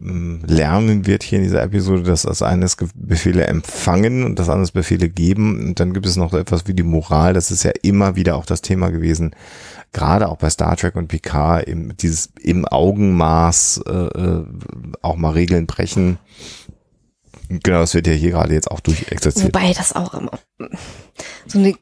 lernen 0.00 1.06
wird 1.06 1.22
hier 1.22 1.38
in 1.38 1.44
dieser 1.44 1.62
Episode, 1.62 2.02
dass 2.04 2.22
das 2.22 2.42
eine 2.42 2.64
ist 2.64 2.82
Befehle 2.94 3.46
empfangen 3.46 4.24
und 4.24 4.38
das 4.38 4.48
andere 4.48 4.64
ist 4.64 4.72
Befehle 4.72 5.08
geben. 5.08 5.68
Und 5.68 5.80
dann 5.80 5.92
gibt 5.92 6.06
es 6.06 6.16
noch 6.16 6.30
so 6.30 6.38
etwas 6.38 6.66
wie 6.66 6.74
die 6.74 6.82
Moral, 6.82 7.34
das 7.34 7.50
ist 7.50 7.64
ja 7.64 7.72
immer 7.82 8.16
wieder 8.16 8.36
auch 8.36 8.46
das 8.46 8.62
Thema 8.62 8.90
gewesen, 8.90 9.36
gerade 9.92 10.28
auch 10.28 10.38
bei 10.38 10.48
Star 10.50 10.76
Trek 10.76 10.96
und 10.96 11.08
Picard, 11.08 11.68
eben 11.68 11.96
dieses 11.98 12.30
im 12.40 12.64
Augenmaß 12.64 13.82
äh, 13.86 13.92
äh, 13.92 14.44
auch 15.02 15.16
mal 15.16 15.30
Regeln 15.30 15.66
brechen. 15.66 16.18
Genau, 17.48 17.80
das 17.80 17.94
wird 17.94 18.06
ja 18.06 18.14
hier 18.14 18.30
gerade 18.30 18.54
jetzt 18.54 18.70
auch 18.70 18.80
durchexerziert. 18.80 19.54
Wobei 19.54 19.74
das 19.74 19.94
auch 19.94 20.14
immer 20.14 20.38
so 21.46 21.58
eine 21.58 21.74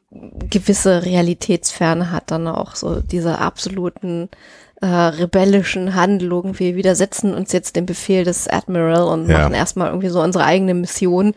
gewisse 0.49 1.03
Realitätsferne 1.03 2.11
hat, 2.11 2.31
dann 2.31 2.47
auch 2.47 2.75
so 2.75 2.99
diese 2.99 3.39
absoluten 3.39 4.29
äh, 4.83 4.85
rebellischen 4.85 5.95
Handlungen. 5.95 6.59
Wir 6.59 6.75
widersetzen 6.75 7.33
uns 7.33 7.53
jetzt 7.53 7.77
dem 7.77 7.85
Befehl 7.85 8.25
des 8.25 8.49
Admiral 8.49 9.03
und 9.03 9.29
Ja. 9.29 9.39
machen 9.39 9.53
erstmal 9.53 9.87
irgendwie 9.87 10.09
so 10.09 10.21
unsere 10.21 10.43
eigene 10.43 10.73
Mission 10.73 11.33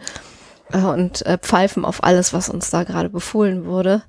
äh, 0.72 0.78
und 0.78 1.24
äh, 1.26 1.38
pfeifen 1.38 1.84
auf 1.84 2.02
alles, 2.02 2.32
was 2.32 2.48
uns 2.48 2.70
da 2.70 2.82
gerade 2.82 3.08
befohlen 3.08 3.64
wurde. 3.66 4.02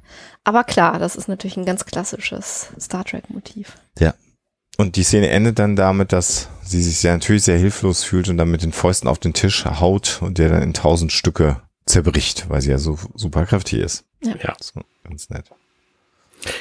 Aber 0.44 0.64
klar, 0.64 0.98
das 0.98 1.16
ist 1.16 1.28
natürlich 1.28 1.56
ein 1.56 1.66
ganz 1.66 1.86
klassisches 1.86 2.70
Star 2.80 3.06
Trek-Motiv. 3.06 3.78
Ja. 4.00 4.16
Und 4.80 4.96
die 4.96 5.04
Szene 5.04 5.30
endet 5.30 5.60
dann 5.60 5.76
damit, 5.76 6.14
dass 6.14 6.50
sie 6.64 6.82
sich 6.82 6.98
sehr, 7.00 7.14
natürlich 7.14 7.44
sehr 7.44 7.58
hilflos 7.60 8.04
fühlt 8.04 8.30
und 8.30 8.38
dann 8.38 8.50
mit 8.50 8.64
den 8.64 8.72
Fäusten 8.72 9.08
auf 9.08 9.20
den 9.20 9.34
Tisch 9.34 9.66
haut 9.66 10.20
und 10.22 10.40
der 10.40 10.50
dann 10.50 10.64
in 10.64 10.74
tausend 10.74 11.12
Stücke 11.12 11.62
zerbricht, 11.86 12.50
weil 12.50 12.62
sie 12.62 12.72
ja 12.72 12.78
so 12.80 12.98
super 13.16 13.46
kräftig 13.46 13.80
ist. 13.82 14.04
ja. 14.24 14.56
So, 14.60 14.82
ganz 15.04 15.30
nett. 15.30 15.46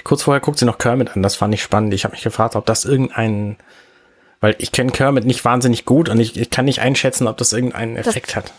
Kurz 0.05 0.23
vorher 0.23 0.41
guckt 0.41 0.59
sie 0.59 0.65
noch 0.65 0.79
Kermit 0.79 1.15
an, 1.15 1.23
das 1.23 1.37
fand 1.37 1.55
ich 1.55 1.63
spannend. 1.63 1.95
Ich 1.95 2.05
habe 2.05 2.13
mich 2.13 2.23
gefragt, 2.23 2.57
ob 2.57 2.67
das 2.67 2.85
irgendein 2.85 3.57
Weil 4.41 4.55
ich 4.59 4.73
kenne 4.73 4.93
Kermit 4.93 5.25
nicht 5.25 5.45
wahnsinnig 5.45 5.85
gut 5.85 6.09
und 6.09 6.21
ich, 6.21 6.37
ich 6.37 6.51
kann 6.51 6.65
nicht 6.65 6.81
einschätzen, 6.81 7.27
ob 7.27 7.37
das 7.37 7.53
irgendeinen 7.53 7.97
Effekt 7.97 8.37
hat. 8.37 8.53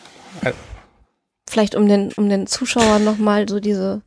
Vielleicht 1.50 1.76
um 1.76 1.88
den, 1.88 2.12
um 2.18 2.28
den 2.30 2.46
Zuschauer 2.46 3.00
nochmal 3.00 3.48
so 3.48 3.60
diese. 3.60 4.02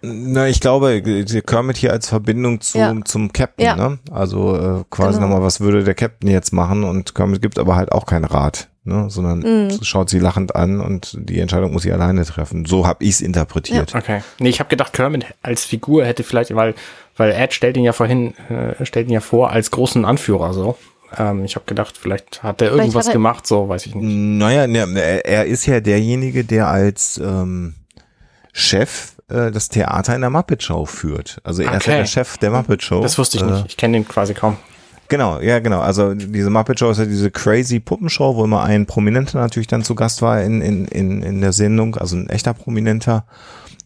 Na, 0.00 0.48
ich 0.48 0.60
glaube, 0.60 1.02
Kermit 1.46 1.76
hier 1.76 1.92
als 1.92 2.08
Verbindung 2.08 2.60
zum, 2.62 2.80
Ja. 2.80 2.94
zum 3.04 3.32
Captain, 3.32 3.66
Ja. 3.66 3.76
ne? 3.76 3.98
Also 4.10 4.56
äh, 4.56 4.84
quasi 4.88 5.18
Genau. 5.18 5.28
nochmal, 5.28 5.42
was 5.46 5.60
würde 5.60 5.84
der 5.84 5.94
Captain 5.94 6.30
jetzt 6.30 6.52
machen? 6.52 6.84
Und 6.84 7.14
Kermit 7.14 7.42
gibt 7.42 7.58
aber 7.58 7.76
halt 7.76 7.92
auch 7.92 8.06
keinen 8.06 8.24
Rat, 8.24 8.68
ne? 8.84 9.10
Sondern 9.10 9.40
Mhm. 9.40 9.78
schaut 9.82 10.08
sie 10.08 10.20
lachend 10.20 10.56
an 10.56 10.80
und 10.80 11.18
die 11.20 11.38
Entscheidung 11.40 11.72
muss 11.74 11.82
sie 11.82 11.92
alleine 11.92 12.24
treffen. 12.24 12.64
So 12.64 12.86
habe 12.86 13.04
ich 13.04 13.10
es 13.10 13.20
interpretiert. 13.20 13.94
Okay. 13.94 14.22
Nee, 14.38 14.48
ich 14.48 14.60
habe 14.60 14.70
gedacht, 14.70 14.94
Kermit 14.94 15.26
als 15.42 15.64
Figur 15.66 16.06
hätte 16.06 16.22
vielleicht, 16.22 16.54
weil, 16.54 16.74
weil 17.18 17.32
Ed 17.32 17.52
stellt 17.52 17.76
ihn 17.76 17.84
ja 17.84 17.92
vorhin, 17.92 18.32
äh, 18.48 18.82
stellt 18.86 19.08
ihn 19.08 19.12
ja 19.12 19.20
vor 19.20 19.50
als 19.50 19.70
großen 19.70 20.06
Anführer 20.06 20.54
so. 20.54 20.78
Ähm, 21.18 21.44
ich 21.44 21.56
habe 21.56 21.66
gedacht, 21.66 21.96
vielleicht 21.98 22.42
hat 22.42 22.60
er 22.62 22.68
Vielleicht 22.68 22.78
irgendwas 22.86 23.06
er- 23.08 23.12
gemacht, 23.12 23.46
so 23.46 23.68
weiß 23.68 23.86
ich 23.86 23.94
nicht. 23.94 24.04
Naja, 24.06 24.66
ne, 24.66 24.86
er 25.00 25.24
er 25.24 25.44
ist 25.46 25.66
ja 25.66 25.80
derjenige, 25.80 26.44
der 26.44 26.68
als 26.68 27.18
ähm, 27.18 27.74
Chef 28.52 29.16
äh, 29.28 29.50
das 29.50 29.68
Theater 29.68 30.14
in 30.14 30.20
der 30.20 30.30
Muppet 30.30 30.62
Show 30.62 30.86
führt. 30.86 31.40
Also 31.44 31.62
er 31.62 31.76
ist 31.76 31.86
ja 31.86 31.92
Okay. 31.94 32.00
der 32.02 32.06
Chef 32.06 32.38
der 32.38 32.50
Muppet 32.50 32.82
Show. 32.82 33.00
Das 33.02 33.18
wusste 33.18 33.38
ich 33.38 33.42
Äh, 33.42 33.46
nicht. 33.46 33.66
Ich 33.66 33.76
kenne 33.76 33.94
den 33.98 34.06
quasi 34.08 34.34
kaum. 34.34 34.56
Genau, 35.08 35.40
ja, 35.40 35.58
genau. 35.58 35.80
Also 35.80 36.14
diese 36.14 36.50
Muppet 36.50 36.78
Show 36.78 36.90
ist 36.90 36.98
ja 36.98 37.04
diese 37.04 37.32
crazy 37.32 37.80
Puppenshow, 37.80 38.36
wo 38.36 38.44
immer 38.44 38.62
ein 38.62 38.86
Prominenter 38.86 39.40
natürlich 39.40 39.66
dann 39.66 39.82
zu 39.82 39.96
Gast 39.96 40.22
war 40.22 40.40
in, 40.42 40.60
in, 40.60 40.84
in, 40.86 41.22
in 41.22 41.40
der 41.40 41.52
Sendung, 41.52 41.96
also 41.96 42.16
ein 42.16 42.28
echter 42.28 42.54
Prominenter. 42.54 43.24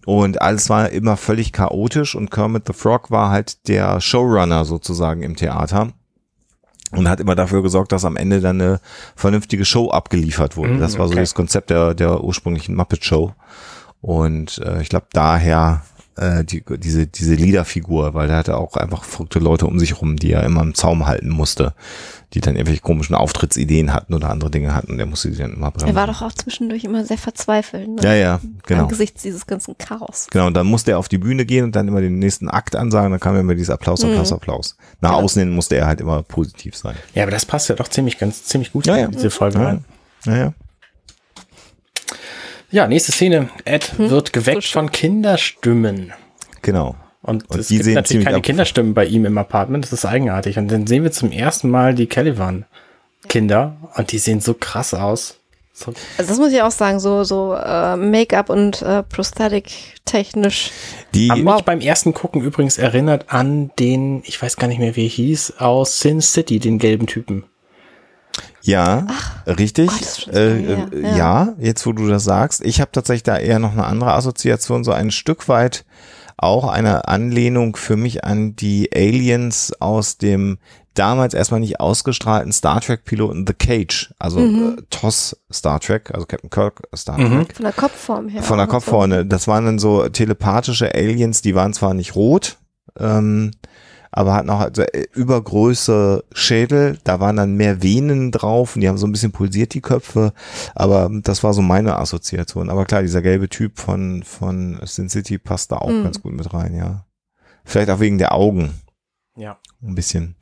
Und 0.05 0.43
alles 0.43 0.69
war 0.69 0.91
immer 0.91 1.17
völlig 1.17 1.53
chaotisch 1.55 2.15
und 2.15 2.31
Kermit 2.31 2.65
the 2.67 2.75
Frog 2.75 3.11
war 3.11 3.31
halt 3.31 3.67
der 3.69 4.03
Showrunner 4.03 4.67
sozusagen 4.67 5.23
im 5.23 5.35
Theater 5.35 5.93
und 6.97 7.09
hat 7.09 7.21
immer 7.21 7.35
dafür 7.35 7.63
gesorgt, 7.63 7.93
dass 7.93 8.05
am 8.05 8.17
Ende 8.17 8.41
dann 8.41 8.61
eine 8.61 8.81
vernünftige 9.17 9.65
Show 9.65 9.91
abgeliefert 9.91 10.57
wurde. 10.57 10.75
Mhm, 10.75 10.81
das 10.81 10.99
war 10.99 11.07
so 11.07 11.13
okay. 11.13 11.23
das 11.23 11.35
Konzept 11.35 11.71
der, 11.71 11.95
der 11.95 12.23
ursprünglichen 12.23 12.75
Muppet 12.75 13.05
Show. 13.05 13.33
Und 14.01 14.59
äh, 14.59 14.83
ich 14.83 14.89
glaube 14.89 15.07
daher 15.13 15.83
äh, 16.17 16.45
die, 16.45 16.63
diese, 16.79 17.07
diese 17.07 17.35
Leaderfigur, 17.35 18.15
weil 18.15 18.29
der 18.29 18.37
hatte 18.37 18.57
auch 18.57 18.77
einfach 18.77 19.05
verrückte 19.05 19.39
Leute 19.39 19.67
um 19.67 19.79
sich 19.79 20.01
rum, 20.01 20.17
die 20.17 20.33
er 20.33 20.45
immer 20.45 20.63
im 20.63 20.75
Zaum 20.75 21.07
halten 21.07 21.31
musste, 21.31 21.75
die 22.35 22.41
dann 22.41 22.57
irgendwelche 22.57 22.83
komischen 22.83 23.15
Auftrittsideen 23.15 23.93
hatten 23.93 24.13
oder 24.15 24.29
andere 24.31 24.51
Dinge 24.51 24.75
hatten. 24.75 24.97
Der 24.97 25.07
musste 25.07 25.31
die 25.31 25.37
dann 25.39 25.55
immer 25.55 25.71
bremsen. 25.71 25.89
Er 25.89 25.95
war 25.95 26.07
doch 26.07 26.21
auch 26.23 26.33
zwischendurch 26.33 26.85
immer 26.85 27.05
sehr 27.05 27.17
verzweifelt. 27.19 27.89
Ne? 27.89 28.03
ja, 28.03 28.15
ja, 28.15 28.41
genau. 28.67 28.83
Angesichts 28.83 29.23
dieses 29.23 29.47
ganzen 29.47 29.79
Chaos. 29.79 30.27
Genau, 30.31 30.47
und 30.49 30.55
dann 30.55 30.67
musste 30.67 30.91
er 30.93 30.99
auf 30.99 31.09
die 31.09 31.19
Bühne 31.19 31.47
gehen 31.47 31.65
und 31.65 31.77
dann 31.77 31.87
immer 31.89 32.01
den 32.01 32.19
nächsten 32.19 32.49
Akt 32.49 32.77
ansagen, 32.77 33.11
dann 33.13 33.21
kam 33.21 33.37
immer 33.37 33.55
dieses 33.55 33.71
Applaus, 33.71 34.05
Applaus, 34.05 34.33
Applaus. 34.33 34.77
Nach 35.01 35.11
Ja. 35.13 35.17
außen 35.17 35.41
hin 35.41 35.55
musste 35.55 35.77
er 35.77 35.87
halt 35.87 36.01
immer 36.01 36.23
positiv 36.23 36.77
sein. 36.77 36.97
Ja, 37.15 37.23
aber 37.23 37.31
das 37.33 37.47
passt 37.47 37.69
ja 37.69 37.75
doch 37.77 37.89
ziemlich, 37.89 38.19
ganz, 38.19 38.45
ziemlich 38.45 38.73
gut 38.73 38.87
Ja, 38.87 38.97
ja. 38.97 39.05
in 39.07 39.13
diese 39.13 39.31
Folge 39.31 39.59
Ja. 39.59 39.65
rein. 39.65 39.85
Naja. 40.27 40.53
Ja, 42.71 42.89
nächste 42.89 43.13
Szene. 43.13 43.49
Ed 43.65 43.97
Hm? 43.99 44.11
wird 44.11 44.33
geweckt 44.33 44.65
von 44.67 44.91
Kinderstimmen. 44.91 46.13
Genau. 46.63 46.97
Und, 47.25 47.49
Und 47.51 47.59
es 47.59 47.69
die 47.69 47.77
gibt 47.77 47.87
sehen 47.87 47.95
natürlich 47.95 48.27
keine 48.27 48.43
Kinderstimmen 48.43 48.93
bei 48.93 49.07
ihm 49.07 49.25
im 49.25 49.39
Apartment. 49.39 49.83
Das 49.83 49.95
ist 49.95 50.05
eigenartig. 50.05 50.59
Und 50.59 50.71
dann 50.71 50.87
sehen 50.87 51.05
wir 51.05 51.11
zum 51.11 51.33
ersten 51.33 51.71
Mal 51.71 51.95
die 51.95 52.07
Caliban-Kinder. 52.07 53.77
Und 53.97 54.13
die 54.13 54.19
sehen 54.19 54.41
so 54.41 54.53
krass 54.53 54.93
aus. 54.93 55.39
So, 55.73 55.93
Also 56.19 56.29
das 56.29 56.39
muss 56.39 56.53
ich 56.53 56.61
auch 56.61 56.71
sagen, 56.71 57.01
so, 57.01 57.25
so 57.25 57.55
äh, 57.55 57.97
Make-up 57.97 58.51
und 58.51 58.83
äh, 58.83 59.03
Prosthetic 59.03 59.73
technisch. 60.05 60.71
Die, 61.15 61.31
Haben 61.31 61.45
mich 61.45 61.63
beim 61.63 61.81
ersten 61.81 62.13
Gucken 62.13 62.43
übrigens 62.43 62.77
erinnert 62.77 63.33
an 63.33 63.71
den, 63.79 64.23
ich 64.25 64.41
weiß 64.41 64.57
gar 64.57 64.69
nicht 64.69 64.79
mehr, 64.79 64.95
wie 64.95 65.07
er 65.07 65.11
hieß, 65.11 65.55
aus 65.59 65.99
Sin 65.99 66.21
City, 66.21 66.61
den 66.61 66.79
gelben 66.79 67.07
Typen. 67.07 67.45
ja, 68.63 69.07
richtig. 69.47 69.89
Gott, 69.89 70.21
schon 70.25 70.35
äh, 70.35 70.55
lange 70.55 70.97
äh, 70.97 71.03
her. 71.03 71.17
ja. 71.17 71.55
jetzt 71.59 71.87
wo 71.87 71.93
du 71.93 72.07
das 72.07 72.23
sagst. 72.23 72.65
Ich 72.65 72.81
habe 72.83 72.93
tatsächlich 72.93 73.25
da 73.25 73.39
eher 73.39 73.59
noch 73.59 73.73
eine 73.73 73.85
andere 73.85 74.13
Assoziation, 74.13 74.85
so 74.85 74.93
ein 74.93 75.11
Stück 75.11 75.49
weit 75.49 75.85
auch 76.37 76.69
eine 76.69 77.09
Anlehnung 77.09 77.77
für 77.77 77.97
mich 77.97 78.25
an 78.25 78.57
die 78.57 78.91
Aliens 78.95 79.73
aus 79.81 80.19
dem 80.19 80.59
damals 80.95 81.35
erstmal 81.35 81.59
nicht 81.61 81.81
ausgestrahlten 81.81 82.53
Star 82.53 82.81
Trek 82.81 83.05
Piloten 83.05 83.47
The 83.49 83.55
Cage, 83.55 84.15
also 84.19 84.39
Mhm. 84.41 84.79
äh, 84.79 84.83
TOS 84.91 85.37
Star 85.53 85.81
Trek, 85.81 86.13
also 86.15 86.25
Captain 86.27 86.51
Kirk 86.51 86.83
Star 86.95 87.17
Trek. 87.17 87.55
Von 87.57 87.65
der 87.65 87.73
Kopfform 87.73 88.29
her. 88.29 88.43
Von 88.43 88.59
der 88.59 88.67
Kopfform. 88.69 89.29
Das 89.29 89.49
waren 89.49 89.65
dann 89.65 89.79
so 89.81 90.09
telepathische 90.09 90.95
Aliens, 90.95 91.43
die 91.43 91.55
waren 91.57 91.73
zwar 91.73 91.95
nicht 91.95 92.15
rot, 92.15 92.59
ähm, 92.99 93.51
aber 94.17 94.33
hatten 94.35 94.49
auch 94.51 94.61
also 94.61 94.83
äh, 94.83 95.07
übergröße 95.13 96.25
Schädel. 96.33 96.99
Da 97.05 97.19
waren 97.21 97.37
dann 97.37 97.55
mehr 97.57 97.83
Venen 97.83 98.31
drauf 98.31 98.75
und 98.77 98.81
die 98.81 98.89
haben 98.89 98.97
so 98.99 99.07
ein 99.07 99.13
bisschen 99.13 99.33
pulsiert, 99.33 99.75
die 99.75 99.81
Köpfe. 99.81 100.33
Aber 100.75 101.11
das 101.23 101.43
war 101.43 101.53
so 101.53 101.63
meine 101.63 101.97
Assoziation. 101.97 102.71
Aber 102.71 102.85
klar, 102.85 103.03
dieser 103.03 103.23
gelbe 103.23 103.49
Typ 103.49 103.79
von, 103.79 104.23
von 104.23 104.79
Sin 104.85 105.09
City 105.09 105.39
passt 105.39 105.73
da 105.73 105.77
auch 105.79 105.91
Mhm. 105.91 106.05
ganz 106.05 106.23
gut 106.23 106.33
mit 106.33 106.55
rein, 106.55 106.75
ja. 106.77 107.05
Vielleicht 107.65 107.91
auch 107.91 108.01
wegen 108.01 108.19
der 108.19 108.33
Augen. 108.35 108.71
Ja. 109.37 109.59
Ein 109.83 109.95
bisschen. 109.95 110.37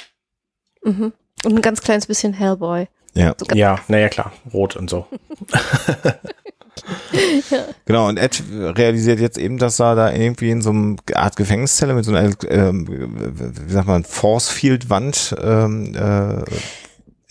Mhm. 0.85 1.12
Und 1.44 1.55
ein 1.57 1.62
ganz 1.62 1.81
kleines 1.81 2.07
bisschen 2.07 2.35
Hellboy. 2.35 2.89
Ja. 3.15 3.35
So 3.39 3.47
Ja, 3.55 3.78
naja, 3.89 4.09
klar. 4.09 4.32
Rot 4.53 4.77
und 4.77 4.90
so. 4.90 5.07
Genau, 7.85 8.09
und 8.09 8.16
Ed 8.19 8.43
realisiert 8.51 9.20
jetzt 9.20 9.39
eben, 9.39 9.59
dass 9.59 9.81
er 9.81 9.94
da 9.94 10.12
irgendwie 10.12 10.51
in 10.51 10.62
so 10.62 10.70
einem 10.70 10.97
Art 11.15 11.36
Gefängniszelle 11.36 11.94
mit 11.94 12.05
so 12.05 12.15
einer, 12.15 12.31
ähm, 12.49 12.86
wie 13.66 13.73
sagt 13.73 13.86
man, 13.86 14.05
Force-Field-Wand 14.05 15.36
ähm, 15.43 15.94
äh, 15.94 16.44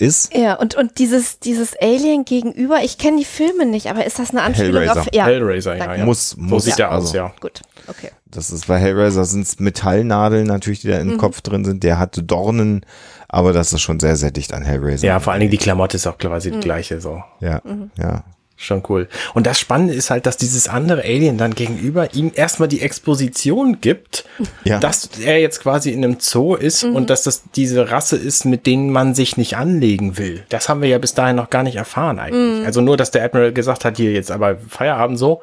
ist. 0.03 0.34
Ja, 0.35 0.55
und, 0.55 0.76
und 0.76 0.97
dieses, 0.99 1.39
dieses 1.39 1.76
Alien 1.80 2.26
gegenüber, 2.26 2.80
ich 2.84 2.97
kenne 2.97 3.18
die 3.18 3.26
Filme 3.26 3.65
nicht, 3.65 3.88
aber 3.88 4.05
ist 4.05 4.19
das 4.19 4.31
eine 4.31 4.41
Anspielung 4.41 4.81
Hellraiser. 4.81 5.01
auf. 5.01 5.07
Ja, 5.13 5.26
Hellraiser, 5.26 5.76
ja, 5.76 5.95
ja. 5.95 6.05
Muss, 6.05 6.31
so 6.31 6.41
muss. 6.41 6.65
sieht 6.65 6.80
er 6.80 6.91
aus, 6.91 7.05
also, 7.05 7.18
ja. 7.18 7.34
gut, 7.39 7.61
okay. 7.88 8.09
Das 8.26 8.49
ist 8.49 8.68
bei 8.68 8.77
Hellraiser 8.80 9.26
sind 9.26 9.41
es 9.41 9.59
Metallnadeln 9.59 10.47
natürlich, 10.47 10.81
die 10.81 10.88
da 10.88 10.97
im 10.99 11.09
Mhm. 11.13 11.18
Kopf 11.18 11.41
drin 11.41 11.65
sind. 11.65 11.84
Der 11.84 11.99
hatte 11.99 12.23
Dornen, 12.23 12.85
aber 13.27 13.51
das 13.53 13.73
ist 13.73 13.81
schon 13.81 13.99
sehr, 13.99 14.15
sehr 14.15 14.31
dicht 14.31 14.53
an 14.53 14.63
Hellraiser. 14.63 15.05
Ja, 15.05 15.19
vor 15.19 15.34
allen 15.34 15.41
Dingen 15.41 15.51
die 15.51 15.57
Klamotte 15.57 15.97
ist 15.97 16.07
auch 16.07 16.18
quasi 16.18 16.49
die 16.51 16.59
gleiche, 16.61 17.01
so. 17.01 17.22
Ja, 17.41 17.61
Mhm. 17.65 17.91
ja. 17.97 18.23
Schon 18.63 18.83
cool. 18.89 19.07
Und 19.33 19.47
das 19.47 19.59
Spannende 19.59 19.95
ist 19.95 20.11
halt, 20.11 20.27
dass 20.27 20.38
dieses 20.38 20.67
andere 20.67 21.01
Alien 21.01 21.39
dann 21.39 21.55
gegenüber 21.55 22.13
ihm 22.13 22.31
erstmal 22.35 22.67
die 22.67 22.81
Exposition 22.81 23.81
gibt, 23.81 24.23
Ja. 24.65 24.77
dass 24.79 25.09
er 25.19 25.39
jetzt 25.41 25.61
quasi 25.61 25.89
in 25.89 26.03
einem 26.03 26.17
Zoo 26.19 26.53
ist 26.53 26.83
und 26.83 27.09
dass 27.09 27.23
das 27.23 27.41
diese 27.55 27.89
Rasse 27.89 28.17
ist, 28.17 28.45
mit 28.45 28.67
denen 28.67 28.91
man 28.91 29.15
sich 29.15 29.35
nicht 29.35 29.57
anlegen 29.57 30.19
will. 30.19 30.43
Das 30.49 30.69
haben 30.69 30.83
wir 30.83 30.89
ja 30.89 30.99
bis 30.99 31.15
dahin 31.15 31.38
noch 31.38 31.49
gar 31.49 31.63
nicht 31.63 31.75
erfahren 31.77 32.19
eigentlich. 32.19 32.63
Also 32.63 32.81
nur, 32.81 32.97
dass 32.97 33.09
der 33.09 33.23
Admiral 33.23 33.51
gesagt 33.51 33.83
hat, 33.83 33.97
hier 33.97 34.11
jetzt 34.11 34.29
aber 34.29 34.57
Feierabend 34.69 35.17
so, 35.17 35.41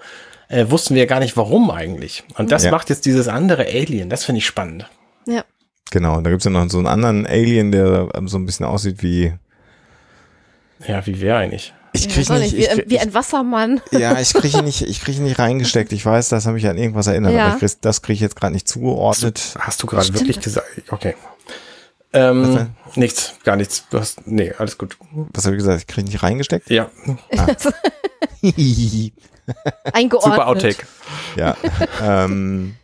äh, 0.48 0.66
wussten 0.68 0.94
wir 0.94 1.02
ja 1.02 1.08
gar 1.08 1.18
nicht 1.18 1.36
warum 1.36 1.72
eigentlich. 1.72 2.22
Und 2.36 2.52
das 2.52 2.62
Ja. 2.62 2.70
macht 2.70 2.88
jetzt 2.88 3.04
dieses 3.04 3.26
andere 3.26 3.64
Alien. 3.66 4.10
Das 4.10 4.24
finde 4.24 4.38
ich 4.38 4.46
spannend. 4.46 4.88
Ja. 5.26 5.42
Genau. 5.90 6.18
Und 6.18 6.22
da 6.24 6.30
gibt's 6.30 6.44
ja 6.44 6.52
noch 6.52 6.70
so 6.70 6.78
einen 6.78 6.86
anderen 6.86 7.26
Alien, 7.26 7.72
der 7.72 8.10
so 8.26 8.38
ein 8.38 8.46
bisschen 8.46 8.64
aussieht 8.64 9.02
wie. 9.02 9.32
Ja, 10.86 11.04
wie 11.04 11.20
wäre 11.20 11.38
eigentlich? 11.38 11.74
Ich 11.98 12.06
Ja, 12.06 12.12
krieg 12.12 12.26
soll 12.26 12.38
nicht. 12.40 12.54
nicht, 12.56 12.70
wie, 12.76 12.80
Ich, 12.82 12.90
wie 12.90 12.98
ein 12.98 13.14
Wassermann. 13.14 13.80
Ja, 13.90 14.18
ich 14.20 14.32
kriege 14.32 14.58
ihn 14.58 14.64
nicht, 14.64 14.82
ich 14.82 15.00
kriege 15.00 15.22
nicht 15.22 15.38
reingesteckt. 15.38 15.92
Ich 15.92 16.04
weiß, 16.04 16.28
das 16.28 16.46
habe 16.46 16.58
ich 16.58 16.66
an 16.68 16.76
irgendwas 16.78 17.06
erinnert, 17.06 17.32
Ja. 17.32 17.46
aber 17.46 17.54
ich 17.54 17.60
krieg, 17.60 17.80
das 17.80 18.02
kriege 18.02 18.14
ich 18.14 18.20
jetzt 18.20 18.36
gerade 18.36 18.52
nicht 18.54 18.68
zugeordnet. 18.68 19.54
Hast 19.58 19.82
du 19.82 19.86
gerade 19.86 20.12
wirklich 20.14 20.40
gesagt? 20.40 20.66
Okay. 20.90 21.14
Ähm, 22.12 22.70
nichts, 22.94 23.34
gar 23.44 23.56
nichts. 23.56 23.84
Du 23.90 23.98
hast, 23.98 24.26
nee, 24.26 24.52
alles 24.56 24.78
gut. 24.78 24.96
Was 25.34 25.44
habe 25.44 25.56
ich 25.56 25.60
gesagt? 25.60 25.80
Ich 25.80 25.86
kriege 25.86 26.06
nicht 26.08 26.22
reingesteckt? 26.22 26.70
Ja, 26.70 26.90
Eingeordnet. 29.92 30.32
super 30.34 30.48
Outtake. 30.48 30.86
ja. 31.36 31.56
ähm, 32.02 32.76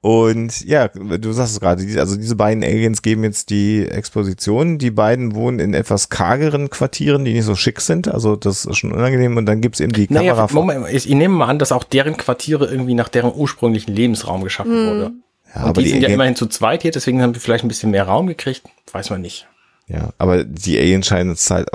und 0.00 0.64
ja, 0.64 0.86
du 0.88 1.32
sagst 1.32 1.54
es 1.54 1.60
gerade, 1.60 1.82
also 1.98 2.16
diese 2.16 2.36
beiden 2.36 2.62
Aliens 2.62 3.02
geben 3.02 3.24
jetzt 3.24 3.50
die 3.50 3.84
Exposition. 3.84 4.78
Die 4.78 4.92
beiden 4.92 5.34
wohnen 5.34 5.58
in 5.58 5.74
etwas 5.74 6.08
kargeren 6.08 6.70
Quartieren, 6.70 7.24
die 7.24 7.32
nicht 7.32 7.44
so 7.44 7.56
schick 7.56 7.80
sind. 7.80 8.06
Also 8.06 8.36
das 8.36 8.64
ist 8.64 8.76
schon 8.76 8.92
unangenehm. 8.92 9.36
Und 9.36 9.46
dann 9.46 9.60
gibt's 9.60 9.80
eben 9.80 9.92
die 9.92 10.06
Naja, 10.08 10.34
Kamera. 10.34 10.54
Moment, 10.54 10.86
ich, 10.90 11.08
ich 11.08 11.14
nehme 11.14 11.34
mal 11.34 11.46
an, 11.46 11.58
dass 11.58 11.72
auch 11.72 11.82
deren 11.82 12.16
Quartiere 12.16 12.66
irgendwie 12.66 12.94
nach 12.94 13.08
deren 13.08 13.32
ursprünglichen 13.34 13.92
Lebensraum 13.92 14.44
geschaffen 14.44 14.86
wurde. 14.86 15.12
ja, 15.52 15.62
Und 15.62 15.68
aber 15.70 15.82
die, 15.82 15.86
die, 15.86 15.90
sind 15.90 16.02
ja 16.02 16.08
immerhin 16.10 16.36
zu 16.36 16.46
zweit 16.46 16.82
hier, 16.82 16.92
deswegen 16.92 17.20
haben 17.20 17.34
wir 17.34 17.40
vielleicht 17.40 17.64
ein 17.64 17.68
bisschen 17.68 17.90
mehr 17.90 18.04
Raum 18.04 18.28
gekriegt. 18.28 18.62
Weiß 18.92 19.10
man 19.10 19.20
nicht. 19.20 19.48
Ja, 19.88 20.10
aber 20.18 20.44
die 20.44 20.78
Aliens 20.78 21.06
scheinen 21.06 21.30
es 21.30 21.50
halt, 21.50 21.68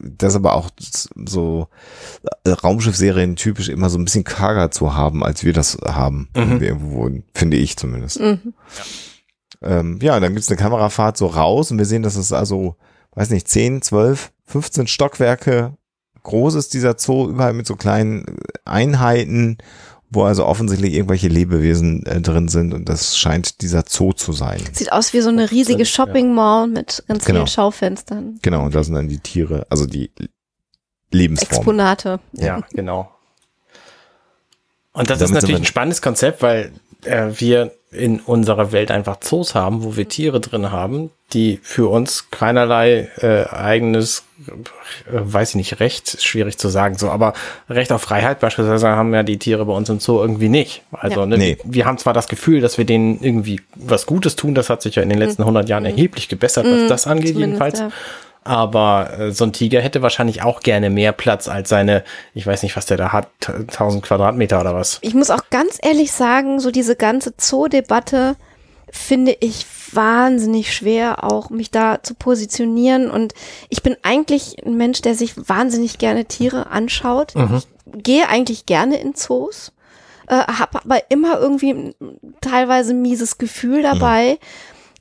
das 0.00 0.32
ist 0.32 0.36
aber 0.36 0.54
auch 0.54 0.70
so 1.26 1.66
äh, 2.44 2.50
Raumschiffserien 2.50 3.34
typisch 3.34 3.68
immer 3.68 3.90
so 3.90 3.98
ein 3.98 4.04
bisschen 4.04 4.22
karger 4.22 4.70
zu 4.70 4.94
haben, 4.94 5.24
als 5.24 5.44
wir 5.44 5.52
das 5.52 5.76
haben, 5.84 6.28
wenn 6.32 6.60
wir 6.60 6.68
irgendwo 6.68 6.96
wohnen, 6.96 7.24
finde 7.34 7.56
ich 7.56 7.76
zumindest. 7.76 8.20
Mhm. 8.20 8.54
Ähm, 9.62 9.98
ja, 10.00 10.20
dann 10.20 10.34
gibt's 10.34 10.48
eine 10.48 10.58
Kamerafahrt 10.58 11.16
so 11.16 11.26
raus 11.26 11.72
und 11.72 11.78
wir 11.78 11.86
sehen, 11.86 12.04
dass 12.04 12.14
es 12.14 12.32
also, 12.32 12.76
weiß 13.16 13.30
nicht, 13.30 13.48
10, 13.48 13.82
12, 13.82 14.30
15 14.44 14.86
Stockwerke 14.86 15.76
groß 16.22 16.54
ist, 16.54 16.74
dieser 16.74 16.96
Zoo, 16.98 17.28
überall 17.28 17.52
mit 17.52 17.66
so 17.66 17.74
kleinen 17.74 18.26
Einheiten 18.64 19.58
wo 20.10 20.24
also 20.24 20.46
offensichtlich 20.46 20.94
irgendwelche 20.94 21.28
Lebewesen 21.28 22.04
äh, 22.06 22.20
drin 22.20 22.48
sind 22.48 22.72
und 22.72 22.88
das 22.88 23.18
scheint 23.18 23.60
dieser 23.62 23.84
Zoo 23.88 24.12
zu 24.12 24.32
sein. 24.32 24.60
Sieht 24.72 24.92
aus 24.92 25.12
wie 25.12 25.20
so 25.20 25.28
eine 25.30 25.50
riesige 25.50 25.84
Shopping 25.84 26.32
Mall 26.34 26.68
mit 26.68 27.02
ganz 27.08 27.24
Genau. 27.24 27.40
vielen 27.40 27.46
Schaufenstern. 27.48 28.38
Genau, 28.42 28.64
und 28.64 28.74
da 28.74 28.82
sind 28.84 28.94
dann 28.94 29.08
die 29.08 29.18
Tiere, 29.18 29.66
also 29.68 29.86
die 29.86 30.10
Lebensformen. 31.10 31.56
Exponate. 31.56 32.20
Ja, 32.32 32.60
genau. 32.72 33.10
Und 34.92 35.10
das 35.10 35.18
Damit 35.18 35.30
ist 35.30 35.34
natürlich 35.42 35.60
ein 35.62 35.66
spannendes 35.66 36.00
Konzept, 36.00 36.40
weil 36.42 36.72
äh, 37.04 37.28
wir 37.36 37.72
in 37.96 38.20
unserer 38.20 38.72
Welt 38.72 38.90
einfach 38.90 39.18
Zoos 39.20 39.54
haben, 39.54 39.82
wo 39.84 39.96
wir 39.96 40.08
Tiere 40.08 40.40
drin 40.40 40.70
haben, 40.70 41.10
die 41.32 41.58
für 41.62 41.88
uns 41.90 42.30
keinerlei 42.30 43.08
äh, 43.20 43.44
eigenes, 43.48 44.24
äh, 44.46 44.50
weiß 45.12 45.50
ich 45.50 45.54
nicht, 45.56 45.80
Recht, 45.80 46.14
ist 46.14 46.24
schwierig 46.24 46.58
zu 46.58 46.68
sagen, 46.68 46.96
so, 46.96 47.10
aber 47.10 47.32
Recht 47.68 47.90
auf 47.92 48.02
Freiheit 48.02 48.38
beispielsweise 48.40 48.88
haben 48.88 49.12
ja 49.12 49.22
die 49.22 49.38
Tiere 49.38 49.64
bei 49.64 49.72
uns 49.72 49.88
im 49.88 49.98
Zoo 49.98 50.20
irgendwie 50.20 50.48
nicht. 50.48 50.82
Also 50.92 51.20
Ja. 51.20 51.26
ne, 51.26 51.36
Nee. 51.38 51.58
wir 51.64 51.84
haben 51.86 51.98
zwar 51.98 52.12
das 52.12 52.28
Gefühl, 52.28 52.60
dass 52.60 52.78
wir 52.78 52.84
denen 52.84 53.20
irgendwie 53.22 53.60
was 53.74 54.06
Gutes 54.06 54.36
tun, 54.36 54.54
das 54.54 54.70
hat 54.70 54.82
sich 54.82 54.94
ja 54.94 55.02
in 55.02 55.08
den 55.08 55.18
letzten 55.18 55.42
100 55.42 55.68
Jahren 55.68 55.84
erheblich 55.84 56.28
gebessert, 56.28 56.66
was 56.68 56.88
das 56.88 57.06
angeht 57.06 57.34
Mhm. 57.34 57.40
Zumindest, 57.40 57.62
jedenfalls. 57.62 57.78
ja. 57.80 57.90
Aber 58.46 59.18
äh, 59.18 59.32
so 59.32 59.44
ein 59.44 59.52
Tiger 59.52 59.80
hätte 59.80 60.02
wahrscheinlich 60.02 60.42
auch 60.42 60.60
gerne 60.60 60.88
mehr 60.88 61.12
Platz 61.12 61.48
als 61.48 61.68
seine, 61.68 62.04
ich 62.34 62.46
weiß 62.46 62.62
nicht, 62.62 62.76
was 62.76 62.86
der 62.86 62.96
da 62.96 63.12
hat, 63.12 63.28
1000 63.46 64.04
Quadratmeter 64.04 64.60
oder 64.60 64.74
was. 64.74 64.98
Ich 65.02 65.14
muss 65.14 65.30
auch 65.30 65.50
ganz 65.50 65.78
ehrlich 65.82 66.12
sagen, 66.12 66.60
so 66.60 66.70
diese 66.70 66.94
ganze 66.96 67.34
Zoo-Debatte 67.36 68.36
finde 68.90 69.36
ich 69.40 69.66
wahnsinnig 69.92 70.74
schwer, 70.74 71.24
auch 71.24 71.50
mich 71.50 71.70
da 71.70 72.02
zu 72.02 72.14
positionieren. 72.14 73.10
Und 73.10 73.34
ich 73.68 73.82
bin 73.82 73.96
eigentlich 74.02 74.64
ein 74.64 74.76
Mensch, 74.76 75.02
der 75.02 75.14
sich 75.14 75.34
wahnsinnig 75.48 75.98
gerne 75.98 76.26
Tiere 76.26 76.70
anschaut. 76.70 77.34
Ich 77.56 77.66
gehe 78.02 78.28
eigentlich 78.28 78.66
gerne 78.66 79.00
in 79.00 79.14
Zoos, 79.14 79.72
äh, 80.28 80.36
habe 80.36 80.80
aber 80.84 81.10
immer 81.10 81.38
irgendwie 81.40 81.70
ein 81.70 81.94
teilweise 82.40 82.94
mieses 82.94 83.38
Gefühl 83.38 83.82
dabei. 83.82 84.38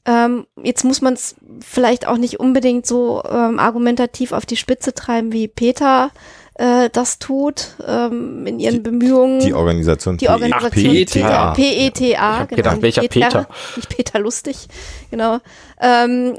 Ähm, 0.06 0.46
jetzt 0.64 0.84
muss 0.84 1.02
man 1.02 1.14
es 1.14 1.36
vielleicht 1.62 2.08
auch 2.08 2.18
nicht 2.18 2.40
unbedingt 2.40 2.86
so 2.86 3.24
ähm, 3.28 3.60
argumentativ 3.60 4.32
auf 4.32 4.46
die 4.46 4.58
Spitze 4.58 4.94
treiben, 4.94 5.32
wie 5.32 5.48
Peter 5.48 6.12
äh, 6.56 6.90
das 6.92 7.20
tut 7.20 7.76
ähm, 7.86 8.46
in 8.48 8.60
ihren 8.60 8.82
Bemühungen. 8.84 9.40
Die 9.40 9.54
Organisation. 9.54 10.18
Die 10.18 10.30
Organisation 10.30 10.94
PETA. 10.94 11.54
PETA, 11.54 12.06
Ich 12.06 12.18
hab 12.18 12.50
genau. 12.50 12.58
gedacht, 12.58 12.82
welcher 12.82 13.02
Peter? 13.08 13.48
Nicht 13.76 13.90
Peter 13.90 14.20
Lustig, 14.20 14.68
genau. 15.12 15.40
Ähm, 15.82 16.38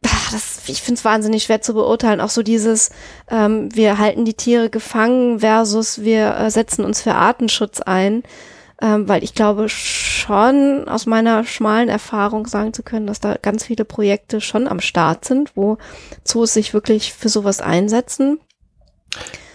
das, 0.00 0.62
ich 0.68 0.82
finde 0.82 0.98
es 0.98 1.04
wahnsinnig 1.04 1.44
schwer 1.44 1.60
zu 1.60 1.74
beurteilen. 1.74 2.20
Auch 2.20 2.28
so 2.30 2.42
dieses, 2.42 2.90
ähm, 3.30 3.74
wir 3.74 3.98
halten 3.98 4.24
die 4.24 4.34
Tiere 4.34 4.70
gefangen 4.70 5.40
versus 5.40 6.02
wir 6.02 6.36
äh, 6.36 6.50
setzen 6.50 6.84
uns 6.84 7.00
für 7.00 7.14
Artenschutz 7.14 7.80
ein. 7.80 8.22
Ähm, 8.80 9.08
weil 9.08 9.24
ich 9.24 9.34
glaube 9.34 9.68
schon 9.68 10.86
aus 10.88 11.06
meiner 11.06 11.42
schmalen 11.44 11.88
Erfahrung 11.88 12.46
sagen 12.46 12.72
zu 12.72 12.82
können, 12.84 13.06
dass 13.08 13.18
da 13.18 13.36
ganz 13.40 13.64
viele 13.64 13.84
Projekte 13.84 14.40
schon 14.40 14.68
am 14.68 14.78
Start 14.80 15.24
sind, 15.24 15.52
wo 15.56 15.78
Zoos 16.22 16.54
sich 16.54 16.74
wirklich 16.74 17.12
für 17.12 17.28
sowas 17.28 17.60
einsetzen. 17.60 18.38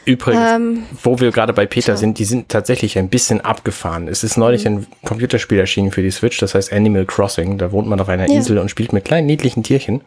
Übrigens, 0.05 0.51
Ähm, 0.51 0.83
wo 1.01 1.19
wir 1.21 1.31
gerade 1.31 1.53
bei 1.53 1.65
Peter 1.65 1.93
tja. 1.93 1.95
sind, 1.97 2.19
die 2.19 2.25
sind 2.25 2.49
tatsächlich 2.49 2.97
ein 2.97 3.07
bisschen 3.07 3.39
abgefahren. 3.39 4.09
Es 4.09 4.25
ist 4.25 4.35
neulich 4.35 4.65
Mhm. 4.65 4.71
ein 4.79 4.87
Computerspiel 5.05 5.59
erschienen 5.59 5.91
für 5.91 6.01
die 6.01 6.11
Switch, 6.11 6.39
das 6.39 6.55
heißt 6.55 6.73
Animal 6.73 7.05
Crossing. 7.05 7.57
Da 7.57 7.71
wohnt 7.71 7.87
man 7.87 8.01
auf 8.01 8.09
einer 8.09 8.27
Ja. 8.27 8.35
Insel 8.35 8.57
und 8.57 8.67
spielt 8.69 8.91
mit 8.91 9.05
kleinen 9.05 9.27
niedlichen 9.27 9.63
Tierchen. 9.63 10.01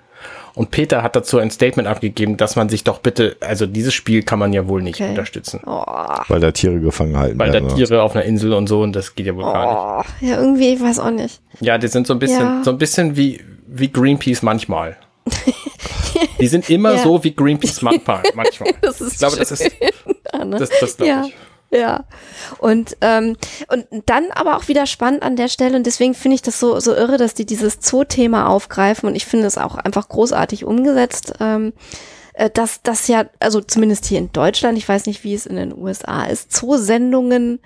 Und 0.55 0.70
Peter 0.70 1.02
hat 1.02 1.14
dazu 1.16 1.38
ein 1.38 1.51
Statement 1.51 1.86
abgegeben, 1.86 2.36
dass 2.38 2.56
man 2.56 2.68
sich 2.70 2.82
doch 2.82 3.01
bitte, 3.01 3.36
also 3.40 3.66
dieses 3.66 3.93
Spiel 3.93 4.22
kann 4.22 4.38
man 4.38 4.52
ja 4.55 4.66
wohl 4.68 4.82
nicht 4.82 5.01
Okay. 5.01 5.10
unterstützen. 5.10 5.60
oh, 5.66 5.84
Weil 6.28 6.40
da 6.40 6.51
Tiere 6.51 6.80
gefangen 6.80 7.16
halten 7.18 7.38
Weil 7.38 7.51
da 7.51 7.60
Tiere 7.60 8.02
auf 8.02 8.14
einer 8.16 8.24
Insel 8.24 8.55
und 8.55 8.66
so 8.66 8.80
und 8.80 8.94
das 8.97 9.14
geht 9.14 9.26
ja 9.26 9.34
wohl 9.36 9.43
gar 9.44 9.98
nicht. 10.01 10.09
oh, 10.22 10.26
ja, 10.26 10.36
irgendwie, 10.38 10.72
ich 10.74 10.80
weiß 10.80 10.98
auch 11.01 11.10
nicht. 11.10 11.40
Ja, 11.60 11.76
die 11.76 11.88
sind 11.88 12.06
so 12.06 12.14
ein 12.14 12.18
bisschen, 12.18 12.40
Ja. 12.40 12.62
so 12.64 12.70
ein 12.70 12.78
bisschen 12.78 13.16
wie, 13.16 13.40
wie 13.66 13.90
Greenpeace 13.93 14.43
manchmal. 14.43 14.97
die 16.40 16.47
sind 16.47 16.70
immer 16.70 16.94
Ja. 16.94 17.02
so 17.02 17.22
wie 17.22 17.34
Greenpeace 17.34 17.82
manchmal. 17.82 18.22
manchmal. 18.34 18.70
Das 18.80 19.01
ist 19.01 19.12
ich 19.14 19.18
glaube, 19.18 19.36
das 19.36 19.51
ist, 19.51 19.70
das, 20.32 20.70
das 20.80 20.97
glaube 20.97 21.10
ja. 21.10 21.24
ich. 21.26 21.34
Ja. 21.70 22.05
Und, 22.59 22.97
ähm, 23.01 23.36
und 23.68 23.86
dann 24.06 24.26
aber 24.34 24.56
auch 24.56 24.68
wieder 24.68 24.86
spannend 24.86 25.22
an 25.22 25.36
der 25.36 25.48
Stelle 25.48 25.76
und 25.76 25.86
deswegen 25.86 26.14
finde 26.14 26.36
ich 26.36 26.43
das 26.43 26.60
so, 26.60 26.78
so 26.80 26.94
irre, 26.94 27.16
dass 27.16 27.34
die 27.34 27.47
dieses 27.47 27.78
Zoo-Thema 27.80 28.48
aufgreifen 28.48 29.09
und 29.09 29.14
ich 29.16 29.26
finde 29.26 29.47
es 29.47 29.59
auch 29.59 29.76
einfach 29.76 30.09
großartig 30.09 30.64
umgesetzt, 30.64 31.34
ähm, 31.40 31.72
äh, 32.34 32.51
dass 32.51 32.82
das 32.82 33.09
ja, 33.09 33.24
also 33.40 33.60
zumindest 33.60 34.06
hier 34.06 34.18
in 34.18 34.32
Deutschland, 34.32 34.78
ich 34.78 34.88
weiß 34.88 35.06
nicht, 35.06 35.24
wie 35.24 35.34
es 35.34 35.47
in 35.47 35.56
den 35.56 35.76
USA 35.76 36.24
ist, 36.24 36.52
Zoosendungen 36.52 37.60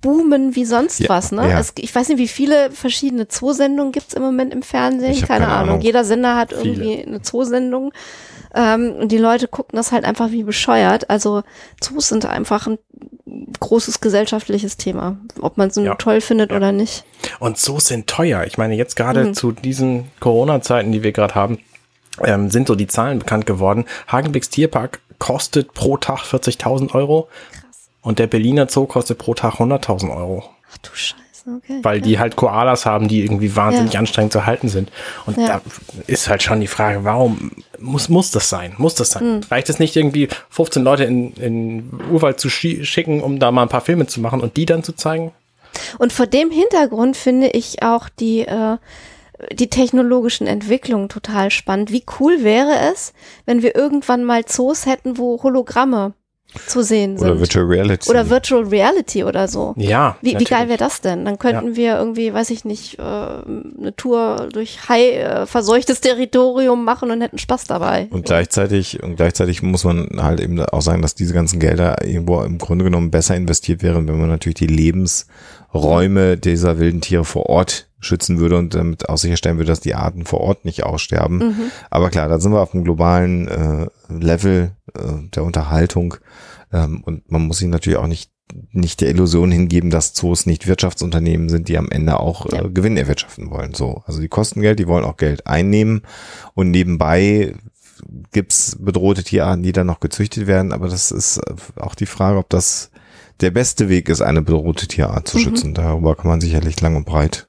boomen 0.00 0.56
wie 0.56 0.64
sonst 0.64 0.98
Ja, 1.00 1.08
was, 1.08 1.30
ne? 1.30 1.48
ja. 1.48 1.60
Es, 1.60 1.72
ich 1.78 1.94
weiß 1.94 2.08
nicht, 2.08 2.18
wie 2.18 2.28
viele 2.28 2.70
verschiedene 2.72 3.28
Zoosendungen 3.28 3.92
gibt's 3.92 4.14
im 4.14 4.22
Moment 4.22 4.52
im 4.52 4.62
Fernsehen, 4.62 5.14
keine, 5.14 5.26
keine 5.26 5.46
Ahnung. 5.48 5.68
Ahnung. 5.68 5.80
Jeder 5.82 6.04
Sender 6.04 6.36
hat 6.36 6.52
Viele. 6.52 6.62
irgendwie 6.64 7.06
eine 7.06 7.22
Zoosendung. 7.22 7.92
Ähm, 8.54 8.96
und 8.98 9.12
die 9.12 9.18
Leute 9.18 9.46
gucken 9.46 9.76
das 9.76 9.92
halt 9.92 10.04
einfach 10.04 10.30
wie 10.30 10.42
bescheuert. 10.42 11.10
Also 11.10 11.42
Zoos 11.80 12.08
sind 12.08 12.26
einfach 12.26 12.66
ein 12.66 12.78
großes 13.60 14.00
gesellschaftliches 14.00 14.76
Thema, 14.76 15.16
ob 15.40 15.56
man 15.58 15.68
es 15.68 15.76
nun 15.76 15.84
Ja. 15.86 15.94
toll 15.94 16.20
findet 16.20 16.50
Ja. 16.50 16.56
oder 16.56 16.72
nicht. 16.72 17.04
Und 17.38 17.58
so 17.58 17.78
sind 17.78 18.06
teuer. 18.06 18.44
Ich 18.44 18.58
meine, 18.58 18.74
jetzt 18.74 18.96
gerade 18.96 19.24
Mhm. 19.26 19.34
zu 19.34 19.52
diesen 19.52 20.10
Corona-Zeiten, 20.20 20.92
die 20.92 21.02
wir 21.02 21.12
gerade 21.12 21.34
haben, 21.34 21.58
ähm, 22.24 22.50
sind 22.50 22.68
so 22.68 22.74
die 22.74 22.86
Zahlen 22.86 23.18
bekannt 23.18 23.46
geworden. 23.46 23.84
Hagenbecks 24.08 24.48
Tierpark 24.50 25.00
kostet 25.18 25.72
pro 25.74 25.96
Tag 25.96 26.24
40.000 26.24 26.94
Euro. 26.94 27.28
Und 28.02 28.18
der 28.18 28.26
Berliner 28.28 28.68
Zoo 28.68 28.86
kostet 28.86 29.18
pro 29.18 29.34
Tag 29.34 29.58
100.000 29.58 30.10
Euro. 30.12 30.44
Ach 30.72 30.78
du 30.78 30.90
Scheiße, 30.94 31.58
okay. 31.58 31.80
Weil 31.82 32.00
die 32.00 32.18
halt 32.18 32.36
Koalas 32.36 32.86
haben, 32.86 33.08
die 33.08 33.22
irgendwie 33.22 33.54
wahnsinnig 33.56 33.98
anstrengend 33.98 34.32
zu 34.32 34.46
halten 34.46 34.68
sind. 34.68 34.90
Und 35.26 35.36
da 35.38 35.60
ist 36.06 36.28
halt 36.28 36.42
schon 36.42 36.60
die 36.60 36.66
Frage, 36.68 37.04
warum 37.04 37.50
muss, 37.80 38.08
muss 38.08 38.30
das 38.30 38.48
sein? 38.48 38.74
Muss 38.78 38.94
das 38.94 39.10
sein? 39.10 39.36
Mhm. 39.36 39.40
Reicht 39.50 39.68
es 39.70 39.78
nicht 39.78 39.96
irgendwie 39.96 40.28
15 40.50 40.82
Leute 40.82 41.04
in, 41.04 41.32
in 41.34 41.90
Urwald 42.10 42.40
zu 42.40 42.48
schi- 42.48 42.84
schicken, 42.84 43.22
um 43.22 43.38
da 43.38 43.50
mal 43.50 43.62
ein 43.62 43.68
paar 43.68 43.80
Filme 43.80 44.06
zu 44.06 44.20
machen 44.20 44.40
und 44.40 44.56
die 44.56 44.66
dann 44.66 44.82
zu 44.82 44.92
zeigen? 44.92 45.32
Und 45.98 46.12
vor 46.12 46.26
dem 46.26 46.50
Hintergrund 46.50 47.16
finde 47.16 47.48
ich 47.48 47.82
auch 47.82 48.08
die, 48.08 48.40
äh, 48.40 48.78
die 49.52 49.70
technologischen 49.70 50.46
Entwicklungen 50.46 51.08
total 51.08 51.50
spannend. 51.50 51.92
Wie 51.92 52.04
cool 52.18 52.42
wäre 52.42 52.90
es, 52.92 53.12
wenn 53.46 53.62
wir 53.62 53.76
irgendwann 53.76 54.24
mal 54.24 54.44
Zoos 54.44 54.86
hätten, 54.86 55.18
wo 55.18 55.40
Hologramme 55.42 56.14
zu 56.66 56.82
sehen 56.82 57.18
sind? 57.18 57.28
Oder 57.28 57.40
Virtual 57.40 57.64
Reality. 57.64 58.10
Oder 58.10 58.30
Virtual 58.30 58.64
Reality 58.64 59.24
oder 59.24 59.48
so. 59.48 59.74
Ja. 59.76 60.16
Wie, 60.22 60.38
wie 60.38 60.44
geil 60.44 60.68
wäre 60.68 60.78
das 60.78 61.00
denn? 61.00 61.24
Dann 61.24 61.38
könnten 61.38 61.76
wir 61.76 61.98
irgendwie, 61.98 62.32
weiß 62.32 62.50
ich 62.50 62.64
nicht, 62.64 62.98
äh, 62.98 63.02
eine 63.02 63.94
Tour 63.96 64.48
durch 64.52 64.88
Hai, 64.88 65.12
äh, 65.18 65.46
verseuchtes 65.46 66.00
Territorium 66.00 66.84
machen 66.84 67.10
und 67.10 67.20
hätten 67.20 67.38
Spaß 67.38 67.64
dabei. 67.64 68.08
Und 68.10 68.24
gleichzeitig, 68.24 69.02
und 69.02 69.16
gleichzeitig 69.16 69.62
muss 69.62 69.84
man 69.84 70.08
halt 70.22 70.40
eben 70.40 70.60
auch 70.60 70.82
sagen, 70.82 71.02
dass 71.02 71.14
diese 71.14 71.34
ganzen 71.34 71.60
Gelder 71.60 72.04
irgendwo 72.04 72.40
im 72.42 72.58
Grunde 72.58 72.84
genommen 72.84 73.10
besser 73.10 73.36
investiert 73.36 73.82
wären, 73.82 74.08
wenn 74.08 74.18
man 74.18 74.30
natürlich 74.30 74.56
die 74.56 74.66
Lebensräume 75.72 76.36
dieser 76.36 76.78
wilden 76.78 77.00
Tiere 77.00 77.24
vor 77.24 77.46
Ort 77.46 77.88
schützen 78.00 78.38
würde 78.38 78.56
und 78.58 78.74
damit 78.74 79.08
auch 79.08 79.18
sicherstellen 79.18 79.56
würde, 79.58 79.68
dass 79.68 79.80
die 79.80 79.94
Arten 79.94 80.24
vor 80.24 80.40
Ort 80.40 80.64
nicht 80.64 80.84
aussterben. 80.84 81.38
Mhm. 81.38 81.70
Aber 81.90 82.10
klar, 82.10 82.28
da 82.28 82.38
sind 82.38 82.52
wir 82.52 82.60
auf 82.60 82.72
einem 82.74 82.84
globalen 82.84 83.48
äh, 83.48 83.86
Level 84.08 84.72
äh, 84.94 85.00
der 85.34 85.42
Unterhaltung 85.42 86.14
ähm, 86.72 87.02
und 87.04 87.30
man 87.30 87.42
muss 87.46 87.58
sich 87.58 87.68
natürlich 87.68 87.98
auch 87.98 88.06
nicht 88.06 88.30
nicht 88.72 89.02
der 89.02 89.10
Illusion 89.10 89.50
hingeben, 89.50 89.90
dass 89.90 90.14
Zoos 90.14 90.46
nicht 90.46 90.66
Wirtschaftsunternehmen 90.66 91.50
sind, 91.50 91.68
die 91.68 91.76
am 91.76 91.90
Ende 91.90 92.18
auch 92.18 92.50
Ja. 92.50 92.64
äh, 92.64 92.70
Gewinn 92.70 92.96
erwirtschaften 92.96 93.50
wollen. 93.50 93.74
So, 93.74 94.02
also 94.06 94.22
die 94.22 94.28
kosten 94.28 94.62
Geld, 94.62 94.78
die 94.78 94.86
wollen 94.88 95.04
auch 95.04 95.18
Geld 95.18 95.46
einnehmen 95.46 96.00
und 96.54 96.70
nebenbei 96.70 97.52
gibt's 98.32 98.74
bedrohte 98.80 99.22
Tierarten, 99.22 99.62
die 99.62 99.72
dann 99.72 99.86
noch 99.86 100.00
gezüchtet 100.00 100.46
werden, 100.46 100.72
aber 100.72 100.88
das 100.88 101.10
ist 101.10 101.38
äh, 101.38 101.54
auch 101.76 101.94
die 101.94 102.06
Frage, 102.06 102.38
ob 102.38 102.48
das 102.48 102.90
der 103.40 103.50
beste 103.50 103.88
Weg 103.88 104.08
ist, 104.08 104.20
eine 104.20 104.42
bedrohte 104.42 104.86
Tierart 104.88 105.28
zu 105.28 105.38
Mhm. 105.38 105.42
schützen. 105.42 105.74
Darüber 105.74 106.16
kann 106.16 106.28
man 106.28 106.40
sicherlich 106.40 106.80
lang 106.80 106.96
und 106.96 107.04
breit 107.06 107.48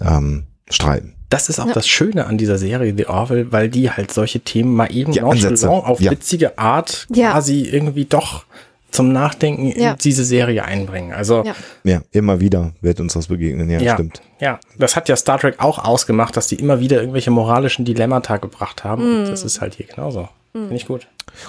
ähm, 0.00 0.44
streiten. 0.68 1.14
Das 1.28 1.48
ist 1.48 1.58
auch 1.58 1.66
Ja. 1.66 1.72
das 1.72 1.88
Schöne 1.88 2.26
an 2.26 2.38
dieser 2.38 2.58
Serie 2.58 2.94
The 2.96 3.06
Orville, 3.06 3.50
weil 3.50 3.68
die 3.68 3.90
halt 3.90 4.12
solche 4.12 4.40
Themen 4.40 4.74
mal 4.74 4.86
eben 4.94 5.10
Ansätze, 5.18 5.66
nonchalant 5.66 5.86
auf 5.86 6.00
ja. 6.00 6.10
witzige 6.12 6.56
Art 6.58 7.06
Ja. 7.12 7.32
quasi 7.32 7.62
irgendwie 7.62 8.04
doch 8.04 8.44
zum 8.92 9.12
Nachdenken 9.12 9.78
Ja. 9.78 9.92
in 9.92 9.96
diese 9.98 10.24
Serie 10.24 10.64
einbringen. 10.64 11.12
Also 11.12 11.42
Ja. 11.44 11.54
Ja, 11.84 12.00
immer 12.12 12.40
wieder 12.40 12.72
wird 12.80 13.00
uns 13.00 13.14
das 13.14 13.26
begegnen. 13.26 13.68
Ja, 13.68 13.80
Ja. 13.80 13.94
stimmt. 13.94 14.22
Ja, 14.40 14.60
das 14.78 14.94
hat 14.96 15.08
ja 15.08 15.16
Star 15.16 15.38
Trek 15.38 15.56
auch 15.58 15.78
ausgemacht, 15.84 16.36
dass 16.36 16.46
die 16.46 16.56
immer 16.56 16.78
wieder 16.80 16.98
irgendwelche 17.00 17.30
moralischen 17.30 17.84
Dilemmata 17.84 18.36
gebracht 18.36 18.84
haben. 18.84 19.02
Mhm. 19.02 19.18
Und 19.24 19.28
das 19.30 19.42
ist 19.42 19.60
halt 19.60 19.74
hier 19.74 19.86
genauso. 19.86 20.28
Finde 20.62 20.74
ich 20.76 20.86
gut. 20.86 21.06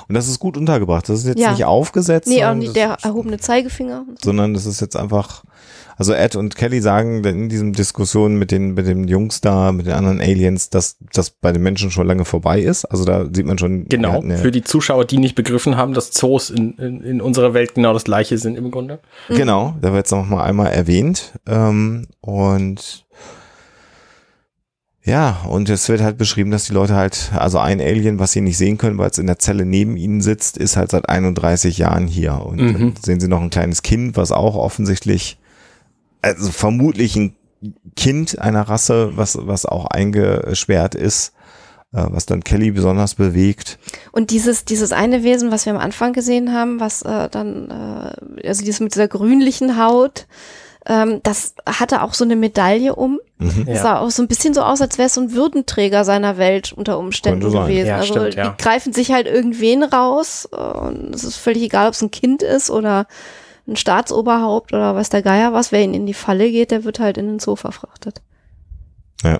Und 0.08 0.16
das 0.16 0.28
ist 0.28 0.40
gut 0.40 0.58
untergebracht. 0.58 1.08
Das 1.08 1.20
ist 1.20 1.28
jetzt 1.28 1.40
Ja. 1.40 1.52
nicht 1.52 1.64
aufgesetzt, 1.66 2.28
Nee, 2.28 2.44
auch 2.46 2.54
nicht 2.54 2.76
der 2.76 2.98
erhobene 3.04 3.38
Zeigefinger. 3.38 4.06
sondern 4.22 4.54
das 4.54 4.66
ist 4.66 4.82
jetzt 4.82 4.98
einfach, 4.98 5.44
also 5.98 6.14
Ed 6.14 6.36
und 6.36 6.56
Kelly 6.56 6.82
sagen 6.82 7.24
in 7.24 7.48
diesen 7.48 7.74
Diskussionen 7.74 8.38
mit 8.38 8.52
den, 8.52 8.74
mit 8.74 8.86
den 8.86 9.08
Jungs 9.08 9.40
da, 9.42 9.72
mit 9.72 9.86
den 9.86 9.94
anderen 9.94 10.20
Aliens, 10.20 10.70
dass 10.70 10.98
das 11.14 11.30
bei 11.30 11.52
den 11.54 11.64
Menschen 11.64 11.90
schon 11.90 12.06
lange 12.06 12.26
vorbei 12.26 12.60
ist. 12.60 12.86
Also 12.86 13.06
da 13.06 13.26
sieht 13.32 13.46
man 13.46 13.58
schon. 13.58 13.86
Genau, 13.88 14.22
ja- 14.22 14.36
für 14.38 14.52
die 14.52 14.64
Zuschauer, 14.64 15.06
die 15.06 15.18
nicht 15.20 15.36
begriffen 15.36 15.78
haben, 15.78 15.94
dass 15.94 16.12
Zoos 16.12 16.50
in, 16.50 16.74
in, 16.74 17.02
in 17.02 17.22
unserer 17.22 17.54
Welt 17.54 17.74
genau 17.76 17.94
das 17.94 18.04
gleiche 18.04 18.38
sind 18.38 18.58
im 18.58 18.72
Grunde. 18.72 19.00
Genau, 19.30 19.76
da 19.82 19.94
wird 19.94 20.06
es 20.06 20.12
noch 20.12 20.28
mal 20.28 20.44
einmal 20.44 20.68
erwähnt. 20.72 21.34
Ähm, 21.48 22.08
und 22.22 23.06
ja, 25.08 25.42
und 25.48 25.70
es 25.70 25.88
wird 25.88 26.02
halt 26.02 26.18
beschrieben, 26.18 26.52
dass 26.52 26.66
die 26.66 26.74
Leute 26.74 26.96
halt, 26.96 27.32
also 27.34 27.60
ein 27.60 27.80
Alien, 27.80 28.20
was 28.20 28.34
sie 28.34 28.42
nicht 28.42 28.58
sehen 28.58 28.78
können, 28.78 28.98
weil 28.98 29.10
es 29.10 29.18
in 29.18 29.28
der 29.28 29.40
Zelle 29.40 29.66
neben 29.66 29.96
ihnen 29.96 30.20
sitzt, 30.22 30.58
ist 30.58 30.76
halt 30.76 30.92
seit 30.92 31.08
31 31.08 31.78
Jahren 31.78 32.08
hier. 32.08 32.46
Und 32.46 32.58
Mhm. 32.60 32.74
dann 32.74 32.94
sehen 33.02 33.20
sie 33.22 33.30
noch 33.30 33.42
ein 33.42 33.50
kleines 33.50 33.82
Kind, 33.84 34.18
was 34.18 34.32
auch 34.34 34.56
offensichtlich, 34.56 35.38
also 36.22 36.52
vermutlich 36.52 37.16
ein 37.16 37.36
Kind 37.96 38.38
einer 38.40 38.64
Rasse, 38.64 39.14
was, 39.16 39.38
was 39.42 39.66
auch 39.66 39.86
eingesperrt 39.86 40.94
ist, 40.94 41.34
äh, 41.94 42.04
was 42.10 42.26
dann 42.26 42.44
Kelly 42.44 42.72
besonders 42.72 43.16
bewegt. 43.16 43.80
Und 44.12 44.30
dieses, 44.32 44.66
dieses 44.66 44.92
eine 44.92 45.24
Wesen, 45.24 45.52
was 45.52 45.66
wir 45.66 45.74
am 45.74 45.80
Anfang 45.80 46.12
gesehen 46.12 46.54
haben, 46.54 46.80
was 46.82 47.02
äh, 47.04 47.30
dann, 47.30 47.70
äh, 47.72 48.48
also 48.48 48.62
dieses 48.64 48.82
mit 48.82 48.94
dieser 48.94 49.08
grünlichen 49.08 49.78
Haut, 49.82 50.28
ähm, 50.88 51.20
das 51.24 51.54
hatte 51.66 52.02
auch 52.02 52.14
so 52.14 52.24
eine 52.24 52.36
Medaille 52.36 52.96
um. 52.96 53.20
Mhm. 53.40 53.66
Das 53.66 53.82
sah 53.82 54.00
auch 54.00 54.10
so 54.10 54.24
ein 54.24 54.28
bisschen 54.28 54.54
so 54.54 54.62
aus, 54.62 54.82
als 54.82 54.98
wäre 54.98 55.08
es 55.08 55.14
so 55.14 55.22
ein 55.22 55.34
Würdenträger 55.34 56.06
seiner 56.06 56.38
Welt 56.38 56.74
unter 56.74 56.98
Umständen 56.98 57.52
gewesen. 57.52 57.88
Ja, 57.88 57.98
also 57.98 58.14
stimmt, 58.14 58.34
die 58.34 58.38
ja. 58.38 58.56
greifen 58.58 58.94
sich 58.94 59.12
halt 59.12 59.28
irgendwen 59.28 59.84
raus 59.84 60.46
und 60.46 61.14
es 61.14 61.24
ist 61.24 61.38
völlig 61.38 61.64
egal, 61.64 61.88
ob 61.88 61.94
es 61.94 62.02
ein 62.02 62.12
Kind 62.12 62.42
ist 62.42 62.70
oder 62.70 63.06
ein 63.68 63.76
Staatsoberhaupt 63.76 64.74
oder 64.74 64.96
weiß 64.96 65.10
der 65.10 65.22
Geier 65.22 65.54
was. 65.54 65.72
Wer 65.72 65.82
ihnen 65.82 65.94
in 65.94 66.06
die 66.06 66.14
Falle 66.14 66.50
geht, 66.50 66.72
der 66.72 66.86
wird 66.86 67.00
halt 67.00 67.18
in 67.18 67.28
den 67.28 67.40
Zoo 67.40 67.58
verfrachtet. 67.58 68.22
Ja. 69.24 69.40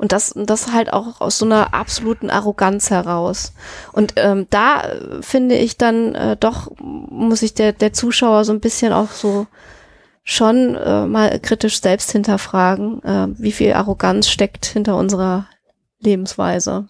Und 0.00 0.12
das, 0.12 0.32
das 0.34 0.72
halt 0.72 0.94
auch 0.94 1.20
aus 1.20 1.36
so 1.36 1.44
einer 1.44 1.74
absoluten 1.74 2.30
Arroganz 2.30 2.88
heraus. 2.88 3.52
Und 3.92 4.14
ähm, 4.16 4.46
da 4.48 4.80
äh, 4.80 5.20
finde 5.20 5.56
ich 5.56 5.76
dann 5.76 6.14
äh, 6.14 6.38
doch, 6.40 6.72
muss 6.80 7.42
ich 7.42 7.52
der, 7.52 7.74
der 7.74 7.92
Zuschauer 7.92 8.46
so 8.46 8.52
ein 8.54 8.60
bisschen 8.60 8.94
auch 8.94 9.10
so 9.10 9.46
schon 10.24 10.74
äh, 10.74 11.04
mal 11.04 11.38
kritisch 11.40 11.82
selbst 11.82 12.12
hinterfragen, 12.12 13.02
äh, 13.02 13.28
wie 13.36 13.52
viel 13.52 13.74
Arroganz 13.74 14.30
steckt 14.30 14.64
hinter 14.64 14.96
unserer 14.96 15.46
Lebensweise. 15.98 16.88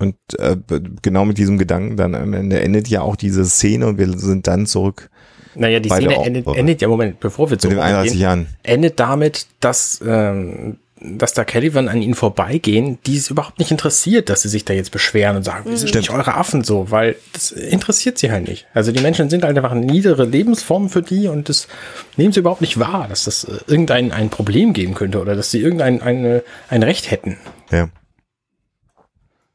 Und 0.00 0.16
äh, 0.38 0.56
genau 1.02 1.26
mit 1.26 1.38
diesem 1.38 1.58
Gedanken 1.58 1.96
dann 1.96 2.16
am 2.16 2.32
Ende 2.32 2.60
endet 2.60 2.88
ja 2.88 3.02
auch 3.02 3.14
diese 3.14 3.44
Szene 3.44 3.86
und 3.86 3.98
wir 3.98 4.18
sind 4.18 4.48
dann 4.48 4.66
zurück 4.66 5.10
Naja, 5.54 5.78
die 5.78 5.90
Szene 5.90 6.16
endet, 6.24 6.48
endet 6.48 6.82
ja, 6.82 6.88
Moment, 6.88 7.20
bevor 7.20 7.50
wir 7.50 7.58
zu 7.60 7.68
den 7.68 7.78
31 7.78 8.14
gehen, 8.14 8.20
Jahren. 8.20 8.46
endet 8.64 8.98
damit, 8.98 9.46
dass, 9.60 10.02
ähm, 10.04 10.78
dass 10.98 11.34
da 11.34 11.44
Caliban 11.44 11.88
an 11.88 12.00
ihnen 12.00 12.14
vorbeigehen, 12.14 12.98
die 13.04 13.18
es 13.18 13.28
überhaupt 13.28 13.58
nicht 13.58 13.70
interessiert, 13.70 14.30
dass 14.30 14.42
sie 14.42 14.48
sich 14.48 14.64
da 14.64 14.72
jetzt 14.72 14.90
beschweren 14.90 15.36
und 15.36 15.42
sagen, 15.42 15.68
wir 15.68 15.76
sind 15.76 15.94
nicht 15.94 16.10
eure 16.10 16.34
Affen 16.34 16.64
so, 16.64 16.90
weil 16.90 17.16
das 17.34 17.52
interessiert 17.52 18.16
sie 18.16 18.30
halt 18.30 18.48
nicht. 18.48 18.66
Also 18.72 18.92
die 18.92 19.02
Menschen 19.02 19.28
sind 19.28 19.44
halt 19.44 19.56
einfach 19.56 19.74
niedere 19.74 20.24
Lebensformen 20.24 20.88
für 20.88 21.02
die 21.02 21.28
und 21.28 21.50
das 21.50 21.68
nehmen 22.16 22.32
sie 22.32 22.40
überhaupt 22.40 22.62
nicht 22.62 22.78
wahr, 22.78 23.08
dass 23.08 23.24
das 23.24 23.44
äh, 23.44 23.58
irgendein 23.66 24.10
ein 24.10 24.30
Problem 24.30 24.72
geben 24.72 24.94
könnte 24.94 25.20
oder 25.20 25.36
dass 25.36 25.50
sie 25.50 25.60
irgendein 25.60 26.00
eine, 26.00 26.42
ein 26.70 26.82
Recht 26.82 27.10
hätten. 27.10 27.36
Ja. 27.70 27.90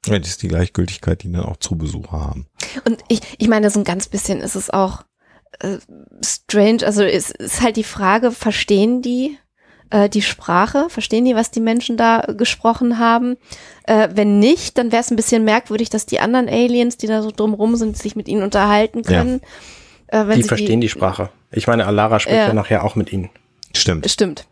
Ja, 0.05 0.17
das 0.17 0.29
ist 0.29 0.41
die 0.41 0.47
Gleichgültigkeit, 0.47 1.23
die 1.23 1.31
dann 1.31 1.43
auch 1.43 1.57
zu 1.57 1.75
Besucher 1.75 2.19
haben. 2.19 2.47
Und 2.85 3.03
ich, 3.07 3.21
ich 3.37 3.47
meine, 3.47 3.69
so 3.69 3.79
ein 3.79 3.83
ganz 3.83 4.07
bisschen 4.07 4.41
ist 4.41 4.55
es 4.55 4.69
auch 4.71 5.03
äh, 5.59 5.77
strange. 6.23 6.85
Also 6.85 7.03
es 7.03 7.29
ist 7.29 7.61
halt 7.61 7.77
die 7.77 7.83
Frage, 7.83 8.31
verstehen 8.31 9.01
die 9.01 9.37
äh, 9.91 10.09
die 10.09 10.21
Sprache? 10.21 10.87
Verstehen 10.89 11.25
die, 11.25 11.35
was 11.35 11.51
die 11.51 11.59
Menschen 11.59 11.95
da 11.97 12.21
gesprochen 12.35 12.97
haben? 12.99 13.37
Äh, 13.83 14.09
wenn 14.13 14.39
nicht, 14.39 14.77
dann 14.77 14.91
wäre 14.91 15.01
es 15.01 15.11
ein 15.11 15.15
bisschen 15.15 15.43
merkwürdig, 15.45 15.89
dass 15.89 16.05
die 16.05 16.19
anderen 16.19 16.49
Aliens, 16.49 16.97
die 16.97 17.07
da 17.07 17.21
so 17.21 17.31
drumrum 17.31 17.75
sind, 17.75 17.97
sich 17.97 18.15
mit 18.15 18.27
ihnen 18.27 18.43
unterhalten 18.43 19.01
Ja. 19.03 19.09
können. 19.21 19.41
Äh, 20.07 20.27
wenn 20.27 20.37
Die 20.37 20.41
sie 20.43 20.47
verstehen 20.47 20.81
die 20.81 20.89
Sprache. 20.89 21.29
Ich 21.51 21.67
meine, 21.67 21.85
Alara 21.85 22.19
spricht 22.19 22.37
ja, 22.37 22.47
Ja. 22.47 22.53
nachher 22.53 22.83
auch 22.83 22.95
mit 22.95 23.11
ihnen. 23.13 23.29
Stimmt. 23.75 24.09
Stimmt. 24.09 24.45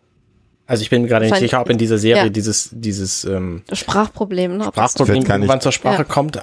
Also 0.67 0.83
ich 0.83 0.89
bin 0.89 1.07
gerade 1.07 1.25
nicht 1.25 1.35
sicher, 1.37 1.59
ob 1.61 1.69
in 1.69 1.77
dieser 1.79 1.97
Serie 1.97 2.23
Ja. 2.25 2.29
dieses, 2.29 2.69
dieses 2.71 3.25
ähm, 3.25 3.63
Sprachproblem. 3.73 4.57
Ne? 4.57 4.65
Sprachproblem 4.65 5.15
Wird 5.17 5.25
gar 5.27 5.37
nicht- 5.37 5.43
irgendwann 5.45 5.61
zur 5.61 5.71
Sprache 5.71 5.97
Ja. 5.99 6.03
kommt. 6.03 6.39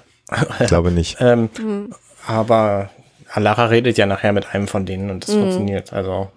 Ich 0.61 0.67
glaube 0.67 0.91
nicht. 0.91 1.17
Ähm, 1.21 1.49
Hm. 1.57 1.95
Aber 2.27 2.91
Alara 3.33 3.67
redet 3.67 3.97
ja 3.99 4.07
nachher 4.07 4.33
mit 4.33 4.53
einem 4.53 4.67
von 4.67 4.85
denen 4.85 5.11
und 5.11 5.29
das 5.29 5.35
Mhm. 5.35 5.41
funktioniert. 5.43 5.93
Also 5.93 6.11
Ja. 6.11 6.23
Ja, 6.23 6.29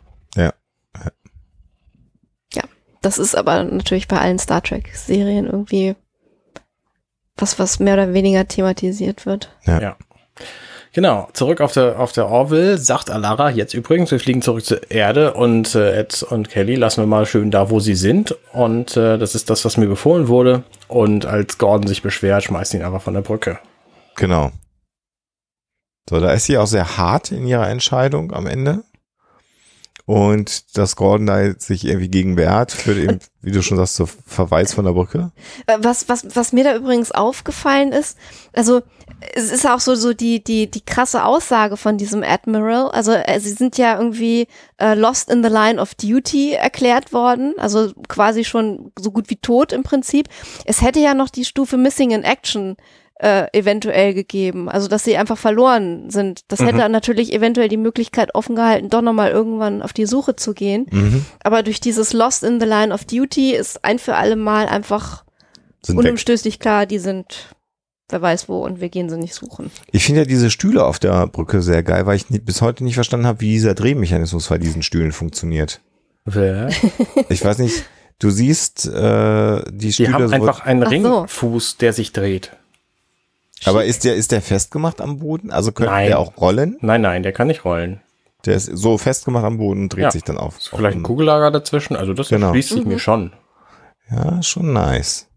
das 3.02 3.18
ist 3.18 3.36
aber 3.36 3.64
natürlich 3.64 4.08
bei 4.08 4.20
allen 4.20 4.40
Star 4.40 4.62
Trek-Serien 4.62 5.46
irgendwie 5.46 5.96
was, 7.38 7.60
was 7.60 7.80
mehr 7.80 7.94
oder 7.94 8.14
weniger 8.14 8.48
thematisiert 8.48 9.26
wird. 9.26 9.50
Ja. 9.66 9.82
ja. 9.82 9.98
Genau, 10.92 11.30
zurück 11.34 11.62
auf 11.62 11.72
der, 11.74 12.00
auf 12.00 12.12
der 12.12 12.28
Orville, 12.28 12.78
sagt 12.78 13.12
Alara 13.12 13.52
jetzt 13.52 13.76
übrigens, 13.76 14.10
wir 14.10 14.20
fliegen 14.20 14.42
zurück 14.42 14.66
zur 14.66 14.90
Erde 14.90 15.34
und 15.34 15.76
äh, 15.76 16.00
Ed 16.00 16.24
und 16.24 16.50
Kelly 16.50 16.76
lassen 16.76 17.04
wir 17.04 17.08
mal 17.08 17.28
schön 17.28 17.52
da, 17.52 17.70
wo 17.70 17.80
sie 17.80 17.94
sind. 17.94 18.36
Und 18.54 18.98
äh, 18.98 19.20
das 19.20 19.36
ist 19.36 19.52
das, 19.52 19.64
was 19.66 19.78
mir 19.78 19.88
befohlen 19.88 20.28
wurde. 20.28 20.64
Und 20.88 21.28
als 21.28 21.60
Gordon 21.60 21.88
sich 21.88 22.02
beschwert, 22.02 22.44
schmeißt 22.44 22.74
ihn 22.74 22.82
einfach 22.82 23.04
von 23.04 23.14
der 23.14 23.22
Brücke. 23.22 23.60
Genau. 24.16 24.52
So, 26.10 26.20
da 26.20 26.34
ist 26.34 26.46
sie 26.46 26.58
auch 26.58 26.66
sehr 26.66 26.98
hart 26.98 27.32
in 27.32 27.46
ihrer 27.46 27.70
Entscheidung 27.70 28.34
am 28.34 28.48
Ende. 28.48 28.84
Und 30.10 30.76
dass 30.76 30.96
Gordon 30.96 31.28
da 31.28 31.54
sich 31.60 31.86
irgendwie 31.86 32.10
gegen 32.10 32.36
wehrt, 32.36 32.72
führt 32.72 32.98
eben, 32.98 33.20
wie 33.44 33.52
du 33.52 33.62
schon 33.62 33.78
sagst, 33.78 33.94
zur 33.94 34.08
Verweis 34.08 34.74
von 34.74 34.84
der 34.84 34.94
Brücke. 34.94 35.32
Äh, 35.68 35.78
Was, 35.84 36.10
was, 36.10 36.36
was 36.36 36.52
mir 36.52 36.64
da 36.64 36.76
übrigens 36.76 37.12
aufgefallen 37.12 37.92
ist, 37.92 38.18
also 38.52 38.82
es 39.36 39.52
ist 39.52 39.68
auch 39.68 39.80
so, 39.80 39.94
so 39.94 40.14
die, 40.14 40.44
die, 40.44 40.66
die 40.66 40.82
krasse 40.82 41.24
Aussage 41.24 41.78
von 41.78 42.00
diesem 42.00 42.24
Admiral. 42.24 42.90
Also 42.90 43.12
äh, 43.12 43.40
sie 43.40 43.52
sind 43.52 43.78
ja 43.78 44.00
irgendwie 44.00 44.48
äh, 44.80 44.96
lost 44.96 45.30
in 45.30 45.44
the 45.44 45.50
line 45.50 45.80
of 45.80 45.94
duty 45.94 46.54
erklärt 46.54 47.14
worden, 47.14 47.54
also 47.60 47.92
quasi 48.08 48.44
schon 48.44 48.92
so 48.98 49.12
gut 49.12 49.30
wie 49.30 49.36
tot 49.36 49.72
im 49.72 49.84
Prinzip. 49.84 50.28
Es 50.66 50.82
hätte 50.82 51.00
ja 51.00 51.14
noch 51.14 51.30
die 51.30 51.46
Stufe 51.46 51.78
Missing 51.78 52.10
in 52.10 52.24
Action 52.24 52.78
äh, 53.20 53.48
eventuell 53.52 54.14
gegeben, 54.14 54.70
also 54.70 54.88
dass 54.88 55.04
sie 55.04 55.18
einfach 55.18 55.38
verloren 55.38 56.10
sind. 56.10 56.42
Das 56.48 56.62
hätte 56.62 56.88
natürlich 56.90 57.34
eventuell 57.34 57.68
die 57.68 57.78
Möglichkeit 57.78 58.34
offen 58.34 58.56
gehalten, 58.56 58.90
doch 58.90 59.02
nochmal 59.02 59.32
irgendwann 59.32 59.82
auf 59.82 59.92
die 59.92 60.06
Suche 60.06 60.38
zu 60.38 60.54
gehen. 60.54 60.88
Mhm. 60.90 61.26
Aber 61.44 61.62
durch 61.62 61.82
dieses 61.82 62.14
Lost 62.14 62.44
in 62.44 62.60
the 62.60 62.66
Line 62.66 62.94
of 62.94 63.04
Duty 63.06 63.56
ist 63.56 63.84
ein 63.84 64.00
für 64.00 64.16
alle 64.16 64.38
Mal 64.38 64.68
einfach 64.68 65.26
Sind 65.82 65.98
weg. 65.98 66.06
unumstößlich 66.06 66.60
klar, 66.60 66.86
die 66.86 67.00
sind 67.00 67.50
wer 68.10 68.22
weiß 68.22 68.50
wo 68.50 68.66
und 68.66 68.82
wir 68.82 68.90
gehen 68.90 69.10
sie 69.10 69.18
nicht 69.18 69.36
suchen. 69.36 69.70
Ich 69.92 70.04
finde 70.04 70.22
ja 70.22 70.26
diese 70.26 70.50
Stühle 70.50 70.84
auf 70.86 70.98
der 70.98 71.28
Brücke 71.28 71.62
sehr 71.62 71.84
geil, 71.84 72.06
weil 72.06 72.16
ich 72.16 72.30
nie, 72.30 72.40
bis 72.40 72.62
heute 72.62 72.84
nicht 72.84 72.96
verstanden 72.96 73.28
habe, 73.28 73.42
wie 73.42 73.52
dieser 73.52 73.76
Drehmechanismus 73.76 74.48
bei 74.48 74.58
diesen 74.58 74.82
Stühlen 74.82 75.12
funktioniert. 75.12 75.82
Ich 77.30 77.44
weiß 77.44 77.58
nicht, 77.60 77.86
du 78.20 78.30
siehst 78.30 78.86
äh, 78.88 79.64
die 79.72 79.78
Die 79.78 79.94
Stühle 79.94 80.14
haben 80.14 80.28
so, 80.28 80.34
einfach 80.34 80.66
einen 80.66 80.84
so. 80.84 80.90
Ringfuß, 80.90 81.78
der 81.78 81.94
sich 81.94 82.14
dreht. 82.14 82.52
Aber 83.66 83.86
ist 83.86 84.04
der, 84.06 84.16
ist 84.16 84.32
der 84.32 84.42
festgemacht 84.42 85.02
am 85.02 85.20
Boden? 85.20 85.52
Also 85.52 85.72
könnte 85.72 85.92
Nein. 85.92 86.08
der 86.08 86.20
auch 86.20 86.38
rollen? 86.38 86.78
Nein, 86.82 87.02
nein, 87.02 87.24
der 87.24 87.32
kann 87.34 87.48
nicht 87.48 87.66
rollen. 87.66 88.02
Der 88.46 88.56
ist 88.56 88.66
so 88.66 88.98
festgemacht 88.98 89.44
am 89.44 89.58
Boden 89.58 89.84
und 89.84 89.90
dreht 89.94 90.04
Ja. 90.04 90.12
sich 90.12 90.24
dann 90.24 90.38
auf. 90.38 90.58
Ist 90.58 90.70
vielleicht 90.70 90.98
ein 90.98 91.04
Kugellager 91.04 91.52
dazwischen, 91.52 91.96
also 91.96 92.14
das 92.14 92.30
Genau. 92.30 92.48
erschließt 92.48 92.70
sich 92.70 92.86
mir 92.86 93.00
schon. 93.00 93.34
Ja, 94.10 94.42
schon 94.42 94.72
nice. 94.74 95.28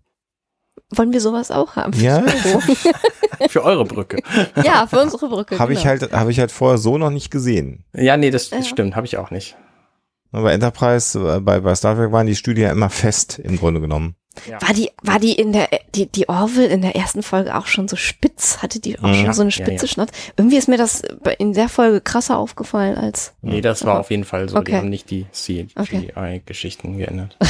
Wollen 0.94 1.12
wir 1.12 1.20
sowas 1.20 1.50
auch 1.50 1.74
haben? 1.76 1.92
Ja, 2.00 2.22
Für 3.48 3.64
eure 3.64 3.84
Brücke. 3.84 4.18
ja, 4.62 4.86
für 4.86 5.00
unsere 5.00 5.28
Brücke. 5.28 5.58
habe 5.58 5.72
ich 5.72 5.80
genau. 5.82 5.90
halt, 6.00 6.12
habe 6.12 6.30
ich 6.30 6.38
halt 6.38 6.52
vorher 6.52 6.78
so 6.78 6.96
noch 6.96 7.10
nicht 7.10 7.30
gesehen. 7.30 7.84
Ja, 7.92 8.16
nee, 8.16 8.30
das, 8.30 8.50
das 8.50 8.66
Ja. 8.66 8.70
stimmt, 8.70 8.94
habe 8.94 9.06
ich 9.06 9.16
auch 9.18 9.30
nicht. 9.30 9.56
Bei 10.30 10.52
Enterprise, 10.52 11.18
äh, 11.18 11.40
bei, 11.40 11.60
bei 11.60 11.74
Star 11.74 11.96
Trek 11.96 12.12
waren 12.12 12.26
die 12.26 12.36
Stühle 12.36 12.60
ja 12.62 12.70
immer 12.70 12.88
fest 12.88 13.38
im 13.38 13.58
Grunde 13.58 13.80
genommen. 13.80 14.14
War 14.60 14.72
die, 14.74 14.90
war 15.02 15.18
die 15.18 15.32
in 15.32 15.52
der, 15.52 15.68
die, 15.94 16.06
die 16.06 16.28
Orville 16.28 16.66
in 16.68 16.80
der 16.82 16.96
ersten 16.96 17.22
Folge 17.22 17.54
auch 17.56 17.66
schon 17.66 17.86
so 17.88 17.96
spitz? 17.96 18.58
Hatte 18.58 18.80
die 18.80 18.98
auch 18.98 19.02
Mhm. 19.02 19.14
schon 19.14 19.32
so 19.34 19.42
eine 19.42 19.50
Ja, 19.50 19.64
spitze 19.64 19.86
ja. 19.86 19.92
Schnauze? 19.92 20.12
Irgendwie 20.36 20.56
ist 20.56 20.68
mir 20.68 20.78
das 20.78 21.02
in 21.38 21.52
der 21.52 21.68
Folge 21.68 22.00
krasser 22.00 22.38
aufgefallen 22.38 22.96
als. 22.96 23.32
Nee, 23.42 23.60
das 23.60 23.84
war 23.84 24.00
auf 24.00 24.10
jeden 24.10 24.24
Fall 24.24 24.48
so. 24.48 24.56
Die 24.56 24.60
Okay. 24.60 24.76
haben 24.76 24.88
nicht 24.88 25.10
die 25.10 25.26
Okay. 25.76 26.10
CGI-Geschichten 26.14 26.96
geändert. 26.98 27.36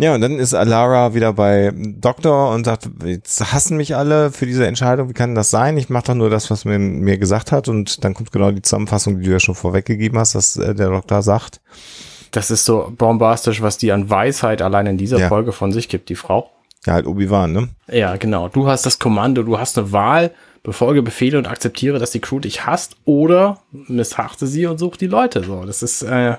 Ja, 0.00 0.14
und 0.14 0.20
dann 0.20 0.38
ist 0.38 0.54
Alara 0.54 1.12
wieder 1.14 1.32
bei 1.32 1.72
Doktor 1.74 2.52
und 2.54 2.62
sagt, 2.64 2.88
jetzt 3.04 3.52
hassen 3.52 3.76
mich 3.76 3.96
alle 3.96 4.30
für 4.30 4.46
diese 4.46 4.64
Entscheidung, 4.64 5.08
wie 5.08 5.12
kann 5.12 5.34
das 5.34 5.50
sein? 5.50 5.76
Ich 5.76 5.88
mache 5.88 6.04
doch 6.06 6.14
nur 6.14 6.30
das, 6.30 6.52
was 6.52 6.64
mir, 6.64 6.78
mir 6.78 7.18
gesagt 7.18 7.50
hat 7.50 7.66
und 7.66 8.04
dann 8.04 8.14
kommt 8.14 8.30
genau 8.30 8.52
die 8.52 8.62
Zusammenfassung, 8.62 9.18
die 9.18 9.24
du 9.26 9.32
ja 9.32 9.40
schon 9.40 9.56
vorweggegeben 9.56 10.16
hast, 10.16 10.36
dass 10.36 10.56
äh, 10.56 10.72
der 10.72 10.90
Doktor 10.90 11.22
sagt. 11.22 11.60
Das 12.30 12.50
ist 12.50 12.64
so 12.64 12.92
bombastisch, 12.96 13.62
was 13.62 13.78
die 13.78 13.92
an 13.92 14.10
Weisheit 14.10 14.62
allein 14.62 14.86
in 14.86 14.98
dieser 14.98 15.18
Ja. 15.18 15.28
Folge 15.28 15.52
von 15.52 15.72
sich 15.72 15.88
gibt, 15.88 16.08
die 16.08 16.14
Frau. 16.14 16.50
Ja, 16.86 16.94
halt 16.94 17.06
Obi-Wan, 17.06 17.52
ne? 17.52 17.68
Ja, 17.90 18.16
genau. 18.16 18.48
Du 18.48 18.68
hast 18.68 18.86
das 18.86 18.98
Kommando, 18.98 19.42
du 19.42 19.58
hast 19.58 19.78
eine 19.78 19.92
Wahl, 19.92 20.30
befolge 20.62 21.02
Befehle 21.02 21.38
und 21.38 21.46
akzeptiere, 21.46 21.98
dass 21.98 22.10
die 22.10 22.20
Crew 22.20 22.40
dich 22.40 22.66
hasst 22.66 22.96
oder 23.04 23.60
missachte 23.70 24.46
sie 24.46 24.66
und 24.66 24.78
such 24.78 24.96
die 24.96 25.06
Leute. 25.06 25.42
So, 25.42 25.64
das 25.64 25.82
ist, 25.82 26.02
äh, 26.02 26.36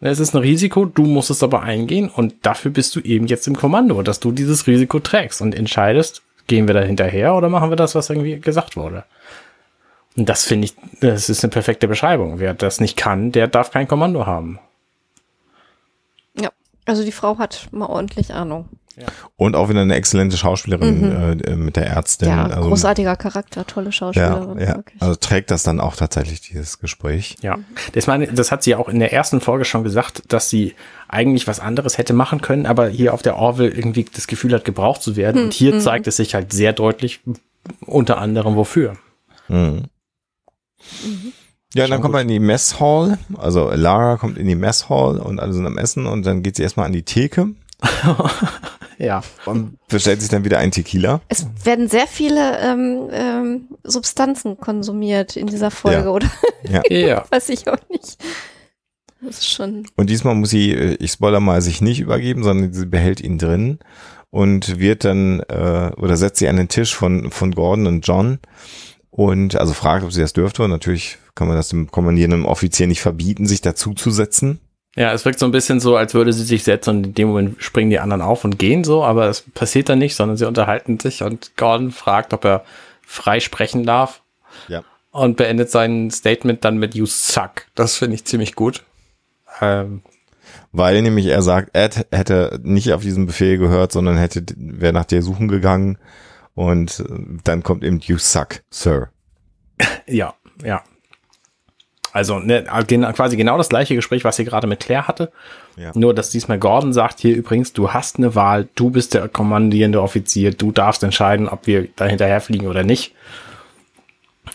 es 0.00 0.18
ist 0.18 0.34
ein 0.34 0.40
Risiko, 0.40 0.84
du 0.84 1.02
musst 1.04 1.30
es 1.30 1.42
aber 1.42 1.62
eingehen 1.62 2.08
und 2.08 2.34
dafür 2.42 2.70
bist 2.70 2.96
du 2.96 3.00
eben 3.00 3.26
jetzt 3.26 3.46
im 3.46 3.56
Kommando, 3.56 4.02
dass 4.02 4.20
du 4.20 4.32
dieses 4.32 4.66
Risiko 4.66 4.98
trägst 4.98 5.40
und 5.40 5.54
entscheidest, 5.54 6.22
gehen 6.48 6.66
wir 6.66 6.74
da 6.74 6.80
hinterher 6.80 7.34
oder 7.34 7.48
machen 7.48 7.70
wir 7.70 7.76
das, 7.76 7.94
was 7.94 8.10
irgendwie 8.10 8.40
gesagt 8.40 8.76
wurde. 8.76 9.04
Und 10.16 10.28
das 10.28 10.44
finde 10.44 10.66
ich, 10.66 10.74
das 11.00 11.28
ist 11.28 11.44
eine 11.44 11.50
perfekte 11.50 11.88
Beschreibung. 11.88 12.38
Wer 12.38 12.52
das 12.52 12.80
nicht 12.80 12.96
kann, 12.96 13.32
der 13.32 13.48
darf 13.48 13.70
kein 13.70 13.88
Kommando 13.88 14.26
haben. 14.26 14.58
Ja, 16.92 16.96
also 16.96 17.04
die 17.04 17.12
Frau 17.12 17.38
hat 17.38 17.68
mal 17.72 17.86
ordentlich 17.86 18.34
Ahnung. 18.34 18.68
Und 19.36 19.56
auch 19.56 19.70
wieder 19.70 19.80
eine 19.80 19.94
exzellente 19.94 20.36
Schauspielerin 20.36 21.00
Mhm. 21.00 21.40
äh, 21.40 21.56
mit 21.56 21.76
der 21.76 21.86
Ärztin. 21.86 22.28
Ja, 22.28 22.44
also, 22.44 22.68
großartiger 22.68 23.16
Charakter, 23.16 23.66
tolle 23.66 23.86
ja, 23.86 23.92
Schauspielerin. 23.92 24.58
ja. 24.60 24.76
wirklich. 24.76 25.00
Also 25.00 25.14
trägt 25.14 25.50
das 25.50 25.62
dann 25.62 25.80
auch 25.80 25.96
tatsächlich 25.96 26.42
dieses 26.42 26.78
Gespräch. 26.78 27.36
Ja, 27.40 27.58
das, 27.94 28.06
meine, 28.06 28.26
das 28.26 28.52
hat 28.52 28.62
sie 28.62 28.72
ja 28.72 28.76
auch 28.78 28.90
in 28.90 28.98
der 28.98 29.10
ersten 29.14 29.40
Folge 29.40 29.64
schon 29.64 29.82
gesagt, 29.82 30.22
dass 30.28 30.50
sie 30.50 30.74
eigentlich 31.08 31.46
was 31.46 31.58
anderes 31.58 31.96
hätte 31.96 32.12
machen 32.12 32.42
können, 32.42 32.66
aber 32.66 32.88
hier 32.88 33.14
auf 33.14 33.22
der 33.22 33.36
Orville 33.36 33.70
irgendwie 33.70 34.04
das 34.04 34.26
Gefühl 34.26 34.52
hat, 34.52 34.66
gebraucht 34.66 35.02
zu 35.02 35.16
werden. 35.16 35.44
Und 35.44 35.54
hier 35.54 35.78
zeigt 35.80 36.06
es 36.06 36.16
sich 36.16 36.34
halt 36.34 36.52
sehr 36.52 36.74
deutlich, 36.74 37.20
unter 37.86 38.18
anderem 38.18 38.56
wofür. 38.56 38.98
Mhm. 39.48 39.84
Ja, 41.74 41.84
und 41.84 41.90
dann 41.90 42.00
kommt 42.02 42.12
man 42.12 42.22
in 42.22 42.28
die 42.28 42.38
Messhall. 42.40 43.18
Also 43.38 43.70
Lara 43.70 44.16
kommt 44.16 44.36
in 44.38 44.46
die 44.46 44.54
Messhall 44.54 45.18
und 45.18 45.40
alle 45.40 45.52
sind 45.52 45.66
am 45.66 45.78
Essen 45.78 46.06
und 46.06 46.26
dann 46.26 46.42
geht 46.42 46.56
sie 46.56 46.62
erstmal 46.62 46.86
an 46.86 46.92
die 46.92 47.02
Theke 47.02 47.50
Ja. 48.98 49.22
und 49.46 49.78
bestellt 49.88 50.20
sich 50.20 50.30
dann 50.30 50.44
wieder 50.44 50.58
ein 50.58 50.70
Tequila. 50.70 51.20
Es 51.28 51.46
werden 51.64 51.88
sehr 51.88 52.06
viele 52.06 52.58
ähm, 52.60 53.08
ähm, 53.10 53.68
Substanzen 53.84 54.58
konsumiert 54.58 55.36
in 55.36 55.46
dieser 55.48 55.70
Folge, 55.70 56.04
Ja. 56.04 56.10
oder? 56.10 56.30
Ja. 56.88 57.24
Weiß 57.30 57.48
ich 57.48 57.66
auch 57.68 57.78
nicht. 57.90 58.16
Das 59.20 59.38
ist 59.38 59.50
schon. 59.52 59.86
Und 59.96 60.10
diesmal 60.10 60.34
muss 60.34 60.50
sie, 60.50 60.72
äh, 60.72 60.94
ich 61.00 61.12
spoiler 61.12 61.40
mal, 61.40 61.60
sich 61.62 61.80
nicht 61.80 62.00
übergeben, 62.00 62.42
sondern 62.44 62.72
sie 62.72 62.86
behält 62.86 63.20
ihn 63.20 63.38
drin 63.38 63.78
und 64.30 64.78
wird 64.78 65.04
dann, 65.04 65.40
äh, 65.48 65.90
oder 65.96 66.16
setzt 66.16 66.38
sie 66.38 66.48
an 66.48 66.56
den 66.56 66.68
Tisch 66.68 66.94
von, 66.94 67.30
von 67.30 67.52
Gordon 67.52 67.86
und 67.86 68.06
John 68.06 68.38
und 69.12 69.54
also 69.56 69.74
fragt, 69.74 70.04
ob 70.04 70.12
sie 70.12 70.20
das 70.22 70.32
dürfte. 70.32 70.64
Und 70.64 70.70
natürlich 70.70 71.18
kann 71.36 71.46
man 71.46 71.56
das 71.56 71.68
dem 71.68 71.90
kommandierenden 71.90 72.44
Offizier 72.44 72.86
nicht 72.88 73.02
verbieten, 73.02 73.46
sich 73.46 73.60
dazu 73.60 73.92
zu 73.94 74.10
setzen. 74.10 74.58
Ja, 74.96 75.12
es 75.12 75.24
wirkt 75.24 75.38
so 75.38 75.46
ein 75.46 75.52
bisschen 75.52 75.80
so, 75.80 75.96
als 75.96 76.12
würde 76.14 76.32
sie 76.32 76.42
sich 76.44 76.64
setzen 76.64 76.90
und 76.98 77.06
in 77.06 77.14
dem 77.14 77.28
Moment 77.28 77.62
springen 77.62 77.90
die 77.90 77.98
anderen 78.00 78.20
auf 78.22 78.44
und 78.44 78.58
gehen 78.58 78.84
so, 78.84 79.04
aber 79.04 79.28
es 79.28 79.42
passiert 79.54 79.88
dann 79.88 79.98
nicht, 79.98 80.14
sondern 80.16 80.36
sie 80.36 80.46
unterhalten 80.46 80.98
sich 80.98 81.22
und 81.22 81.56
Gordon 81.56 81.92
fragt, 81.92 82.34
ob 82.34 82.44
er 82.44 82.64
frei 83.06 83.40
sprechen 83.40 83.84
darf 83.84 84.20
Ja. 84.68 84.82
und 85.10 85.36
beendet 85.38 85.70
sein 85.70 86.10
Statement 86.10 86.64
dann 86.64 86.76
mit 86.76 86.94
You 86.94 87.06
suck. 87.06 87.66
Das 87.74 87.96
finde 87.96 88.16
ich 88.16 88.24
ziemlich 88.26 88.54
gut. 88.54 88.82
Ähm, 89.62 90.02
Weil 90.72 91.00
nämlich 91.00 91.26
er 91.26 91.40
sagt, 91.42 91.74
Ed 91.74 92.06
hätte 92.10 92.60
nicht 92.62 92.92
auf 92.92 93.00
diesen 93.02 93.24
Befehl 93.26 93.56
gehört, 93.56 93.92
sondern 93.92 94.16
hätte, 94.18 94.44
wäre 94.56 94.92
nach 94.92 95.04
dir 95.06 95.22
suchen 95.22 95.48
gegangen. 95.48 95.96
Und 96.54 97.00
äh, 97.00 97.04
dann 97.44 97.62
kommt 97.62 97.84
eben 97.84 98.00
You 98.00 98.18
suck, 98.18 98.62
Sir. 98.70 99.10
Ja, 100.06 100.34
ja. 100.62 100.82
Also 102.12 102.38
ne, 102.38 102.66
gen- 102.86 103.10
quasi 103.14 103.36
genau 103.36 103.56
das 103.56 103.70
gleiche 103.70 103.94
Gespräch, 103.94 104.22
was 104.22 104.36
sie 104.36 104.44
gerade 104.44 104.66
mit 104.66 104.80
Claire 104.80 105.08
hatte. 105.08 105.32
Ja. 105.76 105.92
Nur, 105.94 106.14
dass 106.14 106.28
diesmal 106.28 106.58
Gordon 106.58 106.92
sagt, 106.92 107.20
hier 107.20 107.34
übrigens, 107.34 107.72
du 107.72 107.92
hast 107.92 108.18
eine 108.18 108.34
Wahl, 108.34 108.68
du 108.74 108.90
bist 108.90 109.14
der 109.14 109.28
kommandierende 109.28 110.02
Offizier, 110.02 110.50
du 110.50 110.72
darfst 110.72 111.02
entscheiden, 111.02 111.48
ob 111.48 111.66
wir 111.66 111.88
da 111.96 112.04
hinterher 112.04 112.42
fliegen 112.42 112.66
oder 112.66 112.82
nicht. 112.84 113.14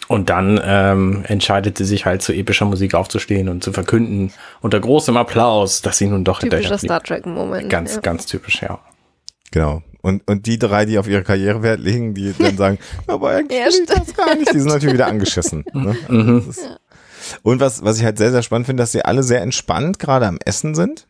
Und 0.07 0.29
dann 0.29 0.59
ähm, 0.63 1.23
entscheidet 1.27 1.77
sie 1.79 1.85
sich 1.85 2.05
halt 2.05 2.21
zu 2.21 2.31
epischer 2.31 2.65
Musik 2.65 2.93
aufzustehen 2.93 3.49
und 3.49 3.63
zu 3.63 3.73
verkünden 3.73 4.31
unter 4.61 4.79
großem 4.79 5.17
Applaus, 5.17 5.81
dass 5.81 5.97
sie 5.97 6.07
nun 6.07 6.23
doch 6.23 6.39
Typischer 6.39 6.57
hinterher 6.57 6.77
Star. 6.77 7.03
Trek-Moment. 7.03 7.69
Ganz, 7.69 7.95
ja. 7.95 8.01
ganz 8.01 8.27
typisch, 8.27 8.61
ja. 8.61 8.79
Genau. 9.51 9.81
Und, 10.01 10.25
und 10.27 10.45
die 10.45 10.57
drei, 10.59 10.85
die 10.85 10.97
auf 10.99 11.07
ihre 11.07 11.23
Karriere 11.23 11.63
Wert 11.63 11.79
legen, 11.79 12.13
die 12.13 12.33
dann 12.37 12.57
sagen, 12.57 12.79
aber 13.07 13.29
eigentlich 13.31 13.59
Ja, 13.59 13.67
ich 13.67 13.85
das 13.85 14.15
gar 14.15 14.35
nicht. 14.35 14.53
Die 14.53 14.59
sind 14.59 14.69
natürlich 14.69 14.93
wieder 14.93 15.07
angeschissen. 15.07 15.65
Ne? 15.73 15.95
Das 16.45 16.57
ist- 16.57 16.79
Und 17.43 17.59
was, 17.59 17.83
was 17.83 17.97
ich 17.97 18.05
halt 18.05 18.17
sehr, 18.17 18.31
sehr 18.31 18.43
spannend 18.43 18.67
finde, 18.67 18.83
dass 18.83 18.91
sie 18.93 19.03
alle 19.03 19.23
sehr 19.23 19.41
entspannt 19.41 19.99
gerade 19.99 20.27
am 20.27 20.37
Essen 20.45 20.75
sind. 20.75 21.07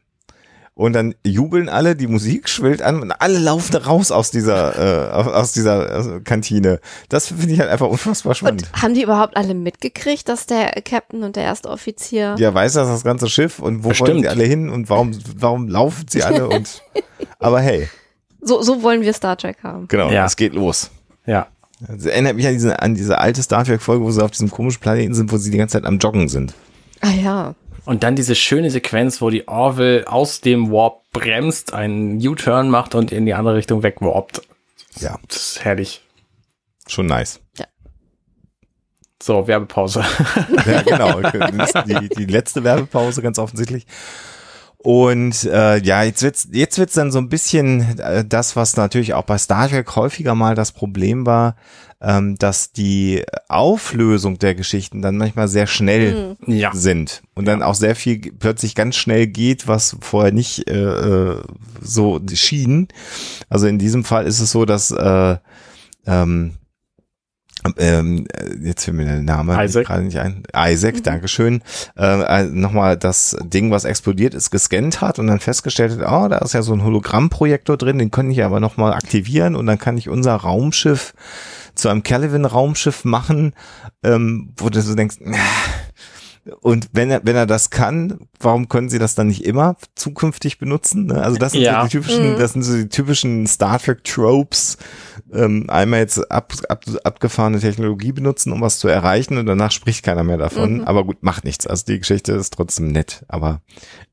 Und 0.73 0.93
dann 0.93 1.15
jubeln 1.23 1.69
alle, 1.69 1.95
die 1.95 2.05
Musik 2.05 2.47
schwillt 2.47 2.83
an 2.83 3.01
und 3.01 3.11
alle 3.11 3.39
laufen 3.39 3.75
raus 3.77 4.11
aus 4.11 4.29
dieser, 4.29 5.09
äh, 5.09 5.11
aus 5.11 5.51
dieser 5.51 6.17
äh, 6.17 6.19
Kantine. 6.21 6.79
Das 7.09 7.29
finde 7.29 7.51
ich 7.51 7.59
halt 7.59 7.71
einfach 7.71 7.87
unfassbar 7.87 8.35
spannend. 8.35 8.69
Und 8.71 8.81
haben 8.83 8.93
die 8.93 9.01
überhaupt 9.01 9.35
alle 9.37 9.55
mitgekriegt, 9.55 10.29
dass 10.29 10.45
der 10.45 10.69
Captain 10.85 11.23
und 11.23 11.35
der 11.35 11.45
erste 11.45 11.69
Offizier 11.69 12.35
Ja, 12.37 12.53
weiß 12.53 12.73
das 12.73 12.87
das 12.89 13.03
ganze 13.03 13.27
Schiff 13.27 13.57
und 13.57 13.83
wo 13.83 13.89
Bestimmt. 13.89 14.09
wollen 14.09 14.21
sie 14.21 14.27
alle 14.27 14.43
hin 14.43 14.69
und 14.69 14.87
warum, 14.87 15.17
warum 15.37 15.67
laufen 15.67 16.05
sie 16.09 16.21
alle 16.21 16.47
und, 16.47 16.83
aber 17.39 17.59
hey, 17.59 17.89
so, 18.41 18.61
so 18.61 18.81
wollen 18.83 19.01
wir 19.01 19.13
Star 19.13 19.37
Trek 19.37 19.57
haben. 19.63 19.87
genau, 19.87 20.09
Ja. 20.11 20.25
es 20.25 20.35
geht 20.35 20.53
los. 20.53 20.91
Ja. 21.25 21.47
Das 21.79 22.05
erinnert 22.05 22.35
mich 22.35 22.47
an 22.47 22.53
diese, 22.53 22.81
an 22.81 22.95
diese 22.95 23.17
alte 23.19 23.41
Star 23.43 23.63
Trek 23.63 23.81
Folge, 23.81 24.03
wo 24.03 24.11
sie 24.11 24.23
auf 24.23 24.31
diesem 24.31 24.49
komischen 24.49 24.79
Planeten 24.81 25.13
sind, 25.13 25.31
wo 25.31 25.37
sie 25.37 25.51
die 25.51 25.57
ganze 25.57 25.73
Zeit 25.73 25.85
am 25.85 25.99
Joggen 25.99 26.27
sind. 26.29 26.53
Ah 27.01 27.11
ja. 27.11 27.55
Und 27.85 28.03
dann 28.03 28.15
diese 28.15 28.35
schöne 28.35 28.69
Sequenz, 28.71 29.21
wo 29.21 29.29
die 29.29 29.47
Orville 29.47 30.05
aus 30.07 30.41
dem 30.41 30.71
Warp 30.71 31.03
bremst, 31.13 31.73
einen 31.73 32.17
U-Turn 32.27 32.69
macht 32.69 32.95
und 32.95 33.11
in 33.11 33.25
die 33.25 33.33
andere 33.33 33.55
Richtung 33.55 33.83
wegwarpt. 33.83 34.41
Ja, 34.99 35.17
Das 35.27 35.37
ist 35.37 35.63
herrlich. 35.65 36.01
schon 36.87 37.05
nice. 37.05 37.39
So, 39.21 39.47
Werbepause. 39.47 40.03
Ja, 40.65 40.81
genau. 40.83 41.21
Die, 41.87 42.09
die 42.09 42.25
letzte 42.25 42.63
Werbepause 42.63 43.21
ganz 43.23 43.39
offensichtlich. 43.39 43.85
Und 44.79 45.43
äh, 45.43 45.79
ja, 45.79 46.03
jetzt 46.03 46.21
wird's 46.21 46.47
jetzt 46.51 46.77
wird's 46.77 46.93
dann 46.93 47.11
so 47.11 47.17
ein 47.17 47.29
bisschen 47.29 47.99
äh, 47.99 48.23
das, 48.23 48.55
was 48.55 48.77
natürlich 48.77 49.15
auch 49.15 49.23
bei 49.23 49.37
Star 49.37 49.67
Trek 49.67 49.95
häufiger 49.95 50.35
mal 50.35 50.53
das 50.53 50.71
Problem 50.71 51.25
war, 51.25 51.55
ähm, 51.99 52.37
dass 52.37 52.71
die 52.73 53.23
Auflösung 53.49 54.37
der 54.37 54.53
Geschichten 54.53 55.01
dann 55.01 55.17
manchmal 55.17 55.47
sehr 55.47 55.65
schnell 55.65 56.37
ja. 56.45 56.71
sind 56.73 57.23
und 57.33 57.45
dann 57.45 57.63
auch 57.63 57.73
sehr 57.73 57.95
viel 57.95 58.19
plötzlich 58.31 58.75
ganz 58.75 58.95
schnell 58.95 59.25
geht, 59.25 59.67
was 59.67 59.97
vorher 59.99 60.31
nicht 60.31 60.69
äh, 60.69 60.75
äh, 60.75 61.41
so 61.81 62.21
schien. 62.31 62.87
Also 63.49 63.65
in 63.65 63.79
diesem 63.79 64.03
Fall 64.03 64.27
ist 64.27 64.39
es 64.39 64.51
so, 64.51 64.65
dass 64.65 64.91
äh, 64.91 65.37
ähm, 66.05 66.53
ähm, 67.77 68.25
äh, 68.33 68.55
jetzt 68.67 68.85
fällt 68.85 68.97
mir 68.97 69.05
der 69.05 69.21
Name 69.21 69.63
Isaac. 69.63 69.87
gerade 69.87 70.03
nicht 70.03 70.17
ein. 70.19 70.43
Isaac, 70.55 71.03
Dankeschön. 71.03 71.61
Äh, 71.97 72.21
äh, 72.21 72.43
nochmal 72.43 72.97
das 72.97 73.37
Ding, 73.43 73.71
was 73.71 73.85
explodiert 73.85 74.33
ist, 74.33 74.51
gescannt 74.51 75.01
hat 75.01 75.19
und 75.19 75.27
dann 75.27 75.39
festgestellt 75.39 75.99
hat, 75.99 76.11
oh, 76.11 76.27
da 76.27 76.37
ist 76.39 76.53
ja 76.53 76.61
so 76.61 76.73
ein 76.73 76.83
Hologrammprojektor 76.83 77.77
drin, 77.77 77.99
den 77.99 78.11
kann 78.11 78.29
ich 78.31 78.43
aber 78.43 78.59
nochmal 78.59 78.93
aktivieren 78.93 79.55
und 79.55 79.65
dann 79.65 79.79
kann 79.79 79.97
ich 79.97 80.09
unser 80.09 80.35
Raumschiff 80.35 81.13
zu 81.75 81.89
einem 81.89 82.03
Kelvin-Raumschiff 82.03 83.05
machen, 83.05 83.53
ähm, 84.03 84.53
wo 84.57 84.69
du 84.69 84.81
so 84.81 84.95
denkst, 84.95 85.17
und 86.61 86.89
wenn 86.93 87.09
er, 87.11 87.21
wenn 87.23 87.35
er 87.35 87.45
das 87.45 87.69
kann, 87.69 88.19
warum 88.39 88.69
können 88.69 88.89
sie 88.89 88.99
das 88.99 89.15
dann 89.15 89.27
nicht 89.27 89.43
immer 89.45 89.75
zukünftig 89.95 90.59
benutzen? 90.59 91.07
Ne? 91.07 91.21
Also 91.21 91.37
das 91.37 91.51
sind 91.53 91.61
Ja. 91.61 91.81
so 91.81 91.87
die 91.87 91.91
typischen, 91.97 92.37
das 92.37 92.53
sind 92.53 92.61
so 92.63 92.75
die 92.75 92.89
typischen 92.89 93.47
Star 93.47 93.79
Trek 93.79 94.03
Tropes. 94.03 94.77
Ähm, 95.33 95.69
einmal 95.69 95.99
jetzt 95.99 96.31
ab, 96.31 96.53
ab, 96.69 96.85
abgefahrene 97.03 97.59
Technologie 97.59 98.13
benutzen, 98.13 98.53
um 98.53 98.61
was 98.61 98.79
zu 98.79 98.87
erreichen 98.87 99.37
und 99.37 99.45
danach 99.45 99.71
spricht 99.71 100.03
keiner 100.03 100.23
mehr 100.23 100.37
davon. 100.37 100.85
Aber 100.85 101.03
gut, 101.03 101.17
macht 101.21 101.43
nichts. 101.43 101.67
Also 101.67 101.83
die 101.87 101.99
Geschichte 101.99 102.31
ist 102.33 102.53
trotzdem 102.53 102.87
nett, 102.87 103.25
aber 103.27 103.61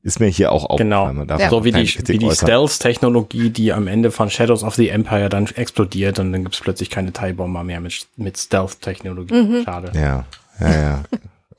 ist 0.03 0.19
mir 0.19 0.27
hier 0.27 0.51
auch 0.51 0.75
Genau. 0.77 1.03
aufgefallen. 1.03 1.27
Darf 1.27 1.39
Ja. 1.39 1.49
So 1.49 1.63
wie 1.63 1.71
die, 1.71 1.85
Kritik 1.85 2.15
wie 2.15 2.27
die. 2.27 2.31
Stealth-Technologie, 2.35 3.49
die 3.49 3.71
am 3.71 3.87
Ende 3.87 4.11
von 4.11 4.29
Shadows 4.29 4.63
of 4.63 4.75
the 4.75 4.89
Empire 4.89 5.29
dann 5.29 5.47
explodiert 5.47 6.19
und 6.19 6.33
dann 6.33 6.43
gibt 6.43 6.55
es 6.55 6.61
plötzlich 6.61 6.89
keine 6.89 7.13
TIE-Bomber 7.13 7.63
mehr 7.63 7.79
mit, 7.79 8.07
mit 8.17 8.37
Stealth-Technologie. 8.37 9.63
Schade. 9.63 9.91
Ja, 9.95 10.25
ja, 10.59 10.73
ja. 10.81 11.03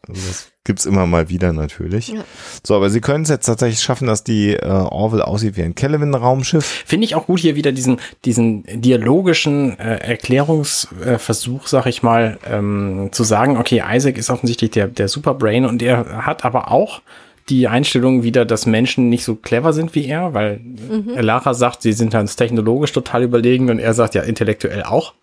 Also 0.08 0.20
das 0.66 0.74
gibt's 0.76 0.84
immer 0.84 1.06
mal 1.06 1.28
wieder 1.28 1.52
natürlich. 1.52 2.08
Ja. 2.08 2.24
So, 2.64 2.74
aber 2.74 2.90
sie 2.90 3.00
können 3.00 3.22
es 3.22 3.30
jetzt 3.30 3.46
tatsächlich 3.46 3.80
schaffen, 3.80 4.08
dass 4.08 4.24
die 4.24 4.54
äh, 4.54 4.66
Orville 4.66 5.26
aussieht 5.26 5.56
wie 5.56 5.62
ein 5.62 5.76
Kelvin-Raumschiff. 5.76 6.82
Finde 6.84 7.04
ich 7.04 7.14
auch 7.14 7.26
gut 7.26 7.40
hier 7.40 7.54
wieder 7.54 7.70
diesen, 7.70 7.98
diesen 8.24 8.64
dialogischen 8.64 9.78
äh, 9.78 9.98
Erklärungsversuch, 9.98 11.68
sag 11.68 11.86
ich 11.86 12.02
mal, 12.02 12.38
ähm, 12.50 13.10
zu 13.12 13.22
sagen, 13.22 13.58
okay, 13.58 13.82
Isaac 13.88 14.18
ist 14.18 14.28
offensichtlich 14.28 14.72
der, 14.72 14.88
der 14.88 15.06
Superbrain 15.06 15.64
und 15.66 15.82
er 15.82 16.26
hat 16.26 16.44
aber 16.44 16.72
auch 16.72 17.00
die 17.48 17.68
Einstellung 17.68 18.24
wieder, 18.24 18.44
dass 18.44 18.66
Menschen 18.66 19.08
nicht 19.08 19.22
so 19.22 19.36
clever 19.36 19.72
sind 19.72 19.94
wie 19.94 20.06
er, 20.06 20.34
weil 20.34 20.60
Lara 21.14 21.54
sagt, 21.54 21.82
sie 21.82 21.92
sind 21.92 22.12
dann 22.12 22.26
technologisch 22.26 22.90
total 22.90 23.22
überlegen 23.22 23.70
und 23.70 23.78
er 23.78 23.94
sagt 23.94 24.16
ja 24.16 24.22
intellektuell 24.22 24.82
auch. 24.82 25.14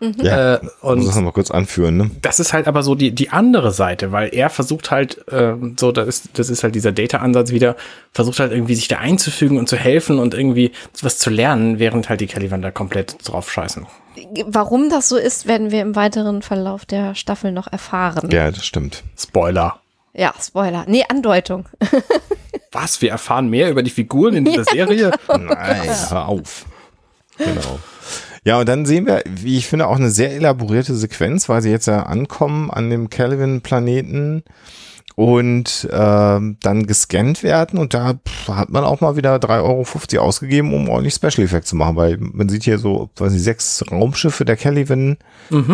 Ja, 0.00 0.54
Äh, 0.56 0.60
muss 0.62 0.72
und 0.80 1.06
das 1.06 1.14
nochmal 1.14 1.32
kurz 1.32 1.50
anführen, 1.50 1.96
ne? 1.98 2.10
das 2.22 2.40
ist 2.40 2.52
halt 2.54 2.66
aber 2.68 2.82
so 2.82 2.94
die, 2.94 3.14
die 3.14 3.30
andere 3.30 3.70
Seite, 3.70 4.12
weil 4.12 4.34
er 4.34 4.48
versucht 4.48 4.90
halt, 4.90 5.22
ähm, 5.30 5.76
so, 5.78 5.92
das 5.92 6.08
ist, 6.08 6.38
das 6.38 6.48
ist 6.48 6.62
halt 6.64 6.74
dieser 6.74 6.92
Data-Ansatz 6.92 7.50
wieder, 7.50 7.76
versucht 8.12 8.40
halt 8.40 8.52
irgendwie 8.52 8.74
sich 8.74 8.88
da 8.88 8.96
einzufügen 8.98 9.58
und 9.58 9.68
zu 9.68 9.76
helfen 9.76 10.18
und 10.18 10.32
irgendwie 10.32 10.72
was 11.02 11.18
zu 11.18 11.28
lernen, 11.28 11.78
während 11.78 12.08
halt 12.08 12.20
die 12.22 12.26
Caliban 12.28 12.62
da 12.62 12.70
komplett 12.70 13.16
drauf 13.28 13.52
scheißen. 13.52 13.86
Warum 14.46 14.88
das 14.88 15.08
so 15.08 15.16
ist, 15.16 15.46
werden 15.46 15.70
wir 15.70 15.82
im 15.82 15.94
weiteren 15.96 16.42
Verlauf 16.42 16.86
der 16.86 17.14
Staffel 17.14 17.52
noch 17.52 17.70
erfahren. 17.70 18.30
Ja, 18.30 18.50
das 18.50 18.64
stimmt. 18.64 19.02
Spoiler. 19.18 19.80
Ja, 20.14 20.32
Spoiler. 20.40 20.84
Nee, 20.88 21.04
Andeutung. 21.08 21.66
Was? 22.72 23.02
Wir 23.02 23.10
erfahren 23.10 23.48
mehr 23.48 23.70
über 23.70 23.82
die 23.82 23.90
Figuren 23.90 24.34
in 24.34 24.44
dieser 24.44 24.64
Serie? 24.64 25.10
Nein, 25.28 25.88
hör 26.08 26.28
auf. 26.28 26.64
Genau. 27.38 27.78
Ja, 28.44 28.58
und 28.58 28.68
dann 28.68 28.86
sehen 28.86 29.06
wir, 29.06 29.22
wie 29.28 29.58
ich 29.58 29.66
finde, 29.66 29.86
auch 29.86 29.96
eine 29.96 30.10
sehr 30.10 30.32
elaborierte 30.32 30.94
Sequenz, 30.94 31.48
weil 31.48 31.60
sie 31.62 31.70
jetzt 31.70 31.86
ja 31.86 32.04
ankommen 32.04 32.70
an 32.70 32.88
dem 32.88 33.10
Kelvin-Planeten 33.10 34.44
und 35.16 35.86
ähm, 35.92 36.56
dann 36.62 36.86
gescannt 36.86 37.42
werden 37.42 37.78
und 37.78 37.92
da 37.92 38.14
hat 38.48 38.70
man 38.70 38.84
auch 38.84 39.02
mal 39.02 39.16
wieder 39.16 39.36
3,50 39.36 40.14
Euro 40.16 40.26
ausgegeben, 40.26 40.72
um 40.72 40.88
ordentlich 40.88 41.12
Special 41.14 41.44
Effect 41.44 41.66
zu 41.66 41.76
machen, 41.76 41.96
weil 41.96 42.16
man 42.18 42.48
sieht 42.48 42.64
hier 42.64 42.78
so, 42.78 43.10
weiß 43.16 43.34
ich, 43.34 43.42
sechs 43.42 43.84
Raumschiffe 43.90 44.46
der 44.46 44.56
Kelvin, 44.56 45.18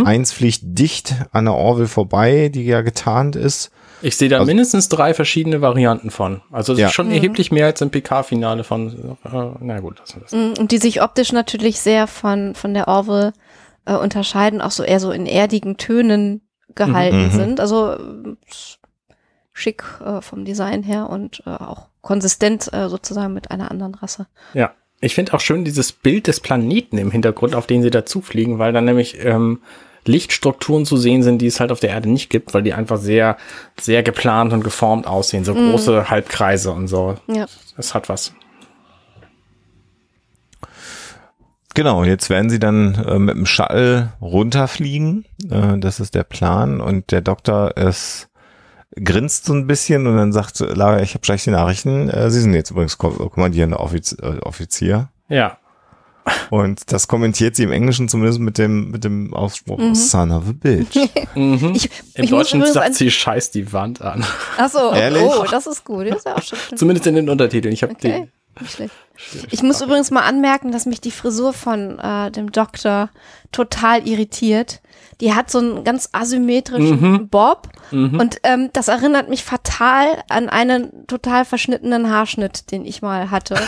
eins 0.05 0.33
fliegt 0.33 0.61
dicht 0.63 1.15
an 1.31 1.45
der 1.45 1.55
Orville 1.55 1.87
vorbei, 1.87 2.51
die 2.53 2.65
ja 2.65 2.81
getarnt 2.81 3.37
ist. 3.37 3.71
Ich 4.03 4.17
sehe 4.17 4.29
da 4.29 4.37
Also- 4.39 4.47
mindestens 4.47 4.89
drei 4.89 5.15
verschiedene 5.15 5.61
Varianten 5.61 6.11
von. 6.11 6.43
Also 6.53 6.73
das 6.75 6.81
Ja. 6.81 6.87
ist 6.89 6.93
schon 6.95 7.11
erheblich 7.11 7.51
mehr 7.51 7.67
als 7.67 7.81
im 7.81 7.91
PK-Finale 7.91 8.63
von, 8.65 9.17
äh, 9.25 9.51
na 9.61 9.81
gut, 9.81 10.01
das 10.01 10.15
ist 10.15 10.33
Mm, 10.35 10.61
Und 10.61 10.71
die 10.73 10.79
sich 10.79 11.03
optisch 11.03 11.33
natürlich 11.33 11.81
sehr 11.81 12.07
von, 12.07 12.55
von 12.55 12.75
der 12.75 12.89
Orville 12.89 13.33
äh, 13.87 13.95
unterscheiden, 13.95 14.61
auch 14.61 14.73
so 14.73 14.83
eher 14.83 14.99
so 15.01 15.13
in 15.13 15.27
erdigen 15.27 15.77
Tönen 15.77 16.41
gehalten 16.75 17.27
Mhm. 17.27 17.31
sind. 17.31 17.61
Also 17.61 17.93
äh, 17.93 18.37
schick 19.53 19.85
äh, 20.05 20.21
vom 20.21 20.45
Design 20.45 20.83
her 20.83 21.09
und 21.09 21.43
äh, 21.47 21.51
auch 21.51 21.87
konsistent 22.03 22.73
äh, 22.73 22.89
sozusagen 22.89 23.33
mit 23.33 23.51
einer 23.51 23.71
anderen 23.71 23.95
Rasse. 23.95 24.27
Ja, 24.55 24.73
ich 25.01 25.15
finde 25.15 25.35
auch 25.35 25.41
schön 25.41 25.65
dieses 25.65 25.93
Bild 25.93 26.27
des 26.27 26.41
Planeten 26.41 26.99
im 26.99 27.11
Hintergrund, 27.11 27.55
auf 27.55 27.67
den 27.67 27.83
sie 27.83 27.91
dazu 27.91 28.21
fliegen, 28.21 28.59
weil 28.59 28.73
dann 28.73 28.85
nämlich 28.85 29.25
ähm, 29.25 29.63
Lichtstrukturen 30.09 30.85
zu 30.87 30.97
sehen 30.97 31.23
sind, 31.23 31.39
die 31.39 31.47
es 31.47 31.61
halt 31.61 31.73
auf 31.73 31.81
der 31.81 31.91
Erde 31.91 32.09
nicht 32.09 32.31
gibt, 32.31 32.55
weil 32.55 32.63
die 32.63 32.73
einfach 32.73 32.99
sehr, 32.99 33.37
sehr 33.81 34.03
geplant 34.03 34.53
und 34.53 34.65
geformt 34.65 35.07
aussehen, 35.07 35.45
so 35.45 35.55
große 35.55 36.11
Halbkreise 36.11 36.73
und 36.73 36.89
so. 36.89 37.17
Ja. 37.27 37.47
Das 37.77 37.95
hat 37.95 38.09
was. 38.09 38.33
Genau, 41.75 42.05
jetzt 42.05 42.31
werden 42.31 42.49
sie 42.49 42.59
dann 42.59 42.95
äh, 42.95 43.19
mit 43.19 43.37
dem 43.37 43.45
Shuttle 43.45 44.15
runterfliegen. 44.23 45.27
Äh, 45.51 45.79
das 45.79 46.01
ist 46.01 46.15
der 46.15 46.25
Plan. 46.25 46.81
Und 46.81 47.13
der 47.13 47.21
Doktor 47.21 47.77
ist 47.77 48.31
grinst 49.03 49.45
so 49.45 49.53
ein 49.53 49.67
bisschen 49.67 50.07
und 50.07 50.17
dann 50.17 50.33
sagt 50.33 50.59
Lara, 50.61 51.03
ich 51.03 51.15
habe 51.15 51.25
schlechte 51.25 51.51
Nachrichten. 51.51 52.09
Äh, 52.09 52.31
sie 52.31 52.41
sind 52.41 52.55
jetzt 52.55 52.71
übrigens 52.71 52.97
ko 52.99 53.11
kommandierender 53.29 53.81
Offiz 53.81 54.17
äh, 54.21 54.39
Offizier. 54.41 55.11
Ja. 55.29 55.59
Und 56.51 56.93
das 56.93 57.09
kommentiert 57.09 57.57
sie 57.57 57.63
im 57.65 57.73
Englischen 57.73 58.09
zumindest 58.09 58.41
mit 58.41 58.59
dem, 58.59 58.91
mit 58.91 59.05
dem 59.05 59.33
Ausspruch 59.35 59.81
Son 59.95 60.33
of 60.33 60.45
a 60.49 60.53
bitch. 60.53 60.97
Mhm. 61.35 61.73
Ich, 61.75 61.91
Im 62.15 62.25
ich 62.25 62.31
Deutschen 62.31 62.65
sagt 62.65 62.95
sie 62.95 63.11
scheiß 63.11 63.51
die 63.51 63.73
Wand 63.73 64.01
an. 64.01 64.25
ach 64.57 64.71
so, 64.71 64.93
Ehrlich? 64.93 65.23
oh, 65.23 65.45
das 65.51 65.67
ist 65.67 65.85
gut. 65.85 66.07
Das 66.09 66.19
ist 66.19 66.27
ja 66.27 66.35
auch 66.37 66.43
schon. 66.43 66.59
Zumindest 66.77 67.07
in 67.07 67.15
den 67.15 67.29
Untertiteln. 67.29 67.73
Ich 67.75 67.83
habe 67.83 67.93
Okay, 67.93 68.29
nicht 68.61 68.73
schlecht. 68.73 68.95
Ich 69.51 69.63
muss 69.63 69.81
übrigens 69.83 70.11
mal 70.11 70.23
anmerken, 70.23 70.73
dass 70.73 70.87
mich 70.87 71.01
die 71.01 71.11
Frisur 71.11 71.53
von 71.53 71.99
äh, 71.99 72.31
dem 72.31 72.53
Doktor 72.53 73.11
total 73.53 74.07
irritiert. 74.09 74.81
Die 75.21 75.35
hat 75.35 75.51
so 75.51 75.59
einen 75.59 75.85
ganz 75.85 76.09
asymmetrischen 76.13 77.29
Bob 77.29 77.69
und 77.91 78.39
ähm, 78.43 78.71
das 78.73 78.89
erinnert 78.89 79.29
mich 79.31 79.45
fatal 79.45 80.23
an 80.29 80.49
einen 80.49 81.07
total 81.07 81.45
verschnittenen 81.45 82.11
Haarschnitt, 82.11 82.71
den 82.71 82.85
ich 82.85 83.01
mal 83.03 83.31
hatte. 83.31 83.57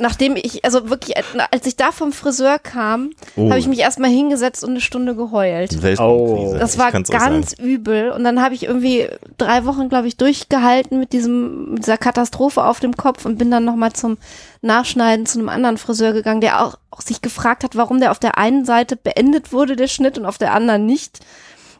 Nachdem 0.00 0.36
ich, 0.36 0.64
also 0.64 0.88
wirklich, 0.90 1.16
äh, 1.16 1.22
als 1.50 1.66
ich 1.66 1.76
da 1.76 1.92
vom 1.92 2.12
Friseur 2.12 2.58
kam, 2.58 3.10
Oh. 3.36 3.48
habe 3.50 3.58
ich 3.58 3.66
mich 3.68 3.78
erstmal 3.80 4.10
hingesetzt 4.10 4.64
und 4.64 4.70
eine 4.70 4.80
Stunde 4.80 5.14
geheult. 5.14 5.82
Weltkrise. 5.82 6.58
Das 6.58 6.74
Ich 6.74 6.78
war 6.78 6.90
ganz 6.92 7.52
übel. 7.52 8.10
Und 8.10 8.24
dann 8.24 8.42
habe 8.42 8.54
ich 8.54 8.64
irgendwie 8.64 9.08
drei 9.38 9.64
Wochen, 9.64 9.88
glaube 9.88 10.08
ich, 10.08 10.16
durchgehalten 10.16 10.98
mit 10.98 11.12
diesem, 11.12 11.72
mit 11.72 11.82
dieser 11.84 11.98
Katastrophe 11.98 12.64
auf 12.64 12.80
dem 12.80 12.96
Kopf 12.96 13.24
und 13.26 13.38
bin 13.38 13.50
dann 13.50 13.64
nochmal 13.64 13.92
zum 13.92 14.18
Nachschneiden 14.62 15.26
zu 15.26 15.38
einem 15.38 15.48
anderen 15.48 15.78
Friseur 15.78 16.12
gegangen, 16.12 16.40
der 16.40 16.64
auch, 16.64 16.76
auch 16.90 17.00
sich 17.00 17.22
gefragt 17.22 17.64
hat, 17.64 17.76
warum 17.76 18.00
der 18.00 18.10
auf 18.10 18.18
der 18.18 18.36
einen 18.38 18.64
Seite 18.64 18.96
beendet 18.96 19.52
wurde, 19.52 19.76
der 19.76 19.88
Schnitt, 19.88 20.18
und 20.18 20.26
auf 20.26 20.38
der 20.38 20.52
anderen 20.52 20.86
nicht. 20.86 21.20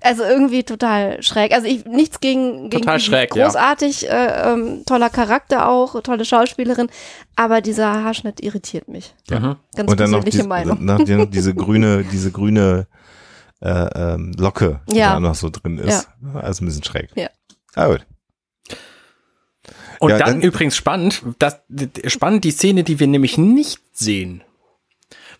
Also 0.02 0.22
irgendwie 0.24 0.62
total 0.64 1.22
schräg. 1.22 1.52
Also 1.52 1.66
ich 1.66 1.84
nichts 1.84 2.20
gegen, 2.20 2.70
gegen 2.70 2.82
Total 2.82 3.00
schräg, 3.00 3.34
ja. 3.36 3.44
großartig, 3.46 4.08
äh, 4.08 4.50
ähm, 4.52 4.82
toller 4.86 5.10
Charakter 5.10 5.68
auch, 5.68 6.00
tolle 6.02 6.24
Schauspielerin, 6.24 6.88
aber 7.36 7.60
dieser 7.60 8.02
Haarschnitt 8.02 8.40
irritiert 8.42 8.88
mich. 8.88 9.14
Mhm. 9.28 9.56
Ganz 9.76 9.90
Und 9.90 10.00
dann 10.00 10.10
noch, 10.10 10.18
persönliche 10.22 10.38
diese, 10.38 10.48
Meinung. 10.48 10.84
noch 10.84 11.04
die, 11.04 11.26
diese 11.26 11.54
grüne, 11.54 12.04
diese 12.04 12.30
grüne 12.32 12.86
äh, 13.60 13.68
ähm, 13.68 14.32
Locke, 14.38 14.80
die 14.88 14.96
Ja. 14.96 15.12
da 15.12 15.20
noch 15.20 15.34
so 15.34 15.50
drin 15.50 15.76
ist. 15.78 16.08
Also 16.34 16.64
ein 16.64 16.66
bisschen 16.68 16.84
schräg. 16.84 17.10
Ja. 17.14 17.28
Ah, 17.74 17.88
gut. 17.88 18.06
Und 19.98 20.10
Ja, 20.10 20.18
dann, 20.18 20.28
dann- 20.28 20.40
übrigens 20.40 20.76
spannend, 20.76 21.22
das, 21.38 21.60
spannend 22.06 22.44
die 22.44 22.52
Szene, 22.52 22.84
die 22.84 22.98
wir 23.00 23.06
nämlich 23.06 23.36
nicht 23.36 23.80
sehen. 23.92 24.42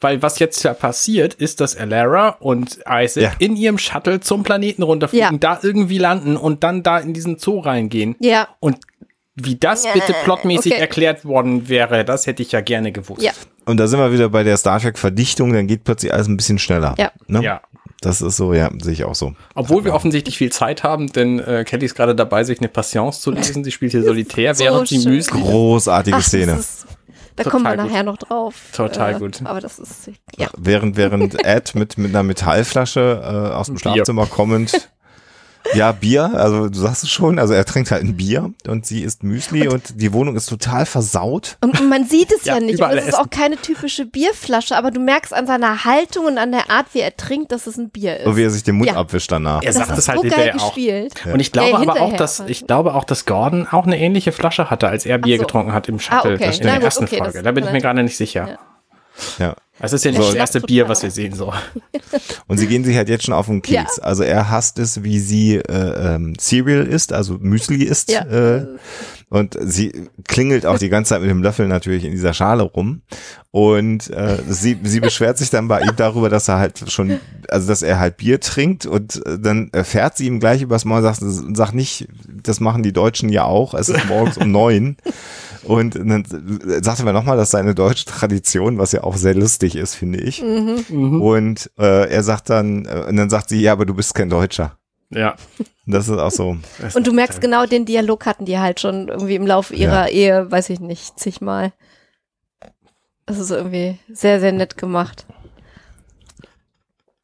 Weil 0.01 0.23
was 0.23 0.39
jetzt 0.39 0.63
ja 0.63 0.73
passiert, 0.75 1.35
ist, 1.35 1.61
dass 1.61 1.77
Alara 1.77 2.31
und 2.41 2.79
Isaac 2.89 3.23
Ja. 3.23 3.33
in 3.39 3.55
ihrem 3.57 3.77
Shuttle 3.79 4.21
zum 4.21 4.43
Planeten 4.43 4.83
runterfliegen, 4.83 5.33
Ja. 5.33 5.39
da 5.39 5.59
irgendwie 5.63 5.99
landen 5.99 6.37
und 6.37 6.65
dann 6.65 6.83
da 6.83 6.99
in 6.99 7.13
diesen 7.13 7.39
Zoo 7.39 7.61
reingehen. 7.61 8.17
Ja, 8.21 8.49
Und 8.61 8.79
wie 9.37 9.57
das 9.57 9.85
bitte 9.93 10.15
plotmäßig 10.25 10.73
okay. 10.73 10.81
erklärt 10.81 11.25
worden 11.25 11.69
wäre, 11.69 12.05
das 12.05 12.27
hätte 12.27 12.43
ich 12.43 12.53
ja 12.53 12.61
gerne 12.61 12.93
gewusst. 12.93 13.23
ja, 13.23 13.33
Und 13.67 13.77
da 13.79 13.87
sind 13.87 13.99
wir 13.99 14.13
wieder 14.13 14.29
bei 14.29 14.43
der 14.43 14.57
Star 14.57 14.81
Trek 14.81 14.99
Verdichtung, 14.99 15.53
dann 15.53 15.67
geht 15.67 15.85
plötzlich 15.85 16.13
alles 16.13 16.29
ein 16.29 16.37
bisschen 16.37 16.59
schneller. 16.59 16.95
Ja. 16.99 17.13
Ne? 17.27 17.43
Ja. 17.43 17.61
Das 18.03 18.23
ist 18.23 18.39
so, 18.39 18.55
ja, 18.55 18.71
sehe 18.83 18.95
ich 18.95 19.05
auch 19.05 19.15
so. 19.15 19.35
Obwohl 19.55 19.85
wir 19.85 19.93
offensichtlich 19.93 20.39
viel 20.39 20.51
Zeit 20.51 20.83
haben, 20.83 21.13
denn 21.13 21.39
äh, 21.39 21.65
Kelly 21.67 21.85
ist 21.85 21.95
gerade 21.95 22.15
dabei, 22.15 22.45
sich 22.45 22.59
eine 22.59 22.69
Patience 22.69 23.21
zu 23.21 23.31
lesen. 23.31 23.63
Sie 23.63 23.71
spielt 23.71 23.93
hier 23.93 24.03
solitär, 24.05 24.55
So 24.55 24.65
während 24.65 24.89
sie. 24.89 25.07
Müsli 25.07 25.41
Großartige 25.43 26.17
Ach, 26.17 26.23
Szene. 26.23 26.53
Das 26.53 26.61
ist, 26.61 26.87
da 27.45 27.51
Total 27.51 27.51
kommen 27.51 27.65
wir 27.65 27.83
gut. 27.83 27.93
nachher 27.93 28.03
noch 28.05 28.17
drauf. 28.19 28.55
Total 28.73 29.19
gut. 29.19 29.41
Aber 29.45 29.61
das 29.61 29.79
ist, 29.79 30.11
ja. 30.37 30.49
Während, 30.57 30.97
während 30.97 31.45
Ed 31.45 31.75
mit, 31.75 31.97
mit 31.99 32.11
einer 32.11 32.23
Metallflasche 32.23 33.23
äh, 33.51 33.55
aus 33.55 33.67
dem. 33.67 33.79
Schlafzimmer 33.79 34.27
kommend. 34.27 34.91
Ja, 35.75 35.93
Bier, 35.93 36.33
also 36.35 36.69
du 36.69 36.79
sagst 36.79 37.05
es 37.05 37.11
schon, 37.11 37.39
also 37.39 37.53
er 37.55 37.65
trinkt 37.65 37.91
halt 37.91 38.03
ein 38.03 38.17
Bier 38.17 38.51
und 38.67 38.87
sie 38.87 39.03
isst 39.03 39.23
Müsli 39.23 39.69
und, 39.69 40.01
die 40.01 40.13
Wohnung 40.13 40.35
ist 40.35 40.47
total 40.47 40.85
versaut. 40.87 41.59
Und 41.61 41.89
man 41.89 42.05
sieht 42.07 42.33
es 42.33 42.45
ja, 42.45 42.55
Ja, 42.55 42.61
nicht. 42.61 42.81
Und 42.83 42.91
es 42.91 43.03
ist 43.03 43.09
essen. 43.11 43.15
auch 43.21 43.31
keine 43.31 43.57
typische 43.57 44.05
Bierflasche, 44.07 44.77
aber 44.77 44.91
du 44.91 44.99
merkst 45.01 45.33
an 45.35 45.47
seiner 45.47 45.85
Haltung 45.85 46.25
und 46.27 46.39
an 46.39 46.51
der 46.51 46.71
Art, 46.71 46.87
wie 46.93 47.01
er 47.01 47.17
trinkt, 47.17 47.53
dass 47.53 47.67
es 47.67 47.77
ein 47.77 47.91
Bier 47.91 48.17
ist. 48.19 48.25
So 48.25 48.37
wie 48.37 48.43
er 48.43 48.51
sich 48.51 48.63
den 48.65 48.77
Mund 48.77 48.89
Ja. 48.91 48.97
abwischt 48.97 49.31
danach. 49.31 49.63
Er 49.63 49.67
das 49.73 49.77
sagt 49.77 49.91
ist 49.93 49.99
es 49.99 50.09
halt 50.09 50.19
so 50.19 50.23
geil 50.23 50.31
hinterher 50.33 50.57
auch. 50.63 50.75
gespielt. 50.75 51.15
Und 51.33 51.41
ich 51.41 51.53
glaube 51.53 51.71
Ja, 51.71 51.77
aber 51.79 52.01
auch, 52.01 52.17
dass 52.17 52.41
ich 52.41 52.67
glaube 52.67 52.95
auch, 52.95 53.05
dass 53.05 53.27
Gordon 53.27 53.69
auch 53.71 53.87
eine 53.87 53.99
ähnliche 53.99 54.33
Flasche 54.33 54.71
hatte, 54.71 54.89
als 54.89 55.07
er 55.07 55.19
Bier 55.19 55.37
so. 55.37 55.43
getrunken 55.45 55.73
hat 55.73 55.89
im 55.89 56.01
Shuttle 56.01 56.33
Ah, 56.33 56.35
okay. 56.35 56.47
das 56.47 56.59
in 56.59 56.65
der 56.65 56.75
gut, 56.77 56.85
ersten 56.85 57.05
okay, 57.05 57.19
Folge. 57.19 57.43
Da 57.43 57.53
bin 57.53 57.65
ich 57.65 57.71
mir 57.71 57.81
gerade 57.81 58.03
nicht 58.03 58.17
sicher. 58.17 58.59
Ja. 59.39 59.55
Ja. 59.81 59.87
Es 59.87 59.93
ist 59.93 60.05
ja 60.05 60.11
nicht 60.11 60.21
So. 60.21 60.27
das 60.27 60.35
erste 60.35 60.61
Total. 60.61 60.67
Bier, 60.75 60.89
was 60.89 61.03
wir 61.03 61.11
sehen 61.11 61.35
so. 61.35 61.53
Und 62.47 62.59
sie 62.59 62.67
gehen 62.67 62.85
sich 62.85 62.97
halt 62.97 63.09
jetzt 63.09 63.25
schon 63.25 63.35
auf 63.35 63.47
den 63.47 63.63
Keks. 63.63 63.97
Ja. 63.97 64.03
Also 64.03 64.23
er 64.23 64.51
hasst 64.51 64.79
es, 64.79 65.03
wie 65.03 65.19
sie 65.19 65.57
äh, 65.57 66.15
ähm, 66.15 66.35
Cereal 66.39 66.87
isst, 66.87 67.13
also 67.13 67.39
Müsli 67.41 67.85
isst. 67.85 68.11
Ja. 68.11 68.23
Äh, 68.25 68.67
und 69.31 69.57
sie 69.61 70.09
klingelt 70.27 70.67
auch 70.67 70.79
die 70.79 70.89
ganze 70.89 71.11
Zeit 71.11 71.21
mit 71.21 71.31
dem 71.31 71.41
Löffel 71.43 71.69
natürlich 71.69 72.05
in 72.05 72.11
dieser 72.11 72.35
Schale 72.35 72.65
rum. 72.65 73.03
Und 73.53 74.11
äh, 74.11 74.39
sie, 74.49 74.77
sie 74.83 74.99
beschwert 74.99 75.39
sich 75.39 75.51
dann 75.51 75.69
bei 75.69 75.83
ihm 75.83 75.95
darüber, 75.97 76.29
dass 76.29 76.49
er 76.49 76.59
halt 76.59 76.91
schon, 76.91 77.21
also 77.49 77.69
dass 77.69 77.83
er 77.83 78.01
halt 78.01 78.17
Bier 78.17 78.41
trinkt 78.41 78.87
und 78.87 79.25
äh, 79.27 79.39
dann 79.39 79.71
fährt 79.85 80.17
sie 80.17 80.27
ihm 80.27 80.41
gleich 80.41 80.63
übers 80.63 80.85
Maul 80.85 80.99
und 80.99 81.15
sagt, 81.15 81.21
sag 81.57 81.73
nicht, 81.73 82.09
das 82.43 82.59
machen 82.59 82.83
die 82.83 82.93
Deutschen 82.93 83.29
ja 83.29 83.45
auch, 83.45 83.73
es 83.75 83.89
ist 83.89 84.05
morgens 84.07 84.37
um 84.37 84.51
neun. 84.51 84.97
Und 85.65 85.95
dann 85.95 86.25
sagte 86.83 87.05
mir 87.05 87.13
nochmal, 87.13 87.37
das 87.37 87.51
sei 87.51 87.61
eine 87.61 87.75
deutsche 87.75 88.07
Tradition, 88.07 88.79
was 88.79 88.93
ja 88.93 89.05
auch 89.05 89.17
sehr 89.17 89.35
lustig 89.35 89.77
ist, 89.77 89.95
finde 89.95 90.21
ich. 90.21 90.43
Mhm. 90.43 91.21
Und 91.21 91.71
äh, 91.79 92.09
er 92.11 92.23
sagt 92.23 92.51
dann, 92.51 92.87
äh, 92.87 93.05
und 93.09 93.17
dann 93.17 93.31
sagt 93.31 93.51
sie, 93.51 93.61
ja, 93.61 93.73
aber 93.73 93.87
du 93.87 93.95
bist 93.95 94.15
kein 94.15 94.31
Deutscher. 94.31 94.79
Ja. 95.11 95.35
Das 95.87 96.09
ist 96.09 96.19
auch 96.19 96.31
so. 96.31 96.57
Und 96.95 97.07
du 97.07 97.13
merkst 97.13 97.41
genau, 97.41 97.67
den 97.67 97.85
Dialog 97.85 98.25
hatten 98.27 98.45
die 98.45 98.59
halt 98.59 98.81
schon 98.81 99.09
irgendwie 99.09 99.35
im 99.35 99.47
Laufe 99.47 99.75
ihrer 99.75 100.09
Ehe, 100.09 100.51
weiß 100.51 100.71
ich 100.71 100.81
nicht, 100.81 101.19
zigmal. 101.19 101.73
Das 103.27 103.39
ist 103.39 103.51
irgendwie 103.51 103.99
sehr, 104.09 104.41
sehr 104.41 104.53
nett 104.53 104.77
gemacht. 104.77 105.27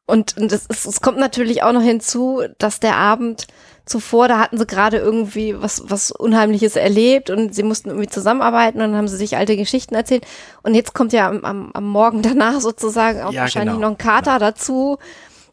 Und, 0.05 0.37
und 0.37 0.51
es, 0.51 0.65
ist, 0.65 0.85
es 0.85 1.01
kommt 1.01 1.17
natürlich 1.17 1.63
auch 1.63 1.73
noch 1.73 1.81
hinzu, 1.81 2.41
dass 2.57 2.79
der 2.79 2.95
Abend 2.95 3.47
zuvor, 3.87 4.27
da 4.27 4.39
hatten 4.39 4.57
sie 4.57 4.65
gerade 4.65 4.97
irgendwie 4.97 5.59
was, 5.59 5.83
was 5.87 6.11
Unheimliches 6.11 6.75
erlebt 6.75 7.29
und 7.29 7.55
sie 7.55 7.63
mussten 7.63 7.89
irgendwie 7.89 8.07
zusammenarbeiten 8.09 8.81
und 8.81 8.89
dann 8.91 8.95
haben 8.97 9.07
sie 9.07 9.17
sich 9.17 9.37
alte 9.37 9.57
Geschichten 9.57 9.95
erzählt. 9.95 10.25
Und 10.63 10.75
jetzt 10.75 10.93
kommt 10.93 11.13
ja 11.13 11.27
am, 11.29 11.43
am, 11.43 11.71
am 11.73 11.87
Morgen 11.87 12.21
danach 12.23 12.59
sozusagen 12.59 13.21
auch 13.21 13.31
Ja, 13.33 13.41
wahrscheinlich 13.41 13.75
genau. 13.75 13.87
noch 13.89 13.95
ein 13.95 13.97
Kater 13.97 14.39
dazu. 14.39 14.97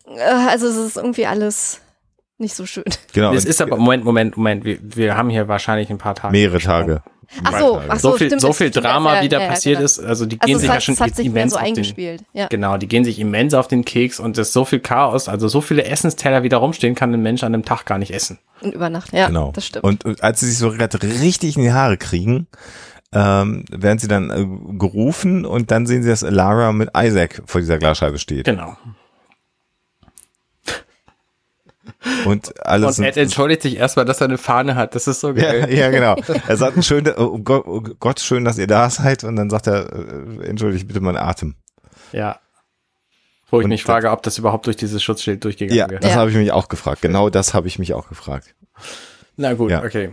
Äh, 0.06 0.20
Also 0.51 0.66
es 0.69 0.77
ist 0.77 0.97
irgendwie 0.97 1.27
alles 1.27 1.81
nicht 2.39 2.55
so 2.55 2.66
schön. 2.66 2.85
Genau. 3.12 3.32
Es 3.32 3.44
ist 3.44 3.62
aber, 3.62 3.77
Moment, 3.77 4.05
Moment, 4.05 4.36
Moment, 4.36 4.65
wir, 4.65 4.78
wir 4.82 5.16
haben 5.16 5.31
hier 5.31 5.47
wahrscheinlich 5.48 5.89
ein 5.90 5.98
paar 5.98 6.15
Tage. 6.16 6.32
mehrere 6.32 6.59
Tage. 6.59 7.02
Ach 7.44 7.59
so, 7.59 7.80
ach 7.88 7.98
So, 7.98 8.10
so, 8.12 8.16
viel, 8.16 8.26
stimmt, 8.28 8.40
so 8.42 8.52
viel 8.52 8.70
Drama, 8.70 9.16
ja, 9.16 9.22
wie 9.22 9.28
da 9.28 9.38
ja, 9.38 9.44
ja, 9.44 9.48
passiert 9.51 9.76
genau. 9.76 9.84
ist, 9.84 10.01
also 10.01 10.26
die 10.26 10.40
Also 10.40 10.52
gehen 10.52 10.59
sich 10.60 10.68
hat, 10.68 10.76
ja 10.76 10.80
schon 10.80 10.98
hat 10.98 11.16
sich 11.16 11.26
immens 11.26 11.52
so 11.52 11.59
auf 11.59 11.62
den, 11.64 11.68
eingespielt. 11.68 12.22
Ja. 12.32 12.46
Genau, 12.48 12.76
die 12.76 12.88
gehen 12.88 13.05
sich 13.05 13.18
immens 13.18 13.55
auf 13.55 13.68
den 13.68 13.84
Keks 13.84 14.20
und 14.20 14.38
es 14.38 14.48
ist 14.48 14.52
so 14.55 14.64
viel 14.64 14.80
Chaos, 14.80 15.28
also 15.28 15.48
so 15.48 15.60
viele 15.60 15.84
Essensteller 15.84 16.42
wieder 16.42 16.59
rumstehen, 16.59 16.94
kann 16.94 17.12
ein 17.12 17.22
Mensch 17.22 17.42
an 17.42 17.55
einem 17.55 17.64
Tag 17.64 17.84
gar 17.86 17.98
nicht 17.98 18.12
essen. 18.12 18.38
Und 18.60 18.74
über 18.74 18.88
Nacht, 18.90 19.12
ja, 19.12 19.26
Genau. 19.28 19.52
das 19.52 19.66
stimmt. 19.66 19.84
Und, 19.84 20.05
und 20.05 20.22
als 20.22 20.40
sie 20.40 20.46
sich 20.46 20.59
so 20.59 20.70
gerade 20.70 21.02
richtig 21.02 21.56
in 21.56 21.62
die 21.62 21.72
Haare 21.72 21.96
kriegen, 21.96 22.46
ähm, 23.12 23.64
werden 23.70 23.98
sie 23.98 24.09
dann 24.09 24.30
äh, 24.30 24.76
gerufen 24.76 25.44
und 25.46 25.70
dann 25.70 25.86
sehen 25.86 26.02
sie, 26.02 26.09
dass 26.09 26.22
Lara 26.22 26.72
mit 26.72 26.90
Isaac 26.96 27.42
vor 27.46 27.60
dieser 27.60 27.78
Glasscheibe 27.78 28.18
steht. 28.18 28.44
Genau. 28.44 28.76
Und 32.24 32.65
alles 32.66 32.98
Und 32.98 33.05
Ed 33.05 33.16
entschuldigt 33.16 33.62
sich 33.62 33.77
erstmal, 33.77 34.05
dass 34.05 34.20
er 34.20 34.27
eine 34.28 34.39
Fahne 34.39 34.74
hat. 34.74 34.94
Das 34.94 35.06
ist 35.06 35.20
so 35.20 35.28
ja, 35.32 35.52
geil. 35.52 35.74
ja, 35.74 35.90
genau. 35.90 36.16
Er 36.48 36.56
sagt, 36.56 36.82
schön, 36.85 37.06
oh 37.16 37.39
Gott, 37.39 37.65
oh 37.66 37.81
Gott, 38.01 38.20
schön, 38.20 38.44
dass 38.44 38.59
ihr 38.59 38.66
da 38.66 38.89
seid. 38.90 39.24
Und 39.24 39.36
dann 39.36 39.51
sagt 39.51 39.66
er, 39.66 39.93
äh, 39.93 40.47
entschuldigt 40.48 40.86
bitte 40.89 41.01
meinen 41.01 41.16
Atem. 41.16 41.55
Ja. 42.12 42.39
Wo 43.51 43.61
ich 43.61 43.65
Und 43.65 43.70
mich 43.70 43.82
das- 43.82 43.86
frage, 43.86 44.11
ob 44.11 44.23
das 44.23 44.39
überhaupt 44.39 44.66
durch 44.66 44.77
dieses 44.77 45.02
Schutzschild 45.02 45.44
durchgegangen 45.44 45.78
Ja, 45.78 45.90
wäre. 45.90 46.01
das 46.01 46.12
Ja. 46.12 46.16
habe 46.16 46.31
ich 46.31 46.36
mich 46.36 46.52
auch 46.52 46.69
gefragt. 46.69 47.02
Genau 47.02 47.28
das 47.31 47.55
habe 47.55 47.69
ich 47.69 47.78
mich 47.78 47.93
auch 47.94 48.09
gefragt. 48.09 48.55
Na 49.36 49.52
gut, 49.55 49.70
Ja. 49.70 49.82
okay. 49.85 50.11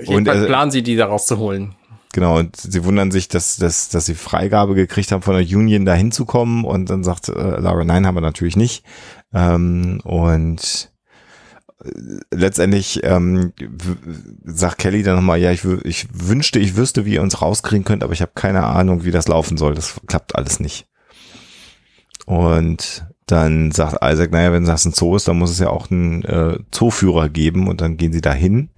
Jedenfalls 0.00 0.38
also- 0.38 0.46
planen 0.48 0.70
sie, 0.70 0.82
die 0.82 0.96
da 0.96 1.06
rauszuholen. 1.06 1.74
Genau, 2.12 2.38
und 2.38 2.56
sie 2.56 2.84
wundern 2.84 3.10
sich, 3.10 3.26
dass, 3.26 3.56
dass, 3.56 3.88
dass 3.88 4.06
sie 4.06 4.14
Freigabe 4.14 4.74
gekriegt 4.76 5.10
haben 5.10 5.22
von 5.22 5.34
der 5.34 5.44
Union 5.56 5.84
da 5.84 5.94
hinzukommen 5.94 6.64
und 6.64 6.88
dann 6.88 7.02
sagt 7.02 7.28
äh, 7.28 7.32
Lara, 7.32 7.84
nein, 7.84 8.06
haben 8.06 8.14
wir 8.14 8.20
natürlich 8.20 8.56
nicht. 8.56 8.84
Ähm, 9.32 10.00
und 10.04 10.60
äh, 10.60 10.93
letztendlich 12.30 13.00
ähm, 13.02 13.52
sagt 14.44 14.78
Kelly 14.78 15.02
dann 15.02 15.16
nochmal, 15.16 15.40
ja, 15.40 15.50
ich, 15.50 15.64
ich 15.84 16.06
wünschte, 16.12 16.58
ich 16.58 16.76
wüsste, 16.76 17.04
wie 17.04 17.14
ihr 17.14 17.22
uns 17.22 17.42
rauskriegen 17.42 17.84
könnt, 17.84 18.02
aber 18.02 18.12
ich 18.12 18.22
habe 18.22 18.32
keine 18.34 18.64
Ahnung, 18.64 19.04
wie 19.04 19.10
das 19.10 19.28
laufen 19.28 19.56
soll. 19.56 19.74
Das 19.74 20.00
klappt 20.06 20.36
alles 20.36 20.60
nicht. 20.60 20.86
Und 22.26 23.06
dann 23.26 23.72
sagt 23.72 23.98
Isaac, 24.04 24.30
naja, 24.30 24.52
wenn 24.52 24.64
das 24.64 24.84
ein 24.84 24.92
Zoo 24.92 25.16
ist, 25.16 25.28
dann 25.28 25.38
muss 25.38 25.50
es 25.50 25.58
ja 25.58 25.68
auch 25.68 25.90
einen 25.90 26.24
äh, 26.24 26.58
Zooführer 26.70 27.28
geben 27.28 27.68
und 27.68 27.80
dann 27.80 27.96
gehen 27.96 28.12
sie 28.12 28.20
dahin. 28.20 28.70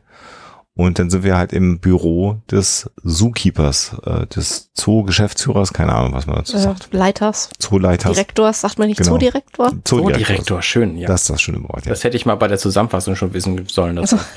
Und 0.76 0.98
dann 0.98 1.08
sind 1.08 1.24
wir 1.24 1.36
halt 1.38 1.54
im 1.54 1.78
Büro 1.78 2.36
des 2.50 2.90
Zookeepers, 3.02 3.96
äh, 4.04 4.26
des 4.26 4.70
Zoo-Geschäftsführers, 4.74 5.72
keine 5.72 5.94
Ahnung, 5.94 6.12
was 6.12 6.26
man 6.26 6.36
dazu 6.36 6.56
Äh, 6.56 6.60
sagt. 6.60 6.88
Leiters, 6.92 7.48
Zooleiters. 7.58 8.12
Direktors, 8.12 8.60
sagt 8.60 8.78
man 8.78 8.88
nicht 8.88 8.98
Genau. 8.98 9.12
Zoodirektor? 9.12 9.72
Zoodirektor. 9.84 10.26
Direktor, 10.26 10.62
schön, 10.62 10.98
ja. 10.98 11.06
Das 11.08 11.14
Das, 11.14 11.22
ist 11.22 11.30
das 11.30 11.42
schöne 11.42 11.62
Wort, 11.62 11.86
ja. 11.86 11.94
hätte 11.94 12.16
ich 12.16 12.26
mal 12.26 12.34
bei 12.34 12.46
der 12.48 12.58
Zusammenfassung 12.58 13.16
schon 13.16 13.32
wissen 13.32 13.66
sollen. 13.68 13.96
dazu. 13.96 14.18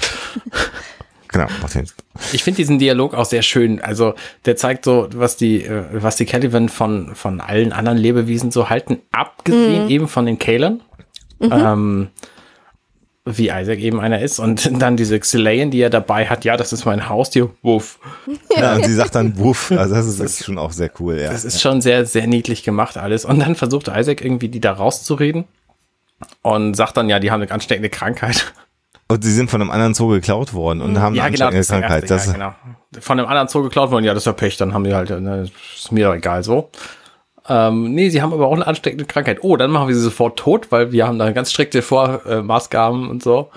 Genau, 1.32 1.46
macht 1.62 1.74
Sinn. 1.74 1.86
Ich 2.34 2.44
finde 2.44 2.58
diesen 2.58 2.80
Dialog 2.80 3.14
auch 3.14 3.26
sehr 3.26 3.44
schön. 3.44 3.80
Also 3.82 4.16
der 4.46 4.56
zeigt 4.56 4.84
so, 4.84 5.08
was 5.14 5.38
die, 5.38 5.64
äh, 5.64 5.84
was 5.92 6.16
die 6.16 6.26
Caliban 6.26 6.70
von, 6.70 7.14
von 7.14 7.40
allen 7.40 7.72
anderen 7.72 8.00
Lebewesen 8.00 8.50
so 8.50 8.68
halten, 8.72 8.98
abgesehen 9.12 9.90
eben 9.92 10.08
von 10.08 10.26
den 10.26 10.40
Kalern. 10.40 10.82
Ähm, 11.40 12.08
wie 13.38 13.50
Isaac 13.50 13.80
eben 13.80 14.00
einer 14.00 14.22
ist. 14.22 14.40
Und 14.40 14.70
dann 14.82 14.98
diese 14.98 15.20
Xylean, 15.20 15.72
die 15.72 15.82
er 15.82 15.90
dabei 15.90 16.28
hat, 16.28 16.46
ja, 16.46 16.58
das 16.58 16.74
ist 16.74 16.86
mein 16.86 17.08
Haustier. 17.10 17.50
Wuff. 17.62 18.00
Ja, 18.58 18.76
und 18.76 18.86
sie 18.86 18.94
sagt 18.94 19.16
dann 19.16 19.38
Wuff, 19.40 19.72
also 19.72 19.94
das 19.96 20.08
ist 20.08 20.20
wirklich 20.20 20.46
schon 20.46 20.58
auch 20.58 20.72
sehr 20.72 20.90
cool, 21.00 21.20
ja. 21.20 21.32
Das 21.32 21.46
ist 21.46 21.62
schon 21.62 21.82
sehr, 21.82 22.06
sehr 22.06 22.28
niedlich 22.28 22.64
gemacht 22.64 22.98
alles. 22.98 23.26
Und 23.26 23.40
dann 23.40 23.56
versucht 23.56 23.88
Isaac 23.88 24.22
irgendwie 24.24 24.50
die 24.50 24.60
da 24.62 24.74
rauszureden 24.74 25.46
und 26.42 26.76
sagt 26.76 26.98
dann, 26.98 27.10
ja, 27.10 27.20
die 27.20 27.32
haben 27.32 27.42
eine 27.42 27.52
ansteckende 27.52 27.90
Krankheit. 27.90 28.54
Und 29.12 29.24
sie 29.24 29.32
sind 29.34 29.50
von 29.50 29.62
einem 29.62 29.72
anderen 29.72 29.94
Zoo 29.96 30.10
geklaut 30.10 30.54
worden 30.54 30.82
und 30.82 31.00
haben 31.00 31.16
Ja, 31.16 31.24
eine 31.24 31.36
genau. 31.36 31.48
ansteckende 31.48 31.58
Das 31.58 31.66
ist 31.66 31.72
Krankheit. 31.72 32.04
erste, 32.04 32.14
Das, 32.16 32.26
ja, 32.28 32.34
genau. 32.92 33.02
Von 33.02 33.20
einem 33.20 33.28
anderen 33.28 33.48
Zoo 33.48 33.64
geklaut 33.64 33.90
worden, 33.92 34.06
ja, 34.06 34.14
das 34.14 34.22
ist 34.24 34.28
ja 34.28 34.34
Pech, 34.34 34.58
dann 34.58 34.74
haben 34.74 34.84
die 34.84 34.94
halt, 34.94 35.10
ne, 35.10 35.50
ist 35.76 35.92
mir 35.92 36.06
doch 36.08 36.14
egal 36.16 36.44
so. 36.44 36.70
Ähm, 37.50 37.94
nee, 37.94 38.10
sie 38.10 38.22
haben 38.22 38.32
aber 38.32 38.48
auch 38.48 38.54
eine 38.54 38.68
ansteckende 38.68 39.06
Krankheit. 39.06 39.40
Oh, 39.42 39.58
dann 39.58 39.72
machen 39.72 39.88
wir 39.88 39.96
sie 39.96 40.02
sofort 40.02 40.38
tot, 40.38 40.72
weil 40.72 40.92
wir 40.92 41.08
haben 41.08 41.18
da 41.18 41.32
ganz 41.32 41.52
strikte 41.52 41.82
Vormaßgaben 41.82 43.10
und 43.10 43.24
so. 43.24 43.50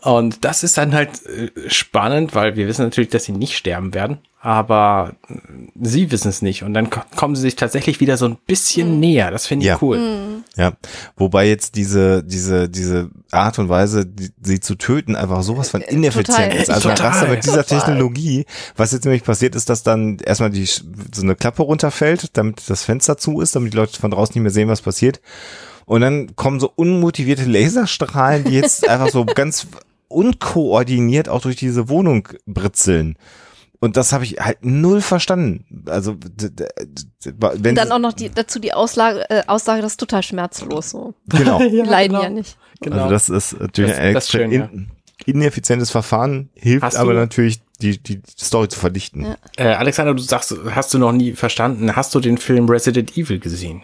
Und 0.00 0.44
das 0.44 0.64
ist 0.64 0.76
dann 0.78 0.94
halt 0.94 1.10
äh, 1.26 1.50
spannend, 1.68 2.34
weil 2.34 2.56
wir 2.56 2.66
wissen 2.66 2.84
natürlich, 2.84 3.10
dass 3.10 3.24
sie 3.24 3.32
nicht 3.32 3.56
sterben 3.56 3.94
werden, 3.94 4.18
aber 4.44 5.14
äh, 5.30 5.34
sie 5.82 6.10
wissen 6.10 6.28
es 6.28 6.42
nicht. 6.42 6.62
Und 6.64 6.74
dann 6.74 6.90
ko- 6.90 7.00
kommen 7.16 7.34
sie 7.34 7.40
sich 7.40 7.56
tatsächlich 7.56 7.98
wieder 8.00 8.18
so 8.18 8.26
ein 8.26 8.36
bisschen 8.46 9.00
näher. 9.00 9.30
Das 9.30 9.46
finde 9.46 9.64
ich 9.64 9.68
Ja. 9.68 9.78
cool. 9.80 10.42
Ja, 10.54 10.74
wobei 11.16 11.48
jetzt 11.48 11.76
diese, 11.76 12.22
diese, 12.22 12.68
diese 12.68 13.08
Art 13.30 13.58
und 13.58 13.70
Weise, 13.70 14.04
die, 14.04 14.28
sie 14.42 14.60
zu 14.60 14.74
töten, 14.74 15.16
einfach 15.16 15.42
sowas 15.42 15.70
von 15.70 15.80
ineffizient 15.80 16.26
total. 16.50 16.56
ist. 16.56 16.70
Also 16.70 16.90
Total. 16.90 17.06
Raster 17.08 17.28
mit 17.28 17.42
dieser 17.44 17.64
Total. 17.64 17.78
Technologie, 17.80 18.44
was 18.76 18.92
jetzt 18.92 19.04
nämlich 19.04 19.24
passiert 19.24 19.54
ist, 19.54 19.70
dass 19.70 19.82
dann 19.82 20.18
erstmal 20.18 20.50
die, 20.50 20.66
so 20.66 20.82
eine 21.22 21.34
Klappe 21.36 21.62
runterfällt, 21.62 22.36
damit 22.36 22.68
das 22.68 22.84
Fenster 22.84 23.16
zu 23.16 23.40
ist, 23.40 23.56
damit 23.56 23.72
die 23.72 23.76
Leute 23.78 23.98
von 23.98 24.10
draußen 24.10 24.34
nicht 24.34 24.42
mehr 24.42 24.52
sehen, 24.52 24.68
was 24.68 24.82
passiert. 24.82 25.22
Und 25.86 26.02
dann 26.02 26.36
kommen 26.36 26.60
so 26.60 26.70
unmotivierte 26.76 27.46
Laserstrahlen, 27.46 28.44
die 28.44 28.52
jetzt 28.52 28.86
einfach 28.88 29.08
so 29.08 29.24
ganz 29.24 29.66
unkoordiniert 30.08 31.28
auch 31.30 31.40
durch 31.40 31.56
diese 31.56 31.88
Wohnung 31.88 32.28
britzeln. 32.46 33.16
Und 33.84 33.98
das 33.98 34.14
habe 34.14 34.24
ich 34.24 34.38
halt 34.40 34.64
null 34.64 35.02
verstanden. 35.02 35.66
Also, 35.84 36.16
wenn 37.22 37.68
Und 37.70 37.74
dann 37.74 37.92
auch 37.92 37.98
noch 37.98 38.14
die, 38.14 38.30
dazu 38.30 38.58
die 38.58 38.72
Auslage, 38.72 39.28
äh, 39.28 39.42
Aussage, 39.46 39.82
das 39.82 39.92
ist 39.92 40.00
total 40.00 40.22
schmerzlos. 40.22 40.88
So. 40.88 41.12
genau. 41.28 41.58
Die 41.68 41.76
leiden 41.82 42.12
genau. 42.14 42.22
ja 42.22 42.30
nicht. 42.30 42.56
Genau. 42.80 42.96
Also 42.96 43.10
das 43.10 43.28
ist 43.28 43.60
natürlich 43.60 43.90
Das- 43.90 44.00
ein 44.00 44.14
das 44.14 44.30
schön, 44.30 44.50
ja. 44.52 44.64
in, 44.72 44.88
ineffizientes 45.26 45.90
Verfahren, 45.90 46.48
hilft 46.54 46.82
Hast 46.82 46.96
aber 46.96 47.12
du- 47.12 47.18
natürlich, 47.18 47.60
die, 47.82 48.02
die 48.02 48.22
Story 48.38 48.68
zu 48.68 48.78
verdichten. 48.78 49.26
Ja. 49.26 49.36
Äh, 49.58 49.74
Alexander, 49.74 50.14
du 50.14 50.22
sagst, 50.22 50.54
hast 50.70 50.94
du 50.94 50.98
noch 50.98 51.12
nie 51.12 51.32
verstanden, 51.34 51.94
hast 51.94 52.14
du 52.14 52.20
den 52.20 52.38
Film 52.38 52.70
Resident 52.70 53.18
Evil 53.18 53.38
gesehen? 53.38 53.82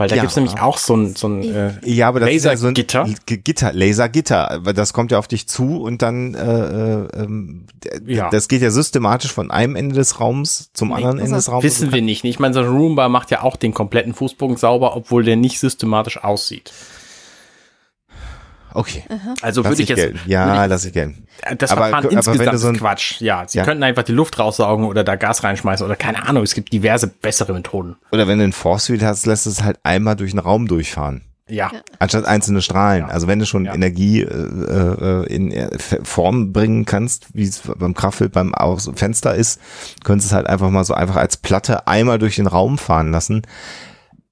Weil 0.00 0.08
da 0.08 0.16
Ja. 0.16 0.22
gibt's 0.22 0.36
nämlich 0.36 0.58
auch 0.60 0.78
so 0.78 0.96
ein, 0.96 1.14
so 1.14 1.28
ein 1.28 1.42
äh, 1.42 1.72
Ja, 1.84 2.08
aber 2.08 2.20
das 2.20 2.30
ist 2.30 2.44
ja 2.46 2.56
so 2.56 2.68
ein 2.68 2.74
Lasergitter. 2.74 3.06
G- 3.26 3.36
Gitter, 3.36 3.72
Lasergitter, 3.74 4.60
weil 4.62 4.72
das 4.72 4.94
kommt 4.94 5.12
ja 5.12 5.18
auf 5.18 5.28
dich 5.28 5.46
zu 5.46 5.82
und 5.82 6.00
dann 6.00 6.34
äh, 6.34 6.40
äh, 7.04 7.08
ähm, 7.22 7.66
Ja. 8.06 8.30
das 8.30 8.48
geht 8.48 8.62
ja 8.62 8.70
systematisch 8.70 9.30
von 9.30 9.50
einem 9.50 9.76
Ende 9.76 9.94
des 9.94 10.18
Raums 10.18 10.70
zum 10.72 10.94
anderen 10.94 11.18
Ende 11.18 11.34
des 11.36 11.50
Raums. 11.50 11.64
Wissen 11.64 11.92
wir 11.92 12.00
nicht. 12.00 12.24
Ich 12.24 12.38
meine, 12.38 12.54
so 12.54 12.60
ein 12.60 12.68
Roomba 12.68 13.10
macht 13.10 13.30
ja 13.30 13.42
auch 13.42 13.56
den 13.56 13.74
kompletten 13.74 14.14
Fußboden 14.14 14.56
sauber, 14.56 14.96
obwohl 14.96 15.22
der 15.22 15.36
nicht 15.36 15.58
systematisch 15.60 16.24
aussieht. 16.24 16.72
Okay, 18.74 19.04
Also 19.42 19.62
lass 19.62 19.70
würde 19.72 19.82
ich 19.82 19.90
ich 19.90 19.96
jetzt, 19.96 19.98
gelten. 19.98 20.20
Ja, 20.26 20.64
lass 20.66 20.84
ich 20.84 20.92
gelten. 20.92 21.26
äh, 21.42 21.56
das 21.56 21.70
Aber- 21.70 21.82
Verfahren 21.82 22.04
aber 22.04 22.10
wenn 22.10 22.18
insgesamt 22.18 22.52
du 22.54 22.58
so 22.58 22.68
ein- 22.68 22.74
ist 22.74 22.80
Quatsch. 22.80 23.20
Ja, 23.20 23.44
sie 23.46 23.58
Ja. 23.58 23.64
könnten 23.64 23.82
einfach 23.82 24.02
die 24.04 24.12
Luft 24.12 24.38
raussaugen 24.38 24.86
oder 24.86 25.04
da 25.04 25.16
Gas 25.16 25.42
reinschmeißen 25.44 25.84
oder 25.84 25.96
keine 25.96 26.26
Ahnung. 26.28 26.42
Es 26.42 26.54
gibt 26.54 26.72
diverse 26.72 27.06
bessere 27.06 27.52
Methoden. 27.52 27.96
Oder 28.12 28.28
wenn 28.28 28.38
du 28.38 28.44
einen 28.44 28.52
Force 28.52 28.86
Field 28.86 29.02
hast, 29.02 29.26
lässt 29.26 29.46
es 29.46 29.62
halt 29.62 29.78
einmal 29.82 30.16
durch 30.16 30.30
den 30.30 30.40
Raum 30.40 30.68
durchfahren. 30.68 31.22
Ja, 31.48 31.72
Anstatt 31.98 32.26
einzelne 32.26 32.62
Strahlen. 32.62 33.06
Ja. 33.08 33.08
Also 33.08 33.26
wenn 33.26 33.40
du 33.40 33.44
schon 33.44 33.64
Ja. 33.64 33.74
Energie 33.74 34.20
äh, 34.22 34.26
äh, 34.28 35.26
in 35.26 35.50
äh, 35.50 35.76
Form 36.04 36.52
bringen 36.52 36.84
kannst, 36.84 37.26
wie 37.34 37.42
es 37.42 37.62
beim 37.76 37.92
Kraftfeld 37.94 38.30
beim 38.30 38.54
Aus 38.54 38.88
Fenster 38.94 39.34
ist, 39.34 39.60
könntest 40.04 40.30
du 40.30 40.32
es 40.32 40.36
halt 40.36 40.46
einfach 40.46 40.70
mal 40.70 40.84
so 40.84 40.94
einfach 40.94 41.16
als 41.16 41.36
Platte 41.38 41.88
einmal 41.88 42.20
durch 42.20 42.36
den 42.36 42.46
Raum 42.46 42.78
fahren 42.78 43.10
lassen. 43.10 43.42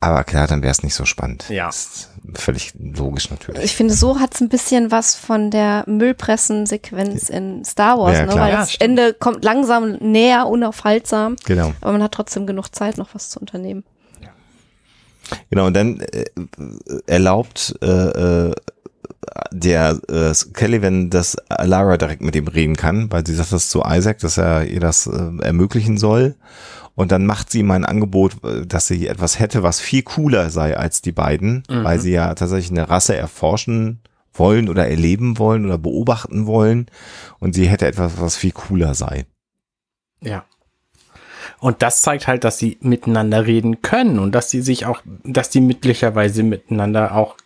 Aber 0.01 0.23
klar, 0.23 0.47
dann 0.47 0.63
wäre 0.63 0.71
es 0.71 0.85
nicht 0.85 0.95
so 0.95 1.05
spannend. 1.05 1.49
Ja. 1.49 1.69
Ist 1.69 2.11
völlig 2.35 2.73
logisch 2.79 3.31
natürlich. 3.31 3.65
Ich 3.65 3.75
finde, 3.75 3.95
so 3.95 4.21
hat's 4.21 4.41
ein 4.41 4.49
bisschen 4.49 4.93
was 4.93 5.17
von 5.17 5.51
der 5.51 5.83
Müllpressen-Sequenz 5.89 7.29
in 7.29 7.65
Star 7.65 7.99
Wars, 7.99 8.17
Ja, 8.19 8.27
ne? 8.27 8.35
weil 8.35 8.53
Ja, 8.53 8.61
das 8.61 8.73
stimmt. 8.75 8.91
Ende 8.91 9.15
kommt 9.15 9.43
langsam 9.45 9.95
näher, 9.95 10.47
unaufhaltsam, 10.47 11.35
Genau. 11.47 11.73
aber 11.81 11.93
man 11.93 12.03
hat 12.05 12.13
trotzdem 12.13 12.47
genug 12.47 12.73
Zeit, 12.73 12.97
noch 12.97 13.09
was 13.13 13.31
zu 13.31 13.41
unternehmen. 13.41 13.83
Genau, 15.51 15.67
und 15.67 15.75
dann 15.75 16.01
äh, 16.01 16.25
erlaubt 17.07 17.75
äh, 17.83 17.87
äh, 18.49 18.55
der 19.51 20.01
äh, 20.09 20.33
Caliban, 20.55 21.11
dass 21.11 21.37
Lara 21.51 21.97
direkt 21.99 22.23
mit 22.23 22.35
ihm 22.37 22.47
reden 22.49 22.77
kann, 22.77 23.11
weil 23.13 23.27
sie 23.27 23.35
sagt 23.35 23.53
das 23.53 23.69
zu 23.69 23.83
Isaac, 23.85 24.21
dass 24.21 24.39
er 24.39 24.65
ihr 24.65 24.81
das 24.81 25.07
äh, 25.07 25.43
ermöglichen 25.43 25.99
soll. 25.99 26.37
Und 26.99 27.13
dann 27.13 27.27
macht 27.27 27.53
sie 27.53 27.61
ihm 27.61 27.71
ein 27.71 27.85
Angebot, 27.85 28.43
äh, 28.43 28.67
dass 28.67 28.89
sie 28.89 29.07
etwas 29.07 29.39
hätte, 29.39 29.63
was 29.63 29.81
viel 29.81 30.03
cooler 30.03 30.51
sei 30.51 30.77
als 30.77 31.01
die 31.01 31.13
beiden, 31.13 31.63
weil 31.69 32.01
sie 32.01 32.11
ja 32.11 32.35
tatsächlich 32.35 32.73
eine 32.77 32.91
Rasse 32.91 33.15
erforschen 33.15 34.01
wollen 34.33 34.69
oder 34.69 34.89
erleben 34.89 35.39
wollen 35.39 35.65
oder 35.65 35.79
beobachten 35.79 36.47
wollen. 36.47 36.87
Und 37.39 37.55
sie 37.55 37.69
hätte 37.69 37.87
etwas, 37.87 38.21
was 38.21 38.37
viel 38.37 38.51
cooler 38.51 38.95
sei. 38.95 39.27
ja. 40.21 40.45
Und 41.61 41.83
das 41.83 42.03
zeigt 42.03 42.27
halt, 42.27 42.43
dass 42.43 42.59
sie 42.59 42.79
miteinander 42.81 43.47
reden 43.47 43.81
können 43.81 44.19
und 44.19 44.33
dass 44.33 44.51
sie 44.51 44.61
sich 44.61 44.85
auch, 44.85 45.01
dass 45.25 45.51
die 45.51 45.61
möglicherweise 45.61 46.43
miteinander 46.43 47.15
auch 47.15 47.37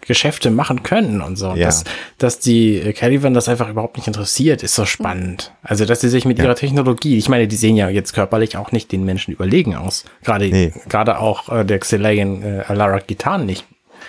Geschäfte 0.00 0.50
machen 0.50 0.82
können 0.82 1.20
und 1.20 1.36
so. 1.36 1.50
Und 1.50 1.56
Ja. 1.58 1.66
Dass, 1.66 1.84
dass 2.18 2.38
die 2.38 2.76
äh, 2.78 2.92
Caliban 2.92 3.34
das 3.34 3.48
einfach 3.48 3.68
überhaupt 3.68 3.96
nicht 3.96 4.06
interessiert, 4.06 4.62
ist 4.62 4.74
so 4.74 4.84
spannend. 4.84 5.52
Also, 5.62 5.84
dass 5.84 6.00
sie 6.00 6.08
sich 6.08 6.24
mit 6.24 6.38
Ja. 6.38 6.44
ihrer 6.44 6.54
Technologie, 6.54 7.18
ich 7.18 7.28
meine, 7.28 7.46
die 7.48 7.56
sehen 7.56 7.76
ja 7.76 7.88
jetzt 7.88 8.12
körperlich 8.14 8.56
auch 8.56 8.72
nicht 8.72 8.90
den 8.92 9.04
Menschen 9.04 9.32
überlegen 9.32 9.74
aus. 9.76 10.04
Gerade, 10.24 10.46
Nee. 10.48 10.72
gerade 10.88 11.18
auch 11.18 11.48
äh, 11.50 11.64
der 11.64 11.78
Xelayan 11.78 12.42
äh, 12.42 12.64
Alara 12.66 12.98
Gitan 13.00 13.46
nicht. 13.46 13.64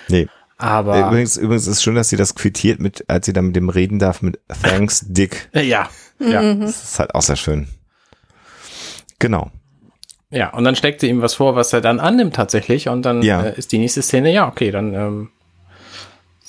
Nee. 0.08 0.28
Aber 0.58 0.98
Äh, 0.98 1.02
Übrigens, 1.08 1.38
übrigens 1.38 1.68
ist 1.68 1.82
schön, 1.84 1.96
dass 1.96 2.10
sie 2.10 2.18
das 2.18 2.36
quittiert 2.36 2.80
mit, 2.80 3.06
als 3.08 3.26
sie 3.26 3.34
dann 3.34 3.46
mit 3.48 3.56
dem 3.56 3.70
reden 3.70 3.98
darf, 4.00 4.22
mit 4.22 4.40
Thanks, 4.62 5.06
Dick. 5.08 5.50
äh, 5.54 5.64
ja, 5.64 5.90
ja, 6.20 6.42
Mhm. 6.42 6.62
Das 6.62 6.84
ist 6.84 7.00
halt 7.00 7.16
auch 7.16 7.22
sehr 7.22 7.38
schön. 7.38 7.68
Genau. 9.20 9.52
ja. 10.30 10.50
Und 10.54 10.64
dann 10.64 10.76
steckt 10.76 11.02
sie 11.02 11.08
ihm 11.10 11.22
was 11.22 11.34
vor, 11.36 11.56
was 11.56 11.74
er 11.74 11.82
dann 11.82 12.00
annimmt 12.00 12.36
tatsächlich. 12.36 12.88
Und 12.90 13.04
dann 13.04 13.22
Ja. 13.22 13.44
äh, 13.44 13.58
ist 13.58 13.72
die 13.72 13.78
nächste 13.78 14.02
Szene, 14.02 14.32
ja, 14.34 14.48
okay, 14.48 14.72
dann 14.72 14.94
ähm, 14.94 15.30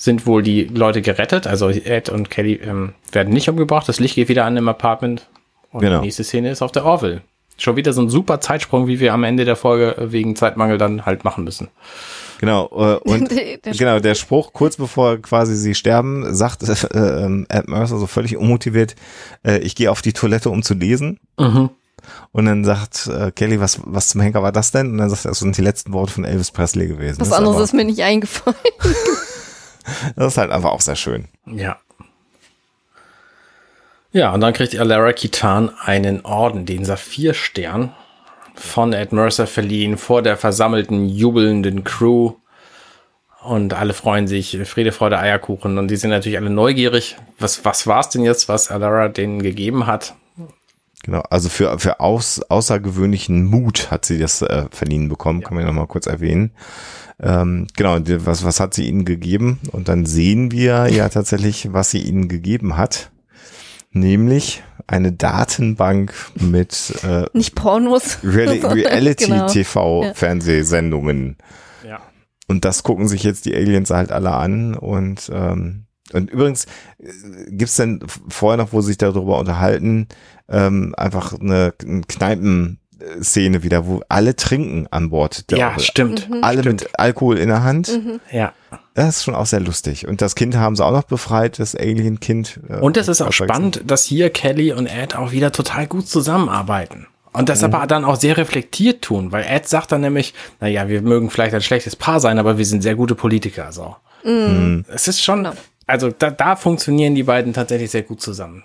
sind 0.03 0.25
wohl 0.27 0.43
die 0.43 0.65
Leute 0.65 1.03
gerettet. 1.03 1.47
Also 1.47 1.69
Ed 1.69 2.09
und 2.09 2.31
Kelly 2.31 2.55
ähm, 2.55 2.95
werden 3.13 3.35
nicht 3.35 3.51
umgebracht. 3.51 3.87
Das 3.87 4.01
Licht 4.01 4.15
geht 4.15 4.29
wieder 4.29 4.47
an 4.47 4.57
im 4.57 4.67
Apartment. 4.67 5.29
Und 5.73 5.81
Genau. 5.83 5.99
die 6.01 6.07
nächste 6.07 6.25
Szene 6.25 6.51
ist 6.51 6.63
auf 6.63 6.73
der 6.73 6.87
Orville. 6.87 7.21
Schon 7.59 7.77
wieder 7.77 7.93
so 7.93 8.01
ein 8.01 8.09
super 8.09 8.41
Zeitsprung, 8.41 8.87
wie 8.87 8.99
wir 9.01 9.13
am 9.13 9.25
Ende 9.25 9.45
der 9.45 9.57
Folge 9.57 9.95
äh, 9.99 10.11
wegen 10.13 10.37
Zeitmangel 10.37 10.79
dann 10.79 11.05
halt 11.05 11.25
machen 11.25 11.45
müssen. 11.45 11.69
Genau. 12.39 12.69
Äh, 12.73 12.97
und 13.11 13.31
Der- 13.67 13.75
genau, 13.75 14.01
der 14.01 14.15
Spruch, 14.15 14.55
kurz 14.55 14.79
bevor 14.79 15.19
quasi 15.19 15.55
sie 15.55 15.75
sterben, 15.75 16.35
sagt 16.35 16.63
äh, 16.95 16.99
ähm, 17.25 17.45
Ed 17.51 17.69
Mercer 17.69 17.99
so 17.99 18.07
völlig 18.07 18.39
unmotiviert, 18.39 18.97
äh, 19.47 19.59
ich 19.59 19.75
gehe 19.75 19.91
auf 19.91 20.01
die 20.01 20.15
Toilette, 20.15 20.49
um 20.49 20.63
zu 20.63 20.73
lesen. 20.73 21.21
Und 22.33 22.47
dann 22.47 22.65
sagt 22.65 23.07
äh, 23.09 23.31
Kelly, 23.33 23.61
was, 23.61 23.81
was 23.85 24.09
zum 24.09 24.23
Henker 24.23 24.43
war 24.43 24.53
das 24.53 24.73
denn? 24.73 24.93
Und 24.93 24.97
dann 24.99 25.11
sagt 25.11 25.27
er, 25.27 25.29
das 25.33 25.41
sind 25.41 25.55
die 25.59 25.63
letzten 25.63 25.93
Worte 25.93 26.13
von 26.15 26.25
Elvis 26.25 26.51
Presley 26.51 26.89
gewesen. 26.89 27.21
Was 27.21 27.29
Das 27.29 27.37
anderes 27.39 27.61
ist 27.63 27.75
mir 27.75 27.85
nicht 27.85 28.01
eingefallen. 28.03 28.57
Das 30.17 30.33
ist 30.33 30.39
halt 30.39 30.51
einfach 30.51 30.71
auch 30.71 30.81
sehr 30.81 30.97
schön. 30.97 31.29
Ja. 31.47 31.79
Ja, 34.13 34.35
und 34.35 34.41
dann 34.41 34.53
kriegt 34.53 34.77
Alara 34.77 35.13
Kitan 35.13 35.71
einen 35.85 36.25
Orden, 36.25 36.67
den 36.67 36.85
Saphirstern, 36.85 37.95
von 38.57 38.93
Ed 38.93 39.13
Mercer 39.13 39.47
verliehen, 39.47 39.97
vor 39.97 40.23
der 40.23 40.37
versammelten, 40.37 41.09
jubelnden 41.09 41.85
Crew. 41.85 42.35
Und 43.43 43.73
alle 43.73 43.95
freuen 43.95 44.27
sich, 44.27 44.59
Friede, 44.65 44.93
Freude, 44.93 45.19
Eierkuchen. 45.19 45.79
Und 45.79 45.89
die 45.89 45.97
sind 45.97 46.11
natürlich 46.11 46.39
alle 46.39 46.51
neugierig. 46.51 47.17
Was, 47.39 47.65
was 47.65 47.87
war 47.87 48.01
es 48.01 48.11
denn 48.11 48.23
jetzt, 48.23 48.49
was 48.49 48.71
Alara 48.71 49.09
denen 49.09 49.43
gegeben 49.43 49.87
hat? 49.87 50.15
Genau, 51.03 51.23
also 51.31 51.49
für, 51.49 51.79
für 51.79 52.01
aus, 52.01 52.43
außergewöhnlichen 52.43 53.43
Mut 53.45 53.91
hat 53.91 54.05
sie 54.05 54.19
das 54.19 54.43
äh, 54.43 54.67
verliehen 54.71 55.09
bekommen, 55.09 55.41
kann 55.41 55.55
man 55.55 55.65
ja 55.65 55.69
noch 55.69 55.81
mal 55.81 55.87
kurz 55.87 56.07
erwähnen. 56.07 56.51
Ähm, 57.19 57.69
genau, 57.75 57.99
was, 58.27 58.45
was 58.45 58.61
hat 58.61 58.75
sie 58.75 58.87
ihnen 58.87 59.07
gegeben? 59.07 59.61
Und 59.73 59.89
dann 59.89 60.05
sehen 60.05 60.53
wir 60.53 60.89
ja 60.89 61.09
tatsächlich, 61.09 61.73
was 61.73 61.91
sie 61.91 62.03
ihnen 62.03 62.29
gegeben 62.29 62.77
hat. 62.77 63.11
Nämlich 63.93 64.63
eine 64.87 65.13
Datenbank 65.13 66.15
mit 66.35 66.95
äh, 67.03 67.25
Nicht 67.33 67.55
Pornos. 67.55 68.19
Reali 68.23 68.59
Genau. 68.61 68.75
Reality-TV-Fernsehsendungen. 68.75 71.37
Ja. 71.87 72.01
Und 72.47 72.65
das 72.65 72.83
gucken 72.83 73.09
sich 73.09 73.25
jetzt 73.25 73.45
die 73.47 73.55
Aliens 73.55 73.91
halt 73.91 74.13
alle 74.13 74.33
an 74.33 74.77
und 74.77 75.31
ähm, 75.33 75.87
und 76.15 76.31
übrigens 76.31 76.65
äh, 76.99 77.07
gibt's 77.51 77.77
denn 77.77 78.01
vorher 78.29 78.57
noch, 78.57 78.73
wo 78.73 78.81
sie 78.81 78.89
sich 78.89 78.99
darüber 78.99 79.39
unterhalten, 79.39 80.09
ähm, 80.49 80.95
einfach 80.97 81.33
eine, 81.39 81.73
eine 81.85 82.03
Kneipenszene 83.01 83.63
wieder, 83.63 83.87
wo 83.87 84.03
alle 84.09 84.37
trinken 84.37 84.87
an 84.91 85.11
Bord. 85.11 85.51
der 85.51 85.59
Ja, 85.59 85.67
Orville. 85.69 85.85
stimmt. 85.85 86.29
Alle 86.43 86.63
mit 86.63 86.89
Alkohol 86.99 87.39
in 87.39 87.49
der 87.49 87.63
Hand. 87.63 87.99
Ja. 88.31 88.53
Das 88.95 89.19
ist 89.19 89.25
schon 89.25 89.35
auch 89.35 89.47
sehr 89.47 89.61
lustig. 89.61 90.07
Und 90.07 90.21
das 90.21 90.35
Kind 90.35 90.57
haben 90.57 90.77
sie 90.77 90.85
auch 90.85 90.93
noch 90.93 91.05
befreit, 91.05 91.59
das 91.59 91.75
Alien-Kind. 91.75 92.61
äh, 92.69 92.77
Und 92.77 92.97
es 92.97 93.09
ist 93.09 93.21
auch 93.21 93.33
spannend, 93.33 93.83
dass 93.87 94.05
hier 94.05 94.31
Kelly 94.31 94.73
und 94.73 94.87
Ed 94.87 95.17
auch 95.17 95.31
wieder 95.33 95.53
total 95.53 95.87
gut 95.87 96.09
zusammenarbeiten. 96.09 97.07
Und 97.33 97.49
das 97.49 97.63
aber 97.63 97.87
dann 97.87 98.05
auch 98.05 98.17
sehr 98.17 98.37
reflektiert 98.37 99.03
tun, 99.03 99.31
weil 99.31 99.45
Ed 99.49 99.69
sagt 99.69 99.93
dann 99.93 100.01
nämlich, 100.01 100.35
naja, 100.59 100.89
wir 100.89 101.01
mögen 101.01 101.31
vielleicht 101.31 101.55
ein 101.55 101.63
schlechtes 101.63 101.95
Paar 101.95 102.19
sein, 102.19 102.41
aber 102.41 102.59
wir 102.59 102.65
sind 102.67 102.83
sehr 102.83 102.97
gute 102.97 103.15
Politiker. 103.15 103.71
So. 103.71 103.95
Es 104.89 105.07
ist 105.07 105.23
schon, 105.23 105.49
also 105.91 106.11
da, 106.11 106.31
da 106.31 106.57
funktionieren 106.57 107.15
die 107.15 107.23
beiden 107.25 107.53
tatsächlich 107.53 107.91
sehr 107.91 108.03
gut 108.03 108.21
zusammen. 108.21 108.65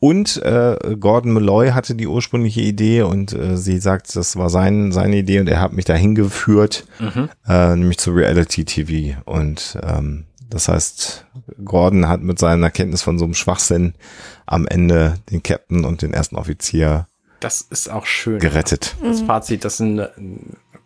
Und 0.00 0.42
äh, 0.42 0.96
Gordon 0.98 1.30
Malloy 1.32 1.70
hatte 1.70 1.94
die 1.94 2.08
ursprüngliche 2.08 2.60
Idee 2.60 3.02
und 3.02 3.32
äh, 3.32 3.56
sie 3.56 3.78
sagt, 3.78 4.16
das 4.16 4.34
war 4.36 4.50
sein, 4.50 4.90
seine 4.90 5.16
Idee 5.18 5.38
und 5.38 5.48
er 5.48 5.60
hat 5.60 5.72
mich 5.74 5.84
dahin 5.84 6.16
geführt, 6.16 6.86
äh, 7.48 7.76
nämlich 7.76 7.98
zu 7.98 8.10
Reality 8.10 8.64
TV. 8.64 9.20
Und 9.24 9.78
ähm, 9.80 10.24
das 10.50 10.66
heißt, 10.66 11.24
Gordon 11.64 12.08
hat 12.08 12.20
mit 12.22 12.40
seiner 12.40 12.70
Kenntnis 12.70 13.02
von 13.02 13.16
so 13.18 13.24
einem 13.24 13.34
Schwachsinn 13.34 13.94
am 14.44 14.66
Ende 14.66 15.14
den 15.30 15.42
Captain 15.42 15.84
und 15.84 16.02
den 16.02 16.12
ersten 16.14 16.34
Offizier 16.34 17.06
Das 17.38 17.60
ist 17.60 17.92
auch 17.92 18.06
schön. 18.06 18.40
gerettet. 18.40 18.96
Das 19.04 19.20
Fazit, 19.22 19.64
dass 19.64 19.78
ein, 19.78 20.04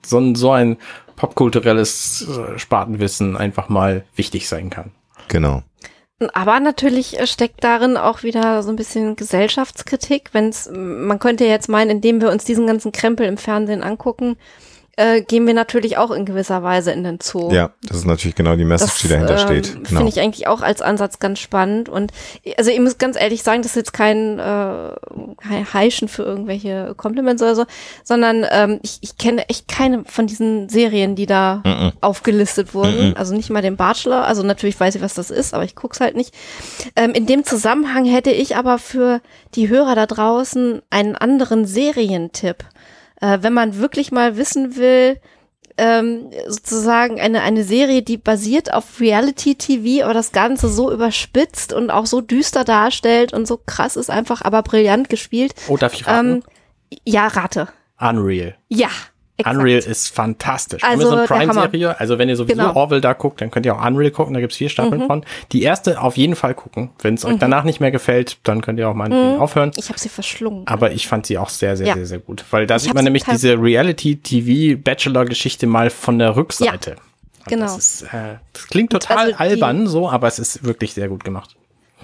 so 0.08 0.18
ein, 0.18 0.34
so 0.34 0.52
ein 0.52 0.76
popkulturelles 1.16 2.26
äh, 2.28 2.58
Spartenwissen 2.58 3.36
einfach 3.36 3.68
mal 3.68 4.04
wichtig 4.14 4.48
sein 4.48 4.70
kann. 4.70 4.92
Genau. 5.28 5.62
Aber 6.32 6.60
natürlich 6.60 7.18
äh, 7.18 7.26
steckt 7.26 7.62
darin 7.64 7.96
auch 7.96 8.22
wieder 8.22 8.62
so 8.62 8.70
ein 8.70 8.76
bisschen 8.76 9.16
Gesellschaftskritik, 9.16 10.30
wenn's, 10.32 10.70
man 10.72 11.18
könnte 11.18 11.44
jetzt 11.44 11.68
meinen, 11.68 11.90
indem 11.90 12.20
wir 12.20 12.30
uns 12.30 12.44
diesen 12.44 12.66
ganzen 12.66 12.92
Krempel 12.92 13.26
im 13.26 13.36
Fernsehen 13.36 13.82
angucken, 13.82 14.36
äh, 14.96 15.20
gehen 15.22 15.46
wir 15.46 15.54
natürlich 15.54 15.98
auch 15.98 16.10
in 16.10 16.24
gewisser 16.24 16.62
Weise 16.62 16.90
in 16.90 17.04
den 17.04 17.18
Zoo. 17.20 17.50
Ja, 17.52 17.70
das 17.86 17.98
ist 17.98 18.06
natürlich 18.06 18.34
genau 18.34 18.56
die 18.56 18.64
Message, 18.64 18.92
Das 18.92 19.02
die 19.02 19.08
dahinter 19.08 19.34
ähm, 19.34 19.46
steht. 19.46 19.66
finde 19.66 19.88
Genau. 19.88 20.06
ich 20.06 20.20
eigentlich 20.20 20.46
auch 20.46 20.62
als 20.62 20.80
Ansatz 20.82 21.18
ganz 21.18 21.38
spannend. 21.38 21.88
Und 21.88 22.12
also 22.56 22.70
ich 22.70 22.80
muss 22.80 22.96
ganz 22.98 23.20
ehrlich 23.20 23.42
sagen, 23.42 23.62
das 23.62 23.72
ist 23.72 23.76
jetzt 23.76 23.92
kein, 23.92 24.38
äh, 24.38 24.90
kein 25.42 25.72
Heischen 25.74 26.08
für 26.08 26.22
irgendwelche 26.22 26.94
Compliments 26.96 27.42
oder 27.42 27.54
so, 27.54 27.64
sondern 28.04 28.46
ähm, 28.50 28.80
ich, 28.82 28.98
ich 29.02 29.18
kenne 29.18 29.48
echt 29.48 29.68
keine 29.68 30.04
von 30.06 30.26
diesen 30.26 30.68
Serien, 30.68 31.14
die 31.14 31.26
da 31.26 31.62
Mhm. 31.64 31.92
aufgelistet 32.00 32.74
wurden. 32.74 33.16
Also 33.16 33.34
nicht 33.34 33.50
mal 33.50 33.62
den 33.62 33.76
Bachelor. 33.76 34.24
Also 34.26 34.42
natürlich 34.42 34.78
weiß 34.80 34.94
ich, 34.94 35.02
was 35.02 35.14
das 35.14 35.30
ist, 35.30 35.52
aber 35.52 35.64
ich 35.64 35.74
guck's 35.74 36.00
halt 36.00 36.16
nicht. 36.16 36.32
Ähm, 36.96 37.12
in 37.12 37.26
dem 37.26 37.44
Zusammenhang 37.44 38.04
hätte 38.06 38.30
ich 38.30 38.56
aber 38.56 38.78
für 38.78 39.20
die 39.54 39.68
Hörer 39.68 39.94
da 39.94 40.06
draußen 40.06 40.80
einen 40.90 41.16
anderen 41.16 41.66
Serientipp. 41.66 42.64
Äh, 43.20 43.38
wenn 43.40 43.52
man 43.52 43.78
wirklich 43.78 44.12
mal 44.12 44.36
wissen 44.36 44.76
will, 44.76 45.18
ähm, 45.78 46.30
sozusagen 46.46 47.20
eine, 47.20 47.42
eine 47.42 47.64
Serie, 47.64 48.02
die 48.02 48.16
basiert 48.16 48.72
auf 48.72 49.00
Reality-TV, 49.00 50.04
aber 50.04 50.14
das 50.14 50.32
Ganze 50.32 50.68
so 50.68 50.90
überspitzt 50.90 51.72
und 51.72 51.90
auch 51.90 52.06
so 52.06 52.20
düster 52.20 52.64
darstellt 52.64 53.32
und 53.32 53.46
so 53.46 53.58
krass 53.58 53.96
ist 53.96 54.10
einfach, 54.10 54.42
aber 54.42 54.62
brillant 54.62 55.10
gespielt. 55.10 55.54
Oh, 55.68 55.76
darf 55.76 55.94
ich 55.94 56.06
raten? 56.06 56.42
Ähm, 56.90 56.98
ja, 57.04 57.26
rate. 57.26 57.68
Unreal. 57.98 58.56
Ja. 58.68 58.88
Exakt. 59.38 59.54
Unreal 59.56 59.78
ist 59.80 60.08
fantastisch. 60.08 60.82
Also, 60.82 61.08
Amazon 61.12 61.26
Prime-Serie, 61.26 62.00
also 62.00 62.18
wenn 62.18 62.30
ihr 62.30 62.36
sowieso 62.36 62.56
Genau. 62.56 62.74
Orville 62.74 63.02
da 63.02 63.12
guckt, 63.12 63.42
dann 63.42 63.50
könnt 63.50 63.66
ihr 63.66 63.76
auch 63.76 63.84
Unreal 63.86 64.10
gucken, 64.10 64.32
da 64.32 64.40
gibt's 64.40 64.56
vier 64.56 64.70
Staffeln 64.70 65.02
Mhm. 65.02 65.06
von. 65.06 65.24
Die 65.52 65.62
erste 65.62 66.00
auf 66.00 66.16
jeden 66.16 66.36
Fall 66.36 66.54
gucken. 66.54 66.90
Wenn 67.02 67.14
es 67.14 67.24
euch 67.26 67.36
danach 67.38 67.64
nicht 67.64 67.78
mehr 67.80 67.90
gefällt, 67.90 68.38
dann 68.44 68.62
könnt 68.62 68.78
ihr 68.78 68.88
auch 68.88 68.94
mal 68.94 69.10
mhm. 69.10 69.38
aufhören. 69.40 69.72
Ich 69.76 69.90
habe 69.90 69.98
sie 69.98 70.08
verschlungen. 70.08 70.66
Aber 70.66 70.92
ich 70.92 71.06
fand 71.06 71.26
sie 71.26 71.36
auch 71.36 71.50
sehr, 71.50 71.76
sehr, 71.76 71.88
Ja. 71.88 71.94
sehr, 71.96 72.06
sehr 72.06 72.18
gut. 72.18 72.44
Weil 72.50 72.66
da 72.66 72.76
Ich 72.76 72.82
sieht 72.82 72.94
man 72.94 73.04
nämlich 73.04 73.24
diese 73.24 73.60
Reality-TV-Bachelor-Geschichte 73.60 75.66
mal 75.66 75.90
von 75.90 76.18
der 76.18 76.36
Rückseite. 76.36 76.92
Und 76.92 77.46
genau. 77.48 77.66
Das, 77.66 77.76
ist, 77.76 78.02
äh, 78.04 78.36
das 78.52 78.66
klingt 78.68 78.92
total 78.92 79.32
Also 79.34 79.38
albern 79.38 79.86
so, 79.86 80.08
aber 80.08 80.28
es 80.28 80.38
ist 80.38 80.64
wirklich 80.64 80.94
sehr 80.94 81.08
gut 81.08 81.24
gemacht. 81.24 81.56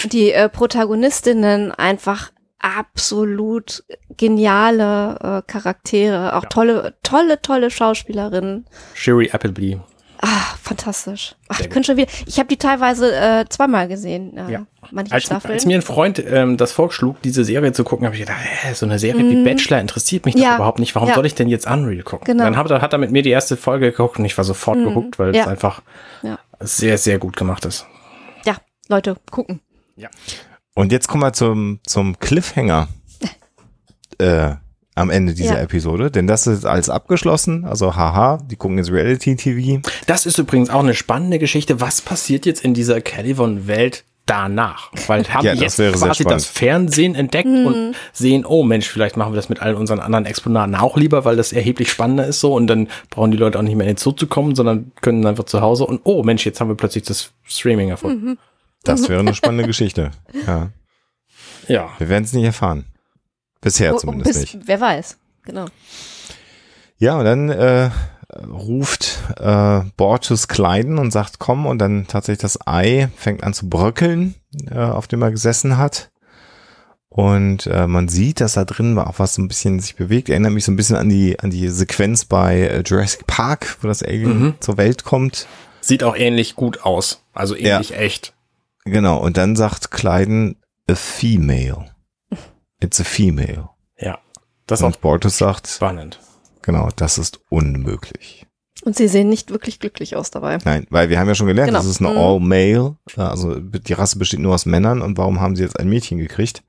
Die 0.04 0.32
äh, 0.32 0.48
Protagonistinnen 0.48 1.72
einfach 1.72 2.30
absolut 2.62 3.84
geniale 4.16 5.42
äh, 5.46 5.50
Charaktere, 5.50 6.34
auch 6.36 6.44
tolle, 6.46 6.94
tolle, 7.02 7.40
tolle 7.42 7.70
Schauspielerinnen. 7.70 8.66
Sherry 8.94 9.30
Appleby. 9.30 9.78
Ah, 10.24 10.54
fantastisch. 10.62 11.34
Ach, 11.48 11.58
ich 11.58 11.68
könnte 11.68 11.88
schon 11.88 11.96
wieder. 11.96 12.08
Ich 12.26 12.38
habe 12.38 12.46
die 12.48 12.56
teilweise 12.56 13.12
äh, 13.12 13.44
zweimal 13.48 13.88
gesehen. 13.88 14.36
Äh, 14.36 14.52
Ja. 14.52 14.66
Manche 14.92 15.12
Als, 15.14 15.24
Staffeln. 15.24 15.52
als 15.54 15.66
mir 15.66 15.76
ein 15.76 15.82
Freund 15.82 16.20
ähm, 16.24 16.56
das 16.56 16.70
vorschlug, 16.70 17.20
diese 17.22 17.44
Serie 17.44 17.72
zu 17.72 17.82
gucken, 17.82 18.06
habe 18.06 18.14
ich 18.14 18.20
gedacht, 18.22 18.38
hä, 18.40 18.72
so 18.74 18.86
eine 18.86 19.00
Serie 19.00 19.28
wie 19.28 19.42
Bachelor 19.42 19.80
interessiert 19.80 20.24
mich 20.24 20.34
doch 20.34 20.40
Mhm. 20.40 20.46
Ja. 20.46 20.54
überhaupt 20.56 20.78
nicht. 20.78 20.94
Warum 20.94 21.08
Ja. 21.08 21.14
soll 21.16 21.26
ich 21.26 21.34
denn 21.34 21.48
jetzt 21.48 21.66
Unreal 21.68 22.02
gucken? 22.04 22.24
Genau. 22.26 22.44
Dann, 22.44 22.54
dann 22.68 22.82
hat 22.82 22.92
er 22.92 22.98
mit 22.98 23.10
mir 23.10 23.22
die 23.22 23.30
erste 23.30 23.56
Folge 23.56 23.90
geguckt 23.90 24.18
und 24.20 24.24
ich 24.24 24.36
war 24.38 24.44
sofort 24.44 24.78
gehuckt, 24.78 25.18
weil 25.18 25.34
Ja. 25.34 25.42
es 25.42 25.48
einfach 25.48 25.82
Ja. 26.22 26.38
sehr, 26.60 26.98
sehr 26.98 27.18
gut 27.18 27.36
gemacht 27.36 27.64
ist. 27.64 27.86
ja, 28.44 28.56
Leute, 28.88 29.16
gucken. 29.30 29.60
Und 30.74 30.92
jetzt 30.92 31.08
kommen 31.08 31.22
wir 31.22 31.32
zum, 31.32 31.80
zum 31.86 32.18
Cliffhanger 32.18 32.88
äh, 34.18 34.52
am 34.94 35.10
Ende 35.10 35.34
dieser 35.34 35.54
Ja. 35.56 35.60
Episode, 35.62 36.10
denn 36.10 36.26
das 36.26 36.46
ist 36.46 36.64
alles 36.66 36.88
abgeschlossen. 36.90 37.64
Also 37.64 37.96
haha, 37.96 38.38
die 38.50 38.56
gucken 38.56 38.78
jetzt 38.78 38.90
Reality 38.90 39.36
TV. 39.36 39.80
Das 40.06 40.26
ist 40.26 40.38
übrigens 40.38 40.70
auch 40.70 40.80
eine 40.80 40.94
spannende 40.94 41.38
Geschichte. 41.38 41.80
Was 41.80 42.00
passiert 42.02 42.44
jetzt 42.46 42.62
in 42.64 42.74
dieser 42.74 43.00
Calivon-Welt 43.00 44.04
danach? 44.26 44.90
Weil 45.06 45.24
haben 45.28 45.46
Ja, 45.46 45.54
jetzt 45.54 45.76
quasi 45.76 46.24
das 46.24 46.44
Fernsehen 46.46 47.14
entdeckt 47.14 47.48
Mhm. 47.48 47.66
und 47.66 47.94
sehen, 48.12 48.44
oh 48.46 48.62
Mensch, 48.64 48.86
vielleicht 48.88 49.16
machen 49.16 49.32
wir 49.32 49.36
das 49.36 49.48
mit 49.48 49.62
all 49.62 49.74
unseren 49.74 50.00
anderen 50.00 50.26
Exponaten 50.26 50.74
auch 50.74 50.96
lieber, 50.98 51.24
weil 51.24 51.36
das 51.36 51.52
erheblich 51.54 51.90
spannender 51.90 52.26
ist 52.26 52.40
so 52.40 52.54
und 52.54 52.66
dann 52.66 52.88
brauchen 53.10 53.30
die 53.30 53.38
Leute 53.38 53.58
auch 53.58 53.62
nicht 53.62 53.76
mehr 53.76 53.86
in 53.86 53.94
den 53.94 53.98
Zoo 53.98 54.12
zu 54.12 54.26
kommen, 54.26 54.54
sondern 54.54 54.92
können 55.00 55.24
einfach 55.26 55.44
zu 55.44 55.60
Hause 55.62 55.86
und 55.86 56.02
oh 56.04 56.22
Mensch, 56.22 56.44
jetzt 56.44 56.60
haben 56.60 56.68
wir 56.68 56.76
plötzlich 56.76 57.04
das 57.04 57.30
Streaming 57.44 57.88
erfunden. 57.88 58.26
Mhm. 58.26 58.38
Das 58.84 59.08
wäre 59.08 59.20
eine 59.20 59.34
spannende 59.34 59.66
Geschichte. 59.66 60.10
Ja, 60.46 60.70
Ja. 61.68 61.90
wir 61.98 62.08
werden 62.08 62.24
es 62.24 62.32
nicht 62.32 62.44
erfahren. 62.44 62.86
Bisher 63.60 63.92
Oh, 63.92 63.96
oh, 63.96 63.98
zumindest 64.00 64.28
bis- 64.40 64.54
nicht. 64.54 64.58
Wer 64.66 64.80
weiß. 64.80 65.18
Genau. 65.44 65.66
Ja, 66.98 67.18
und 67.18 67.24
dann 67.24 67.48
äh, 67.48 67.90
ruft 68.48 69.18
äh, 69.38 69.80
Bortus 69.96 70.48
Kleiden 70.48 70.98
und 70.98 71.10
sagt, 71.12 71.38
komm, 71.38 71.66
und 71.66 71.78
dann 71.78 72.06
tatsächlich 72.06 72.42
das 72.42 72.66
Ei 72.66 73.08
fängt 73.16 73.42
an 73.44 73.54
zu 73.54 73.68
bröckeln, 73.68 74.34
äh, 74.70 74.78
auf 74.78 75.06
dem 75.08 75.22
er 75.22 75.30
gesessen 75.30 75.76
hat. 75.78 76.10
Und 77.08 77.66
äh, 77.66 77.86
man 77.86 78.08
sieht, 78.08 78.40
dass 78.40 78.54
da 78.54 78.64
drin 78.64 78.98
auch 78.98 79.18
was 79.18 79.34
so 79.34 79.42
ein 79.42 79.48
bisschen 79.48 79.80
sich 79.80 79.96
bewegt. 79.96 80.30
Erinnert 80.30 80.52
mich 80.52 80.64
so 80.64 80.72
ein 80.72 80.76
bisschen 80.76 80.96
an 80.96 81.10
die, 81.10 81.38
an 81.40 81.50
die 81.50 81.68
Sequenz 81.68 82.24
bei 82.24 82.60
äh, 82.60 82.82
Jurassic 82.86 83.26
Park, 83.26 83.76
wo 83.82 83.88
das 83.88 84.02
Alien 84.02 84.40
Mhm. 84.40 84.54
zur 84.60 84.78
Welt 84.78 85.04
kommt. 85.04 85.46
Sieht 85.82 86.04
auch 86.04 86.16
ähnlich 86.16 86.54
gut 86.56 86.84
aus. 86.84 87.22
Also 87.34 87.54
ähnlich 87.54 87.94
echt. 87.96 88.32
Genau, 88.84 89.18
und 89.18 89.36
dann 89.36 89.54
sagt 89.56 89.90
Kleiden, 89.90 90.56
a 90.90 90.94
female. 90.94 91.86
It's 92.80 93.00
a 93.00 93.04
female. 93.04 93.68
Ja. 93.98 94.18
Das 94.66 94.82
Und 94.82 95.00
Bortus 95.00 95.38
sagt, 95.38 95.68
spannend. 95.68 96.18
genau, 96.62 96.88
das 96.96 97.18
ist 97.18 97.40
unmöglich. 97.48 98.46
Und 98.84 98.96
sie 98.96 99.06
sehen 99.06 99.28
nicht 99.28 99.50
wirklich 99.50 99.78
glücklich 99.78 100.16
aus 100.16 100.32
dabei. 100.32 100.58
Nein, 100.64 100.86
weil 100.90 101.08
wir 101.08 101.20
haben 101.20 101.28
ja 101.28 101.36
schon 101.36 101.46
gelernt, 101.46 101.68
Genau. 101.68 101.78
das 101.78 101.86
ist 101.86 102.00
eine 102.00 102.10
Mhm. 102.10 102.16
All-Male, 102.18 102.96
also 103.16 103.60
die 103.60 103.92
Rasse 103.92 104.18
besteht 104.18 104.40
nur 104.40 104.54
aus 104.54 104.66
Männern 104.66 105.02
und 105.02 105.16
warum 105.18 105.40
haben 105.40 105.54
sie 105.54 105.62
jetzt 105.62 105.78
ein 105.78 105.88
Mädchen 105.88 106.18
gekriegt? 106.18 106.64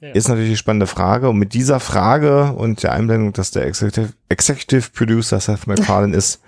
Ja. 0.00 0.10
Ist 0.10 0.26
natürlich 0.28 0.50
die 0.50 0.56
spannende 0.56 0.88
Frage 0.88 1.28
und 1.28 1.38
mit 1.38 1.54
dieser 1.54 1.78
Frage 1.78 2.52
und 2.54 2.82
der 2.82 2.90
Einblendung, 2.92 3.32
dass 3.32 3.52
der 3.52 3.66
Executive, 3.66 4.12
Executive 4.28 4.90
Producer 4.90 5.38
Seth 5.38 5.68
MacFarlane 5.68 6.16
ist, 6.16 6.42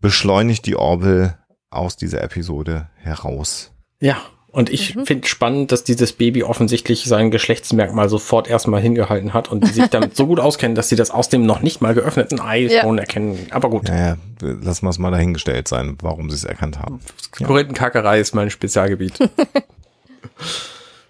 beschleunigt 0.00 0.66
die 0.66 0.74
Orville 0.74 1.38
aus 1.70 1.96
dieser 1.96 2.20
Episode 2.22 2.88
heraus. 2.96 3.70
Ja. 4.04 4.16
Und 4.48 4.70
ich 4.70 4.94
Mhm. 4.94 5.04
finde 5.06 5.26
spannend, 5.26 5.72
dass 5.72 5.82
dieses 5.82 6.12
Baby 6.12 6.44
offensichtlich 6.44 7.04
sein 7.06 7.32
Geschlechtsmerkmal 7.32 8.08
sofort 8.08 8.46
erstmal 8.46 8.80
hingehalten 8.80 9.32
hat 9.34 9.50
und 9.50 9.64
die 9.66 9.72
sich 9.72 9.86
damit 9.88 10.14
so 10.16 10.26
gut 10.28 10.38
auskennen, 10.38 10.76
dass 10.76 10.88
sie 10.88 10.94
das 10.94 11.10
aus 11.10 11.28
dem 11.28 11.44
noch 11.44 11.60
nicht 11.60 11.80
mal 11.80 11.92
geöffneten 11.94 12.40
Ei 12.40 12.60
Ja. 12.66 12.82
schon 12.82 12.98
erkennen. 12.98 13.48
Aber 13.50 13.68
gut, 13.68 13.88
Naja, 13.88 14.16
lassen 14.40 14.86
wir 14.86 14.90
es 14.90 14.98
mal 14.98 15.10
dahingestellt 15.10 15.66
sein, 15.66 15.98
warum 16.02 16.30
sie 16.30 16.36
es 16.36 16.44
erkannt 16.44 16.78
haben. 16.78 17.00
Korinthenkackerei 17.44 18.20
ist 18.20 18.32
mein 18.36 18.48
Spezialgebiet. 18.50 19.18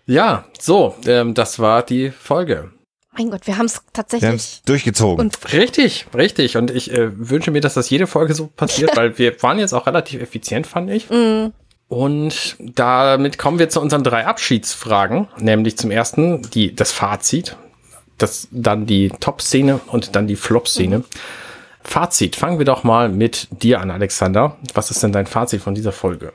ja, 0.06 0.44
so, 0.58 0.94
ähm, 1.06 1.34
das 1.34 1.58
war 1.58 1.82
die 1.82 2.10
Folge. 2.10 2.70
Mein 3.16 3.30
Gott, 3.30 3.46
wir 3.46 3.56
haben 3.58 3.66
es 3.66 3.74
Wir 3.74 3.78
haben 3.80 3.92
tatsächlich. 3.92 4.30
es 4.34 4.62
durchgezogen. 4.62 5.20
Und 5.26 5.52
Richtig, 5.52 6.06
richtig. 6.14 6.56
Und 6.56 6.70
ich 6.70 6.90
äh, 6.92 7.10
wünsche 7.16 7.50
mir, 7.52 7.60
dass 7.60 7.74
das 7.74 7.88
jede 7.88 8.06
Folge 8.08 8.34
so 8.34 8.48
passiert, 8.48 8.90
weil 8.96 9.18
wir 9.18 9.40
waren 9.42 9.58
jetzt 9.58 9.72
auch 9.72 9.86
relativ 9.86 10.20
effizient, 10.20 10.66
fand 10.66 10.90
ich. 10.90 11.08
mm, 11.10 11.52
Und 11.94 12.56
damit 12.58 13.38
kommen 13.38 13.60
wir 13.60 13.68
zu 13.68 13.80
unseren 13.80 14.02
drei 14.02 14.26
Abschiedsfragen, 14.26 15.28
nämlich 15.38 15.78
zum 15.78 15.92
ersten 15.92 16.42
die, 16.42 16.74
das 16.74 16.90
Fazit, 16.90 17.56
das, 18.18 18.48
dann 18.50 18.84
die 18.84 19.10
Top-Szene 19.20 19.78
und 19.86 20.16
dann 20.16 20.26
die 20.26 20.34
Flop-Szene. 20.34 21.04
Fazit, 21.84 22.34
fangen 22.34 22.58
wir 22.58 22.64
doch 22.64 22.82
mal 22.82 23.10
mit 23.10 23.46
dir 23.62 23.80
an, 23.80 23.92
Alexander. 23.92 24.56
Was 24.74 24.90
ist 24.90 25.04
denn 25.04 25.12
dein 25.12 25.28
Fazit 25.28 25.62
von 25.62 25.76
dieser 25.76 25.92
Folge? 25.92 26.32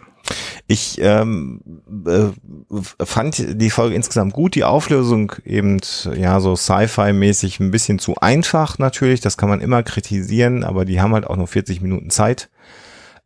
Ich 0.68 0.98
ähm, 1.02 1.60
äh, 2.07 2.30
fand 3.03 3.61
die 3.61 3.69
Folge 3.69 3.95
insgesamt 3.95 4.31
gut. 4.31 4.56
Die 4.56 4.64
Auflösung 4.64 5.34
eben, 5.44 5.81
ja, 6.15 6.40
so 6.40 6.56
Sci-Fi-mäßig 6.56 7.60
ein 7.60 7.72
bisschen 7.72 7.99
zu 7.99 8.15
einfach 8.15 8.77
natürlich. 8.77 9.19
Das 9.19 9.36
kann 9.36 9.49
man 9.49 9.60
immer 9.60 9.84
kritisieren, 9.84 10.64
aber 10.64 10.86
die 10.86 11.02
haben 11.02 11.14
halt 11.14 11.27
auch 11.27 11.36
nur 11.36 11.48
40 11.48 11.81
Minuten 11.81 12.11
Zeit. 12.11 12.48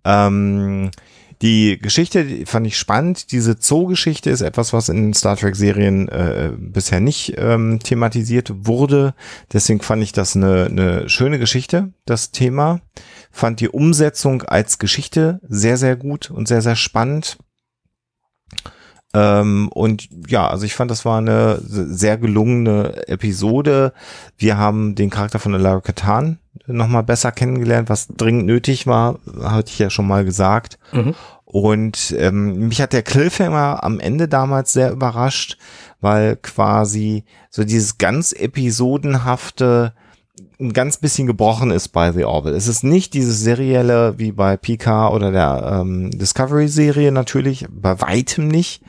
Ähm, 0.04 0.90
die 1.42 1.80
Geschichte 1.80 2.46
fand 2.46 2.68
ich 2.68 2.78
spannend. 2.78 3.32
Diese 3.32 3.56
Zoo-Geschichte 3.60 4.30
ist 4.30 4.42
etwas, 4.42 4.74
was 4.74 4.90
in 4.90 5.14
Star 5.14 5.36
Trek-Serien 5.36 6.08
äh, 6.10 6.52
bisher 6.58 7.00
nicht 7.00 7.36
ähm, 7.38 7.80
thematisiert 7.80 8.52
wurde. 8.66 9.14
Deswegen 9.52 9.82
fand 9.82 10.04
ich 10.04 10.12
das 10.12 10.36
eine, 10.36 10.66
eine 10.66 11.10
schöne 11.10 11.40
Geschichte, 11.40 11.94
das 12.06 12.32
Thema. 12.32 12.82
Fand 13.32 13.60
die 13.60 13.70
Umsetzung 13.70 14.44
als 14.44 14.80
Geschichte 14.80 15.40
sehr, 15.48 15.78
sehr 15.78 15.96
gut 15.96 16.30
und 16.30 16.48
sehr, 16.48 16.62
sehr 16.62 16.76
spannend. 16.76 17.38
Ähm, 19.14 19.70
und 19.70 20.10
ja, 20.28 20.48
also 20.48 20.66
ich 20.66 20.74
fand, 20.74 20.90
das 20.90 21.06
war 21.06 21.20
eine 21.20 21.60
sehr 21.64 22.18
gelungene 22.18 23.08
Episode. 23.08 23.94
Wir 24.38 24.58
haben 24.58 24.96
den 24.96 25.10
Charakter 25.10 25.40
von 25.40 25.54
Lara 25.54 25.82
Katan 25.82 26.40
nochmal 26.66 27.04
besser 27.04 27.32
kennengelernt, 27.32 27.90
was 27.90 28.08
dringend 28.08 28.46
nötig 28.46 28.88
war, 28.88 29.20
hatte 29.42 29.72
ich 29.72 29.80
ja 29.80 29.90
schon 29.90 30.08
mal 30.08 30.26
gesagt. 30.26 30.80
Mhm. 30.92 31.16
Und 31.46 32.16
ähm, 32.18 32.68
mich 32.68 32.82
hat 32.82 32.94
der 32.94 33.04
Cliffhanger 33.04 33.84
am 33.84 34.00
Ende 34.00 34.28
damals 34.28 34.74
sehr 34.74 34.92
überrascht, 34.92 35.58
weil 36.02 36.36
quasi 36.38 37.26
so 37.52 37.64
dieses 37.64 38.00
ganz 38.00 38.32
episodenhafte 38.32 39.94
ein 40.60 40.74
ganz 40.74 40.98
bisschen 40.98 41.28
gebrochen 41.28 41.72
ist 41.72 41.90
bei 41.90 42.12
The 42.12 42.26
Orville. 42.26 42.56
Es 42.56 42.68
ist 42.68 42.84
nicht 42.84 43.14
dieses 43.14 43.40
serielle 43.40 44.18
wie 44.18 44.32
bei 44.32 44.58
PK 44.58 45.10
oder 45.10 45.32
der 45.32 45.80
ähm, 45.82 46.12
Discovery-Serie 46.12 47.12
natürlich, 47.12 47.66
bei 47.70 48.00
weitem 48.02 48.48
nicht. 48.48 48.82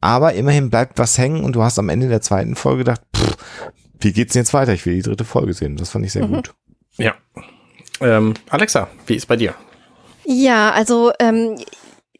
Aber 0.00 0.34
immerhin 0.34 0.70
bleibt 0.70 0.98
was 0.98 1.18
hängen 1.18 1.44
und 1.44 1.54
du 1.54 1.62
hast 1.62 1.78
am 1.78 1.88
Ende 1.88 2.08
der 2.08 2.20
zweiten 2.20 2.54
Folge 2.54 2.78
gedacht, 2.78 3.02
pff, 3.16 3.36
wie 4.00 4.12
geht's 4.12 4.32
denn 4.32 4.42
jetzt 4.42 4.54
weiter? 4.54 4.72
Ich 4.72 4.84
will 4.84 4.94
die 4.94 5.02
dritte 5.02 5.24
Folge 5.24 5.54
sehen. 5.54 5.76
Das 5.76 5.90
fand 5.90 6.04
ich 6.04 6.12
sehr 6.12 6.26
gut. 6.26 6.54
Ja. 6.96 7.14
Ähm, 8.00 8.34
Alexa, 8.50 8.88
wie 9.06 9.14
ist 9.14 9.26
bei 9.26 9.36
dir? 9.36 9.54
Ja, 10.24 10.70
also 10.72 11.12
ähm, 11.18 11.56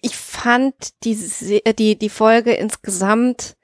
ich 0.01 0.17
fand 0.17 0.75
die, 1.05 1.17
äh, 1.65 1.75
die, 1.75 1.99
die 1.99 2.09
Folge 2.09 2.53
insgesamt 2.53 3.57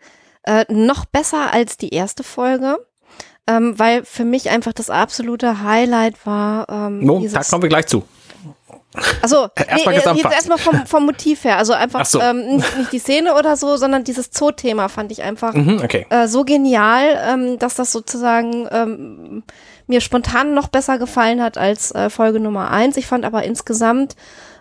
äh, 0.44 0.64
noch 0.72 1.04
besser 1.04 1.52
als 1.52 1.76
die 1.76 1.90
erste 1.90 2.22
Folge, 2.22 2.78
ähm, 3.48 3.78
weil 3.78 4.04
für 4.04 4.24
mich 4.24 4.50
einfach 4.50 4.72
das 4.72 4.90
absolute 4.90 5.62
Highlight 5.62 6.24
war. 6.26 6.68
Ähm, 6.68 7.00
No, 7.00 7.24
da 7.32 7.42
kommen 7.42 7.62
wir 7.62 7.68
gleich 7.70 7.86
zu. 7.86 8.04
also 9.22 9.48
Erstmal 9.56 9.94
nee, 9.94 10.00
äh, 10.00 10.14
jetzt 10.14 10.32
erstmal 10.34 10.58
vom, 10.58 10.86
vom 10.86 11.06
Motiv 11.06 11.44
her, 11.44 11.56
also 11.56 11.72
einfach 11.72 12.00
Ach 12.02 12.06
so. 12.06 12.20
ähm, 12.20 12.56
nicht, 12.56 12.78
nicht 12.78 12.92
die 12.92 12.98
Szene 12.98 13.34
oder 13.34 13.56
so, 13.56 13.76
sondern 13.76 14.04
dieses 14.04 14.30
Zoo-Thema 14.32 14.88
fand 14.88 15.10
ich 15.12 15.22
einfach 15.22 15.54
Mhm, 15.54 15.80
okay. 15.82 16.06
äh, 16.10 16.28
so 16.28 16.44
genial, 16.44 17.04
ähm, 17.26 17.58
dass 17.58 17.74
das 17.74 17.90
sozusagen 17.90 18.68
ähm, 18.70 19.42
mir 19.86 20.00
spontan 20.02 20.52
noch 20.54 20.68
besser 20.68 20.98
gefallen 20.98 21.42
hat 21.42 21.56
als 21.56 21.92
äh, 21.92 22.10
Folge 22.10 22.40
Nummer 22.40 22.70
eins. 22.70 22.96
Ich 22.98 23.06
fand 23.06 23.24
aber 23.24 23.44
insgesamt 23.44 24.16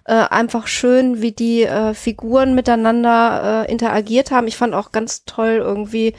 äh, 0.05 0.13
einfach 0.13 0.67
schön, 0.67 1.21
wie 1.21 1.33
die 1.33 1.63
äh, 1.63 1.93
Figuren 1.93 2.55
miteinander 2.55 3.65
äh, 3.67 3.71
interagiert 3.71 4.31
haben. 4.31 4.47
Ich 4.47 4.55
fand 4.55 4.73
auch 4.73 4.93
ganz 4.93 5.25
toll 5.25 5.57
irgendwie, 5.61 6.13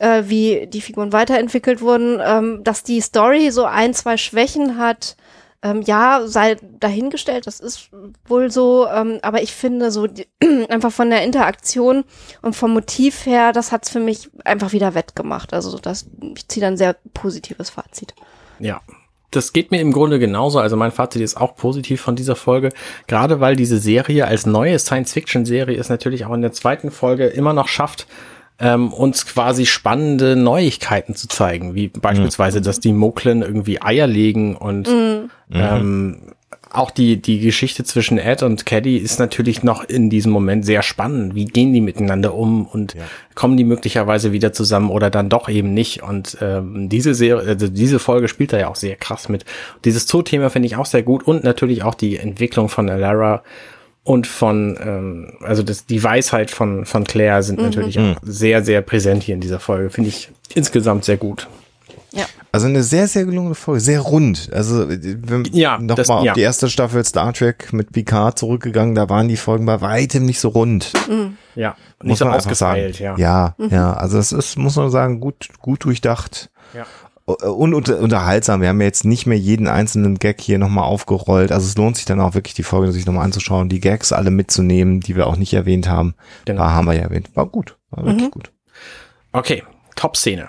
äh, 0.00 0.24
wie 0.28 0.66
die 0.66 0.80
Figuren 0.80 1.12
weiterentwickelt 1.12 1.80
wurden, 1.80 2.20
ähm, 2.24 2.64
dass 2.64 2.82
die 2.82 3.00
Story 3.00 3.50
so 3.50 3.64
ein, 3.64 3.94
zwei 3.94 4.16
Schwächen 4.16 4.78
hat. 4.78 5.16
Ähm, 5.62 5.82
ja, 5.82 6.22
sei 6.26 6.56
dahingestellt, 6.78 7.46
das 7.46 7.60
ist 7.60 7.90
wohl 8.26 8.50
so, 8.50 8.86
ähm, 8.88 9.18
aber 9.22 9.42
ich 9.42 9.52
finde 9.52 9.90
so 9.90 10.06
die, 10.06 10.26
einfach 10.68 10.92
von 10.92 11.08
der 11.10 11.24
Interaktion 11.24 12.04
und 12.42 12.54
vom 12.54 12.72
Motiv 12.72 13.24
her, 13.26 13.52
das 13.52 13.72
hat's 13.72 13.90
für 13.90 14.00
mich 14.00 14.30
einfach 14.44 14.72
wieder 14.72 14.94
wettgemacht. 14.94 15.54
Also 15.54 15.78
das, 15.78 16.06
ich 16.36 16.46
ziehe 16.48 16.64
dann 16.64 16.76
sehr 16.76 16.96
positives 17.14 17.70
Fazit. 17.70 18.14
Ja. 18.58 18.80
Das 19.32 19.52
geht 19.52 19.70
mir 19.70 19.80
im 19.80 19.92
Grunde 19.92 20.18
genauso. 20.18 20.60
Also 20.60 20.76
mein 20.76 20.92
Fazit 20.92 21.20
ist 21.20 21.36
auch 21.36 21.56
positiv 21.56 22.00
von 22.00 22.16
dieser 22.16 22.36
Folge. 22.36 22.70
Gerade 23.06 23.40
weil 23.40 23.56
diese 23.56 23.78
Serie 23.78 24.26
als 24.26 24.46
neue 24.46 24.78
Science-Fiction-Serie 24.78 25.76
es 25.76 25.88
natürlich 25.88 26.24
auch 26.24 26.32
in 26.32 26.42
der 26.42 26.52
zweiten 26.52 26.90
Folge 26.90 27.26
immer 27.26 27.52
noch 27.52 27.68
schafft, 27.68 28.06
ähm, 28.58 28.92
uns 28.92 29.26
quasi 29.26 29.66
spannende 29.66 30.36
Neuigkeiten 30.36 31.14
zu 31.14 31.28
zeigen, 31.28 31.74
wie 31.74 31.88
beispielsweise, 31.88 32.60
dass 32.60 32.80
die 32.80 32.92
Moklen 32.92 33.42
irgendwie 33.42 33.82
Eier 33.82 34.06
legen 34.06 34.56
und 34.56 34.88
ähm, 35.50 36.34
auch 36.76 36.90
die, 36.90 37.20
die 37.20 37.40
Geschichte 37.40 37.84
zwischen 37.84 38.18
Ed 38.18 38.42
und 38.42 38.66
Caddy 38.66 38.98
ist 38.98 39.18
natürlich 39.18 39.62
noch 39.62 39.84
in 39.84 40.10
diesem 40.10 40.32
Moment 40.32 40.64
sehr 40.64 40.82
spannend. 40.82 41.34
Wie 41.34 41.46
gehen 41.46 41.72
die 41.72 41.80
miteinander 41.80 42.34
um 42.34 42.66
und 42.66 42.96
kommen 43.34 43.56
die 43.56 43.64
möglicherweise 43.64 44.32
wieder 44.32 44.52
zusammen 44.52 44.90
oder 44.90 45.10
dann 45.10 45.28
doch 45.28 45.48
eben 45.48 45.72
nicht? 45.72 46.02
Und 46.02 46.36
ähm, 46.40 46.88
diese 46.88 47.14
Serie, 47.14 47.48
also 47.48 47.68
diese 47.68 47.98
Folge 47.98 48.28
spielt 48.28 48.52
da 48.52 48.58
ja 48.58 48.68
auch 48.68 48.76
sehr 48.76 48.96
krass 48.96 49.28
mit. 49.28 49.44
Dieses 49.84 50.06
Zoo-Thema 50.06 50.50
finde 50.50 50.66
ich 50.66 50.76
auch 50.76 50.86
sehr 50.86 51.02
gut 51.02 51.26
und 51.26 51.44
natürlich 51.44 51.82
auch 51.82 51.94
die 51.94 52.16
Entwicklung 52.18 52.68
von 52.68 52.90
Alara 52.90 53.42
und 54.06 54.26
von, 54.26 54.78
ähm, 54.80 55.32
also 55.42 55.62
das, 55.62 55.84
die 55.84 56.02
Weisheit 56.02 56.50
von, 56.50 56.86
von 56.86 57.04
Claire 57.04 57.42
sind 57.42 57.60
natürlich 57.60 57.98
auch 57.98 58.16
sehr, 58.22 58.64
sehr 58.64 58.80
präsent 58.80 59.22
hier 59.24 59.34
in 59.34 59.40
dieser 59.40 59.60
Folge. 59.60 59.90
Finde 59.90 60.08
ich 60.10 60.30
insgesamt 60.54 61.04
sehr 61.04 61.16
gut. 61.18 61.48
Also 62.52 62.68
eine 62.68 62.82
sehr, 62.82 63.06
sehr 63.06 63.26
gelungene 63.26 63.54
Folge, 63.54 63.80
sehr 63.80 64.00
rund. 64.00 64.48
Also 64.50 64.88
wenn 64.88 65.44
Ja, 65.52 65.76
noch 65.78 65.96
das- 65.96 66.08
mal 66.08 66.18
auf 66.20 66.24
ja. 66.24 66.32
die 66.32 66.40
erste 66.40 66.70
Staffel 66.70 67.04
Star 67.04 67.34
Trek 67.34 67.70
mit 67.74 67.92
Picard 67.92 68.38
zurückgegangen, 68.38 68.94
da 68.94 69.10
waren 69.10 69.28
die 69.28 69.36
Folgen 69.36 69.66
bei 69.66 69.82
weitem 69.82 70.24
nicht 70.24 70.40
so 70.40 70.48
rund. 70.48 70.90
Ja, 71.54 71.76
muss 71.98 72.08
nicht 72.08 72.18
so 72.18 72.24
man 72.24 72.34
einfach 72.34 72.54
sagen. 72.54 72.80
ausgefeilt, 72.80 72.98
ja. 73.00 73.16
Ja, 73.18 73.54
ja, 73.70 73.92
also 73.92 74.16
es 74.18 74.32
ist, 74.32 74.56
muss 74.56 74.76
man 74.76 74.90
sagen, 74.90 75.20
gut, 75.20 75.48
gut 75.60 75.84
durchdacht. 75.84 76.48
Ja. 76.72 76.86
Und 77.26 77.74
unter, 77.74 77.98
unterhaltsam. 77.98 78.60
Wir 78.60 78.68
haben 78.68 78.80
ja 78.80 78.86
jetzt 78.86 79.04
nicht 79.04 79.26
mehr 79.26 79.36
jeden 79.36 79.66
einzelnen 79.66 80.18
Gag 80.18 80.40
hier 80.40 80.58
nochmal 80.58 80.84
aufgerollt. 80.84 81.50
Also 81.50 81.66
es 81.66 81.76
lohnt 81.76 81.96
sich 81.96 82.04
dann 82.04 82.20
auch 82.20 82.34
wirklich, 82.34 82.54
die 82.54 82.62
Folge 82.62 82.92
sich 82.92 83.04
nochmal 83.04 83.24
anzuschauen, 83.24 83.68
die 83.68 83.80
Gags 83.80 84.12
alle 84.12 84.30
mitzunehmen, 84.30 85.00
die 85.00 85.16
wir 85.16 85.26
auch 85.26 85.36
nicht 85.36 85.52
erwähnt 85.52 85.88
haben. 85.88 86.14
Genau. 86.44 86.62
Da 86.62 86.70
haben 86.70 86.86
wir 86.86 86.94
ja 86.94 87.02
erwähnt. 87.02 87.30
War 87.34 87.46
gut. 87.46 87.76
War 87.90 88.06
wirklich 88.06 88.30
gut. 88.30 88.52
Okay, 89.32 89.64
Top-Szene. 89.96 90.48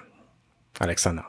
Alexander. 0.77 1.25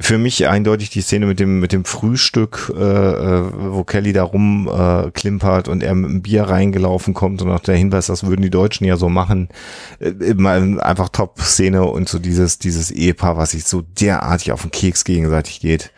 Für 0.00 0.18
mich 0.18 0.48
eindeutig 0.48 0.90
die 0.90 1.00
Szene 1.00 1.26
mit 1.26 1.40
dem 1.40 1.60
mit 1.60 1.72
dem 1.72 1.84
Frühstück, 1.84 2.72
äh, 2.76 2.80
äh 2.80 3.52
wo 3.52 3.84
Kelly 3.84 4.12
da 4.12 4.24
rum 4.24 4.68
äh, 4.68 5.68
und 5.68 5.82
er 5.82 5.94
mit 5.94 6.10
dem 6.10 6.22
Bier 6.22 6.44
reingelaufen 6.44 7.14
kommt 7.14 7.42
und 7.42 7.50
auch 7.50 7.60
der 7.60 7.76
Hinweis, 7.76 8.06
das 8.06 8.26
würden 8.26 8.42
die 8.42 8.50
Deutschen 8.50 8.84
ja 8.86 8.96
so 8.96 9.08
machen. 9.08 9.48
Äh, 10.00 10.34
einfach 10.80 11.08
Top-Szene 11.10 11.84
und 11.84 12.08
so 12.08 12.18
dieses 12.18 12.58
dieses 12.58 12.90
Ehepaar, 12.90 13.36
was 13.36 13.52
sich 13.52 13.64
so 13.64 13.82
derartig 13.82 14.52
auf 14.52 14.62
den 14.62 14.70
Keks 14.70 15.04
gegenseitig 15.04 15.60
geht. 15.60 15.92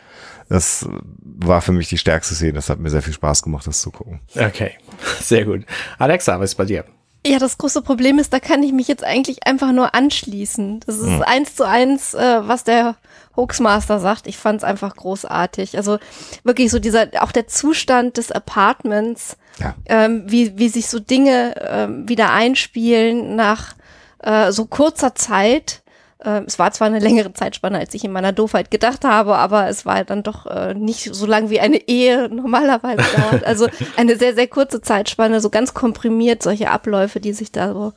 Das 0.49 0.85
war 1.23 1.61
für 1.61 1.71
mich 1.71 1.87
die 1.87 1.97
stärkste 1.97 2.35
Szene. 2.35 2.53
Das 2.53 2.69
hat 2.69 2.79
mir 2.79 2.89
sehr 2.89 3.01
viel 3.01 3.13
Spaß 3.13 3.41
gemacht, 3.41 3.65
das 3.65 3.81
zu 3.81 3.89
gucken. 3.89 4.19
Okay, 4.35 4.71
sehr 5.21 5.45
gut. 5.45 5.65
Alexa, 5.97 6.39
was 6.39 6.51
ist 6.51 6.55
bei 6.55 6.65
dir? 6.65 6.83
Ja, 7.25 7.37
das 7.37 7.59
große 7.59 7.83
Problem 7.83 8.17
ist, 8.17 8.33
da 8.33 8.39
kann 8.39 8.63
ich 8.63 8.71
mich 8.71 8.87
jetzt 8.87 9.03
eigentlich 9.03 9.45
einfach 9.45 9.71
nur 9.71 9.93
anschließen. 9.93 10.79
Das 10.85 10.97
ist 10.97 11.05
hm. 11.05 11.21
eins 11.21 11.55
zu 11.55 11.67
eins, 11.67 12.15
äh, 12.15 12.47
was 12.47 12.63
der 12.63 12.95
Hoaxmaster 13.35 13.99
sagt. 13.99 14.25
Ich 14.25 14.37
fand 14.37 14.59
es 14.59 14.63
einfach 14.63 14.95
großartig. 14.95 15.77
Also 15.77 15.99
wirklich 16.43 16.71
so 16.71 16.79
dieser, 16.79 17.09
auch 17.19 17.31
der 17.31 17.47
Zustand 17.47 18.17
des 18.17 18.31
Apartments, 18.31 19.37
ja. 19.59 19.75
ähm, 19.85 20.23
wie, 20.25 20.57
wie 20.57 20.69
sich 20.69 20.87
so 20.87 20.99
Dinge 20.99 21.55
ähm, 21.61 22.09
wieder 22.09 22.31
einspielen 22.31 23.35
nach 23.35 23.75
äh, 24.19 24.51
so 24.51 24.65
kurzer 24.65 25.13
Zeit. 25.13 25.80
Äh, 26.23 26.43
es 26.45 26.59
war 26.59 26.71
zwar 26.71 26.87
eine 26.87 26.99
längere 26.99 27.33
Zeitspanne, 27.33 27.79
als 27.79 27.93
ich 27.93 28.03
in 28.03 28.11
meiner 28.11 28.31
Doofheit 28.31 28.71
gedacht 28.71 29.03
habe, 29.03 29.35
aber 29.35 29.67
es 29.67 29.85
war 29.85 30.03
dann 30.03 30.23
doch 30.23 30.45
äh, 30.45 30.73
nicht 30.73 31.13
so 31.13 31.25
lang 31.25 31.49
wie 31.49 31.59
eine 31.59 31.87
Ehe 31.87 32.29
normalerweise 32.29 33.03
dauert. 33.17 33.43
Also 33.45 33.67
eine 33.97 34.15
sehr, 34.17 34.35
sehr 34.35 34.47
kurze 34.47 34.81
Zeitspanne, 34.81 35.41
so 35.41 35.49
ganz 35.49 35.73
komprimiert, 35.73 36.43
solche 36.43 36.69
Abläufe, 36.69 37.19
die 37.19 37.33
sich 37.33 37.51
da 37.51 37.73
so 37.73 37.93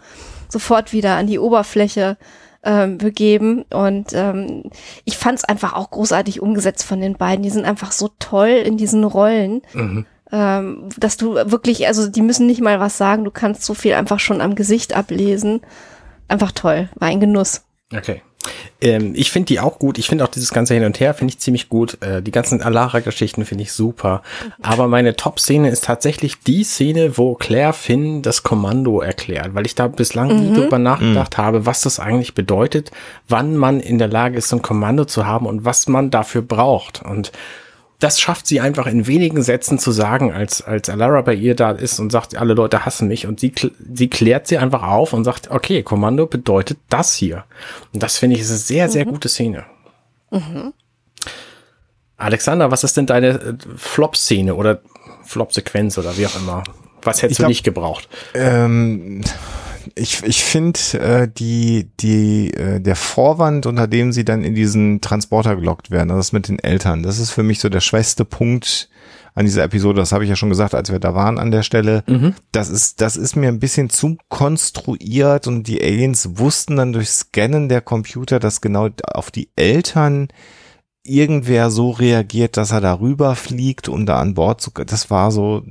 sofort 0.48 0.92
wieder 0.92 1.16
an 1.16 1.26
die 1.26 1.38
Oberfläche 1.38 2.16
ähm, 2.62 2.98
begeben. 2.98 3.64
Und 3.70 4.12
ähm, 4.12 4.70
ich 5.04 5.18
fand 5.18 5.38
es 5.38 5.44
einfach 5.44 5.74
auch 5.74 5.90
großartig 5.90 6.40
umgesetzt 6.40 6.84
von 6.84 7.00
den 7.00 7.16
beiden. 7.16 7.42
Die 7.42 7.50
sind 7.50 7.64
einfach 7.64 7.92
so 7.92 8.10
toll 8.18 8.48
in 8.48 8.76
diesen 8.76 9.04
Rollen. 9.04 9.62
Mhm. 9.72 10.06
Ähm, 10.32 10.88
dass 10.96 11.16
du 11.16 11.34
wirklich, 11.34 11.86
also 11.86 12.08
die 12.08 12.22
müssen 12.22 12.46
nicht 12.46 12.60
mal 12.60 12.80
was 12.80 12.96
sagen, 12.96 13.24
du 13.24 13.30
kannst 13.30 13.62
so 13.62 13.74
viel 13.74 13.94
einfach 13.94 14.18
schon 14.18 14.40
am 14.40 14.54
Gesicht 14.54 14.96
ablesen. 14.96 15.60
Einfach 16.28 16.52
toll, 16.52 16.88
war 16.94 17.08
ein 17.08 17.20
Genuss. 17.20 17.62
Okay. 17.96 18.22
Ähm, 18.80 19.14
ich 19.16 19.30
finde 19.30 19.46
die 19.46 19.60
auch 19.60 19.78
gut. 19.78 19.98
Ich 19.98 20.08
finde 20.08 20.24
auch 20.24 20.28
dieses 20.28 20.50
ganze 20.50 20.74
Hin 20.74 20.84
und 20.84 21.00
Her 21.00 21.14
finde 21.14 21.32
ich 21.32 21.40
ziemlich 21.40 21.68
gut. 21.68 21.98
Äh, 22.02 22.22
die 22.22 22.30
ganzen 22.30 22.60
Alara-Geschichten 22.60 23.44
finde 23.44 23.62
ich 23.62 23.72
super. 23.72 24.22
Aber 24.62 24.88
meine 24.88 25.16
Top-Szene 25.16 25.70
ist 25.70 25.84
tatsächlich 25.84 26.40
die 26.40 26.64
Szene, 26.64 27.16
wo 27.16 27.34
Claire 27.34 27.72
Finn 27.72 28.22
das 28.22 28.42
Kommando 28.42 29.00
erklärt, 29.00 29.54
weil 29.54 29.66
ich 29.66 29.74
da 29.74 29.88
bislang 29.88 30.28
mhm. 30.28 30.40
nie 30.40 30.54
drüber 30.54 30.78
nachgedacht 30.78 31.38
mhm. 31.38 31.42
habe, 31.42 31.66
was 31.66 31.82
das 31.82 31.98
eigentlich 31.98 32.34
bedeutet, 32.34 32.90
wann 33.28 33.56
man 33.56 33.80
in 33.80 33.98
der 33.98 34.08
Lage 34.08 34.36
ist, 34.36 34.48
so 34.48 34.56
ein 34.56 34.62
Kommando 34.62 35.04
zu 35.04 35.26
haben 35.26 35.46
und 35.46 35.64
was 35.64 35.88
man 35.88 36.10
dafür 36.10 36.42
braucht. 36.42 37.02
Und 37.02 37.32
das 38.00 38.20
schafft 38.20 38.46
sie 38.46 38.60
einfach 38.60 38.86
in 38.86 39.06
wenigen 39.06 39.42
Sätzen 39.42 39.78
zu 39.78 39.92
sagen, 39.92 40.32
als, 40.32 40.62
als 40.62 40.88
Alara 40.88 41.22
bei 41.22 41.34
ihr 41.34 41.54
da 41.54 41.70
ist 41.70 42.00
und 42.00 42.10
sagt, 42.10 42.36
alle 42.36 42.54
Leute 42.54 42.84
hassen 42.84 43.08
mich 43.08 43.26
und 43.26 43.40
sie, 43.40 43.52
sie 43.94 44.08
klärt 44.08 44.46
sie 44.46 44.58
einfach 44.58 44.82
auf 44.82 45.12
und 45.12 45.24
sagt, 45.24 45.50
okay, 45.50 45.82
Kommando 45.82 46.26
bedeutet 46.26 46.78
das 46.88 47.14
hier. 47.14 47.44
Und 47.92 48.02
das 48.02 48.18
finde 48.18 48.36
ich 48.36 48.42
ist 48.42 48.50
eine 48.50 48.58
sehr, 48.58 48.88
sehr 48.88 49.06
mhm. 49.06 49.10
gute 49.10 49.28
Szene. 49.28 49.64
Mhm. 50.30 50.72
Alexander, 52.16 52.70
was 52.70 52.84
ist 52.84 52.96
denn 52.96 53.06
deine 53.06 53.28
äh, 53.28 53.54
Flop-Szene 53.76 54.54
oder 54.54 54.80
Flop-Sequenz 55.24 55.98
oder 55.98 56.16
wie 56.16 56.26
auch 56.26 56.36
immer? 56.36 56.64
Was 57.02 57.22
hättest 57.22 57.38
glaub, 57.38 57.48
du 57.48 57.50
nicht 57.50 57.64
gebraucht? 57.64 58.08
Ähm, 58.34 59.22
ich, 59.94 60.22
ich 60.22 60.42
finde 60.44 60.78
äh, 60.94 61.28
die, 61.28 61.90
die, 62.00 62.52
äh, 62.54 62.80
der 62.80 62.96
Vorwand, 62.96 63.66
unter 63.66 63.86
dem 63.86 64.12
sie 64.12 64.24
dann 64.24 64.44
in 64.44 64.54
diesen 64.54 65.00
Transporter 65.00 65.56
gelockt 65.56 65.90
werden, 65.90 66.10
also 66.10 66.20
das 66.20 66.32
mit 66.32 66.48
den 66.48 66.58
Eltern, 66.58 67.02
das 67.02 67.18
ist 67.18 67.30
für 67.30 67.42
mich 67.42 67.60
so 67.60 67.68
der 67.68 67.80
schwächste 67.80 68.24
Punkt 68.24 68.88
an 69.34 69.46
dieser 69.46 69.64
Episode. 69.64 70.00
Das 70.00 70.12
habe 70.12 70.24
ich 70.24 70.30
ja 70.30 70.36
schon 70.36 70.48
gesagt, 70.48 70.74
als 70.74 70.92
wir 70.92 71.00
da 71.00 71.14
waren 71.14 71.38
an 71.38 71.50
der 71.50 71.62
Stelle. 71.62 72.04
Mhm. 72.06 72.34
Das 72.52 72.70
ist, 72.70 73.00
das 73.00 73.16
ist 73.16 73.36
mir 73.36 73.48
ein 73.48 73.58
bisschen 73.58 73.90
zu 73.90 74.16
konstruiert 74.28 75.46
und 75.46 75.66
die 75.66 75.82
Aliens 75.82 76.38
wussten 76.38 76.76
dann 76.76 76.92
durch 76.92 77.10
Scannen 77.10 77.68
der 77.68 77.80
Computer, 77.80 78.38
dass 78.38 78.60
genau 78.60 78.88
auf 79.12 79.30
die 79.30 79.48
Eltern 79.56 80.28
irgendwer 81.02 81.70
so 81.70 81.90
reagiert, 81.90 82.56
dass 82.56 82.72
er 82.72 82.80
darüber 82.80 83.34
fliegt, 83.34 83.88
um 83.88 84.06
da 84.06 84.20
an 84.20 84.34
Bord 84.34 84.60
zu, 84.60 84.70
das 84.70 85.10
war 85.10 85.30
so, 85.30 85.62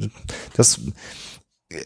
das, 0.56 0.82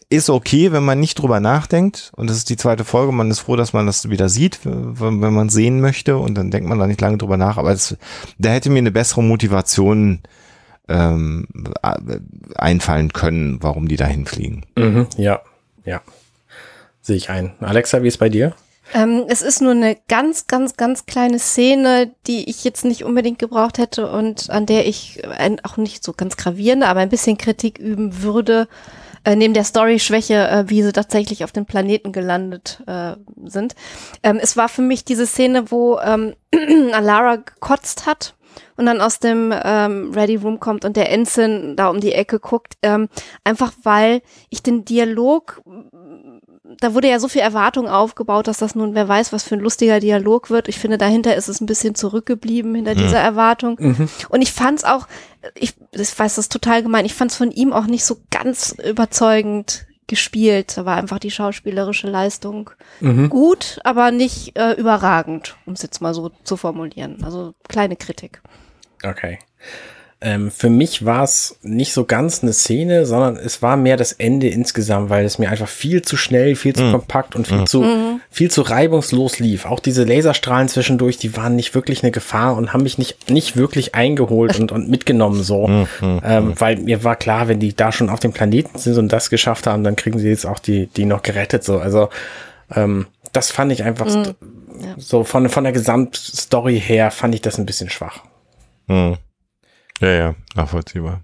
ist 0.08 0.30
okay, 0.30 0.72
wenn 0.72 0.84
man 0.84 1.00
nicht 1.00 1.18
drüber 1.18 1.40
nachdenkt. 1.40 2.12
Und 2.16 2.28
das 2.30 2.36
ist 2.36 2.50
die 2.50 2.56
zweite 2.56 2.84
Folge. 2.84 3.12
Man 3.12 3.30
ist 3.30 3.40
froh, 3.40 3.56
dass 3.56 3.72
man 3.72 3.86
das 3.86 4.08
wieder 4.10 4.28
sieht, 4.28 4.60
wenn, 4.64 5.20
wenn 5.20 5.32
man 5.32 5.48
sehen 5.48 5.80
möchte. 5.80 6.18
Und 6.18 6.34
dann 6.34 6.50
denkt 6.50 6.68
man 6.68 6.78
da 6.78 6.86
nicht 6.86 7.00
lange 7.00 7.18
drüber 7.18 7.36
nach. 7.36 7.56
Aber 7.56 7.72
das, 7.72 7.96
da 8.38 8.50
hätte 8.50 8.70
mir 8.70 8.78
eine 8.78 8.90
bessere 8.90 9.22
Motivation 9.22 10.20
ähm, 10.88 11.46
einfallen 12.54 13.12
können, 13.12 13.58
warum 13.62 13.88
die 13.88 13.96
da 13.96 14.06
hinfliegen. 14.06 14.64
Mhm, 14.76 15.06
ja, 15.16 15.40
ja. 15.84 16.00
Sehe 17.00 17.16
ich 17.16 17.30
ein. 17.30 17.52
Alexa, 17.60 18.02
wie 18.02 18.08
ist 18.08 18.18
bei 18.18 18.28
dir? 18.28 18.54
Ähm, 18.94 19.24
es 19.28 19.42
ist 19.42 19.60
nur 19.60 19.72
eine 19.72 19.98
ganz, 20.08 20.46
ganz, 20.46 20.76
ganz 20.76 21.04
kleine 21.04 21.38
Szene, 21.38 22.10
die 22.26 22.48
ich 22.48 22.64
jetzt 22.64 22.84
nicht 22.84 23.04
unbedingt 23.04 23.38
gebraucht 23.38 23.76
hätte 23.78 24.10
und 24.10 24.48
an 24.48 24.64
der 24.64 24.86
ich 24.86 25.22
ein, 25.28 25.62
auch 25.64 25.76
nicht 25.76 26.02
so 26.02 26.14
ganz 26.14 26.36
gravierende, 26.36 26.86
aber 26.86 27.00
ein 27.00 27.10
bisschen 27.10 27.36
Kritik 27.36 27.78
üben 27.78 28.22
würde 28.22 28.66
äh, 29.28 29.36
neben 29.36 29.52
der 29.52 29.64
Story-Schwäche, 29.64 30.48
äh, 30.48 30.64
wie 30.68 30.82
sie 30.82 30.92
tatsächlich 30.92 31.44
auf 31.44 31.52
dem 31.52 31.66
Planeten 31.66 32.12
gelandet 32.12 32.82
äh, 32.86 33.12
sind. 33.44 33.74
Ähm, 34.22 34.38
es 34.40 34.56
war 34.56 34.70
für 34.70 34.80
mich 34.80 35.04
diese 35.04 35.26
Szene, 35.26 35.70
wo 35.70 35.98
ähm, 35.98 36.34
Alara 36.92 37.36
gekotzt 37.36 38.06
hat 38.06 38.36
und 38.78 38.86
dann 38.86 39.02
aus 39.02 39.18
dem 39.18 39.52
ähm, 39.52 40.12
Ready 40.14 40.36
Room 40.36 40.60
kommt 40.60 40.86
und 40.86 40.96
der 40.96 41.12
Ensign 41.12 41.76
da 41.76 41.88
um 41.88 42.00
die 42.00 42.12
Ecke 42.12 42.40
guckt, 42.40 42.78
ähm, 42.80 43.10
einfach 43.44 43.72
weil 43.82 44.22
ich 44.48 44.62
den 44.62 44.86
Dialog 44.86 45.60
da 46.80 46.94
wurde 46.94 47.08
ja 47.08 47.18
so 47.18 47.28
viel 47.28 47.40
Erwartung 47.40 47.88
aufgebaut, 47.88 48.46
dass 48.46 48.58
das 48.58 48.74
nun, 48.74 48.94
wer 48.94 49.08
weiß, 49.08 49.32
was 49.32 49.42
für 49.42 49.56
ein 49.56 49.60
lustiger 49.60 50.00
Dialog 50.00 50.50
wird. 50.50 50.68
Ich 50.68 50.78
finde, 50.78 50.98
dahinter 50.98 51.34
ist 51.34 51.48
es 51.48 51.60
ein 51.60 51.66
bisschen 51.66 51.94
zurückgeblieben 51.94 52.74
hinter 52.74 52.94
mhm. 52.94 52.98
dieser 52.98 53.18
Erwartung. 53.18 53.76
Mhm. 53.78 54.08
Und 54.28 54.42
ich 54.42 54.52
fand 54.52 54.78
es 54.78 54.84
auch, 54.84 55.08
ich, 55.54 55.74
ich 55.92 56.18
weiß 56.18 56.36
das 56.36 56.46
ist 56.46 56.52
total 56.52 56.82
gemein, 56.82 57.04
ich 57.04 57.14
fand 57.14 57.30
es 57.30 57.36
von 57.36 57.50
ihm 57.50 57.72
auch 57.72 57.86
nicht 57.86 58.04
so 58.04 58.18
ganz 58.30 58.74
überzeugend 58.84 59.86
gespielt. 60.06 60.76
Da 60.76 60.84
war 60.84 60.96
einfach 60.96 61.18
die 61.18 61.30
schauspielerische 61.30 62.08
Leistung 62.08 62.70
mhm. 63.00 63.28
gut, 63.28 63.78
aber 63.84 64.10
nicht 64.10 64.58
äh, 64.58 64.72
überragend, 64.72 65.56
um 65.66 65.74
es 65.74 65.82
jetzt 65.82 66.00
mal 66.00 66.14
so 66.14 66.30
zu 66.44 66.56
formulieren. 66.56 67.22
Also 67.24 67.54
kleine 67.68 67.96
Kritik. 67.96 68.40
Okay. 69.04 69.38
Ähm, 70.20 70.50
für 70.50 70.68
mich 70.68 71.04
war 71.04 71.22
es 71.22 71.60
nicht 71.62 71.92
so 71.92 72.04
ganz 72.04 72.42
eine 72.42 72.52
Szene, 72.52 73.06
sondern 73.06 73.36
es 73.36 73.62
war 73.62 73.76
mehr 73.76 73.96
das 73.96 74.10
Ende 74.10 74.48
insgesamt, 74.48 75.10
weil 75.10 75.24
es 75.24 75.38
mir 75.38 75.48
einfach 75.48 75.68
viel 75.68 76.02
zu 76.02 76.16
schnell, 76.16 76.56
viel 76.56 76.74
zu 76.74 76.82
mhm. 76.82 76.90
kompakt 76.90 77.36
und 77.36 77.46
viel 77.46 77.58
mhm. 77.58 77.66
zu 77.66 77.84
viel 78.28 78.50
zu 78.50 78.62
reibungslos 78.62 79.38
lief. 79.38 79.64
Auch 79.64 79.78
diese 79.78 80.02
Laserstrahlen 80.02 80.66
zwischendurch, 80.66 81.18
die 81.18 81.36
waren 81.36 81.54
nicht 81.54 81.72
wirklich 81.76 82.02
eine 82.02 82.10
Gefahr 82.10 82.56
und 82.56 82.72
haben 82.72 82.82
mich 82.82 82.98
nicht 82.98 83.30
nicht 83.30 83.56
wirklich 83.56 83.94
eingeholt 83.94 84.58
und, 84.58 84.72
und 84.72 84.90
mitgenommen 84.90 85.44
so, 85.44 85.68
mhm. 85.68 85.86
mhm. 86.00 86.20
ähm, 86.24 86.54
weil 86.58 86.78
mir 86.78 87.04
war 87.04 87.14
klar, 87.14 87.46
wenn 87.46 87.60
die 87.60 87.76
da 87.76 87.92
schon 87.92 88.10
auf 88.10 88.18
dem 88.18 88.32
Planeten 88.32 88.76
sind 88.76 88.98
und 88.98 89.12
das 89.12 89.30
geschafft 89.30 89.68
haben, 89.68 89.84
dann 89.84 89.94
kriegen 89.94 90.18
sie 90.18 90.28
jetzt 90.28 90.46
auch 90.46 90.58
die 90.58 90.88
die 90.88 91.04
noch 91.04 91.22
gerettet 91.22 91.62
so. 91.62 91.78
Also 91.78 92.08
ähm, 92.74 93.06
das 93.32 93.52
fand 93.52 93.70
ich 93.70 93.84
einfach 93.84 94.06
mhm. 94.06 94.34
ja. 94.82 94.94
so 94.96 95.22
von 95.22 95.48
von 95.48 95.62
der 95.62 95.72
Gesamtstory 95.72 96.80
her 96.80 97.12
fand 97.12 97.36
ich 97.36 97.40
das 97.40 97.56
ein 97.56 97.66
bisschen 97.66 97.88
schwach. 97.88 98.24
Mhm. 98.88 99.16
Ja, 100.00 100.10
ja, 100.10 100.34
nachvollziehbar. 100.54 101.20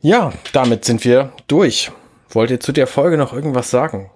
Ja, 0.00 0.32
damit 0.52 0.84
sind 0.84 1.04
wir 1.04 1.32
durch. 1.46 1.90
Wollt 2.30 2.50
ihr 2.50 2.60
zu 2.60 2.72
der 2.72 2.86
Folge 2.86 3.16
noch 3.16 3.32
irgendwas 3.32 3.70
sagen? 3.70 4.10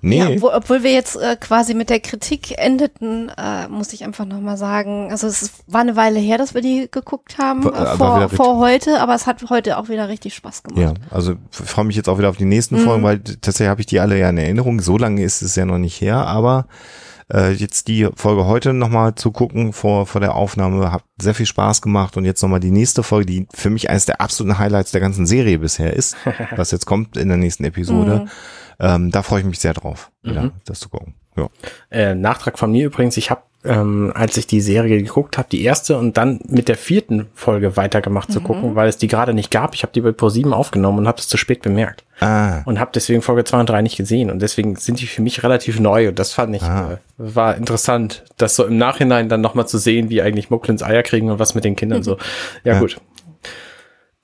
Nee. 0.00 0.18
Ja, 0.18 0.28
obwohl, 0.28 0.50
obwohl 0.54 0.82
wir 0.82 0.92
jetzt 0.92 1.16
äh, 1.16 1.36
quasi 1.36 1.72
mit 1.74 1.88
der 1.88 1.98
Kritik 2.00 2.58
endeten, 2.58 3.30
äh, 3.36 3.68
muss 3.68 3.92
ich 3.92 4.04
einfach 4.04 4.26
nochmal 4.26 4.56
sagen, 4.56 5.08
also 5.10 5.26
es 5.26 5.50
war 5.66 5.80
eine 5.80 5.96
Weile 5.96 6.20
her, 6.20 6.36
dass 6.36 6.54
wir 6.54 6.60
die 6.60 6.88
geguckt 6.90 7.38
haben, 7.38 7.66
äh, 7.66 7.96
vor, 7.96 8.28
vor 8.28 8.58
heute, 8.58 9.00
aber 9.00 9.14
es 9.14 9.26
hat 9.26 9.48
heute 9.48 9.78
auch 9.78 9.88
wieder 9.88 10.08
richtig 10.08 10.34
Spaß 10.34 10.62
gemacht. 10.62 10.80
Ja, 10.80 10.94
also 11.10 11.36
ich 11.50 11.56
freue 11.56 11.86
mich 11.86 11.96
jetzt 11.96 12.08
auch 12.08 12.18
wieder 12.18 12.28
auf 12.28 12.36
die 12.36 12.44
nächsten 12.44 12.76
mhm. 12.76 12.84
Folgen, 12.84 13.02
weil 13.02 13.20
tatsächlich 13.20 13.68
habe 13.68 13.80
ich 13.80 13.86
die 13.86 14.00
alle 14.00 14.18
ja 14.18 14.28
in 14.28 14.36
Erinnerung. 14.36 14.80
So 14.80 14.98
lange 14.98 15.22
ist 15.22 15.40
es 15.40 15.56
ja 15.56 15.64
noch 15.64 15.78
nicht 15.78 16.00
her, 16.00 16.26
aber 16.26 16.66
äh, 17.32 17.52
jetzt 17.52 17.88
die 17.88 18.08
Folge 18.14 18.46
heute 18.46 18.72
nochmal 18.72 19.14
zu 19.14 19.30
gucken 19.30 19.72
vor, 19.72 20.06
vor 20.06 20.20
der 20.20 20.34
Aufnahme. 20.34 20.92
Hat 20.92 21.04
sehr 21.20 21.34
viel 21.34 21.46
Spaß 21.46 21.82
gemacht 21.82 22.16
und 22.16 22.24
jetzt 22.24 22.42
nochmal 22.42 22.60
die 22.60 22.70
nächste 22.70 23.02
Folge, 23.02 23.26
die 23.26 23.46
für 23.52 23.70
mich 23.70 23.90
eines 23.90 24.06
der 24.06 24.20
absoluten 24.20 24.58
Highlights 24.58 24.92
der 24.92 25.00
ganzen 25.00 25.26
Serie 25.26 25.58
bisher 25.58 25.92
ist, 25.92 26.16
was 26.56 26.70
jetzt 26.70 26.86
kommt 26.86 27.16
in 27.16 27.28
der 27.28 27.38
nächsten 27.38 27.64
Episode. 27.64 28.20
Mhm. 28.20 28.30
Ähm, 28.80 29.10
da 29.10 29.22
freue 29.22 29.40
ich 29.40 29.46
mich 29.46 29.60
sehr 29.60 29.74
drauf, 29.74 30.10
mhm. 30.22 30.34
ja, 30.34 30.50
das 30.64 30.80
zu 30.80 30.88
gucken. 30.88 31.14
Ja. 31.36 31.48
Äh, 31.90 32.14
Nachtrag 32.14 32.58
von 32.58 32.70
mir 32.70 32.86
übrigens, 32.86 33.16
ich 33.16 33.30
habe 33.30 33.42
ähm, 33.64 34.12
als 34.14 34.36
ich 34.36 34.46
die 34.46 34.60
Serie 34.60 35.02
geguckt 35.02 35.38
habe, 35.38 35.48
die 35.50 35.62
erste 35.64 35.96
und 35.98 36.16
dann 36.16 36.40
mit 36.46 36.68
der 36.68 36.76
vierten 36.76 37.26
Folge 37.34 37.76
weitergemacht 37.76 38.30
zu 38.30 38.40
gucken, 38.40 38.74
weil 38.74 38.88
es 38.88 38.98
die 38.98 39.06
gerade 39.08 39.32
nicht 39.34 39.50
gab. 39.50 39.74
Ich 39.74 39.82
habe 39.82 39.92
die 39.92 40.00
bei 40.02 40.10
Pro7 40.10 40.52
aufgenommen 40.52 40.98
und 40.98 41.08
habe 41.08 41.18
es 41.18 41.28
zu 41.28 41.36
spät 41.36 41.62
bemerkt. 41.62 42.04
Ah. 42.20 42.62
Und 42.66 42.78
habe 42.78 42.90
deswegen 42.94 43.22
Folge 43.22 43.44
2 43.44 43.60
und 43.60 43.68
3 43.70 43.82
nicht 43.82 43.96
gesehen. 43.96 44.30
Und 44.30 44.40
deswegen 44.40 44.76
sind 44.76 45.00
die 45.00 45.06
für 45.06 45.22
mich 45.22 45.42
relativ 45.42 45.80
neu. 45.80 46.08
Und 46.08 46.18
das 46.18 46.32
fand 46.32 46.54
ich, 46.54 46.62
Ah. 46.62 46.92
äh, 46.92 46.96
war 47.16 47.56
interessant, 47.56 48.24
das 48.36 48.54
so 48.56 48.64
im 48.66 48.76
Nachhinein 48.76 49.28
dann 49.28 49.40
nochmal 49.40 49.66
zu 49.66 49.78
sehen, 49.78 50.10
wie 50.10 50.20
eigentlich 50.22 50.50
Mucklins 50.50 50.82
Eier 50.82 51.02
kriegen 51.02 51.30
und 51.30 51.38
was 51.38 51.54
mit 51.54 51.64
den 51.64 51.74
Kindern 51.76 52.02
so. 52.02 52.18
Ja, 52.64 52.74
Ja. 52.74 52.80
gut. 52.80 52.98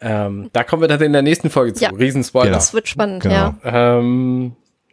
Ähm, 0.02 0.48
da 0.54 0.64
kommen 0.64 0.82
wir 0.82 0.88
dann 0.88 1.00
in 1.02 1.12
der 1.12 1.22
nächsten 1.22 1.50
Folge 1.50 1.74
zu. 1.74 1.84
Ja. 1.84 1.90
Riesenspoiler. 1.90 2.50
Das 2.52 2.72
wird 2.72 2.88
spannend, 2.88 3.22
Genau. 3.22 3.34
ja. 3.34 3.54
Ähm, 3.98 4.52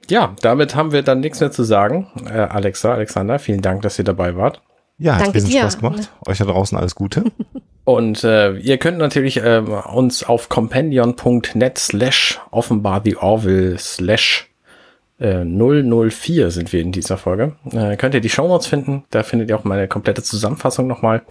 ja, 0.10 0.36
damit 0.42 0.76
haben 0.76 0.92
wir 0.92 1.04
dann 1.04 1.20
nichts 1.20 1.40
mehr 1.40 1.52
zu 1.52 1.64
sagen. 1.64 2.08
Äh, 2.26 2.40
Alexa, 2.40 2.94
Alexander, 2.94 3.40
vielen 3.40 3.62
Dank, 3.62 3.82
dass 3.82 3.98
ihr 4.00 4.06
dabei 4.06 4.36
wart. 4.36 4.62
Ja, 4.98 5.16
hat 5.16 5.22
Danke 5.22 5.36
riesen 5.36 5.50
dir. 5.50 5.62
Spaß 5.62 5.78
gemacht. 5.80 6.12
Euch 6.28 6.38
da 6.38 6.46
draußen 6.46 6.78
alles 6.78 6.96
Gute. 6.96 7.24
Und 7.84 8.26
äh, 8.26 8.58
ihr 8.58 8.78
könnt 8.80 8.98
natürlich 8.98 9.40
ähm, 9.42 9.70
uns 9.70 10.24
auf 10.24 10.50
compendion.net 10.50 11.78
slash 11.78 12.42
offenbar 12.52 13.02
the 13.06 13.16
Orville 13.16 13.78
slash 13.78 14.50
äh, 15.20 15.46
004 15.46 16.52
sind 16.52 16.74
wir 16.74 16.82
in 16.82 16.92
dieser 16.92 17.18
Folge. 17.18 17.56
Äh, 17.72 17.96
könnt 17.96 18.14
ihr 18.14 18.20
die 18.20 18.30
Shownotes 18.30 18.68
finden. 18.68 19.06
Da 19.10 19.24
findet 19.24 19.50
ihr 19.50 19.58
auch 19.58 19.64
meine 19.64 19.88
komplette 19.88 20.22
Zusammenfassung 20.22 20.88
nochmal. 20.88 21.22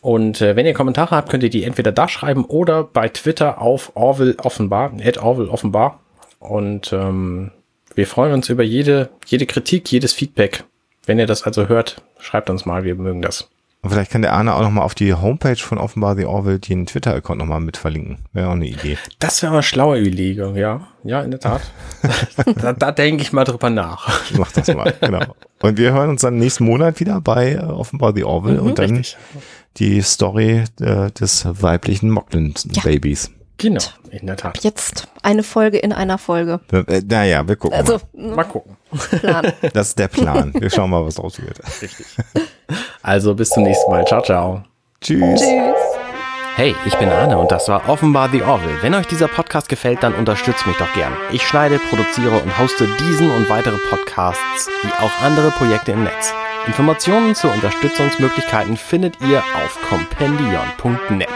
Und 0.00 0.40
äh, 0.40 0.56
wenn 0.56 0.64
ihr 0.64 0.72
Kommentare 0.72 1.14
habt, 1.14 1.28
könnt 1.28 1.42
ihr 1.42 1.50
die 1.50 1.64
entweder 1.64 1.92
da 1.92 2.08
schreiben 2.08 2.46
oder 2.46 2.84
bei 2.84 3.08
Twitter 3.10 3.60
auf 3.60 3.92
Orville 3.96 4.36
offenbar, 4.42 4.92
at 5.04 5.18
Orville 5.18 5.50
offenbar. 5.50 6.00
Und 6.38 6.90
ähm, 6.92 7.50
wir 7.94 8.06
freuen 8.06 8.32
uns 8.32 8.48
über 8.48 8.62
jede, 8.62 9.10
jede 9.26 9.46
Kritik, 9.46 9.90
jedes 9.90 10.12
Feedback. 10.12 10.64
Wenn 11.06 11.18
ihr 11.18 11.26
das 11.26 11.42
also 11.42 11.68
hört, 11.68 12.02
schreibt 12.18 12.50
uns 12.50 12.66
mal, 12.66 12.84
wir 12.84 12.94
mögen 12.94 13.22
das. 13.22 13.48
Und 13.82 13.90
vielleicht 13.90 14.10
kann 14.10 14.20
der 14.20 14.34
Arne 14.34 14.54
auch 14.54 14.60
nochmal 14.60 14.84
auf 14.84 14.94
die 14.94 15.14
Homepage 15.14 15.56
von 15.56 15.78
Offenbar 15.78 16.14
The 16.14 16.26
Orville 16.26 16.58
den 16.58 16.84
Twitter-Account 16.84 17.38
nochmal 17.38 17.60
mit 17.60 17.78
verlinken. 17.78 18.18
Wäre 18.34 18.48
auch 18.48 18.52
eine 18.52 18.66
Idee. 18.66 18.98
Das 19.18 19.42
wäre 19.42 19.52
mal 19.52 19.62
schlaue 19.62 19.98
Überlegung, 19.98 20.54
ja. 20.54 20.88
Ja, 21.02 21.22
in 21.22 21.30
der 21.30 21.40
Tat. 21.40 21.62
da 22.60 22.74
da 22.74 22.92
denke 22.92 23.22
ich 23.22 23.32
mal 23.32 23.44
drüber 23.44 23.70
nach. 23.70 24.20
Mach 24.36 24.52
das 24.52 24.68
mal, 24.74 24.92
genau. 25.00 25.34
Und 25.62 25.78
wir 25.78 25.92
hören 25.92 26.10
uns 26.10 26.20
dann 26.20 26.36
nächsten 26.36 26.64
Monat 26.64 27.00
wieder 27.00 27.22
bei 27.22 27.52
äh, 27.52 27.58
Offenbar 27.60 28.14
The 28.14 28.24
Orville 28.24 28.60
und 28.60 28.78
dann 28.78 28.96
richtig. 28.96 29.16
die 29.78 30.02
Story 30.02 30.64
äh, 30.80 31.10
des 31.12 31.46
weiblichen 31.50 32.10
Mockland-Babys. 32.10 33.30
Genau, 33.60 33.82
in 34.10 34.26
der 34.26 34.36
Tat. 34.38 34.64
Jetzt 34.64 35.06
eine 35.22 35.42
Folge 35.42 35.76
in 35.78 35.92
einer 35.92 36.16
Folge. 36.16 36.60
Äh, 36.72 37.02
naja, 37.06 37.46
wir 37.46 37.56
gucken 37.56 37.78
Also, 37.78 37.98
Mal 38.14 38.44
gucken. 38.44 38.76
Plan. 39.20 39.44
mal. 39.44 39.54
Das 39.74 39.88
ist 39.88 39.98
der 39.98 40.08
Plan. 40.08 40.52
Wir 40.58 40.70
schauen 40.70 40.88
mal, 40.88 41.04
was 41.04 41.16
draus 41.16 41.40
wird. 41.40 41.60
Richtig. 41.82 42.06
Also 43.02 43.34
bis 43.34 43.50
zum 43.50 43.64
nächsten 43.64 43.90
Mal. 43.90 44.06
Ciao, 44.06 44.22
ciao. 44.22 44.62
Tschüss. 45.02 45.40
Tschüss. 45.40 45.74
Hey, 46.56 46.74
ich 46.86 46.94
bin 46.96 47.08
Arne 47.10 47.38
und 47.38 47.50
das 47.52 47.68
war 47.68 47.88
offenbar 47.88 48.30
The 48.30 48.42
Orville. 48.42 48.78
Wenn 48.82 48.94
euch 48.94 49.06
dieser 49.06 49.28
Podcast 49.28 49.68
gefällt, 49.68 50.02
dann 50.02 50.14
unterstützt 50.14 50.66
mich 50.66 50.76
doch 50.78 50.92
gern. 50.94 51.12
Ich 51.30 51.46
schneide, 51.46 51.78
produziere 51.78 52.38
und 52.38 52.58
hoste 52.58 52.86
diesen 52.98 53.30
und 53.30 53.48
weitere 53.48 53.76
Podcasts, 53.88 54.68
wie 54.82 54.92
auch 55.04 55.22
andere 55.22 55.50
Projekte 55.52 55.92
im 55.92 56.04
Netz. 56.04 56.34
Informationen 56.66 57.34
zu 57.34 57.48
Unterstützungsmöglichkeiten 57.48 58.76
findet 58.76 59.20
ihr 59.22 59.38
auf 59.38 59.78
compendion.net. 59.88 61.28